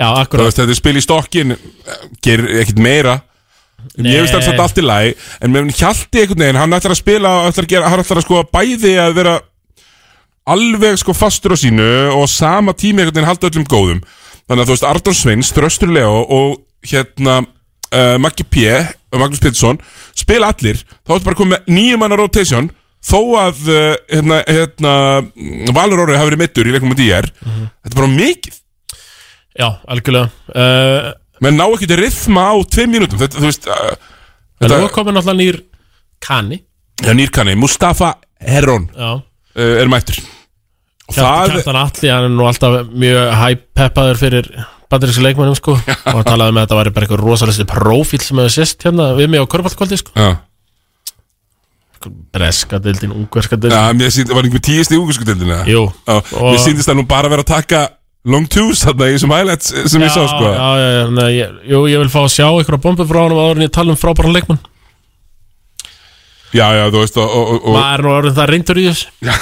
Þetta 0.00 0.66
er 0.66 0.78
spil 0.78 0.96
í 0.98 1.04
stokkin 1.04 1.54
Gerir 2.24 2.62
ekkert 2.64 2.82
meira 2.82 3.20
En 3.96 4.08
Ég 4.10 4.24
veist 4.26 4.34
Nei. 4.34 4.40
alls 4.42 4.50
að 4.50 4.64
allt 4.66 4.82
í 4.82 4.84
lagi 4.84 5.14
En 5.38 5.54
með 5.54 5.70
Hjalti 5.78 6.24
einhvern 6.24 6.42
veginn, 6.42 6.58
hann 6.60 6.74
ætlar 6.76 6.96
að 6.96 7.00
spila 7.04 7.36
ætlar 7.46 7.68
að 7.68 7.72
gera, 7.76 7.92
Hann 7.94 8.02
ætlar 8.02 8.18
að 8.20 8.26
sko 8.26 8.42
bæði 8.50 8.96
að 9.06 9.14
vera 9.20 9.36
Alveg 10.50 10.98
sko 11.00 11.14
fastur 11.16 11.54
á 11.54 11.58
sínu 11.60 11.86
Og 12.16 12.26
sama 12.30 12.74
tími 12.74 13.02
einhvern 13.02 13.14
veginn 13.20 13.28
halda 13.28 13.50
öllum 13.50 13.68
góðum. 13.70 14.02
Þannig 14.48 14.64
að 14.64 14.68
þú 14.68 14.74
veist, 14.74 14.88
Arnór 14.90 15.16
Sveins, 15.16 15.52
Þröstur 15.54 15.92
Leo 15.94 16.24
Og 16.26 16.58
hérna 16.90 17.40
uh, 17.94 18.16
Maggi 18.22 18.46
P. 18.46 18.66
og 19.10 19.22
Magnús 19.22 19.42
Pétursson 19.42 19.80
Spila 20.16 20.50
allir, 20.52 20.80
þá 21.06 21.16
ertu 21.16 21.26
bara 21.26 21.38
komið 21.38 21.54
með 21.54 21.74
nýjum 21.74 22.02
manna 22.02 22.18
rotation. 22.18 22.68
Þó 23.00 23.20
að 23.40 23.60
uh, 23.72 23.92
hérna, 24.10 24.40
hérna, 24.46 24.94
Valur 25.74 26.04
Orri 26.04 26.18
hafi 26.18 26.30
verið 26.30 26.42
mittur 26.42 26.68
í 26.68 26.74
leikum 26.74 26.92
á 26.92 26.96
DR 26.98 27.30
Þetta 27.30 27.92
er 27.92 27.96
bara 27.96 28.10
mikið. 28.12 28.58
Já, 29.60 29.68
algjörlega. 29.90 30.30
Uh, 30.52 31.12
menn 31.44 31.56
ná 31.58 31.64
ekki 31.66 31.88
til 31.90 32.00
rithma 32.02 32.50
á 32.52 32.54
tveim 32.68 32.92
mínútum. 32.92 33.20
Þetta, 33.22 33.40
þú 33.40 33.48
veist 33.48 33.70
En 34.60 34.74
nú 34.76 34.90
komin 34.92 35.16
alltaf 35.16 35.38
nýr 35.38 35.62
kanni 36.20 36.60
ja, 37.00 37.14
nýrkanni, 37.16 37.56
Mustafa 37.56 38.18
Heron 38.44 38.90
Já. 38.92 39.22
er 39.56 39.88
mættur. 39.88 40.20
og 40.20 40.39
Kjartan, 41.14 41.80
Atli, 41.80 42.10
hann 42.12 42.28
er 42.28 42.34
nú 42.34 42.46
alltaf 42.48 42.76
mjög 42.90 43.32
hæpeppaður 43.40 44.20
fyrir 44.20 44.50
bandarísku 44.90 45.22
leikmannum 45.24 45.56
sko. 45.58 45.76
Og 45.78 46.14
hann 46.18 46.26
talaði 46.28 46.54
með 46.56 46.62
að 46.62 46.66
þetta 46.68 46.78
væri 46.80 46.94
bara 46.96 47.06
eitthvað 47.06 47.24
rosalegsti 47.24 47.66
prófíl 47.70 48.22
sem 48.24 48.40
hefur 48.42 48.54
sést 48.56 48.86
hérna 48.86 49.10
við 49.18 49.30
mig 49.34 49.42
á 49.42 49.46
Körbáltkvöldi 49.50 50.00
sko. 50.00 50.14
Já, 50.18 50.30
Breska 52.32 52.78
dildin, 52.80 53.12
ungverska 53.12 53.58
dildin 53.60 53.76
já, 53.76 53.92
mér 53.92 54.12
sínd, 54.14 54.30
var 54.32 54.46
einhver 54.48 54.62
tíist 54.64 54.92
í 54.94 54.96
úguskutildina 54.96 55.58
Jú. 55.68 55.82
Já, 56.08 56.14
mér 56.32 56.60
síndist 56.62 56.88
það 56.88 56.96
nú 57.02 57.04
bara 57.10 57.28
vera 57.28 57.44
að 57.44 57.50
taka 57.50 57.80
long 58.24 58.46
twos 58.48 58.80
þarna 58.86 59.10
í 59.10 59.16
þessum 59.18 59.34
highlights 59.34 59.68
sem 59.92 60.00
ég 60.06 60.12
sá 60.14 60.22
sko. 60.30 60.48
Já, 60.48 60.68
já, 60.80 60.88
já, 60.96 61.02
nei, 61.18 61.28
ég, 61.36 61.58
jú, 61.68 61.82
ég 61.92 62.00
vil 62.00 62.12
fá 62.12 62.22
að 62.22 62.32
sjá 62.38 62.46
ykkur 62.62 62.78
á 62.80 62.84
bombu 62.86 63.06
frá 63.08 63.20
hann 63.26 63.36
áður 63.36 63.60
en 63.60 63.66
ég 63.66 63.74
tala 63.76 63.92
um 63.92 64.00
frábæran 64.00 64.32
leikmann 64.36 64.62
Já, 66.50 66.66
já, 66.74 66.84
þú 66.90 67.02
veist 67.02 67.18
og, 67.20 67.30
og, 67.30 67.50
og, 67.60 67.74
Maður 67.76 67.92
er 67.92 68.02
nú 68.04 68.12
orðin 68.16 68.36
það 68.38 68.48
reyndur 68.50 68.80
í 68.80 68.86
þess 68.88 69.04
Já, 69.22 69.34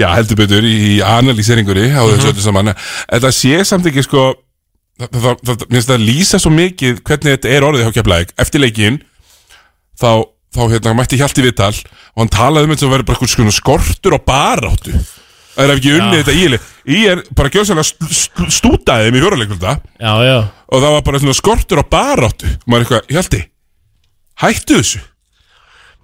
já 0.00 0.06
heldur 0.14 0.38
betur 0.40 0.68
í 0.68 0.78
analýseringunni 1.04 1.90
á 1.92 2.02
þessu 2.08 2.30
öllu 2.32 2.44
saman. 2.44 2.72
Þetta 3.10 3.32
sé 3.36 3.58
samt 3.68 3.88
ekki 3.90 4.04
sko 4.06 4.22
það, 4.96 5.10
það, 5.10 5.42
það, 5.50 5.66
Mér 5.74 5.84
það 5.84 5.98
að 5.98 6.06
lýsa 6.08 6.40
svo 6.40 6.52
mikið 6.54 7.02
hvernig 7.02 7.36
þetta 7.36 7.52
er 7.52 7.66
orðið 7.68 7.84
hjá 7.84 7.98
Keflæk 7.98 8.32
Eftir 8.46 8.64
leikinn 8.64 8.96
þá, 10.00 10.10
þá 10.56 10.62
hérna, 10.72 10.94
mætti 10.96 11.20
Hjalti 11.20 11.44
Vital 11.44 11.74
og 11.76 12.22
hann 12.22 12.32
talaði 12.32 12.68
um 12.68 12.72
þetta 12.72 12.86
sem 12.86 12.94
verður 12.94 13.08
bara 13.10 13.20
eitthvað 13.20 13.56
skortur 13.58 14.16
og 14.16 14.22
baráttu. 14.24 14.94
Það 15.56 15.66
er 15.66 15.74
ekki 15.74 15.92
unnið 15.96 16.22
þetta 16.22 16.36
í 16.36 16.62
Í 16.86 17.02
er 17.10 17.20
bara 17.36 17.50
gjóðsannlega 17.52 18.48
stútaði 18.54 19.08
þeim 19.08 19.16
í 19.18 19.22
fjóraleikulta 19.24 19.72
Já, 19.98 20.12
já. 20.24 20.36
Og 20.70 20.80
það 20.84 20.94
var 20.94 21.04
bara 21.08 21.36
skortur 21.36 21.80
og 21.82 21.88
baráttu. 21.92 22.48
Og 22.48 22.72
maður 22.72 22.86
eitthvað, 22.86 23.12
Hjalti 23.12 23.42
hættu 24.40 24.80
þessu 24.80 25.02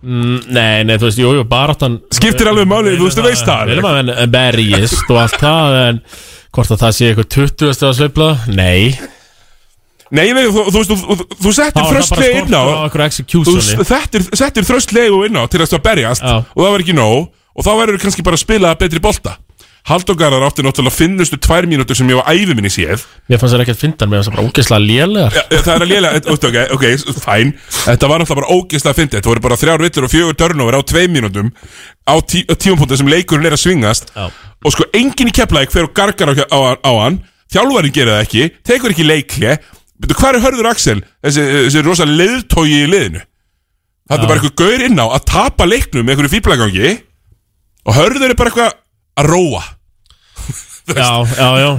nei, 0.03 0.83
nei, 0.89 0.97
þú 0.99 1.07
veist, 1.09 1.23
jú, 1.23 1.33
jú, 1.39 1.47
baráttan 1.49 2.01
Skiptir 2.15 2.51
alveg 2.51 2.69
máli, 2.71 2.97
þú 2.99 3.07
veist, 3.07 3.21
þú 3.21 3.27
veist 3.29 3.47
það, 3.47 3.65
Við 3.69 3.77
erum 3.77 3.91
að 3.91 3.99
menn 4.01 4.33
berjist 4.35 5.11
og 5.11 5.21
allt 5.23 5.41
það 5.43 5.81
En 5.87 6.01
hvort 6.53 6.75
að 6.75 6.83
það 6.85 6.95
sé 6.99 7.11
eitthvað 7.11 7.29
20. 7.37 7.75
að 7.89 7.99
sveifla 8.01 8.31
Nei 8.51 8.97
Nei, 10.13 10.27
nei, 10.37 10.43
þú, 10.53 10.67
þú, 10.69 10.81
þú, 10.85 10.97
þú, 11.01 11.27
þú 11.41 11.51
settir 11.57 11.87
þröstlega 11.89 12.41
inn 12.43 12.53
á. 12.53 12.63
Þú 12.93 13.55
settir, 14.37 14.67
þröstlega 14.69 15.23
inn 15.25 15.39
á 15.41 15.49
til 15.49 15.63
þess 15.63 15.79
að 15.79 15.85
berjast 15.87 16.27
og 16.27 16.59
það 16.59 16.75
var 16.75 16.85
ekki 16.85 16.97
nóg 16.99 17.31
og 17.33 17.65
þá 17.65 17.71
verður 17.79 18.03
kannski 18.03 18.25
bara 18.27 18.37
að 18.37 18.45
spila 18.45 18.75
betri 18.81 19.01
bolta 19.01 19.39
Haldógarar 19.91 20.45
átti 20.47 20.63
náttúrulega 20.63 20.95
finnustu 20.95 21.39
tvær 21.43 21.67
mínútur 21.67 21.99
sem 21.99 22.11
ég 22.13 22.21
á 22.23 22.31
æfi 22.31 22.55
minni 22.55 22.71
séð. 22.71 23.03
Mér 23.27 23.41
fannst 23.43 23.57
það 23.57 23.65
ekkert 23.65 23.81
fyndan 23.83 24.13
Mér 24.13 24.21
fannst 24.21 24.31
það 24.31 24.37
bara 24.37 24.47
ógeðslega 24.47 24.85
lélegar. 24.87 25.35
Ja, 25.35 25.43
Það 25.51 25.73
er 25.75 25.85
að 25.87 25.91
lélega, 25.91 26.21
ok, 26.37 26.47
ok, 26.47 26.87
ok, 27.11 27.19
fæn. 27.25 27.51
Þetta 27.83 28.13
var 28.13 28.23
náttúrulega 28.23 28.41
bara 28.43 28.55
ógeðslega 28.55 28.99
fyndið. 29.01 29.19
Þetta 29.19 29.33
voru 29.33 29.45
bara 29.49 29.59
þrjár 29.59 29.85
villur 29.87 30.07
og 30.07 30.15
fjögur 30.15 30.39
turnover 30.39 30.79
á 30.79 30.81
tvei 30.87 31.05
mínútum 31.11 31.51
á, 32.07 32.15
tí, 32.23 32.45
á 32.47 32.55
tímapunktu 32.55 33.01
sem 33.03 33.11
leikurinn 33.11 33.51
er 33.51 33.59
að 33.59 33.65
svingast. 33.65 34.15
Já. 34.15 34.31
og 34.63 34.71
sko 34.71 34.87
enginn 34.95 35.33
í 35.33 35.35
kepplæk 35.35 35.75
fer 35.75 35.89
og 35.89 35.95
gargar 35.99 36.31
á, 36.31 36.35
á, 36.47 36.59
á 36.79 36.93
hann. 37.03 37.19
Þjálfarinn 37.53 37.93
gerir 37.93 38.15
það 38.15 38.23
ekki, 38.23 38.45
tekur 38.63 38.95
ekki 38.95 39.05
leikli 39.05 39.57
hvað 40.11 40.37
er 40.39 40.45
Hörður 40.47 40.69
Axel, 40.71 41.01
þessi, 41.23 41.43
þessi 41.69 41.83
rosa 41.87 42.07
leiðtógi 42.09 42.83
í 42.85 42.91
liðinu? 42.91 43.23
Það 44.11 44.25
er 44.25 44.29
bara 44.31 44.41
eitthvað 44.41 44.59
gaur 44.63 44.85
inn 44.87 44.99
á 45.03 45.07
að 45.07 45.27
tapa 45.31 45.67
leiknum 45.69 46.05
með 46.05 46.15
einhverju 46.15 46.33
fýblagangi 46.33 46.93
og 47.87 47.97
Hörður 47.97 48.33
er 48.33 48.39
bara 48.39 48.53
eitthvað 48.53 48.73
að 49.21 49.31
róa. 49.33 49.63
Já, 50.93 51.23
já, 51.39 51.49
já. 51.63 51.71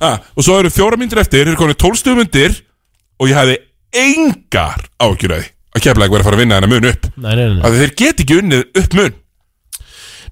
Ah, 0.00 0.22
og 0.32 0.44
svo 0.46 0.54
eru 0.56 0.70
fjóra 0.72 0.96
myndir 0.96 1.20
eftir, 1.20 1.44
eru 1.44 1.58
konið 1.58 1.76
tólstuðum 1.82 2.22
myndir 2.22 2.54
og 3.20 3.28
ég 3.28 3.36
hefði 3.36 3.56
engar 3.98 4.86
ágjur 5.02 5.34
að 5.36 5.48
að 5.78 5.84
keflæk 5.84 6.12
verið 6.12 6.22
að 6.22 6.28
fara 6.28 6.38
að 6.38 6.42
vinna 6.42 6.58
þennan 6.58 6.72
mun 6.72 6.88
upp. 6.90 7.08
Nei, 7.16 7.32
nei, 7.34 7.46
nei 7.54 7.64
að 7.66 7.78
þeir 7.82 7.94
get 7.98 8.22
ekki 8.24 8.38
unnið 8.42 8.62
upp 8.82 8.96
mun. 8.98 9.18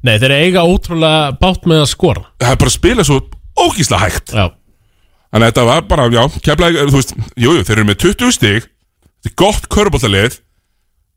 Nei, 0.07 0.15
þeir 0.23 0.35
eiga 0.37 0.65
ótrúlega 0.69 1.35
bátt 1.41 1.67
með 1.69 1.83
að 1.83 1.91
skora. 1.93 2.25
Það 2.41 2.53
er 2.55 2.61
bara 2.63 2.73
að 2.73 2.77
spila 2.77 3.07
svo 3.07 3.19
ógísla 3.67 4.01
hægt. 4.03 4.33
Já. 4.33 4.47
Þannig 5.33 5.47
að 5.47 5.51
þetta 5.51 5.67
var 5.69 5.87
bara, 5.91 6.09
já, 6.15 6.23
keflæk 6.47 6.81
þú 6.81 6.97
veist, 6.97 7.15
jú, 7.35 7.55
jú, 7.57 7.65
þeir 7.67 7.77
eru 7.77 7.89
með 7.91 8.01
20 8.05 8.37
stig. 8.37 8.69
Þetta 9.27 9.33
er 9.33 9.37
gott 9.43 9.69
körbóltalið 9.73 10.39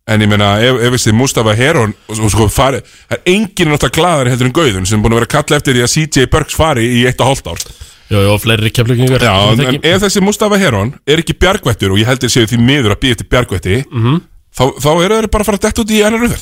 en 0.09 0.23
ég 0.25 0.29
meina, 0.31 0.49
ef, 0.65 0.79
ef 0.87 0.95
þessi 0.95 1.13
Mustafa 1.15 1.53
Heron 1.59 1.93
og, 2.09 2.19
og 2.25 2.31
sko 2.33 2.47
fari, 2.51 2.79
það 3.09 3.17
er 3.19 3.33
enginn 3.35 3.69
náttúrulega 3.73 3.95
gladari 3.99 4.33
heldur 4.33 4.49
en 4.49 4.55
Gauðun 4.57 4.87
sem 4.89 4.97
er 4.99 5.03
búin 5.05 5.15
að 5.15 5.21
vera 5.21 5.29
að 5.29 5.35
kalla 5.37 5.59
eftir 5.61 5.77
því 5.77 5.85
að 5.85 5.93
CJ 5.95 6.27
Burks 6.33 6.57
fari 6.57 6.87
í 6.99 7.05
eitt 7.09 7.21
og 7.21 7.29
hálft 7.31 7.49
ár. 7.51 7.63
Jú, 8.09 8.21
jú, 8.25 8.35
fleiri 8.41 8.71
keflingingar 8.73 9.21
Já, 9.21 9.33
en, 9.53 9.59
en 9.69 9.75
ef 9.85 9.99
þessi 10.01 10.21
Mustafa 10.25 10.57
Heron 10.57 10.95
er 11.05 11.21
ekki 11.21 11.35
bjargvættur 11.37 11.93
og 11.93 11.99
ég 12.01 12.07
held 12.09 12.23
að 12.25 12.31
séu 12.33 12.47
því 12.49 12.57
miður 12.65 12.95
að 12.95 13.01
býja 13.03 13.17
eftir 13.19 13.27
bjargvætti 13.29 13.75
Mhm. 13.85 14.15
þá, 14.57 14.63
þá 14.81 14.89
eru 15.05 15.19
þeir 15.19 15.27
bara 15.35 15.45
að 15.45 15.49
fara 15.51 15.61
detta 15.67 15.83
út 15.85 15.93
í 15.93 15.99
annar 16.07 16.23
röð 16.25 16.39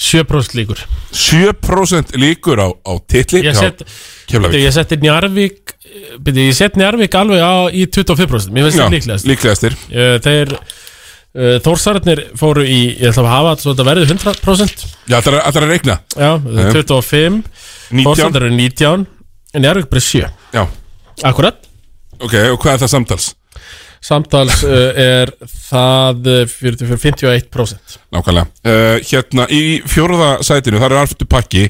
7% 0.00 0.54
líkur. 0.56 0.78
7% 1.12 2.14
líkur 2.16 2.60
á, 2.60 2.68
á 2.72 2.92
titli 3.08 3.42
Ég 3.44 3.52
hjá 3.56 3.72
Keflavík. 4.30 4.60
Ég 4.64 4.72
seti 4.72 4.96
Njarvík 5.02 5.74
byrju, 6.24 6.44
Ég 6.48 6.56
set 6.56 6.76
Njarvík 6.80 7.16
alveg 7.20 7.40
á 7.44 7.68
í 7.68 7.84
25% 7.88 8.52
Mér 8.54 8.68
finnst 8.68 8.78
Já, 8.80 8.84
það 8.86 8.94
líklegast 8.96 9.28
líklegastir 9.28 9.76
Þeir 10.24 10.54
uh, 11.36 11.56
Þórsararnir 11.64 12.22
fóru 12.40 12.64
í 12.66 12.80
Ég 13.00 13.10
ætla 13.12 13.26
að 13.26 13.32
hafa 13.34 13.56
svo 13.62 13.74
þetta 13.74 13.88
verði 13.90 14.06
100% 14.10 14.86
Já, 15.10 15.18
það 15.18 15.34
er 15.38 15.66
að 15.66 15.72
reikna? 15.74 15.98
Já, 16.14 16.30
25 16.40 17.42
19. 17.90 18.06
Þórsararnir 18.06 18.46
eru 18.48 18.56
19 18.58 19.06
En 19.54 19.64
Njarvík 19.66 19.90
bara 19.90 20.06
7 20.06 20.24
Já. 20.54 20.64
Akkurat 21.26 21.68
Ok, 22.20 22.34
og 22.52 22.58
hvað 22.60 22.74
er 22.74 22.82
það 22.84 22.92
samtals? 22.94 23.30
Samtals 24.00 24.62
uh, 24.64 24.96
er 24.96 25.32
það 25.44 26.28
uh, 26.32 26.42
40, 26.48 26.88
51% 26.88 27.98
Nákvæmlega. 28.14 28.46
Uh, 28.64 28.96
Hérna 29.04 29.44
í 29.52 29.80
fjóruða 29.88 30.30
sætinu, 30.46 30.80
þar 30.80 30.94
eru 30.94 31.02
aftur 31.04 31.28
pakki. 31.30 31.66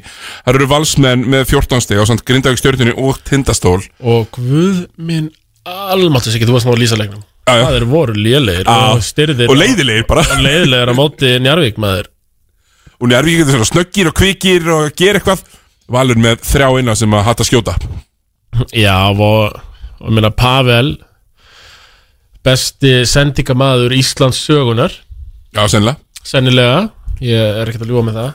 Þar 0.47 0.59
eru 0.61 0.69
valsmenn 0.70 1.27
með 1.35 1.49
14 1.51 1.82
steg 1.85 1.99
á 1.99 2.05
samt 2.07 2.23
Grindavík 2.27 2.62
stjórninu 2.62 2.95
og 3.03 3.19
Tindastól. 3.27 3.81
Og 3.99 4.31
guð 4.37 4.85
minn 4.97 5.28
almáttis 5.66 6.39
ekki, 6.39 6.47
þú 6.49 6.57
varst 6.57 6.70
ná 6.70 6.73
að 6.73 6.81
lýsa 6.85 6.99
leiknum. 7.01 7.27
Það 7.48 7.76
eru 7.80 7.88
voru 7.90 8.14
lélegir 8.14 8.68
og 8.70 9.00
styrðir 9.02 9.50
Og 9.50 9.58
leiðilegir 9.58 10.04
bara. 10.06 10.22
Og 10.36 10.42
leiðilegir 10.44 10.92
á 10.92 10.94
móti 10.94 11.32
Njarvík 11.42 11.80
maður. 11.82 12.10
Og 13.00 13.10
Njárvík 13.10 13.40
getur 13.40 13.56
svona 13.56 13.70
snöggir 13.70 14.10
og 14.10 14.16
kvikir 14.18 14.68
og 14.70 14.92
gera 14.98 15.18
eitthvað. 15.20 15.42
Valur 15.90 16.20
með 16.22 16.44
þrjá 16.46 16.68
inna 16.78 16.94
sem 16.98 17.16
að 17.16 17.26
hata 17.26 17.46
skjóta. 17.48 17.74
Já, 18.76 19.10
og, 19.10 19.56
og 20.00 20.12
minna 20.12 20.30
Pavel 20.34 20.94
Besti 22.44 23.00
sendingamaður 23.08 23.94
Íslands 23.96 24.40
sögunar 24.46 24.92
Já, 25.54 25.64
sennilega. 25.68 25.98
Sennilega, 26.24 26.80
ég 27.24 27.58
er 27.60 27.70
ekkert 27.70 27.86
að 27.86 27.92
ljúga 27.92 28.06
með 28.06 28.18
það 28.20 28.30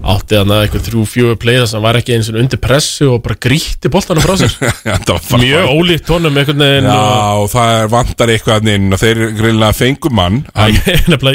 Átti 0.00 0.38
hann 0.38 0.52
að 0.54 0.62
eitthvað 0.64 0.84
þrjú, 0.86 1.02
fjögur 1.10 1.50
að 1.52 1.72
hann 1.74 1.84
var 1.84 1.98
ekki 1.98 2.14
eins 2.16 2.30
og 2.32 2.38
undir 2.40 2.60
pressu 2.62 3.08
og 3.12 3.18
bara 3.26 3.36
grítti 3.44 3.90
boltanum 3.92 4.24
frá 4.24 4.34
sér. 4.40 4.54
Mjög 5.42 5.68
ólíkt 5.68 6.08
honum 6.12 6.38
einhvern 6.40 6.64
veginn 6.64 6.88
Já, 6.88 6.96
og, 6.96 7.42
og 7.44 7.50
það 7.52 7.88
vantar 7.92 8.32
eitthvað 8.32 8.70
inn 8.72 8.88
og 8.96 9.02
þeir 9.02 9.20
greinlega 9.36 9.76
fengum 9.76 10.16
mann 10.16 10.40
hann, 10.56 10.78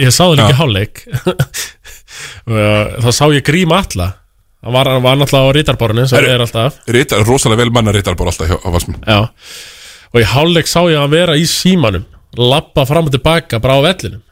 Ég, 0.02 0.10
sá 0.10 0.24
það 0.26 0.38
líka 0.40 0.60
hálfleik. 0.62 1.04
Og 2.48 3.04
Þá 3.04 3.10
sá 3.14 3.26
ég 3.36 3.44
Grím 3.46 3.74
Alla 3.76 4.08
Hann 4.66 4.74
var, 4.74 4.90
hann 4.90 5.04
var 5.06 5.20
náttúrulega 5.20 5.54
á 5.54 5.56
rítarborinu 5.56 6.06
sem 6.10 6.26
er 6.26 6.42
alltaf. 6.42 6.80
Ritar, 6.90 7.22
rosalega 7.28 7.62
vel 7.62 7.72
manna 7.76 7.94
rítar 7.94 8.18
bara 8.18 8.34
alltaf 8.34 8.50
hjá, 8.50 8.58
Já. 9.06 9.20
Og 10.12 10.24
í 10.24 10.26
hálfleik 10.28 10.68
sá 10.72 10.82
ég 10.90 10.98
hann 10.98 11.14
vera 11.14 11.38
í 11.38 11.46
símanum 11.48 12.08
Lappa 12.38 12.84
fram 12.90 13.08
og 13.08 13.14
tilbaka 13.14 13.62
bara 13.62 13.78
á 13.78 13.82
vellinum. 13.86 14.24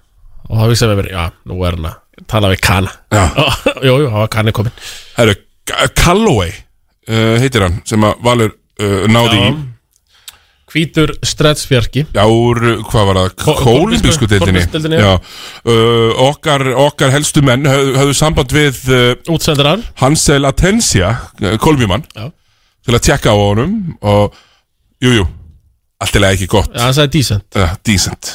Og 0.49 0.60
það 0.60 0.73
vissi 0.73 0.85
að 0.85 0.97
mér, 0.99 1.11
já, 1.14 1.23
nú 1.49 1.61
er 1.65 1.77
hann 1.77 1.88
að 1.89 2.02
tala 2.31 2.49
við 2.53 2.61
Kana. 2.65 2.91
Já. 3.11 3.25
Jú, 3.87 3.95
jú, 4.03 4.09
það 4.09 4.19
var 4.23 4.29
Kana 4.33 4.53
komin 4.55 4.75
Herru, 5.17 5.35
G- 5.67 5.87
Calloway 5.99 6.51
uh, 7.09 7.35
heitir 7.41 7.65
hann 7.67 7.79
sem 7.89 8.03
að 8.07 8.19
Valur 8.25 8.53
uh, 8.55 9.05
náði 9.11 9.39
í. 9.41 9.53
Hvítur 10.75 11.11
strettsfjarki 11.23 12.01
Já, 12.15 12.23
úr, 12.27 12.57
uh, 12.73 12.79
hvað 12.89 13.05
var 13.11 13.19
það, 13.21 13.35
kólumbísku 13.61 14.27
deildinni. 14.27 14.63
Já, 14.65 14.97
já. 15.05 15.11
uh, 15.71 16.23
okkar, 16.25 16.65
okkar 16.87 17.13
helstu 17.13 17.43
menn 17.45 17.63
höfðu, 17.69 17.93
höfðu 18.01 18.17
samband 18.17 18.55
við 18.55 18.81
uh, 18.91 19.05
Útsendarar 19.31 19.85
Hansel 20.01 20.43
Atensia, 20.49 21.13
kolumbímann 21.63 22.03
Já. 22.17 22.27
til 22.85 22.97
að 22.97 23.05
tjekka 23.07 23.31
á 23.31 23.37
honum 23.39 23.77
og, 24.03 24.35
jú, 25.05 25.13
jú 25.21 25.27
allt 26.03 26.17
er 26.19 26.25
ekki 26.33 26.49
gott. 26.51 26.73
Já, 26.75 26.81
hann 26.89 26.97
sagði 26.97 27.21
decent. 27.21 27.45
Uh, 27.55 27.71
Decent 27.87 28.33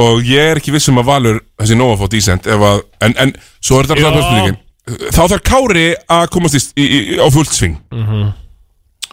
og 0.00 0.22
ég 0.26 0.50
er 0.50 0.60
ekki 0.60 0.74
viss 0.74 0.90
um 0.90 1.00
að 1.02 1.10
Valur 1.10 1.40
þessi 1.60 1.78
nóg 1.78 1.94
að 1.94 2.02
fá 2.02 2.06
að, 2.54 2.84
en, 3.06 3.16
en 3.24 3.34
svo 3.60 3.78
er 3.78 3.88
þetta 3.88 4.08
alltaf 4.10 4.28
spurningin 4.28 4.60
þá 5.14 5.20
þarf 5.22 5.44
Kári 5.48 5.84
að 6.12 6.24
komast 6.34 6.58
í, 6.58 6.62
í, 6.76 6.84
í, 6.84 7.18
á 7.22 7.26
fullt 7.32 7.54
sving. 7.54 7.76
Mhm. 7.94 8.32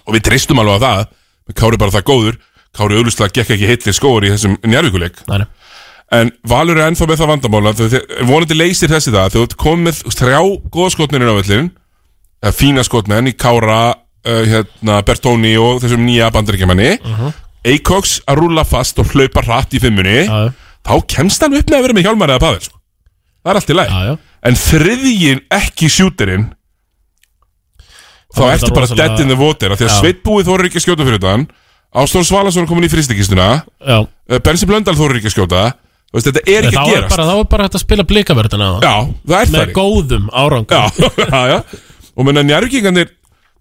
og 0.01 0.15
við 0.15 0.25
treystum 0.27 0.59
alveg 0.59 0.81
á 0.81 0.85
það 0.85 1.01
Kári 1.51 1.75
er 1.75 1.81
bara 1.81 1.91
það 1.91 2.07
góður. 2.07 2.37
Kári 2.71 2.97
auðvitað 2.97 3.33
gekk 3.35 3.55
ekki 3.55 3.67
heilir 3.67 3.95
skóður 3.95 4.27
í 4.27 4.31
þessum 4.31 4.55
njárvíkuleik 4.63 5.19
en 6.11 6.31
Valur 6.47 6.79
er 6.79 6.89
ennþá 6.89 7.07
með 7.07 7.21
það 7.21 7.29
vandamála 7.31 7.73
vonandi 8.27 8.55
leysir 8.55 8.91
þessi 8.91 9.13
það 9.13 9.35
þú 9.35 9.43
komið 9.59 9.85
með 9.85 10.15
þrjá 10.15 10.39
góða 10.71 10.93
skotnir 10.95 11.27
á 11.27 11.35
vellin 11.39 11.69
fína 12.55 12.83
skotmenn 12.83 13.29
í 13.29 13.35
Kára 13.37 13.93
uh, 13.93 14.43
hérna, 14.49 15.01
Bertóni 15.05 15.53
og 15.61 15.81
þessum 15.83 16.03
nýja 16.07 16.31
bandaríkjamanni. 16.33 16.97
Mhm. 17.03 17.33
Eikoks 17.71 18.21
að 18.25 18.39
rúlla 18.41 18.63
fast 18.65 18.97
og 18.97 19.11
hlaupa 19.13 19.43
hratt 19.45 19.75
í 19.77 19.81
fimmunni 19.81 20.23
þá 20.87 20.93
kemst 21.15 21.41
hann 21.45 21.53
upp 21.59 21.69
með 21.69 21.77
að 21.79 21.85
vera 21.87 21.97
með 21.99 22.07
hjálmar 22.07 22.33
eða 22.35 22.43
pavel 22.45 22.61
sko. 22.65 22.77
það 23.43 23.51
er 23.53 23.59
allt 23.61 23.69
í 23.73 23.77
læg 23.77 23.91
já, 23.91 23.99
já. 24.09 24.13
en 24.49 24.59
þriðjin 24.65 25.41
ekki 25.57 25.89
sjúterinn 25.97 26.47
þá 28.31 28.37
Það 28.37 28.45
var 28.45 28.53
ertu 28.55 28.63
þetta 28.65 28.75
bara 28.77 28.85
rosalega- 28.87 29.07
dead 29.17 29.19
in 29.25 29.31
the 29.33 29.39
water 29.39 29.71
af 29.73 29.79
því 29.81 29.85
að 29.87 29.91
Já. 29.91 29.99
Sveit 29.99 30.21
búið 30.23 30.47
þóru 30.47 30.65
ekki 30.69 30.79
að 30.79 30.85
skjóta 30.85 31.07
fyrir 31.07 31.21
þann 31.25 31.45
Ástón 32.01 32.23
Svalason 32.23 32.67
komin 32.69 32.87
í 32.87 32.91
fristikistuna 32.91 33.47
Já. 33.83 33.97
Bensi 34.45 34.65
Blöndal 34.69 34.95
þóru 34.95 35.19
ekki 35.19 35.27
að 35.31 35.35
skjóta 35.35 35.63
Þú 36.11 36.17
veist, 36.19 36.27
þetta 36.27 36.41
er 36.51 36.67
ekki 36.67 36.75
Þá 36.75 36.81
að 36.81 36.87
er 36.87 36.95
gerast 36.95 37.15
bara, 37.15 37.25
þá 37.27 37.35
er 37.41 37.49
bara 37.51 37.65
hægt 37.67 37.75
að 37.77 37.83
spila 37.85 38.03
blikaverðina 38.07 38.69
Já, 38.83 38.95
það 39.27 39.35
er 39.41 39.51
Með 39.51 39.59
þannig. 39.59 39.75
góðum 39.75 40.25
árangur 40.31 40.75
já, 40.75 40.83
já, 41.35 41.41
já 41.51 41.59
Og 42.15 42.25
menna 42.27 42.43
njárvíkingarnir 42.47 43.11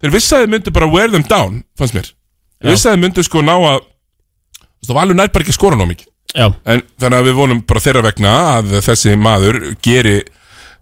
Þeir 0.01 0.11
vissi 0.15 0.35
að 0.35 0.41
þeir 0.45 0.51
myndu 0.55 0.73
bara 0.75 0.89
wear 0.91 1.11
them 1.11 1.23
down 1.27 1.61
Fannst 1.79 1.95
mér 1.95 2.07
Þeir 2.11 2.71
Já. 2.71 2.73
vissi 2.75 2.87
að 2.87 2.95
þeir 2.95 3.03
myndu 3.05 3.23
sko 3.27 3.43
ná 3.43 3.53
að 3.55 3.79
Þú 3.81 4.81
veist, 4.81 4.87
Það 4.87 4.95
var 4.97 5.03
alveg 5.05 5.19
nær 5.21 5.31
bara 5.35 5.43
ekki 5.45 5.53
að 5.53 5.59
skora 5.59 5.77
ná 5.79 5.85
mikið. 5.91 6.07
En 6.37 6.83
þannig 7.01 7.17
að 7.17 7.27
við 7.27 7.39
vonum 7.39 7.63
bara 7.67 7.83
þeirra 7.83 8.05
vegna 8.05 8.35
Að 8.57 8.77
þessi 8.85 9.17
maður 9.19 9.59
geri 9.83 10.21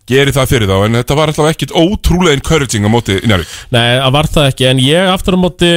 geri 0.10 0.34
það 0.34 0.50
fyrir 0.50 0.70
þá. 0.70 0.76
En 0.88 0.98
þetta 0.98 1.18
var 1.20 1.32
alltaf 1.32 1.52
ekkit 1.52 1.76
ótrúlega 1.78 2.38
encouraging 2.40 2.86
á 2.86 2.90
móti 2.90 3.20
Njarvík 3.30 3.56
Nei, 3.76 4.00
það 4.02 4.14
var 4.18 4.30
það 4.34 4.52
ekki. 4.52 4.68
En 4.72 4.84
ég 4.84 5.14
aftur 5.14 5.38
á 5.38 5.40
móti 5.40 5.72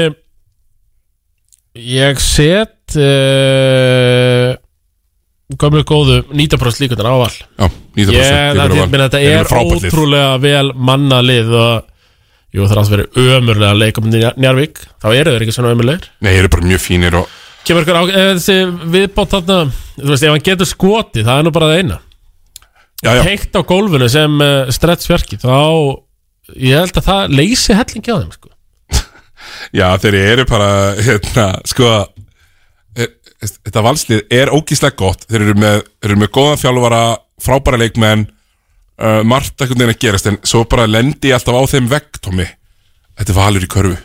Ég 1.73 2.21
set 2.21 2.97
uh, 3.01 4.53
Gömlu 5.61 5.85
góðu 5.89 6.19
90% 6.33 6.81
líkundar 6.81 7.13
á 7.13 7.17
val. 7.21 7.33
Já, 7.33 7.67
90% 7.97 8.13
Ég, 8.17 8.93
meina, 8.93 9.09
þetta 9.09 9.21
er 9.21 9.49
ótrúlega 9.53 10.37
vel 10.41 10.69
manna 10.77 11.21
lið 11.25 11.57
og 11.57 11.89
Jú, 12.53 12.67
það 12.67 12.73
er 12.75 12.79
alltaf 12.83 12.93
verið 12.93 13.31
ömurlega 13.39 13.77
leikum 13.81 14.09
Njarvík, 14.13 14.83
þá 15.01 15.07
eru 15.15 15.33
þeir 15.33 15.45
ekki 15.47 15.55
svona 15.57 15.71
ömurlegir. 15.73 16.11
Nei, 16.21 16.35
þeir 16.35 16.41
eru 16.43 16.51
bara 16.53 16.67
mjög 16.69 16.83
fínir 16.85 17.15
og 17.23 17.31
Kemur 17.63 17.85
ykkur 17.85 17.99
á, 17.99 18.03
eða 18.11 18.31
þessi 18.39 18.57
viðbót 18.91 19.35
þarna? 19.37 19.59
Þú 19.95 20.09
veist, 20.11 20.25
ef 20.27 20.33
hann 20.35 20.47
getur 20.49 20.69
skotið, 20.69 21.27
það 21.29 21.39
er 21.39 21.47
nú 21.47 21.53
bara 21.55 21.69
það 21.71 21.83
eina. 21.83 21.99
Já, 23.03 23.11
já. 23.19 23.23
Heikt 23.27 23.59
á 23.59 23.61
gólfinu 23.67 24.09
sem 24.11 24.43
uh, 24.43 24.71
stretch 24.71 25.09
fjarki 25.11 25.39
Þá, 25.43 25.55
ég 26.55 26.79
held 26.79 26.99
að 27.01 27.07
það 27.09 27.33
leysi 27.35 27.75
hellingi 27.75 28.15
á 28.15 28.19
þeim 28.21 28.35
sko. 28.37 28.53
Já, 29.79 29.87
þeir 30.03 30.19
eru 30.21 30.47
bara, 30.51 30.69
hérna, 31.03 31.47
sko 31.67 31.91
er, 32.95 33.11
Þetta 33.43 33.83
valslið 33.83 34.23
er 34.31 34.53
ógíslega 34.55 34.99
gott. 34.99 35.27
Þeir 35.27 35.49
eru 35.49 35.57
með, 35.59 35.83
þeir 35.99 36.13
eru 36.13 36.23
með 36.23 36.33
góðan 36.39 36.63
þjálfara 36.63 37.03
Frábæra 37.43 37.83
leikmenn 37.83 38.29
uh, 38.29 39.23
Margt 39.27 39.59
veginn 39.67 39.91
að 39.91 39.99
gerast 40.03 40.31
En 40.31 40.39
svo 40.47 40.63
bara 40.71 40.87
lendi 40.91 41.33
ég 41.33 41.39
alltaf 41.39 41.59
á 41.59 41.63
þeim 41.75 41.91
vegg, 41.91 42.23
Tommy. 42.23 42.47
Þetta 43.19 43.35
er 43.35 43.39
valur 43.43 43.67
í 43.67 43.71
körfu 43.71 43.99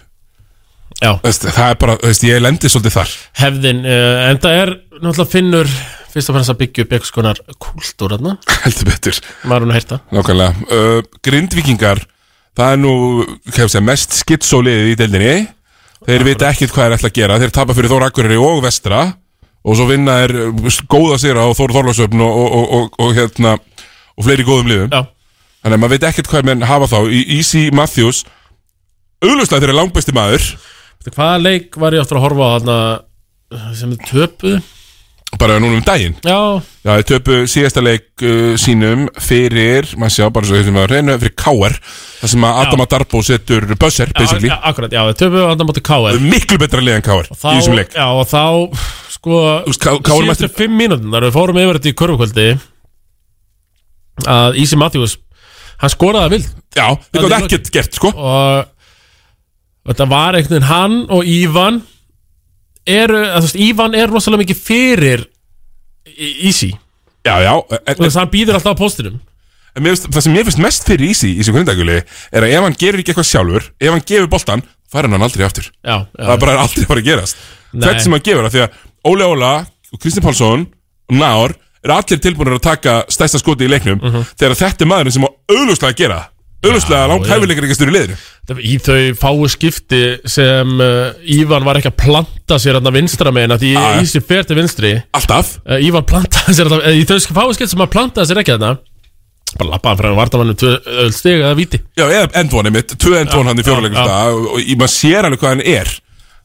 Veist, 0.98 1.46
Það 1.46 1.70
er 1.70 1.80
bara, 1.84 1.96
veist, 2.02 2.26
ég 2.26 2.42
lendi 2.42 2.72
svolítið 2.72 2.96
þar. 2.98 3.16
Hefðin, 3.38 3.84
uh, 3.86 4.26
en 4.32 4.42
það 4.44 4.60
er 4.64 4.74
náttúrulega 4.98 5.32
finnur 5.36 5.72
Fyrst 6.08 6.32
og 6.32 6.38
fannst 6.38 6.50
að 6.50 6.60
byggja 6.62 6.84
upp 6.86 6.94
eitthvað 6.96 7.10
skonar 7.12 7.40
kúltúr 7.62 8.14
þarna. 8.16 8.32
Heldur 8.64 8.88
betur. 8.88 9.18
Maður 9.46 9.66
hún 9.66 9.74
að 9.74 9.78
heyrta. 9.78 9.98
Nákvæmlega. 10.16 10.70
Uh, 10.72 11.18
Grindvíkingar 11.28 12.02
Það 12.58 12.74
er 12.74 12.80
nú, 12.82 12.92
hefur 13.52 13.70
segja, 13.70 13.86
mest 13.86 14.16
skitsóliðið 14.18 14.88
í 14.90 14.96
deildinni. 14.98 15.34
Þeir 16.08 16.24
vita 16.26 16.48
ekkit 16.50 16.72
hvað 16.74 16.88
er 16.88 16.96
ætla 16.96 17.12
að 17.12 17.18
gera. 17.20 17.36
Þeir 17.44 17.52
tapa 17.54 17.76
fyrir 17.78 17.92
Þór 17.92 18.06
Akureyri 18.08 18.40
og 18.42 18.64
Vestra. 18.64 19.02
Og 19.68 19.78
svo 19.78 19.86
vinna 19.92 20.16
er 20.24 20.34
góða 20.90 21.20
sér 21.22 21.38
á 21.38 21.46
Þór 21.54 21.76
Þorlarsöfn 21.76 22.24
og, 22.26 22.40
og, 22.42 22.56
og, 22.58 22.72
og, 22.80 22.98
og 23.04 23.14
hérna 23.18 23.54
Og 24.18 24.26
fleiri 24.26 24.46
góðum 24.48 24.72
liðum. 24.72 24.90
Já. 24.90 25.06
Þannig 25.62 25.78
að 25.78 25.82
maður 25.84 25.94
veit 25.94 26.08
ekkit 26.10 26.32
hvað 26.32 26.50
menn 26.50 26.66
hafa 26.66 26.90
þá. 26.90 26.98
Í 27.14 27.22
Easy 27.38 27.68
Matthews 27.76 28.24
Auglustlega 29.22 29.62
þeir 29.62 29.70
eru 29.70 29.78
langbesti 29.78 30.14
maður 30.18 30.48
Hvaða 31.08 31.38
leik 31.40 31.78
var 31.80 31.96
ég 31.96 32.04
aftur 32.04 32.20
að 32.20 32.26
horfa 32.28 32.48
á 32.48 32.52
þarna 32.58 32.80
sem 33.78 33.94
þið 33.94 34.10
töpuð? 34.12 34.58
Bara 35.38 35.58
núna 35.60 35.78
um 35.78 35.84
daginn? 35.86 36.14
Já, 36.24 36.38
Já, 36.88 36.92
þeir 36.98 37.06
töpu 37.12 37.38
síðasta 37.52 37.82
leik 37.84 38.24
uh, 38.24 38.54
sínum 38.60 39.06
fyrir, 39.22 39.90
maður 40.00 40.14
sjá 40.16 40.30
bara 40.34 40.48
svo 40.48 40.56
þessum 40.56 40.80
að 40.80 40.88
reyna 40.94 41.18
fyrir 41.20 41.34
KR 41.38 41.76
Það 42.22 42.32
sem 42.32 42.46
að 42.48 42.60
Adam 42.64 42.84
Adarbo 42.86 43.22
setur 43.28 43.68
buzzer, 43.78 44.14
basically. 44.18 44.50
já, 44.50 44.56
akkurat, 44.72 44.96
já, 44.96 45.02
þið 45.12 45.20
töpuð 45.20 45.44
þarna 45.50 45.68
móti 45.68 45.84
KR 45.90 46.22
Miklu 46.32 46.60
betra 46.64 46.82
lið 46.84 46.96
en 46.98 47.06
KR 47.06 47.28
í 47.28 47.38
þessum 47.44 47.78
leik. 47.78 47.92
Já, 47.94 48.08
og 48.08 48.24
þá, 48.32 48.44
sko 49.18 49.42
mætti- 50.32 50.50
fimm 50.58 50.80
mínútin 50.80 51.12
þar 51.14 51.28
við 51.28 51.36
fórum 51.36 51.60
yfir 51.62 51.80
þetta 51.82 51.92
í 51.92 51.98
körfukvöldi 52.02 52.48
að 54.32 54.58
Easy 54.64 54.80
Matthews 54.80 55.18
hann 55.84 55.94
skoraði 55.94 56.38
vild. 56.38 56.50
Já, 56.74 56.88
þetta 57.12 57.28
var 57.28 57.38
ekkert 57.44 57.72
gert, 57.76 58.00
sko. 58.00 58.10
Og 58.16 58.77
þetta 59.88 60.10
var 60.12 60.38
einhvern 60.38 60.58
veginn 60.58 60.70
hann 60.72 60.98
og 61.14 61.24
Ívan 61.28 61.82
eru, 62.88 63.24
þú 63.24 63.46
veist, 63.48 63.62
Ívan 63.68 63.96
er 63.98 64.12
rosalega 64.12 64.44
mikið 64.46 64.62
fyrir 64.68 65.26
Easy 66.18 66.74
Já, 67.28 67.36
já 67.44 67.54
og 67.60 67.74
þess 67.84 68.16
að 68.16 68.22
hann 68.22 68.32
býður 68.32 68.60
alltaf 68.60 68.78
á 68.78 68.82
postinum 68.84 69.18
En 69.78 69.84
mér 69.86 69.94
finnst, 69.94 70.08
það 70.10 70.24
sem 70.26 70.34
mér 70.34 70.48
finnst 70.48 70.62
mest 70.64 70.88
fyrir 70.90 71.12
Easy 71.12 71.30
í 71.36 71.38
þessu 71.38 71.54
grindagjöli 71.54 71.98
er 72.00 72.46
að 72.46 72.54
ef 72.56 72.64
hann 72.66 72.78
gerir 72.82 73.04
ekki 73.04 73.14
eitthvað 73.14 73.28
sjálfur 73.30 73.68
ef 73.78 73.92
hann 73.94 74.06
gefur 74.10 74.30
boltan, 74.32 74.64
fær 74.90 75.06
hann 75.06 75.22
aldrei 75.28 75.46
aftur. 75.46 75.68
Já, 75.86 76.00
já. 76.02 76.24
Það 76.24 76.32
er 76.34 76.42
bara 76.42 76.56
aldrei 76.64 76.82
að 76.82 76.90
fara 76.90 77.04
að 77.04 77.10
gerast. 77.12 77.44
Hvert 77.76 78.02
sem 78.02 78.16
hann 78.16 78.24
gefur 78.26 78.48
því 78.50 78.64
að 78.64 78.80
Óli 79.12 79.28
Óla 79.28 79.52
og 79.94 80.02
Kristinn 80.02 80.26
Pálsson 80.26 80.66
og 80.66 81.20
Nár 81.20 81.54
eru 81.86 81.94
allir 81.94 82.22
tilbúinir 82.24 82.58
að 82.58 82.66
taka 82.66 82.96
stærsta 83.14 83.38
skoti 83.38 83.68
í 83.68 83.70
leiknum 83.70 84.02
þegar 84.34 84.58
þetta 84.64 84.88
er 84.88 84.90
maðurinn 84.90 85.18
sem 85.20 85.28
á 85.28 85.32
auðlustlega 85.54 85.94
að 85.94 86.02
gera. 86.02 86.20
Auðlustlega 86.66 87.12
langt 87.12 87.30
hæfileikar 87.30 87.68
ekki 87.68 87.78
styrir 87.78 87.94
liðinu 87.94 88.18
í 88.56 88.78
þau 88.80 89.14
fáu 89.20 89.48
skipti 89.52 90.02
sem 90.30 90.70
uh, 90.80 91.12
Ívan 91.36 91.66
var 91.68 91.76
ekki 91.82 91.90
að 91.92 91.98
planta 92.00 92.56
sér 92.62 92.78
að 92.80 92.92
vinstra 92.96 93.32
meina 93.36 93.58
því 93.60 93.74
já. 93.76 93.82
Easy 94.00 94.22
fer 94.24 94.44
til 94.48 94.56
vinstri. 94.56 94.94
Alltaf? 95.18 95.58
Uh, 95.68 95.76
Ívan 95.84 96.06
plantaði 96.08 96.56
sér 96.56 96.70
þarna- 96.72 96.88
eh, 96.94 97.02
í 97.02 97.06
þau 97.10 97.20
fáu 97.36 97.52
skipti 97.54 97.74
sem 97.74 97.84
hann 97.84 97.92
plantaði 97.92 98.30
sér 98.32 98.40
ekki 98.44 98.56
þarna. 98.56 98.78
Bara 99.58 99.70
lappaði 99.74 100.00
frá 100.02 100.08
hann 100.12 100.18
vartamannum 100.22 100.56
tvö 100.60 100.74
öll 101.04 101.12
stig 101.16 101.40
eða 101.42 101.56
víti. 101.60 101.80
Já, 101.98 102.08
endvonið 102.40 102.74
mitt, 102.78 102.96
tvö 103.00 103.20
endvon 103.22 103.48
hann 103.48 103.60
í 103.60 103.64
stað 103.64 104.34
og, 104.36 104.48
og 104.56 104.74
maður 104.80 104.94
sér 104.96 105.28
alveg 105.28 105.40
hvað 105.44 105.54
hann 105.56 105.66
er. 105.76 105.94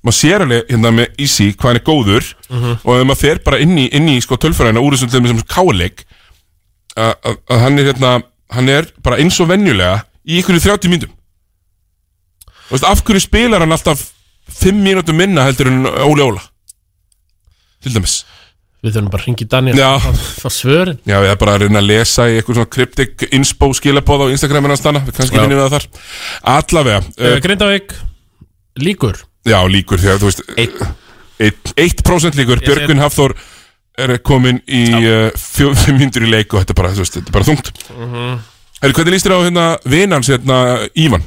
Maður 0.03 0.19
sér 0.19 0.43
alveg 0.47 0.71
hérna 0.71 0.91
með 0.99 1.23
Easy 1.23 1.49
hvað 1.55 1.69
hann 1.71 1.81
er 1.81 1.87
góður 1.87 2.29
Mhm. 2.51 2.77
og 2.83 2.93
ef 3.01 3.07
maður 3.07 3.21
fer 3.23 3.39
bara 3.47 3.59
inn 3.63 3.79
í, 3.79 3.87
inn 3.95 4.09
í 4.11 4.19
sko, 4.23 4.35
tölfræðina 4.43 4.83
úr 4.83 4.95
þessum 4.97 5.11
þessum 5.15 5.43
káleik 5.47 6.03
að 6.99 7.15
að- 7.25 7.39
að 7.49 7.61
hann 7.63 7.79
er 7.79 7.93
hérna 7.93 8.23
hann 8.51 8.69
er 8.69 8.87
bara 9.03 9.17
eins 9.23 9.39
og 9.41 9.49
venjulega 9.49 10.03
í 10.27 10.41
ykkur 10.43 10.59
30 10.61 10.91
myndum 10.91 11.11
og 11.11 11.22
veist, 12.73 12.85
af 12.89 13.03
hverju 13.07 13.23
spilar 13.25 13.61
hann 13.65 13.73
alltaf 13.77 14.03
5 14.63 14.83
mínútum 14.83 15.17
minna 15.19 15.45
heldur 15.47 15.71
en 15.71 15.87
Óli 15.87 16.25
Óla? 16.25 16.43
Til 17.83 17.95
dæmis. 17.97 18.23
Við 18.83 18.97
þurfum 18.97 19.11
bara 19.13 19.23
að 19.23 19.27
ringi 19.29 19.47
Daniel. 19.47 19.77
Já. 19.79 19.91
Fá 20.43 20.49
svörin. 20.51 20.97
Já, 21.07 21.21
við 21.23 21.29
erum 21.31 21.39
bara 21.39 21.53
að 21.55 21.63
reyna 21.63 21.79
að 21.83 21.87
lesa 21.87 22.25
í 22.27 22.35
eitthvað 22.41 22.57
svona 22.59 22.71
kryptik 22.75 23.25
inspo 23.31 23.69
skilabóð 23.79 24.25
á 24.27 24.33
Instagramin 24.35 24.73
hans 24.75 24.83
þannig, 24.83 25.07
kannski 25.15 25.39
Já. 25.39 25.43
finnum 25.45 25.61
við 25.61 25.67
það 25.69 25.77
þar. 25.77 25.87
Allavega 26.57 27.03
uh, 27.07 27.37
Grindavík 27.45 27.95
Líkur. 28.83 29.21
Já, 29.47 29.59
líkur 29.71 30.01
þegar, 30.03 30.19
þú 30.23 30.31
veist 30.31 30.43
Eitt 31.43 31.73
1% 31.79 32.39
líkur, 32.39 32.59
Ég 32.63 32.67
sé- 32.67 32.75
Björgun 32.75 33.03
Hafþór 33.03 33.35
er 34.03 34.17
komin 34.25 34.59
í 34.67 34.83
uh, 34.99 35.31
fjó- 35.39 35.75
fimm 35.79 35.99
myndur 36.03 36.27
í 36.27 36.31
leik 36.31 36.55
og 36.55 36.63
þetta 36.63 36.75
er 36.75 36.79
bara, 36.83 36.93
þú 36.95 37.03
veist, 37.05 37.17
þetta 37.19 37.31
er 37.33 37.37
bara 37.39 37.49
þungt. 37.49 37.71
Mhm. 37.97 38.37
Herri, 38.83 38.95
hvernig 38.99 39.15
líst 39.15 39.27
þér 39.29 39.35
á 39.39 39.45
hérna 39.47 39.65
vinans 39.87 40.31
hérna 40.31 40.59
Ívan? 40.99 41.23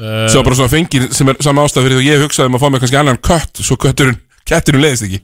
Uh, 0.00 0.26
Svo 0.32 0.44
bara 0.46 0.58
svona 0.58 0.72
fengir 0.72 1.08
sem 1.14 1.30
er 1.30 1.40
sama 1.44 1.64
ástæð 1.66 1.88
fyrir 1.88 1.98
því 1.98 2.04
að 2.04 2.10
ég 2.10 2.22
hugsaði 2.24 2.50
um 2.50 2.58
að 2.58 2.64
fá 2.64 2.68
mig 2.70 2.84
kannski 2.84 3.00
annan 3.00 3.20
kött 3.24 3.62
svo 3.64 3.76
kötturinn, 3.80 4.20
ketturinn 4.48 4.84
leiðist 4.84 5.06
ekki. 5.08 5.20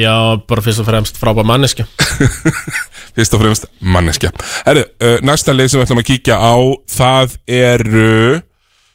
Já, 0.00 0.14
bara 0.48 0.64
fyrst 0.64 0.82
og 0.82 0.88
fremst 0.88 1.20
frábær 1.20 1.46
manneska 1.48 1.86
Fyrst 3.16 3.36
og 3.36 3.42
fremst 3.42 3.68
manneskja. 3.80 4.32
Herri, 4.66 4.84
uh, 5.00 5.18
næsta 5.24 5.54
leið 5.56 5.72
sem 5.72 5.80
við 5.80 5.86
ætlum 5.86 6.02
að 6.02 6.08
kíkja 6.10 6.36
á 6.36 6.56
það 6.96 7.36
er 7.58 7.84
uh, 7.92 8.40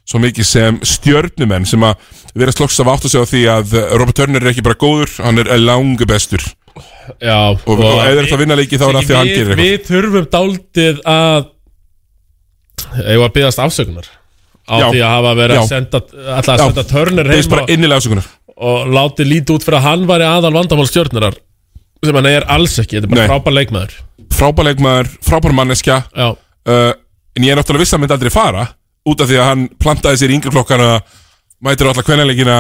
svo 0.05 0.21
mikið 0.21 0.47
sem 0.47 0.81
stjörnumenn 0.85 1.65
sem 1.69 1.83
að 1.87 2.09
vera 2.37 2.53
slokks 2.53 2.79
af 2.81 2.91
átt 2.91 3.07
að 3.07 3.15
segja 3.15 3.29
því 3.31 3.45
að 3.55 3.77
uh, 3.77 3.87
Robert 3.97 4.19
Turner 4.21 4.43
er 4.43 4.53
ekki 4.53 4.65
bara 4.65 4.79
góður, 4.79 5.15
hann 5.25 5.41
er 5.41 5.51
langu 5.61 6.07
bestur. 6.09 6.43
Já 7.17 7.51
og, 7.51 7.65
og, 7.65 7.81
þeir 7.81 8.21
ætla 8.21 8.37
að 8.37 8.43
vinna 8.43 8.55
leiki 8.59 8.77
þá 8.79 8.85
er 8.87 8.95
það 8.95 9.07
því 9.07 9.15
að 9.15 9.19
hann 9.19 9.31
gerir 9.31 9.49
eitthvað. 9.51 9.65
Við 9.65 9.89
þurfum 9.89 10.29
dálítið 10.35 11.01
að 11.11 11.49
Eða 12.91 13.27
að 13.27 13.33
byggast 13.35 13.61
afsökunar 13.61 14.07
Á 14.71 14.75
Já. 14.79 14.87
því 14.87 15.01
að 15.03 15.11
hafa 15.11 15.31
verið 15.35 15.59
að 15.59 15.67
senda 15.67 15.99
Alltaf 16.01 16.51
að 16.53 16.61
senda 16.63 17.25
Biðst 17.27 17.55
heim 17.57 18.21
og, 18.21 18.29
og 18.61 18.91
láti 18.95 19.25
lítið 19.27 19.55
út 19.57 19.65
fyrir 19.67 19.79
að 19.81 19.87
hann 19.89 20.05
væri 20.09 20.27
aðal 20.29 20.53
vandamál 20.55 20.87
stjórnurar 20.87 21.35
sem 22.01 22.17
hann 22.17 22.29
er 22.31 22.45
alls 22.49 22.77
ekki, 22.81 22.97
þetta 22.97 23.07
er 23.07 23.13
bara 23.13 23.27
frábær 23.29 23.53
leikmaður. 23.53 23.97
Frábær 24.33 24.67
leikmaður, 24.71 25.09
frábær 25.21 25.53
manneskja. 25.53 25.99
Uh, 26.17 26.93
en 27.37 27.45
ég 27.45 27.53
er 27.53 27.59
náttúrulega 27.59 27.83
viss 27.85 27.93
að 27.93 27.97
hann 27.99 28.05
myndi 28.05 28.15
aldrei 28.17 28.33
fara 28.33 28.63
út 29.11 29.21
af 29.21 29.29
því 29.29 29.37
að 29.41 29.49
hann 29.49 29.65
plantaði 29.81 30.21
sér 30.21 30.33
í 30.33 30.37
yngri 30.37 30.53
flokkana 30.53 30.87
mætir 31.61 31.89
alltaf 31.89 32.07
kvennalegina 32.07 32.57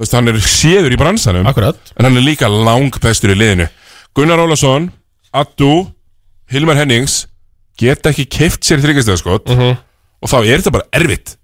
hann 0.00 0.32
er 0.32 0.40
séður 0.44 0.94
í 0.96 1.00
bransanum. 1.00 1.48
Akkurat. 1.48 1.80
en 1.96 2.08
hann 2.08 2.16
er 2.16 2.24
líka 2.24 2.48
lang 2.48 2.92
bestur 3.00 3.32
í 3.34 3.38
liðinu. 3.38 3.68
Gunnar 4.16 4.40
Ólason, 4.40 4.90
Addu 5.32 5.86
Hilmar 6.50 6.76
Hennings 6.80 7.26
geta 7.78 8.10
ekki 8.10 8.26
keift 8.28 8.64
sér 8.66 8.80
þryggastöðaskot 8.82 9.48
Mhm. 9.48 9.76
Og 10.20 10.32
þá 10.32 10.38
er 10.40 10.60
þetta 10.60 10.74
bara 10.78 10.88
erfitt. 11.00 11.36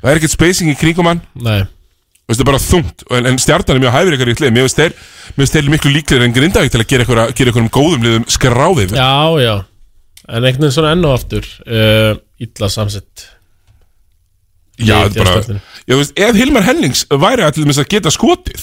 Það 0.00 0.12
er 0.12 0.20
ekkert 0.20 0.34
spacing 0.34 0.72
í 0.72 0.76
kringum 0.78 1.08
hann. 1.10 1.22
Nei. 1.40 1.62
Veistu, 2.26 2.42
bara 2.46 2.58
þungt, 2.58 3.04
en, 3.14 3.28
en 3.30 3.38
stjartan 3.38 3.78
er 3.78 3.84
mjög 3.84 3.94
hæfur 3.94 4.16
ykkur 4.16 4.30
í 4.32 4.34
hlið, 4.34 4.52
mér 4.56 4.66
finnst 4.66 5.54
þeir, 5.54 5.68
miklu 5.70 5.92
líklegir 5.94 6.24
en 6.26 6.34
Grindavík 6.34 6.72
til 6.74 6.80
að 6.82 6.88
gera 6.90 7.04
ykkur, 7.06 7.20
gera 7.38 7.52
ykkur 7.52 7.62
um 7.62 7.70
góðum 7.70 8.02
liðum 8.02 8.24
skráðið 8.34 8.96
Já, 8.98 9.12
já. 9.38 9.52
En 10.26 10.42
einhvern 10.42 10.64
veginn 10.64 10.74
svona 10.74 10.90
enn 10.96 11.06
og 11.06 11.14
aftur 11.14 11.46
uh, 11.70 12.18
Illa 12.42 12.70
samsett. 12.72 13.28
Já, 14.76 15.06
þetta 15.06 15.22
er 15.22 15.28
bara, 15.30 15.60
já, 15.86 15.94
veist, 15.94 16.18
ef 16.18 16.36
Hilmar 16.36 16.66
Hennings 16.66 17.04
væri 17.08 17.46
dæmis 17.56 17.78
að 17.80 17.86
geta 17.94 18.10
skotið 18.12 18.58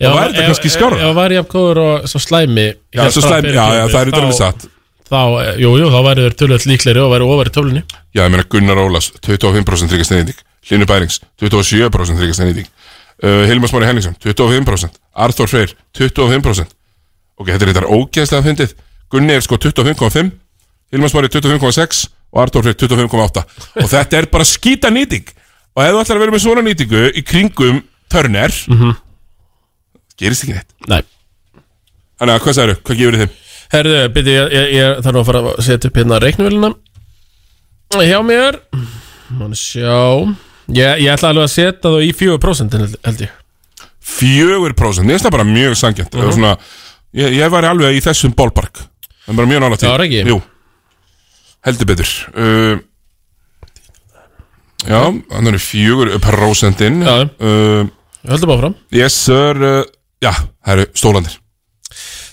Já, 0.00 0.08
þá 0.08 0.16
væri 0.16 0.32
þetta 0.32 0.46
kannski 0.48 0.72
skára 0.72 0.96
Ef 0.96 1.04
það 1.04 1.18
væri 1.20 1.36
jafnkóður 1.38 1.80
og 1.84 2.08
svo 2.10 2.22
slæmi 2.24 2.64
Já, 2.72 3.04
svo 3.14 3.22
slæmi, 3.22 3.52
já, 3.54 3.62
já, 3.76 3.84
það 3.84 4.00
er 4.00 4.10
þetta 4.10 4.22
alveg 4.24 4.38
satt 4.40 4.66
Þá, 5.04 5.20
eh, 5.42 5.50
jú, 5.60 5.74
jú, 5.80 5.90
þá 5.92 5.98
væri 6.06 6.24
þeir 6.24 6.36
tölvöld 6.40 6.68
líklegri 6.70 7.02
og 7.04 7.10
væri 7.12 7.26
ofar 7.28 7.50
í 7.50 7.54
töflunni 7.54 7.82
Já, 8.14 8.22
ég 8.22 8.30
meina 8.32 8.46
Gunnar 8.48 8.80
Ólas, 8.80 9.10
25% 9.20 9.92
þryggjast 9.92 10.14
neyðing 10.14 10.38
Hlynur 10.64 10.88
Bærings, 10.88 11.20
27% 11.42 12.20
þryggjast 12.22 12.44
neyðing 12.44 12.70
uh, 12.70 13.44
Hilmar 13.50 13.68
Smári 13.68 13.90
Henningsson, 13.90 14.16
25% 14.24 14.96
Arþór 15.26 15.52
Freyr, 15.52 15.76
25% 15.98 16.72
Ok, 17.34 17.50
þetta 17.50 17.66
er 17.66 17.70
þetta 17.72 17.90
ógeðslega 17.90 18.46
fyndið. 18.46 18.74
Gunni 19.10 19.34
er 19.34 19.42
sko 19.44 19.58
25,5 19.58 20.30
Hilmar 20.94 21.10
Smári 21.10 21.30
25,6 21.32 22.04
og 22.34 22.42
Artur 22.44 22.62
Freyr 22.66 22.76
25,8 22.78 23.42
og 23.82 23.88
þetta 23.90 24.20
er 24.20 24.28
bara 24.30 24.46
skýta 24.46 24.90
nýting. 24.94 25.26
Og 25.74 25.82
ef 25.82 25.90
þú 25.96 26.02
ætlar 26.04 26.20
að 26.20 26.22
vera 26.24 26.34
með 26.34 26.44
svona 26.44 26.62
nýtingu 26.66 27.02
í 27.10 27.24
kringum 27.26 27.80
Turner 28.12 28.54
gerist 30.20 30.44
ekki 30.46 30.54
neitt. 30.54 30.70
Nei. 30.86 31.02
Þannig 32.20 32.36
að 32.36 32.44
hvað 32.44 32.56
sagður, 32.60 32.80
hvað 32.86 33.00
gefur 33.00 33.16
þið 33.18 33.24
þeim? 33.24 33.40
Herðu, 33.72 34.08
byrju, 34.14 34.32
ég, 34.34 34.50
ég, 34.52 34.72
ég 34.76 34.98
þarf 35.04 35.20
að 35.22 35.26
fara 35.28 35.40
að 35.54 35.62
setja 35.64 35.88
upp 35.90 35.96
hérna 36.00 36.18
reiknuvélina 36.22 36.72
Hjá 37.94 38.18
mér 38.26 38.58
Mánu 39.34 39.56
sjá. 39.56 39.96
Ég, 40.74 41.00
ég 41.04 41.10
ætla 41.14 41.30
alveg 41.32 41.46
að 41.48 41.52
setja 41.54 41.90
þá 41.90 42.00
í 42.04 42.10
4% 42.14 42.74
held, 42.78 42.96
held 43.04 43.22
ég. 43.24 43.30
4% 44.04 45.04
Mér 45.06 45.14
finnst 45.16 45.26
það 45.26 45.34
bara 45.38 45.46
mjög 45.48 45.76
sangjant 45.80 46.12
Mhm. 46.14 46.32
svona, 46.36 46.56
ég, 47.14 47.32
ég 47.40 47.50
var 47.50 47.64
alveg 47.64 47.96
í 47.96 48.02
þessum 48.04 48.34
ballpark. 48.36 48.82
Það 49.24 49.32
er 49.32 49.36
bara 49.40 49.48
mjög 49.48 49.60
nála 49.64 49.76
til 49.80 49.88
Já, 49.88 49.94
er 49.94 50.04
ekki? 50.04 50.24
Jú, 50.28 50.42
heldur 51.64 51.86
betur. 51.86 52.10
Uh, 52.36 52.76
Já, 54.84 55.00
hann 55.32 55.46
er 55.48 55.56
4% 55.58 56.84
Já. 57.04 57.16
uh, 57.40 57.86
Höldum 58.28 58.50
áfram. 58.52 58.74
Yes 58.92 59.14
sir 59.16 59.56
uh, 59.56 59.84
Já, 60.20 60.32
það 60.64 60.72
eru 60.74 60.86
stólandir 60.94 61.38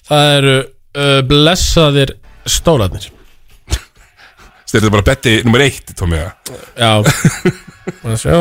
Það 0.07 0.35
eru 0.37 0.55
uh, 0.97 1.21
blessaðir 1.27 2.15
stólarnir. 2.49 3.09
Þetta 4.71 4.87
er 4.87 4.93
bara 4.93 5.03
betti 5.03 5.33
nummer 5.43 5.63
eitt 5.65 5.91
Tómi 5.99 6.15
Já. 6.15 6.91
Sjá. 8.15 8.37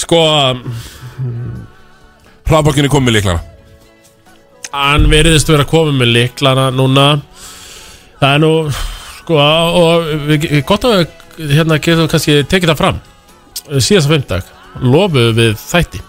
Sko 0.00 0.20
Hraðbokkinni 2.48 2.88
kom 2.92 3.04
með 3.04 3.18
líklana 3.18 3.42
Hann 4.72 5.04
veriðist 5.12 5.52
vera 5.52 5.66
komið 5.68 6.00
með 6.00 6.10
liklana 6.16 6.64
núna. 6.74 7.06
Það 8.18 8.30
er 8.30 8.42
nú 8.42 8.54
Sko 9.20 9.38
og 9.38 10.08
við, 10.30 10.48
gott 10.66 10.88
að 10.88 11.04
við 11.36 11.54
hérna 11.58 11.78
getum 11.84 12.08
kannski 12.10 12.40
tekið 12.48 12.72
það 12.72 12.80
fram. 12.80 12.98
Síðasta 13.78 14.10
fimmtag 14.10 14.50
lofuðu 14.82 15.36
við 15.38 15.54
þætti. 15.60 16.02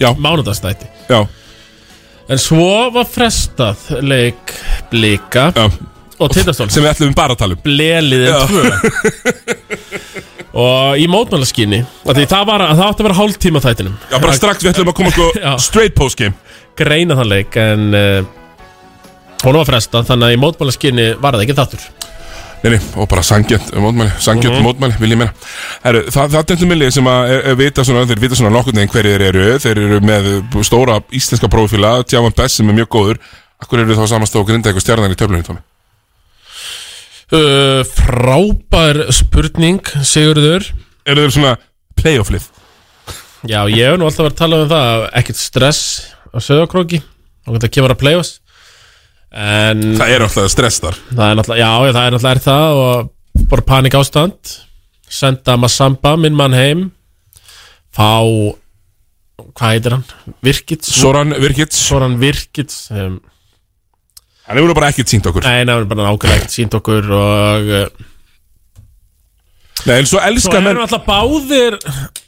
Já. 0.00 0.10
Mánudagstætti 0.18 0.88
Já 1.06 1.20
En 2.28 2.40
svo 2.40 2.68
var 2.94 3.04
frestað 3.08 3.82
leik 4.00 4.52
blika 4.92 5.50
Já. 5.52 5.66
og 6.18 6.30
tindastól 6.32 6.70
Sem 6.72 6.84
við 6.84 6.92
ætlum 6.94 7.16
bara 7.16 7.34
að 7.36 7.42
tala 7.42 7.56
um. 7.58 7.62
Bleliðin 7.64 8.30
Já. 8.32 8.40
2 8.48 8.62
Og 10.64 11.00
í 11.02 11.08
mótmálaskinni 11.10 11.80
það, 12.06 12.44
var, 12.46 12.62
það 12.70 12.84
átti 12.86 13.02
að 13.02 13.06
vera 13.08 13.16
hálftíma 13.18 13.60
þættinum. 13.64 13.94
Já, 14.06 14.16
bara 14.22 14.36
strax 14.38 14.62
við 14.62 14.70
ætlum 14.70 14.92
að 14.92 14.96
koma 15.00 15.10
sko 15.10 15.26
Já. 15.42 15.50
straight 15.58 15.96
post 15.98 16.20
game. 16.20 16.36
Greina 16.78 17.16
þann 17.18 17.30
leik 17.32 17.58
En 17.60 17.88
uh, 17.94 18.22
hún 19.44 19.58
var 19.60 19.68
frestað 19.68 20.08
Þannig 20.08 20.30
að 20.30 20.36
í 20.36 20.40
mótmálaskinni 20.46 21.08
var 21.22 21.36
það 21.36 21.44
ekki 21.46 21.58
þáttur 21.60 21.84
Nei, 22.64 22.78
og 22.96 23.08
bara 23.12 23.20
sangjant 23.20 23.74
mótmæli, 23.76 24.12
sangjant 24.24 24.54
Mhm. 24.56 24.64
mótmæli, 24.64 24.94
vil 25.00 25.10
ég 25.12 25.18
meina 25.20 25.32
Heru, 25.84 26.00
Það, 26.08 26.30
það 26.32 26.38
er 26.38 26.44
þetta 26.48 26.68
millið 26.70 26.92
sem 26.96 27.04
að 27.12 27.28
er, 27.34 27.40
er 27.50 27.54
vita 27.60 27.84
svona, 27.84 28.06
þeir 28.08 28.20
vita 28.22 28.34
svona 28.38 28.52
nokkurn 28.54 28.78
veginn 28.80 28.92
hverju 28.94 29.10
þeir 29.12 29.24
eru 29.28 29.58
Þeir 29.60 29.80
eru 29.82 30.00
með 30.00 30.28
stóra 30.64 30.96
íslenska 31.12 31.50
prófíla 31.52 31.90
Tjáman 32.08 32.32
Bess 32.34 32.56
sem 32.56 32.68
er 32.72 32.78
mjög 32.78 32.88
góður 32.96 33.18
Akkur 33.60 33.82
eru 33.84 33.94
þá 33.98 34.08
samast 34.08 34.36
og 34.40 34.46
grinda 34.48 34.70
eitthvað 34.72 34.80
stjarnan 34.86 35.12
í 35.12 35.18
töflunni, 35.20 35.44
Tómi? 35.44 35.60
uh, 37.32 37.84
Frábær 37.84 39.02
spurning 39.12 39.80
Sigurður 40.04 40.70
Eru 41.04 41.20
þeir 41.26 41.34
svona 41.36 41.56
playoff-lið? 42.00 42.48
Já, 43.44 43.60
ég 43.68 43.90
hef 43.90 43.98
nú 44.00 44.06
alltaf 44.08 44.24
verið 44.24 44.32
að 44.32 44.40
tala 44.40 44.62
um 44.64 44.70
það 44.72 45.04
Ekkert 45.20 45.36
stress 45.40 45.82
á 46.32 46.38
sögakróki 46.40 47.02
Og 47.44 47.58
þetta 47.58 47.68
kemur 47.76 47.92
að 47.92 48.00
play-offs 48.00 48.38
En 49.34 49.80
Það 49.98 50.12
er 50.14 50.24
alltaf 50.28 50.50
stress 50.52 50.78
þar 50.82 50.98
Það 51.10 51.24
er 51.26 51.38
náttúrulega, 51.40 51.64
já, 51.64 51.70
það 51.96 52.04
er 52.04 52.14
náttúrulega 52.14 52.34
er 52.34 52.42
það 52.44 52.82
og 52.84 53.48
bara 53.50 53.64
panik 53.66 53.96
ástand 53.98 54.52
senda 55.10 55.56
Massamba, 55.60 56.14
minn 56.20 56.36
mann 56.38 56.54
heim 56.56 56.84
fá 57.94 58.10
hvað 59.54 59.74
heitir 59.74 59.96
hann? 59.96 60.04
Virkits? 60.44 60.90
Soran 60.94 61.34
Virkits 61.42 61.78
Soran 61.88 62.16
Virkits 62.22 62.88
um, 62.94 63.18
Hann 64.46 64.60
hefur 64.60 64.74
bara 64.76 64.90
ekkert 64.92 65.10
sínt 65.10 65.26
okkur 65.30 65.44
Nei, 65.46 65.60
hann 65.62 65.72
hefur 65.72 65.88
bara 65.90 66.08
nákvæmlega 66.08 66.40
ekkert 66.42 66.54
sínt 66.54 66.76
okkur 66.78 67.10
og 67.18 67.70
uh, 67.80 67.86
Nei, 69.84 69.98
en 69.98 70.06
svo 70.08 70.20
svo 70.20 70.24
elska 70.24 70.60
erum 70.62 70.84
alltaf 70.86 71.06
báðir 71.08 71.78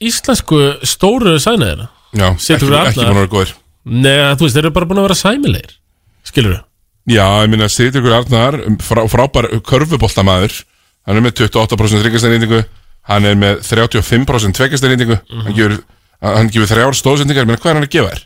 íslensku 0.03 0.63
stóru 0.87 1.37
sænaðina 1.41 1.89
Já, 2.17 2.29
Situr 2.41 2.67
ekki, 2.67 2.73
við 2.73 2.81
ekki 2.83 3.01
allar? 3.01 3.11
búin 3.11 3.11
að 3.11 3.21
vera 3.21 3.35
góðir 3.37 3.55
Nei, 3.87 4.17
þú 4.35 4.47
veist, 4.49 4.57
þeir 4.57 4.65
eru 4.65 4.75
bara 4.75 4.89
búin 4.91 5.01
að 5.01 5.07
vera 5.09 5.21
sæmilegir 5.23 5.77
skilur 6.27 6.57
við? 6.57 6.65
Já, 7.07 7.27
ég 7.45 7.51
minna 7.53 7.69
Sigurður 7.71 8.17
Arnar 8.19 8.57
frá, 8.83 9.05
frábær 9.11 9.47
körfuboltamaður 9.63 10.57
hann 11.07 11.17
er 11.21 11.23
með 11.23 11.37
28% 11.47 12.03
ríkastæðnýtingu 12.07 12.63
hann 13.07 13.25
er 13.31 13.37
með 13.39 13.61
35% 13.63 14.57
tveggjastæðnýtingu 14.59 15.19
Mhm. 15.21 15.43
hann 15.47 15.55
gefur, 15.55 15.77
hann 16.23 16.51
gefur 16.51 16.71
þrjár 16.73 16.97
stóðsendingar 16.99 17.45
ég 17.45 17.51
meina 17.53 17.61
hvað 17.63 17.71
er 17.71 17.79
hann 17.79 17.87
að 17.87 17.95
gefa 17.95 18.11
þér? 18.15 18.25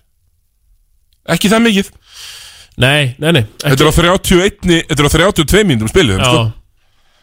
Ekki 1.37 1.51
það 1.53 1.67
mikið 1.69 1.91
Nei, 2.81 3.15
nei, 3.19 3.33
nei. 3.37 3.43
Þetta 3.61 3.83
er 3.85 3.91
á 3.91 4.17
31 4.25 4.85
Þetta 4.89 5.03
er 5.03 5.09
á 5.11 5.13
32 5.13 5.65
mínútum 5.69 5.91
spilum 5.91 6.23
sko. 6.25 6.45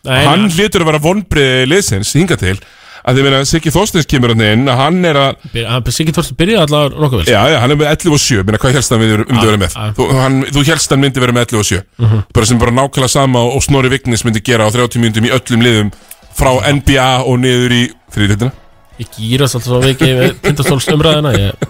Nei, 0.05 0.25
Hann 0.27 0.43
hlýtur 0.53 0.83
að 0.83 0.89
vera 0.91 0.99
vonbriði 1.01 1.63
liðsins 1.71 2.11
hinga 2.13 2.37
til 2.37 2.59
að 3.07 3.17
því 3.17 3.23
meina 3.25 3.39
Siggi 3.47 3.71
Þorsteins 3.71 4.07
kemur 4.11 4.33
hann 4.33 4.43
inn 4.43 4.67
að 4.71 4.79
hann 4.81 4.97
er 5.07 5.19
að 5.21 5.45
Hann 5.67 5.87
Siggi 5.95 6.13
Þorsteins 6.15 6.37
byrjaði 6.41 6.63
allavega 6.67 7.01
nokkuð 7.03 7.21
vel 7.23 7.31
Já, 7.31 7.39
já, 7.53 7.57
hann 7.63 7.73
er 7.73 7.79
með 7.79 7.89
11 7.93 8.15
og 8.17 8.21
7 8.23 8.43
Meina, 8.47 8.59
hvað 8.63 8.75
helst 8.77 8.93
hann 8.93 9.01
myndi 9.03 9.17
um 9.23 9.37
Já, 9.37 9.45
vera 9.47 9.61
með? 9.63 9.77
Þú, 9.97 10.07
hann, 10.17 10.37
þú 10.57 10.63
helst 10.67 10.93
hann 10.95 11.03
myndi 11.05 11.23
vera 11.23 11.35
með 11.37 11.45
11 11.47 11.61
og 11.61 11.67
7 11.71 11.81
Mhm. 12.07 12.23
Bara 12.35 12.45
sem 12.51 12.59
bara 12.61 12.75
nákvæmlega 12.77 13.09
sama 13.15 13.43
og, 13.47 13.63
Snorri 13.63 13.89
Vignis 13.95 14.25
myndi 14.27 14.43
gera 14.43 14.67
á 14.67 14.69
30 14.75 14.99
mínútum 15.01 15.27
í 15.29 15.33
öllum 15.37 15.63
liðum 15.65 15.91
frá 16.37 16.51
NBA 16.73 17.07
og 17.23 17.39
niður 17.41 17.73
í 17.77 17.83
þriðlutina 18.13 18.51
Ég 18.97 19.09
gýrast 19.13 19.55
alltaf 19.57 19.69
svo 19.71 19.79
mikið 19.83 20.13
með 20.17 20.35
tindastóls 20.43 20.87
umræðina 20.93 21.31
Ég 21.37 21.67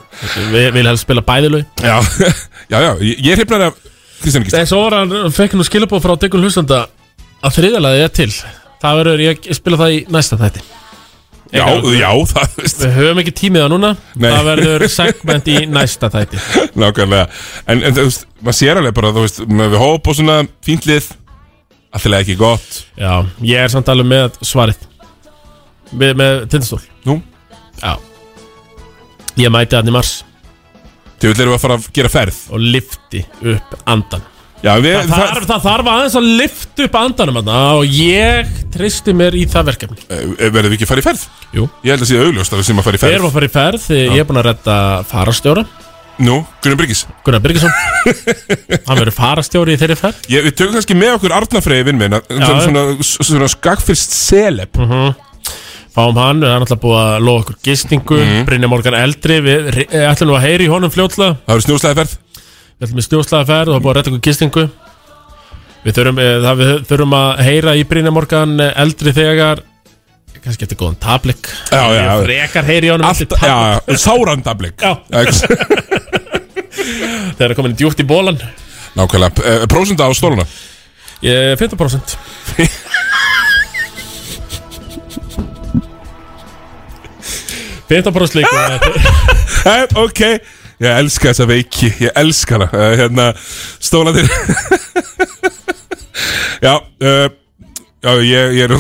vil, 0.52 0.68
vil 0.74 0.86
helst 0.90 1.04
spila 1.06 1.22
bæðilög 1.28 1.66
Já, 1.84 1.98
já, 2.72 2.78
já, 2.82 2.92
ég, 3.04 3.32
er 3.36 3.42
hefnar 3.44 3.68
af 3.70 3.82
Kristján 4.24 4.48
Gísla 4.48 4.64
svo 4.66 4.80
var 4.88 4.96
hann, 5.04 5.12
fekk 5.36 5.54
nú 5.60 5.66
skilabóð 5.68 6.02
frá 6.08 6.16
Diggur 6.24 6.42
Hlustanda 6.42 6.86
að 7.46 7.54
þriðalagi 7.60 8.02
er 8.02 8.14
til. 8.18 8.32
Það 8.82 8.96
verður, 9.02 9.22
ég 9.28 9.50
spila 9.58 9.78
það 9.78 9.94
í 9.94 10.00
næsta 10.14 10.40
þætti 10.40 10.64
Já, 11.54 11.64
já, 11.96 12.10
það 12.32 12.58
veist. 12.58 12.82
Við 12.82 12.98
höfum 12.98 13.22
ekki 13.22 13.34
tímið 13.40 13.64
það 13.64 13.72
núna. 13.74 13.92
Nei. 14.16 14.28
Það 14.34 14.50
verður 14.50 14.86
segment 14.92 15.48
í 15.52 15.56
næsta 15.72 16.10
þætti. 16.14 16.42
Nákvæmlega. 16.82 17.40
En, 17.66 17.82
en 17.88 17.96
þú 17.96 18.06
veist, 18.10 18.28
maður 18.42 18.60
sér 18.60 18.82
alveg 18.82 18.98
bara, 19.00 19.14
þú 19.16 19.24
veist 19.26 19.42
við 19.48 19.80
hóp 19.82 20.12
og 20.12 20.20
svona 20.20 20.38
fínt 20.68 20.88
lið. 20.90 21.10
Alltaf 21.96 22.20
ekki 22.20 22.38
gott. 22.40 22.80
Já, 23.00 23.14
ég 23.48 23.64
er 23.64 23.74
samt 23.74 23.92
alveg 23.94 24.12
með 24.12 24.40
svarið. 24.46 24.88
Með, 25.96 26.16
með 26.20 26.40
tindastól. 26.52 26.82
Nú? 27.08 27.20
Já. 27.80 27.96
Ég 29.40 29.54
mæti 29.54 29.78
hann 29.80 29.88
í 29.88 29.96
mars. 29.96 30.18
Erum 31.18 31.38
við 31.38 31.54
að 31.56 31.62
fara 31.64 31.78
að 31.80 31.88
gera 31.96 32.12
ferð. 32.14 32.42
Og 32.54 32.66
lifti 32.76 33.24
upp 33.56 33.80
andan 33.90 34.26
Já, 34.66 34.72
við 34.82 34.96
Það, 34.98 35.12
þarf, 35.14 35.44
það 35.52 35.66
þarf 35.68 35.90
aðeins 35.94 36.16
að 36.18 36.30
lifta 36.40 36.86
upp 36.88 36.96
andanum 36.98 37.36
þarna 37.38 37.58
Og 37.78 37.92
ég 37.94 38.54
tristi 38.74 39.14
mér 39.14 39.36
í 39.38 39.44
það 39.50 39.68
verkefni. 39.70 40.00
Eh, 40.10 40.48
Verðum 40.50 40.72
við 40.74 40.78
ekki 40.80 40.88
að 40.88 40.92
fara 40.94 41.04
í 41.04 41.06
ferð? 41.06 41.26
Jú. 41.54 41.68
Ég 41.86 41.94
held 41.94 42.06
að 42.06 42.10
sé 42.10 42.22
augljóst 42.24 42.56
að 42.56 42.64
við 42.64 42.70
sem 42.72 42.82
að 42.82 42.88
fara 42.88 42.98
í 42.98 43.02
Við 43.02 43.06
ferð 43.06 43.18
erum 43.20 43.30
að 43.30 43.36
fara 43.38 43.50
í 43.50 43.54
ferð 43.54 43.86
Ég 43.94 44.18
er 44.24 44.28
búin 44.32 44.42
að 44.42 44.50
redda 44.50 44.80
farastjóra 45.12 45.66
Nú, 46.18 46.40
Gunnar 46.66 46.80
Bryggis 46.80 47.04
Gunnar 47.22 47.44
Birgisson. 47.44 47.70
Hann 48.88 48.98
verður 48.98 49.14
farastjóri 49.14 49.76
í 49.76 49.78
þeirri 49.78 49.98
ferð. 50.00 50.24
Ég, 50.34 50.48
Við 50.48 50.56
tökum 50.58 50.78
kannski 50.80 50.98
með 50.98 51.14
okkur 51.20 51.36
Arnafreyði 51.38 51.86
vinn 51.92 52.00
minn 52.02 52.16
Já. 52.18 52.22
Svona, 52.34 52.64
svona, 52.66 53.28
svona 53.30 53.50
skagfyrst 53.54 54.16
seleb. 54.18 54.82
Mhm. 54.82 55.14
Fáum 55.98 56.18
hann, 56.22 56.42
það 56.44 56.52
er 56.54 56.60
náttúrulega 56.62 56.84
búið 56.84 57.00
að 57.02 57.24
lofa 57.26 57.44
okkur 57.44 57.56
gistingu. 57.66 58.18
Mm. 58.22 58.42
Brynja 58.46 58.68
Morgan 58.70 58.98
eldri 59.00 59.38
Við 59.42 59.70
eh, 59.88 60.04
ætlum 60.06 60.30
nú 60.30 60.36
að 60.38 60.44
heyri 60.46 60.68
í 60.68 60.70
honum 60.70 60.94
fljótlega. 60.94 61.40
Það 61.46 61.54
verður 61.56 61.66
snjóslæði 61.66 61.98
ferð 62.02 62.18
Við 62.78 62.86
ætlum 62.86 63.00
með 63.00 63.06
snjóslega 63.08 63.48
ferð 63.50 63.72
og 63.72 63.74
það 63.74 63.80
er 63.80 63.84
búið 63.86 63.92
að 63.92 63.96
redda 63.98 64.12
okkur 64.12 64.26
gistingu. 64.28 64.64
Við 65.82 65.96
þurfum, 65.98 66.20
eh, 66.22 66.36
það, 66.44 66.60
við 66.60 66.70
þurfum 66.92 67.16
að 67.18 67.40
heyra 67.48 67.72
í 67.74 67.86
Brynja 67.90 68.12
Morgan 68.14 68.52
eh, 68.62 68.74
eldri 68.84 69.14
þegar. 69.18 69.64
Kannski 70.44 70.68
eftir 70.68 70.78
góðan 70.78 71.00
tablik. 71.02 71.50
Já, 71.72 71.82
já, 71.92 72.02
já. 72.06 72.12
Frekar 72.22 72.68
heyri 72.70 72.88
í 72.88 72.92
honum 72.94 73.10
eftir 73.10 73.34
Alltaf, 73.34 73.88
já, 73.90 73.98
sárandablik 74.00 74.78
Já. 74.80 74.92
Þegar 76.78 77.42
það 77.42 77.50
er 77.50 77.56
komin 77.58 77.76
djúpt 77.78 78.00
í 78.00 78.06
bólan 78.08 78.38
Nákvæmlega, 78.98 79.42
uh, 79.42 79.66
prósenda 79.72 80.06
á 80.06 80.12
stóluna? 80.16 80.46
Ég, 81.26 81.58
15% 81.58 82.16
Fynda 87.88 88.12
bara 88.14 88.28
hey, 89.66 89.88
Ok, 89.96 90.22
ég 90.84 90.92
elska 91.02 91.32
þessa 91.32 91.48
veiki 91.50 91.90
Ég 92.06 92.12
elska 92.22 92.58
hana. 92.58 92.68
Uh, 92.74 92.94
Hérna, 93.00 93.28
stólandir 93.82 94.28
Já, 96.62 96.74
uh, 97.02 97.28
já, 98.02 98.12
ég, 98.22 98.54
ég 98.58 98.64
er 98.68 98.76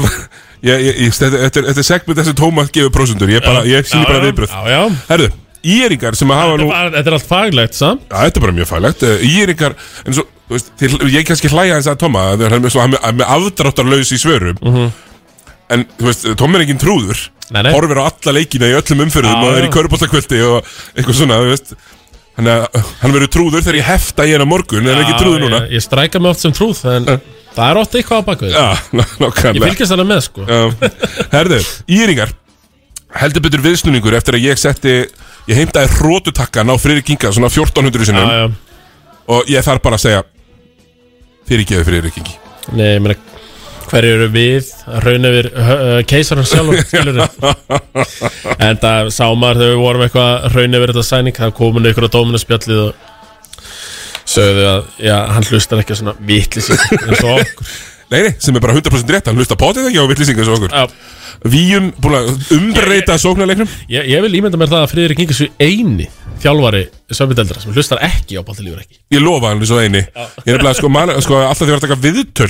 Ég, 0.65 0.80
ég, 0.82 0.95
ég, 1.06 1.11
þetta, 1.14 1.38
þetta, 1.45 1.61
er- 1.61 1.68
er 1.78 1.86
segment 1.86 2.18
þessi 2.18 2.34
Tómas 2.38 2.72
gefur 2.74 2.94
prósendur 2.95 3.30
Ég, 3.30 3.44
bara, 3.45 3.61
ég 3.69 3.86
sýni 3.86 4.02
Já, 4.03 4.10
bara 4.10 4.24
viðbröð. 4.26 4.56
Herðu, 5.11 5.28
íringar 5.68 6.18
sem 6.18 6.32
að 6.34 6.40
hafa 6.41 6.56
nú 6.57 6.69
Þetta 6.72 7.03
er 7.11 7.18
allt 7.19 7.28
faglegt, 7.30 7.78
samt? 7.78 8.07
Já, 8.10 8.18
þetta 8.26 8.40
er 8.41 8.45
bara 8.48 8.56
mjög 8.57 8.69
fælegt 8.72 9.06
uh, 9.06 9.28
Íringar, 9.28 9.76
svo 10.10 10.26
þú 10.48 10.56
veist, 10.56 10.69
til, 10.80 10.90
ég 11.11 11.26
kannski 11.28 11.49
hlæja 11.52 11.76
hans 11.78 11.90
að 11.91 11.98
Toma 12.06 12.22
hann 12.32 12.41
er 12.56 12.61
með, 12.64 13.24
afdráttarlaus 13.28 14.14
í 14.15 14.19
svörum. 14.22 14.56
Mhm. 14.64 14.86
En 15.73 15.85
þú 15.98 16.07
veist, 16.10 16.27
Tom 16.39 16.56
er 16.57 16.64
engin 16.65 16.80
trúður. 16.81 17.22
Nei, 17.48 17.61
nei. 17.64 17.72
horfir 17.72 18.02
á 18.03 18.10
alla 18.10 18.34
leikina 18.35 18.68
í 18.68 18.76
öllum 18.76 19.06
umfyrðum 19.06 19.38
Já, 19.38 19.44
og 19.48 19.53
er 19.56 19.64
í 19.64 19.69
já. 19.69 19.73
körbóltakvöldi 19.77 20.39
og 20.44 20.72
eitthvað 20.98 21.15
svona, 21.22 21.38
þú 21.44 21.53
veist. 21.53 21.76
Hann, 22.38 22.49
er, 22.52 22.65
hann 23.02 23.14
verður 23.15 23.31
trúður 23.34 23.64
þegar 23.65 23.77
ég 23.80 23.88
hefta 23.88 24.26
í 24.27 24.34
hennar 24.35 24.49
morgun 24.49 24.85
en 24.85 24.99
ekki 25.02 25.15
trúður 25.18 25.45
núna. 25.45 25.61
Ég, 25.65 25.77
ég 25.80 25.85
stræka 25.85 26.19
mig 26.22 26.30
oft 26.35 26.44
sem 26.44 26.53
trúð 26.53 26.84
En 26.91 27.07
það 27.07 27.64
er 27.72 27.80
oft 27.81 27.95
eitthvað 27.98 28.19
á 28.22 28.23
bakvið 28.27 28.52
Já, 28.53 28.65
Ég 28.94 29.15
nákvæmlega. 29.23 29.69
Fylgist 29.72 29.94
þarna 29.94 30.06
með 30.11 30.22
sko. 30.27 30.45
Herðu, 31.31 31.61
Íringar. 31.98 32.35
Heldur 33.18 33.45
betur 33.48 33.64
viðsnúningur 33.65 34.18
eftir 34.19 34.38
að 34.38 34.45
ég 34.45 34.61
setti 34.61 34.94
ég 35.48 35.57
heimtaði 35.57 35.89
hrótutakkan 35.95 36.69
á 36.69 36.76
Friðrik 36.77 37.10
Inga 37.15 37.31
svona 37.34 37.49
1400 37.49 38.11
sinnum. 38.11 38.30
Já, 38.30 38.44
já. 38.44 38.84
og 39.34 39.49
ég 39.49 39.65
þarf 39.65 39.81
bara 39.88 39.98
að 39.98 40.06
segja 40.06 40.22
fyrirgeðu 41.49 41.88
Friðrik 41.88 42.22
Ingi. 42.22 42.38
Nei, 42.76 42.89
ég 42.91 43.02
meina 43.02 43.18
Hverju 43.88 44.15
eru 44.18 44.27
við? 44.34 44.72
Raun 45.05 45.27
yfir 45.30 45.47
uh, 45.53 45.99
keisarinn 46.07 46.47
sjálf 46.47 46.95
En 48.68 48.80
það 48.81 49.11
sá 49.15 49.26
maður 49.31 49.61
þegar 49.61 49.72
við 49.72 49.84
vorum 49.84 50.03
eitthvað 50.05 50.31
að 50.34 50.57
raun 50.57 50.80
yfir 50.80 50.91
þetta 50.91 51.05
sæning 51.07 51.38
það 51.38 51.53
komin 51.59 51.88
ykkur 51.91 52.07
á 52.11 52.15
dóminaspjallið 52.18 52.81
og 52.84 53.05
sögðu 54.27 54.65
að 54.68 54.89
já, 55.07 55.15
hann 55.31 55.47
hlustar 55.47 55.84
ekki 55.84 55.95
svona 55.97 56.15
vitlýsing 56.27 56.97
eins 56.97 57.23
og 57.23 57.38
okkur. 57.38 57.72
Nei, 58.07 58.22
nei, 58.23 58.30
sem 58.39 58.55
er 58.55 58.64
bara 58.64 58.72
100% 58.72 59.09
rétt, 59.11 59.26
hann 59.27 59.35
hlusta 59.35 59.57
potið 59.59 59.89
ekki 59.89 59.99
á 59.99 60.07
vittlýsingu 60.07 60.39
eins 60.39 60.51
og 60.51 60.61
okkur. 60.61 60.72
Já. 60.72 60.85
Víum, 61.51 61.89
búin 61.99 62.15
að 62.15 62.30
umbreyta 62.55 63.18
sóknarleiknum. 63.19 63.68
Ég, 63.91 64.07
ég 64.14 64.23
vil 64.23 64.38
ímynda 64.39 64.59
mér 64.59 64.72
það 64.72 64.85
að 64.85 64.93
Friðrik 64.93 65.19
Ingi 65.26 65.35
svo 65.35 65.47
eini 65.59 66.07
þjálfari 66.39 66.85
sömbideldra 67.11 67.59
sem 67.59 67.76
hlustar 67.76 67.99
ekki 68.07 68.39
á 68.39 68.47
Baltilífur 68.47 68.80
ekki. 68.85 69.01
Ég 69.11 69.26
lofa 69.26 69.51
hann 69.51 69.68
svo 69.68 69.81
eini. 69.84 70.05
Ég 70.47 70.55
er 70.55 70.64
bara 70.64 70.73
sko, 70.80 70.88
man, 70.93 71.11
sko 71.26 71.41
alltaf 71.41 71.68
því 71.68 71.76
að 71.76 71.84
taka 71.84 71.99
viðtöl 72.07 72.49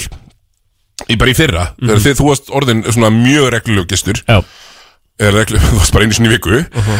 í 1.09 1.17
bara 1.19 1.31
í 1.33 1.37
fyrra 1.37 1.65
Mhm. 1.77 1.87
þegar 1.89 2.05
þið, 2.05 2.15
þú 2.21 2.29
varst 2.31 2.49
orðin 2.61 2.85
svona 2.91 3.11
mjög 3.13 3.51
reglulegu 3.57 3.87
gestur. 3.93 4.23
Reglu, 5.17 5.57
þú 5.65 5.77
varst 5.79 5.93
bara 5.95 6.05
einu 6.05 6.13
sinni 6.13 6.29
viku. 6.29 6.59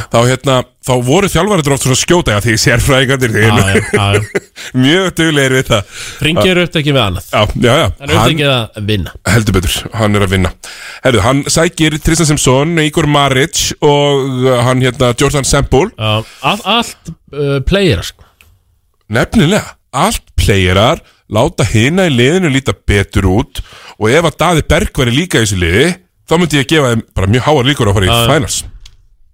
Þá 0.09 0.15
hérna, 0.25 0.53
þá 0.81 0.93
voru 1.05 1.27
þjálfaritur 1.29 1.73
oft 1.75 1.84
svona 1.85 1.97
skjóta 1.99 2.34
já, 2.34 2.39
því 2.41 2.55
sérfræðingarnir 2.63 3.35
já. 3.38 4.07
mjög 4.85 5.11
duglegir 5.19 5.53
við 5.59 5.67
það. 5.69 5.91
Ringir 6.25 6.61
upp 6.63 6.79
ekki 6.81 6.95
við 6.95 7.01
annað. 7.03 7.27
Já, 7.29 7.43
já, 7.61 7.75
já. 7.77 7.85
Hann 7.99 8.09
er 8.09 8.15
upptekið 8.17 8.49
að 8.55 8.88
vinna. 8.89 9.13
Heldur 9.29 9.57
betur, 9.59 9.75
hann 10.01 10.17
er 10.17 10.25
að 10.25 10.34
vinna. 10.34 10.51
Herðu, 11.05 11.21
hann 11.27 11.43
sækir 11.53 11.99
Tristan 12.01 12.29
Simpson, 12.31 12.73
Igor 12.81 13.05
Maric 13.05 13.67
og 13.85 14.25
uh, 14.47 14.55
hann 14.65 14.81
hérna 14.81 15.11
Jordan 15.21 15.45
Semple 15.45 15.91
all, 16.01 16.25
allt 16.41 17.13
uh, 17.38 17.59
player 17.69 18.01
sko. 18.01 18.25
Nefnilega, 19.13 19.75
allt 19.93 20.25
playerar 20.41 21.05
láta 21.34 21.66
hina 21.68 22.06
í 22.08 22.14
liðinu 22.16 22.52
líta 22.54 22.74
betur 22.88 23.26
út 23.32 23.62
og 23.98 24.10
ef 24.14 24.28
að 24.30 24.38
Daði 24.44 24.64
Berg 24.70 24.94
væri 25.02 25.16
líka 25.16 25.41
í 25.41 25.45
þessu 25.45 25.58
liði 25.60 25.88
þá 26.28 26.34
myndi 26.40 26.60
ég 26.62 26.70
gefa 26.72 26.94
þeim 26.94 27.02
bara 27.18 27.32
mjög 27.34 27.45
háar 27.48 27.68
líkur 27.68 27.90
á 27.90 27.91
að 27.91 27.98
fara 27.98 28.08
í 28.08 28.12
Já, 28.12 28.22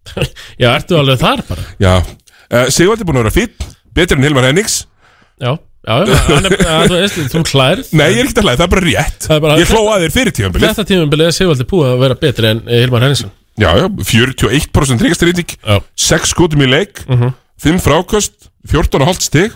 já. 0.63 0.69
ertu 0.75 0.97
alveg 0.99 1.19
þar 1.21 1.43
bara? 1.47 1.63
Já, 1.79 1.93
uh, 2.03 2.65
Sigvaldi 2.73 3.05
búin 3.07 3.19
að 3.21 3.27
vera 3.27 3.35
fýtt 3.37 3.67
betur 3.95 4.17
en 4.19 4.25
Hilmar 4.27 4.47
Hennings. 4.49 4.81
Já, 5.39 5.53
já, 5.87 5.93
er, 5.93 6.11
að, 6.65 6.83
þú 6.89 6.97
veist, 6.97 7.19
þú 7.33 7.43
klærð 7.47 7.93
Nei, 7.95 8.05
ég 8.11 8.19
er 8.19 8.25
ekkert 8.27 8.41
að 8.41 8.47
hlæða, 8.47 8.57
það 8.59 8.65
er 8.67 8.73
bara 8.73 8.85
rétt. 8.87 9.27
Er 9.29 9.41
bara- 9.45 9.57
Ég 9.61 9.71
hló 9.71 9.81
að 9.93 10.03
þér 10.03 10.13
fyrir 10.17 10.35
tíðanbilið 10.37 10.69
Þetta 10.73 10.85
tímabilið 10.91 11.29
er 11.29 11.35
Sigvaldi 11.37 11.67
búið 11.71 11.89
að 11.93 12.01
vera 12.03 12.17
betri 12.25 12.49
en 12.51 12.61
eh, 12.67 12.81
Hilmar 12.83 13.05
Henningsson. 13.05 13.31
Já, 13.63 13.69
já, 13.77 13.85
41% 14.11 15.03
ríkastyrýting 15.05 15.55
6 16.09 16.31
skotum 16.33 16.63
í 16.65 16.69
leik 16.73 17.03
Mhm. 17.07 17.33
5 17.63 17.79
fráköst, 17.85 18.49
14,5 18.67 19.21
stig. 19.23 19.53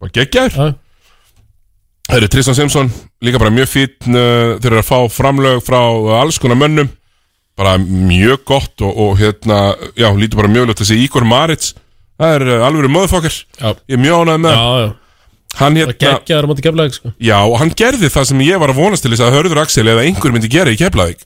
Og 0.00 0.08
geggjaður. 0.16 0.54
Já. 0.56 0.68
Það 2.10 2.16
eru 2.18 2.28
Tristan 2.32 2.56
Simpson 2.58 2.88
líka 3.22 3.38
bara 3.38 3.52
mjög 3.54 3.68
fítn 3.70 4.16
uh, 4.18 4.56
þeir 4.58 4.72
eru 4.72 4.80
að 4.80 4.88
fá 4.88 4.96
framlög 5.14 5.60
frá 5.62 5.78
uh, 5.78 6.16
alls 6.18 6.40
konar 6.42 6.58
mönnum. 6.58 6.88
Bara 7.58 7.76
mjög 7.78 8.42
gott 8.48 8.82
og, 8.86 8.96
og 9.04 9.18
hérna, 9.20 9.60
já, 9.98 10.08
lítur 10.16 10.40
bara 10.40 10.50
mjög 10.50 10.70
lögt 10.70 10.80
þessi 10.82 10.96
Igor 11.04 11.26
Maritz, 11.28 11.74
það 12.18 12.34
er 12.38 12.44
uh, 12.56 12.64
alveg 12.66 12.90
möðfokkar, 12.94 13.36
ég 13.60 13.94
er 13.94 14.00
mjög 14.00 14.22
ánægð 14.24 14.42
með 14.46 14.56
Já, 14.56 14.66
já. 14.80 14.88
Hann 15.60 15.76
hérna, 15.80 15.94
Geggjaður 15.98 16.46
á 16.46 16.50
móti 16.50 16.62
keflaðið 16.64 16.96
sko. 16.96 17.10
Já, 17.26 17.36
og 17.42 17.56
hann 17.58 17.72
gerði 17.78 18.10
það 18.14 18.26
sem 18.30 18.42
ég 18.46 18.60
var 18.62 18.70
að 18.72 18.78
vonast 18.80 19.02
til 19.06 19.10
þess 19.12 19.24
að 19.26 19.34
Hörður 19.34 19.60
Axel 19.64 19.86
eða 19.90 20.04
einhver 20.06 20.34
myndi 20.34 20.50
gera 20.50 20.70
í 20.70 20.78
Keflavík. 20.78 21.24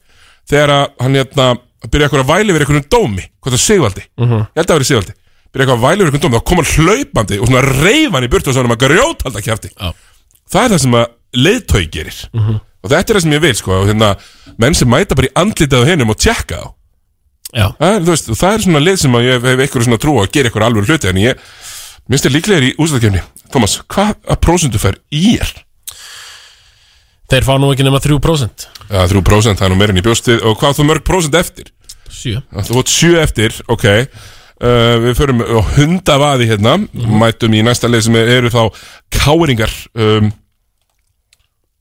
Þegar 0.48 0.72
hann 1.04 1.18
hérna 1.20 1.48
byrja 1.84 2.08
eitthvað 2.08 2.22
að 2.24 2.30
væli 2.32 2.54
yfir 2.54 2.64
einhvern 2.64 2.86
dómi 2.92 3.26
hvað 3.44 3.56
það 3.56 3.62
Sigvaldi, 3.66 4.06
Mhm. 4.16 4.40
ég 4.48 4.56
held 4.56 4.64
að 4.64 4.72
það 4.72 4.78
verið 4.80 4.88
Sigvaldi. 4.90 5.14
Byrja 5.52 5.66
eitthvað 5.66 5.76
að 5.76 5.84
væli 5.84 6.00
yfir 6.00 6.08
einhvern 6.08 6.24
dómi, 6.24 6.40
þá 6.40 6.48
kom 6.48 6.62
hann 6.62 6.72
hlaupandi 6.72 7.38
og 7.40 7.50
svona 7.52 7.64
reif 7.84 8.16
hann 8.16 8.24
í 8.24 8.32
burtu 8.32 8.48
og 8.50 8.56
svona 8.56 8.72
að 8.78 8.82
grjótalda 8.88 9.44
kjafti. 9.44 9.70
Já. 9.76 9.92
Það 10.50 10.64
er 10.64 10.74
það 10.74 10.82
sem 10.84 10.96
að 11.00 11.06
leiðtói 11.34 11.84
gerir. 11.90 12.18
Mhm. 12.32 12.60
og 12.84 12.90
þetta 12.90 13.10
er 13.10 13.16
það 13.16 13.22
sem 13.24 13.32
ég 13.32 13.40
vil 13.40 13.54
sko 13.56 13.72
og 13.80 13.86
hérna, 13.88 14.08
menn 14.60 14.74
sem 14.76 14.88
mæta 14.88 15.16
bara 15.16 15.28
í 15.30 15.36
andlitað 15.40 15.84
á 15.84 15.88
hennum 15.88 16.10
og 16.12 16.18
tjekka 16.20 16.58
á. 16.60 16.66
Það 17.54 17.94
er, 17.94 18.00
veist, 18.04 18.28
og 18.28 18.36
það 18.36 18.54
er 18.54 18.64
svona 18.64 18.82
leið 18.82 18.98
sem 19.04 19.14
að 19.14 19.26
ég 19.28 19.44
hef 19.46 19.60
eitthvað 19.62 19.84
svona 19.86 20.00
trú 20.02 20.14
að 20.18 20.30
gera 20.34 20.50
eitthvað 20.50 20.66
alveg 20.66 20.88
hluti 20.90 21.08
en 21.08 21.20
ég 21.22 21.44
minnst 22.10 22.26
ég 22.26 22.34
líklega 22.34 22.66
í 22.66 22.74
úslæðkefni 22.82 23.22
Thomas, 23.54 23.78
hvað 23.88 24.16
að 24.26 24.40
prósundu 24.42 24.80
fær 24.82 24.98
í 25.14 25.36
er? 25.38 25.52
Þeir 27.30 27.46
fá 27.46 27.54
nú 27.62 27.70
ekki 27.72 27.86
nema 27.86 28.02
3% 28.02 28.66
Já, 28.90 29.00
3% 29.08 29.60
það 29.60 29.66
er 29.68 29.72
nú 29.72 29.78
meirinn 29.80 30.00
í 30.02 30.04
bjóstið 30.04 30.42
og 30.44 30.58
hvað 30.60 30.80
þú 30.80 30.88
mörg 30.90 31.06
prósent 31.06 31.38
eftir? 31.38 31.70
7 32.10 32.42
Þú 32.68 32.76
vart 32.76 32.92
7 32.92 33.14
eftir, 33.22 33.56
ok 33.70 33.86
uh, 34.62 34.94
Við 35.02 35.16
förum 35.18 35.42
á 35.42 35.60
hundavaði 35.76 36.48
hérna. 36.50 36.76
Mætum 36.92 37.56
í 37.56 37.62
næsta 37.64 37.90
leið 37.90 38.06
sem 38.08 38.18
eru 38.20 38.52
þá 38.52 38.62
Káringar. 39.14 39.72
Um, 39.94 40.32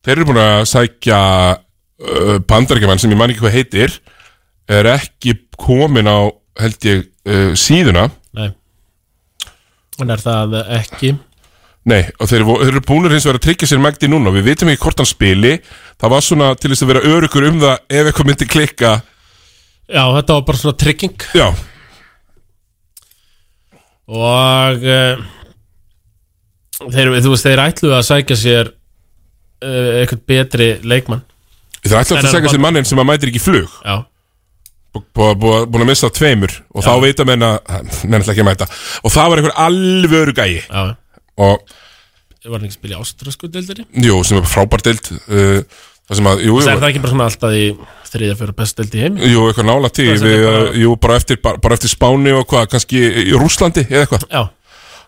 Þeir 0.03 0.17
eru 0.17 0.27
búin 0.27 0.41
að 0.43 0.65
sækja 0.67 1.19
uh, 1.55 2.39
Bandarækjaman 2.43 2.99
sem 2.99 3.13
ég 3.13 3.19
man 3.19 3.31
ekki 3.31 3.45
hvað 3.45 3.55
heitir. 3.55 3.99
Er 4.67 4.89
ekki 4.91 5.37
komin 5.59 6.09
á 6.11 6.27
held 6.59 6.89
ég 6.89 7.05
uh, 7.29 7.53
síðuna. 7.55 8.09
Nei. 8.35 8.49
En 10.01 10.11
er 10.11 10.19
það 10.23 10.57
ekki? 10.75 11.13
Nei, 11.87 12.01
og 12.19 12.29
þeir, 12.31 12.45
þeir 12.47 12.69
eru 12.71 12.81
búinir 12.87 13.11
hins 13.11 13.25
vegar 13.27 13.39
að 13.39 13.45
tryggja 13.47 13.67
sér 13.69 13.81
Magdi 13.83 14.07
núna. 14.11 14.31
Við 14.35 14.47
vitum 14.51 14.71
ekki 14.71 14.83
hvort 14.85 15.01
hann 15.03 15.07
spili. 15.07 15.57
Það 15.99 16.13
var 16.15 16.23
svona 16.25 16.53
til 16.59 16.71
þess 16.71 16.85
að 16.85 16.91
vera 16.93 17.03
örugur 17.11 17.47
um 17.47 17.59
það 17.63 17.75
ef 17.99 18.09
eitthvað 18.09 18.29
myndi 18.29 18.47
klikka. 18.49 18.93
Já, 19.91 20.03
þetta 20.15 20.37
var 20.37 20.45
bara 20.47 20.61
svona 20.61 20.79
trygging. 20.79 21.27
Já 21.35 21.47
Og 24.11 24.83
uh, 24.83 25.21
þeir, 26.91 27.11
þú 27.23 27.31
veist, 27.33 27.45
þeir 27.47 27.61
ætluðu 27.63 27.95
að 27.97 28.07
sækja 28.09 28.37
sér 28.39 28.71
uh, 28.73 29.91
eitthvað 30.01 30.23
betri 30.33 30.67
leikmann. 30.83 31.21
Þeir 31.83 31.99
ætla 32.01 32.17
En 32.19 32.25
að 32.27 32.33
bara- 32.41 32.51
sér 32.55 32.63
mannin 32.63 32.87
sem 32.87 32.99
að 32.99 33.07
mætir 33.11 33.31
ekki 33.31 33.43
flug. 33.43 33.71
Já. 33.85 34.01
Bú- 34.93 35.05
bú- 35.17 35.33
bú- 35.41 35.63
Búin 35.73 35.81
að 35.81 35.87
missa 35.89 36.05
tveimur 36.13 36.51
Og 36.77 36.83
þá 36.85 36.91
veit 37.01 37.17
að 37.17 37.25
menna 37.25 37.47
Menn 38.05 38.21
ætla 38.21 38.33
ekki 38.35 38.43
að 38.43 38.49
mæta. 38.51 38.67
Og 39.01 39.09
það 39.09 39.29
var 39.31 39.39
einhver 39.41 39.55
alvöru 39.63 40.33
gæi. 40.37 40.59
Já. 40.69 40.83
Og 41.41 41.63
Var 42.43 42.59
hann 42.59 42.67
ekki 42.67 42.75
að 42.75 42.77
spila 42.77 42.93
í 42.93 43.01
ástrasku 43.01 43.47
deildinni? 43.49 43.87
Jú, 44.05 44.19
sem 44.27 44.37
er 44.37 44.45
frábær 44.51 44.83
deild 44.85 45.07
uh, 45.15 45.63
Það 45.63 45.92
að 46.21 46.41
Jú, 46.43 46.55
jú, 46.57 46.63
er 46.69 46.81
það 46.81 46.89
ekki 46.89 47.03
bara 47.03 47.13
svona 47.13 47.27
alltaf 47.29 47.53
í 47.57 47.67
þriðja 48.13 48.39
fyrir 48.39 48.57
best 48.57 48.77
deild 48.79 48.93
í 48.97 49.03
heimi? 49.03 49.29
jú 49.33 49.45
eitthvað 49.49 49.69
nála 49.69 49.89
er 49.89 50.43
bara-. 50.45 50.73
Jú, 50.83 50.97
bara 51.01 51.15
eftir, 51.21 51.39
bara, 51.41 51.61
bara 51.63 51.77
eftir 51.79 51.89
Spáni 51.89 52.33
og 52.35 52.45
hvað 52.49 52.67
Kannski 52.73 53.01
í 53.01 53.31
Rúslandi 53.33 53.87
eða 53.89 54.05
eitthvað. 54.05 54.27
Já. 54.29 54.43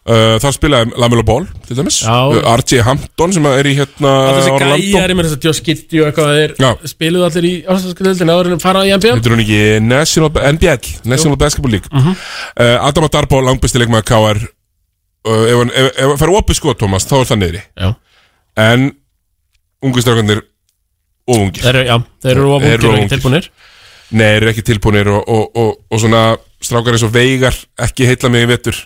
Uh, 0.06 0.36
Þar 0.38 0.54
spilaði 0.54 1.00
Lamelo 1.02 1.24
Ball 1.26 1.48
Til 1.66 1.80
dæmis. 1.80 1.96
Uh, 2.06 2.36
RJ 2.52 2.84
Hampton 2.86 3.32
sem 3.34 3.46
er 3.50 3.66
í 3.66 3.72
hérna 3.74 4.12
þessi 4.36 4.52
gæjar, 4.62 5.10
ég 5.10 5.18
með 5.18 5.26
þess 5.32 5.38
að 5.40 5.48
Josh 5.48 5.64
Giddey 5.66 6.04
og 6.04 6.12
eitthvað 6.12 6.92
spiluðu 6.92 7.26
allir 7.26 7.48
í 7.50 7.54
ástrasku 7.66 8.06
deildinni 8.06 8.36
áður 8.36 8.52
en 8.54 8.62
fara 8.62 8.84
í 8.86 8.92
NBA 8.94 9.16
Heitir 9.16 9.34
hún 9.34 9.42
ekki 9.42 9.62
National, 9.82 10.30
NBL 10.30 10.92
National 11.10 11.40
Basketball 11.42 11.74
League. 11.74 11.90
Mhm. 11.90 12.14
uh, 12.54 12.86
Adam 12.86 13.10
Darbo, 13.16 13.42
langbæsti 13.48 13.82
leikmaður 13.82 14.06
KR 14.12 14.44
uh, 14.46 15.50
Ef 15.50 15.98
hann 15.98 16.22
fær 16.22 16.36
opið 16.38 16.60
sko, 16.60 16.76
Thomas, 16.78 17.10
þá 17.10 17.16
er 17.24 17.30
það 17.32 17.42
niðri. 17.42 17.64
Já. 17.74 17.90
En 18.62 18.86
ungu 19.86 20.06
strákandir 20.06 20.46
og 21.30 21.40
ungir. 21.40 21.64
Þeir 21.66 21.80
já, 21.88 21.96
þeir 22.26 22.36
eru 22.36 22.52
of 22.54 22.66
ungir 22.66 22.90
og 22.90 22.98
ekki 23.00 23.14
tilbúnir. 23.16 23.50
Nei, 24.12 24.28
þeir 24.28 24.38
eru 24.44 24.52
ekki 24.54 24.66
tilbúinir 24.70 25.10
og, 25.10 25.24
og, 25.26 25.60
og, 25.62 25.72
og 25.90 26.02
svona 26.02 26.24
strákar 26.64 26.98
eins 26.98 27.06
og 27.08 27.14
veigar 27.16 27.58
ekki 27.88 28.08
heitla 28.10 28.32
mig 28.34 28.46
í 28.46 28.50
vetur. 28.54 28.80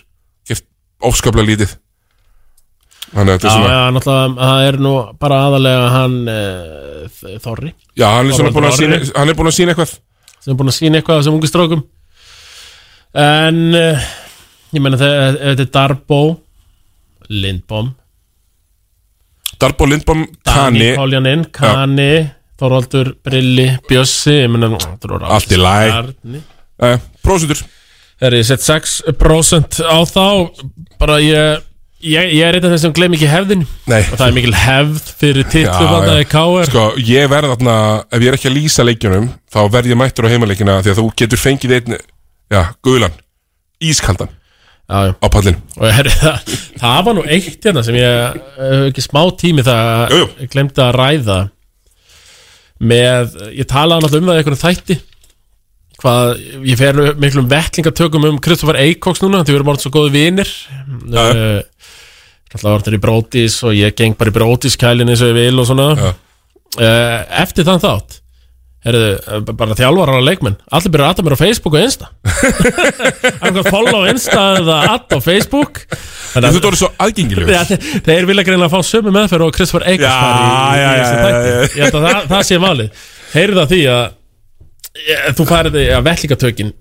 Gert 0.48 0.64
ofskaplega 1.04 1.50
lítið. 1.52 1.76
Þannig 3.10 3.34
að 3.34 3.38
þetta 3.40 3.48
Já, 3.48 3.50
er 3.50 3.58
svona 3.58 3.74
já, 3.74 3.92
náttúrulega, 3.96 4.34
það 4.40 4.66
er 4.68 4.76
nú 4.86 4.90
bara 5.20 5.38
aðalega 5.48 5.86
hann 5.96 6.18
uh, 6.30 7.38
Þorri. 7.42 7.72
Já, 7.98 8.06
hann 8.14 8.30
er 8.30 8.36
svona 8.38 8.52
búin 8.54 8.68
að 8.68 8.76
sína, 8.78 8.98
Orri. 9.00 9.12
hann 9.16 9.32
er 9.32 9.38
búin 9.40 9.50
að 9.50 9.56
sína 9.56 9.74
eitthvað. 9.74 9.94
Sem 10.40 10.52
er 10.52 10.58
búin 10.60 10.70
að 10.70 10.76
sína 10.78 11.00
eitthvað 11.00 11.24
sem 11.26 11.36
ungu 11.36 11.50
strákum. 11.50 11.82
En 13.20 13.58
uh, 13.74 14.04
ég 14.76 14.84
meina 14.84 15.00
þegar 15.00 15.34
ef 15.34 15.40
þetta 15.42 15.66
er 15.66 15.72
Darbo 15.74 16.20
Lindbom 17.30 17.90
Darbo 19.60 19.88
Lindbom, 19.90 20.26
Kani 20.46 20.92
Páljaninn, 20.98 21.46
Kani 21.54 22.12
Þorvaldur, 22.60 23.14
Brilli, 23.24 23.66
Bjössi 23.88 24.38
Allt 24.44 25.52
í. 25.54 25.60
Arni. 25.64 26.42
uh, 26.84 26.96
Prósundur 27.24 27.60
Þegar 28.20 28.36
ég 28.36 28.46
sett 28.50 28.64
6% 28.66 29.80
á 29.84 29.98
þá 30.04 30.24
bara 31.00 31.20
ég 31.24 31.66
Ég, 32.00 32.30
ég 32.32 32.40
er 32.46 32.56
einn 32.56 32.64
af 32.64 32.70
þeim 32.72 32.80
sem 32.80 32.92
gleym 32.96 33.12
ekki 33.12 33.26
hefðin 33.28 33.66
Nei. 33.84 33.98
Og 34.08 34.14
það 34.16 34.22
er 34.30 34.36
mikil 34.38 34.54
hefð 34.56 35.08
fyrir 35.20 35.44
titlu 35.52 35.68
Já, 35.68 35.90
Þannig 35.90 36.06
já. 36.08 36.14
að 36.14 36.28
K.R. 36.32 36.68
Sko, 36.70 36.84
ég 37.04 37.26
verð 37.28 37.50
þarna, 37.52 37.74
ef 38.08 38.22
ég 38.24 38.30
er 38.30 38.36
ekki 38.38 38.48
að 38.48 38.54
lýsa 38.56 38.86
leikjunum 38.88 39.26
þá 39.52 39.58
verð 39.74 39.90
ég 39.92 39.98
mættur 40.00 40.24
á 40.24 40.32
heimaleikina 40.32 40.78
því 40.80 40.94
að 40.94 41.00
þú 41.02 41.04
getur 41.20 41.42
fengið 41.42 41.74
einn, 41.76 41.98
já, 42.56 42.62
guðlan 42.88 43.18
ískaldan 43.84 44.32
já, 44.90 45.14
á 45.14 45.26
pallin 45.30 45.58
það, 45.78 46.98
var 47.06 47.16
nú 47.16 47.22
eitt 47.30 47.62
hérna 47.68 47.84
sem 47.86 47.98
ég 47.98 48.40
hef 48.58 48.88
ekki 48.90 49.04
smá 49.06 49.22
tími 49.40 49.64
það 49.66 50.14
Jú, 50.16 50.20
jú. 50.26 50.48
glemdi 50.54 50.82
að 50.84 50.96
ræða 50.98 51.38
með, 52.80 53.34
ég 53.60 53.68
talaði 53.70 54.06
náttúrulega 54.06 54.24
um 54.24 54.30
það 54.30 54.40
einhvern 54.40 54.60
þætti 54.64 54.98
hvað, 56.00 56.30
ég 56.64 56.78
fer 56.80 57.00
miklum 57.20 57.48
vettlingatökum 57.50 58.24
um 58.30 58.38
Kristoffer 58.42 58.78
Eikoks 58.80 59.20
núna 59.24 59.42
því 59.44 59.52
við 59.54 59.58
erum 59.60 59.72
orðin 59.74 59.84
svo 59.84 59.92
góði 59.98 60.14
uh, 61.12 61.60
Alltaf 62.50 62.80
þetta 62.82 62.96
í 62.96 63.02
brótis 63.04 63.60
og 63.62 63.76
ég 63.76 63.94
geng 63.98 64.16
bara 64.18 64.32
í 64.32 64.34
brótiskælin 64.34 65.12
eins 65.12 65.20
og 65.22 65.28
ég 65.30 65.36
vil 65.36 65.60
og 65.62 65.68
svona. 65.68 65.84
Já. 65.94 66.08
uh, 66.82 67.18
Eftir 67.44 67.68
þann 67.68 67.82
þátt 67.84 68.16
Herðu, 68.80 69.08
bara 69.60 69.74
þjálfarar 69.76 70.22
og 70.22 70.24
leikmenn 70.24 70.54
Allir 70.72 70.92
byrja 70.94 71.08
að 71.10 71.10
atta 71.12 71.24
mér 71.26 71.34
á 71.36 71.40
Facebook 71.42 71.74
og 71.76 71.82
Insta. 71.84 72.06
Einhver 73.44 73.66
follow 73.68 73.98
á 74.00 74.08
Insta 74.08 74.44
eða 74.56 74.78
add 74.94 75.12
á 75.12 75.18
Facebook? 75.20 75.82
Þú 76.32 76.40
ert 76.48 76.68
orðið 76.70 76.80
svo 76.80 76.88
aðgengilegur. 77.04 77.52
Ja, 77.52 77.64
þeir, 78.06 78.28
vilja 78.30 78.46
greina 78.48 78.70
að 78.70 78.76
fá 78.78 78.80
sömu 78.88 79.12
meðferð 79.12 79.48
og 79.50 79.56
Kristoffer 79.58 79.84
Eikos 79.90 80.06
Já, 80.08 80.14
var 80.16 80.32
í, 80.32 80.46
í, 80.46 80.80
já, 80.80 80.80
í 80.80 80.80
já, 80.80 81.02
þessu 81.02 81.12
já, 81.12 81.24
þætti. 81.26 81.50
já. 81.50 81.60
Ég 81.60 81.82
held 81.84 81.98
að 82.00 82.06
það, 82.08 82.22
það 82.32 82.46
sé 82.48 82.60
valið. 82.64 83.02
Heyrðu 83.34 83.60
það 83.60 83.74
því 83.74 83.80
að 83.96 84.06
ég, 85.10 85.26
þú 85.36 85.46
farið 85.50 85.76
að 85.98 86.06
vellingatökin 86.08 86.72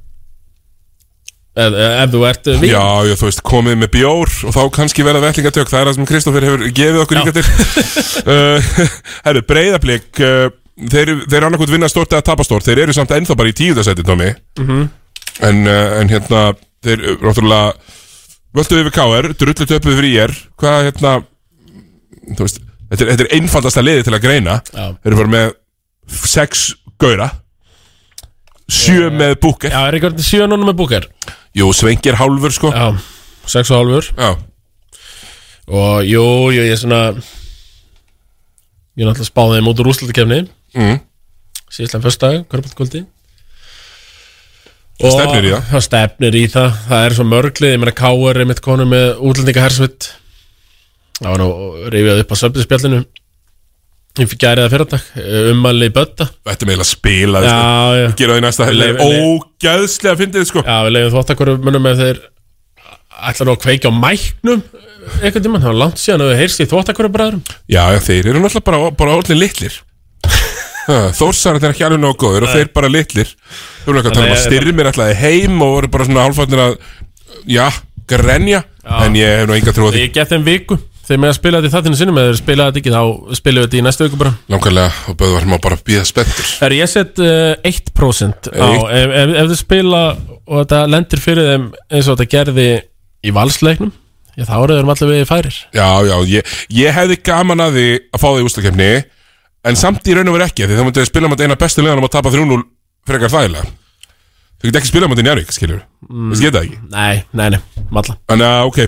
ef, 1.60 1.76
ef 1.84 2.14
þú 2.14 2.22
ert 2.30 2.50
við 2.64 2.70
Já, 2.72 2.86
já, 3.10 3.16
þú 3.20 3.28
veist, 3.28 3.44
komið 3.52 3.78
með 3.84 3.92
bjór 3.98 4.34
og 4.48 4.56
þá 4.56 4.62
kannski 4.80 5.06
verða 5.08 5.26
vellingatök, 5.28 5.72
það 5.74 5.82
er 5.82 5.90
það 5.92 5.98
sem 6.00 6.10
Kristoffer 6.14 6.48
hefur 6.48 6.66
gefið 6.80 7.04
okkur 7.04 7.20
líka 7.20 7.36
til. 7.42 7.46
Uh, 8.30 8.60
Herru, 9.24 9.42
breyðablík 9.48 10.20
uh, 10.28 10.50
þeir, 10.90 11.12
þeir 11.30 11.46
annarkot 11.48 11.70
vinna 11.74 11.90
stort 11.92 12.14
eða 12.16 12.24
tapa 12.32 12.44
stort 12.48 12.64
þeir 12.68 12.84
eru 12.86 12.94
samt 12.96 13.12
ennþá 13.12 13.36
bara 13.36 13.52
í 13.52 13.56
tíundasæti, 13.58 14.04
Tómi 14.08 14.30
Mhm. 14.60 14.90
en, 15.42 15.68
uh, 15.68 16.00
en 16.02 16.10
hérna 16.10 16.44
þeir, 16.84 17.04
ráttúrulega 17.20 17.74
völdu 18.56 18.80
yfir 18.82 18.92
KR, 18.96 19.34
drullu 19.34 19.66
töpuð 19.68 19.98
fyrir 20.00 20.14
IR 20.16 20.34
hvað, 20.58 20.92
hérna 20.92 21.14
veist, 22.40 22.60
þetta 22.90 23.04
er, 23.06 23.12
þetta 23.16 23.26
er 23.28 23.36
einfaldasta 23.40 23.82
liði 23.84 24.04
til 24.08 24.14
að 24.16 24.22
greina. 24.24 24.62
Já. 24.74 24.86
þeir 25.04 25.12
eru 25.12 25.16
bara 25.24 25.34
með 25.36 25.54
sex 26.26 26.74
gauðra 27.00 27.32
sjö 28.70 29.10
með 29.12 29.36
búker 29.42 29.72
Já, 29.74 29.82
er 29.88 29.98
ekki 29.98 30.10
orðin 30.12 30.26
sjö 30.28 30.48
núna 30.50 30.66
með 30.70 30.78
búker 30.78 31.08
Jú, 31.58 31.72
svengir 31.74 32.14
hálfur 32.14 32.52
sko. 32.54 32.70
Já, 32.70 32.94
sex 33.50 33.72
og 33.74 33.80
hálfur. 33.80 34.06
Já. 34.14 34.36
Og 35.68 36.04
jú, 36.06 36.22
jú, 36.54 36.62
ég 36.62 36.72
er 36.76 36.78
svona 36.78 37.00
Ég 38.98 39.02
er 39.02 39.10
náttúrulega 39.10 39.30
spáðið 39.32 39.58
þeim 39.58 39.70
út 39.72 39.80
úr 39.82 39.90
úrslutakefni 39.94 40.40
mm. 40.76 41.00
Síðslega 41.70 42.04
fyrstdag, 42.06 42.38
kvörbáltkvöldi 42.50 43.06
Það 45.00 45.14
stefnir 45.16 45.46
í 45.48 45.52
það. 45.54 45.68
Það 45.70 45.84
stefnir 45.86 46.36
í 46.36 46.42
það. 46.52 46.72
Það 46.90 47.04
er 47.06 47.14
svo 47.16 47.26
mörglið, 47.30 47.72
ég 47.72 47.80
meina 47.80 47.94
K.R. 47.96 48.40
er 48.42 48.48
mitt 48.50 48.60
konu 48.66 48.88
með 48.90 49.22
útlendinga 49.30 49.64
hersvitt 49.64 50.10
Það 51.20 51.30
var 51.30 51.42
nú 51.44 51.50
rifjað 51.94 52.22
upp 52.26 52.34
á 52.36 52.42
söfnispjallinu 52.42 53.00
Ég 54.20 54.28
fikk 54.34 54.42
gærið 54.42 54.66
að 54.66 54.74
fyrardag 54.74 55.04
Ummæli 55.54 55.88
í 55.88 55.94
bötta. 55.96 56.26
Þetta 56.50 56.68
með 56.68 56.82
að 56.84 56.88
spila 56.90 57.42
Já, 57.46 57.54
já. 57.96 58.08
Gera 58.20 58.34
það 58.36 58.42
í 58.42 58.44
næsta 58.44 58.68
leif- 58.74 59.04
Ógæðslega 59.06 60.20
fyndið 60.20 60.48
sko. 60.50 60.64
Já, 60.66 60.76
við 60.88 60.96
leiðum 60.98 61.14
þvottakvöru 61.14 61.56
munum 61.64 61.86
með 61.86 62.02
þeir 62.04 62.20
ætla 63.30 63.48
nú 63.48 63.54
að 63.56 63.62
kveikja 63.64 63.92
á 63.92 63.94
mæknum 63.96 64.64
einhvern 65.20 65.44
tímann, 65.46 65.62
það 65.64 65.72
var 65.72 65.80
langt 65.80 66.02
síðan 66.02 66.24
að 66.26 66.32
við 66.34 66.42
heyrst 66.44 66.64
í 66.64 66.68
þvottakvöru 66.72 67.12
bræðurum 67.14 67.44
Já, 67.72 67.84
já, 67.96 68.00
þeir 68.04 68.30
eru 68.34 68.42
náttúrulega 68.44 68.68
bara, 68.70 68.92
bara 69.00 69.16
orðin 69.20 69.40
litlir 69.40 69.78
Þórsar 71.20 71.60
er 71.60 71.72
ekki 71.72 71.86
alveg 71.86 72.02
nógu 72.02 72.18
góður 72.24 72.48
og 72.48 72.56
þeir 72.56 72.72
bara 72.76 72.90
litlir. 72.92 73.30
Þú 73.84 73.92
erum 73.92 74.02
ekki 74.02 74.12
að 74.12 74.18
tala 74.18 74.30
um 74.30 74.36
að 74.38 74.44
styrmir 74.46 74.90
ætlaði 74.90 75.20
heim 75.22 75.62
og 75.62 75.76
voru 75.76 75.92
bara 75.94 76.08
svona 76.10 76.26
hálfætnir 76.26 76.64
að 76.66 76.80
Já, 77.50 77.70
grenja. 78.10 78.64
En 78.84 79.16
ég 79.18 79.42
hef 79.42 79.50
nú 79.50 79.56
enga 79.58 79.74
trú 79.76 79.90
á 79.90 79.94
því. 79.94 80.06
Ég 80.08 80.16
get 80.16 80.32
þeim 80.32 80.46
viku. 80.48 80.78
Þegar 81.10 81.22
með 81.24 81.32
að 81.32 81.38
spila 81.40 81.60
þetta 81.60 81.70
í 81.70 81.74
þattinu 81.74 81.98
sinni 81.98 82.14
með 82.14 82.28
þeir 82.28 82.38
spila 82.38 82.66
þetta 82.68 82.82
ekki, 82.82 82.92
þá 82.94 83.38
spilum 83.40 83.64
við 83.64 83.68
þetta 83.68 83.80
í 83.80 83.86
næstu 83.86 84.06
viku 84.06 84.20
bara. 84.20 84.34
Langarlega, 84.54 84.92
og 85.10 85.18
Böðvar 85.18 85.48
má 85.50 85.56
bara 85.62 85.78
býða 85.88 86.04
spenntur. 86.06 86.52
Er 86.68 86.76
ég 86.78 86.92
sett 86.92 87.22
uh, 87.24 87.56
1% 87.66 88.52
á, 88.54 88.68
ef, 88.70 89.16
ef, 89.18 89.34
ef 89.42 89.50
þið 89.50 89.62
spila 89.64 90.02
og 90.46 90.60
þetta 90.60 90.82
lendir 90.94 91.24
fyrir 91.24 91.50
þeim 91.50 91.66
eins 91.90 92.06
og 92.06 92.20
þetta 92.20 92.30
gerði 92.36 92.68
í 93.26 93.34
valsleiknum 93.34 93.94
já, 94.38 94.46
þá 94.46 94.56
eru 94.60 94.78
þeir 94.78 94.94
allir 94.94 95.12
við 95.16 95.26
færir. 95.32 95.60
Já, 95.74 95.90
já, 96.12 96.16
ég, 96.36 96.54
ég 96.78 96.98
hefði 97.00 97.20
gaman 97.32 97.66
að 97.66 97.80
því 97.80 97.88
að 97.98 98.22
fá 98.22 98.30
því 98.30 98.46
ústakefni 98.46 98.92
En 99.68 99.76
samt 99.80 100.08
í 100.08 100.16
raun 100.16 100.30
og 100.32 100.38
veru 100.38 100.48
ekki 100.48 100.68
Því 100.68 100.78
það 100.78 100.88
myndi 100.88 101.06
spila 101.10 101.32
mot 101.32 101.42
eina 101.44 101.58
bestu 101.60 101.84
liðanum 101.84 102.08
að 102.08 102.16
tapa 102.16 102.32
3-0 102.32 102.62
Frekar 103.10 103.32
þægilega. 103.34 103.66
Þú 104.60 104.68
get 104.68 104.78
ekki 104.82 104.90
spila 104.90 105.08
mot 105.08 105.20
í 105.20 105.24
Njárvík, 105.24 105.52
skiljur 105.56 105.82
mm. 106.04 106.32
Þessi 106.34 106.46
geta 106.46 106.60
það 106.60 106.66
ekki. 106.68 106.80
Nei, 106.92 107.22
nei, 107.40 107.46
nei, 107.56 107.86
malla 107.96 108.16
Þannig 108.28 108.48
að, 108.50 108.64
ok, 108.70 108.80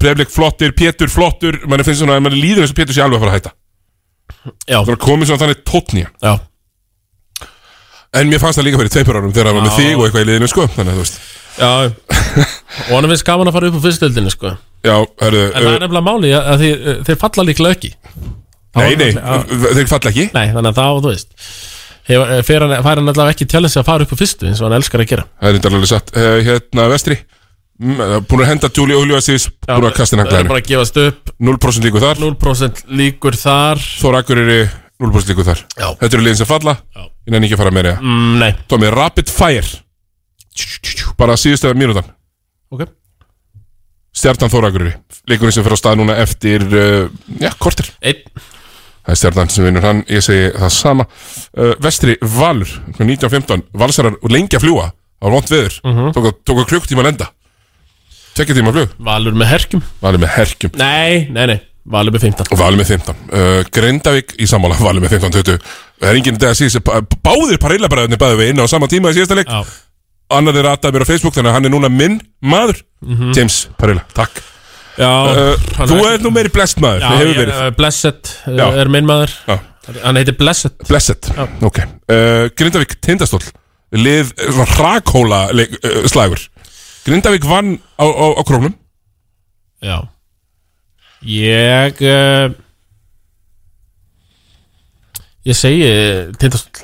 breyflik 0.00 0.32
flottir, 0.32 0.74
Pétur 0.76 1.12
flottur 1.12 1.60
manni 1.64 1.86
finnst 1.86 2.02
svona, 2.02 2.18
manni 2.22 2.40
líður 2.40 2.66
eins 2.66 2.74
og 2.74 2.78
Pétur 2.78 2.96
sé 2.96 3.04
alveg 3.04 3.18
að 3.18 3.24
fara 3.24 3.32
að 3.32 3.38
hætta. 3.38 3.54
Já. 4.68 4.76
Það 4.76 4.92
er 4.94 5.00
komið 5.04 5.30
svona 5.30 5.42
þannig 5.44 5.62
tóttnýja 5.70 6.10
Já. 6.20 6.34
En 8.14 8.28
mér 8.30 8.42
fannst 8.42 8.60
það 8.60 8.68
líka 8.68 8.80
fyrir 8.82 8.92
tveipur 8.94 9.18
árum 9.18 9.32
þegar 9.32 9.48
það 9.48 9.56
var 9.56 9.64
með 9.64 9.78
þig 9.80 9.94
og 9.96 10.04
eitthvað 10.04 10.24
í 10.24 10.28
liðinu, 10.28 10.50
sko 10.52 10.68
Þannig 10.76 10.92
að 10.92 10.98
þú 10.98 11.04
veist. 11.06 11.16
Já, 14.84 14.98
Já, 18.74 18.80
Nei, 18.82 18.96
nei, 18.98 19.10
Já. 19.14 19.44
þeir 19.78 19.86
falla 19.90 20.10
ekki. 20.10 20.26
Nei, 20.34 20.48
þannig 20.50 20.70
að 20.72 20.78
þá, 20.80 20.86
þú 21.04 21.12
veist 21.12 21.30
eh, 22.10 22.42
fer 22.44 22.64
hann, 22.66 22.74
fær 22.82 22.98
hann 23.00 23.12
allavega 23.12 23.34
ekki 23.36 23.46
challenge 23.52 23.78
að 23.80 23.86
fara 23.86 24.06
upp 24.06 24.14
á 24.14 24.16
fyrstu 24.18 24.48
eins 24.50 24.60
og 24.62 24.66
hann 24.68 24.76
elskar 24.80 25.04
að 25.04 25.10
gera. 25.12 25.26
Það 25.40 25.58
er 25.60 25.68
alveg 25.70 25.90
satt. 25.92 26.10
Uh, 26.16 26.38
Hérna, 26.48 26.88
vestri. 26.90 27.18
Eh, 27.74 28.16
Búin 28.30 28.44
að 28.44 28.50
henda 28.52 28.68
Júli 28.70 28.94
Óljóðasís 28.94 29.48
Búin 29.66 29.88
að 29.88 29.96
kasta 29.96 30.18
naglæðinu 30.18 30.50
bara 30.52 30.62
að 30.62 30.68
gefast 30.70 30.98
upp. 31.02 31.32
0% 31.42 31.86
líkur 31.88 32.04
þar. 32.04 32.20
0% 32.22 32.82
líkur 33.02 33.38
þar. 33.38 33.82
Þór 34.02 34.18
Akureyri 34.20 34.58
0% 35.02 35.32
líkur 35.32 35.48
þar. 35.48 35.62
Já. 35.74 35.88
Þetta 36.02 36.10
eru 36.18 36.26
liðin 36.26 36.38
sem 36.42 36.50
falla. 36.50 36.76
Ég 36.94 37.34
nenni 37.34 37.48
ekki 37.48 37.56
að 37.58 37.62
fara 37.64 37.74
meira. 37.74 37.96
Mm, 38.02 38.36
Nei. 38.42 38.52
Tómi, 38.70 38.90
Rapid 38.94 39.32
Fire. 39.32 39.66
Bara 41.18 41.34
síðustu 41.40 41.72
mínútan. 41.74 42.06
Ok. 42.70 42.86
Stjartan 44.14 44.52
Þór 44.52 44.68
Akureyri. 44.70 44.94
Leikurinn 45.30 45.54
sem 45.56 45.64
fyrir 45.66 45.74
á 45.74 45.82
stað 45.82 45.98
núna 45.98 46.14
eftir 46.22 46.62
uh, 46.68 47.08
Já, 47.42 47.48
kortir 47.58 47.88
Einn 48.04 48.20
Það 49.04 49.12
er 49.12 49.20
stjarnan 49.20 49.50
sem 49.52 49.64
vinnur 49.66 49.84
hann, 49.84 50.02
ég 50.08 50.22
segi 50.24 50.46
það 50.56 50.70
sama. 50.72 51.04
Uh, 51.52 51.74
Vestri 51.84 52.14
Valur, 52.22 52.70
1915 52.96 53.62
Valsarar 53.76 54.14
lengi 54.32 54.56
að 54.56 54.64
fljúa 54.64 54.86
Það 54.90 55.28
var 55.28 55.34
vont 55.38 55.50
veður, 55.52 55.74
Mhm. 55.84 56.08
tók, 56.12 56.24
að- 56.28 56.38
tók 56.44 56.58
að 56.60 56.66
klukktíma 56.72 57.00
að 57.00 57.06
lenda. 57.10 57.26
Tekja 58.34 58.54
tíma 58.56 58.72
flug 58.74 58.90
Valur 58.98 59.32
með 59.32 59.46
herkjum? 59.52 59.82
Valur 60.02 60.18
með 60.20 60.32
herkjum. 60.34 60.72
Nei, 60.76 61.28
nei, 61.30 61.46
nei. 61.46 61.60
Valur 61.86 62.12
með 62.12 62.20
15 62.24 62.46
og 62.50 62.58
Valur 62.58 62.80
með 62.80 62.90
15 62.94 63.16
uh, 63.32 63.62
Grindavík 63.70 64.34
í 64.40 64.46
sammála, 64.48 64.76
Valur 64.80 65.04
með 65.04 65.18
15-20 65.18 65.58
Það 66.00 66.08
er 66.10 66.16
enginn 66.18 66.38
dag 66.40 66.50
að 66.50 66.58
síðan 66.58 66.70
sem 66.70 66.82
Báðir 67.24 67.58
parillabræðinni 67.60 68.16
bæði 68.20 68.38
við 68.40 68.48
inn 68.54 68.60
á 68.64 68.66
sama 68.68 68.88
tíma 68.88 69.12
í 69.12 69.18
síðasta 69.18 69.36
leik. 69.36 69.52
Annar 70.32 70.56
er 70.56 70.64
rataði 70.64 70.96
mér 70.96 71.04
á 71.04 71.10
Facebook 71.12 71.34
Þannig 71.36 71.50
að 71.52 71.56
hann 71.58 71.68
er 71.68 71.74
núna 71.76 71.90
minn 71.92 72.20
maður. 72.42 72.80
Mhm. 73.04 73.34
James 73.36 73.68
Parilla, 73.78 74.02
takk 74.16 74.40
Já, 74.94 75.10
uh, 75.26 75.54
Þú 75.90 75.96
er- 76.06 76.22
nú 76.22 76.30
meiri 76.30 76.50
blest 76.54 76.78
maður 76.82 77.02
Já, 77.02 77.10
ég, 77.26 77.40
uh, 77.50 77.70
Blessed 77.74 78.28
uh, 78.46 78.56
Já. 78.60 78.66
er 78.78 78.90
minn 78.94 79.08
maður. 79.08 79.32
Já. 79.48 79.56
Hann 80.04 80.16
heitir 80.16 80.36
Blessed. 80.38 80.76
Blessed, 80.88 81.28
ok. 81.66 81.80
Uh, 82.08 82.46
Grindavík 82.56 82.94
tindastól 83.04 83.42
Lið 83.94 84.30
eh, 84.38 84.48
svona 84.50 84.64
hrakhóla 84.74 85.40
leik, 85.54 85.74
uh, 85.84 86.06
slagur. 86.10 86.40
Grindavík 87.04 87.44
vann 87.46 87.76
á, 88.00 88.06
á, 88.06 88.26
á 88.38 88.42
krónum. 88.46 88.72
Já. 89.84 89.98
Ég 91.24 92.00
uh, 92.02 92.54
Ég 95.44 95.58
segi 95.58 95.84
Tindastóll 96.40 96.80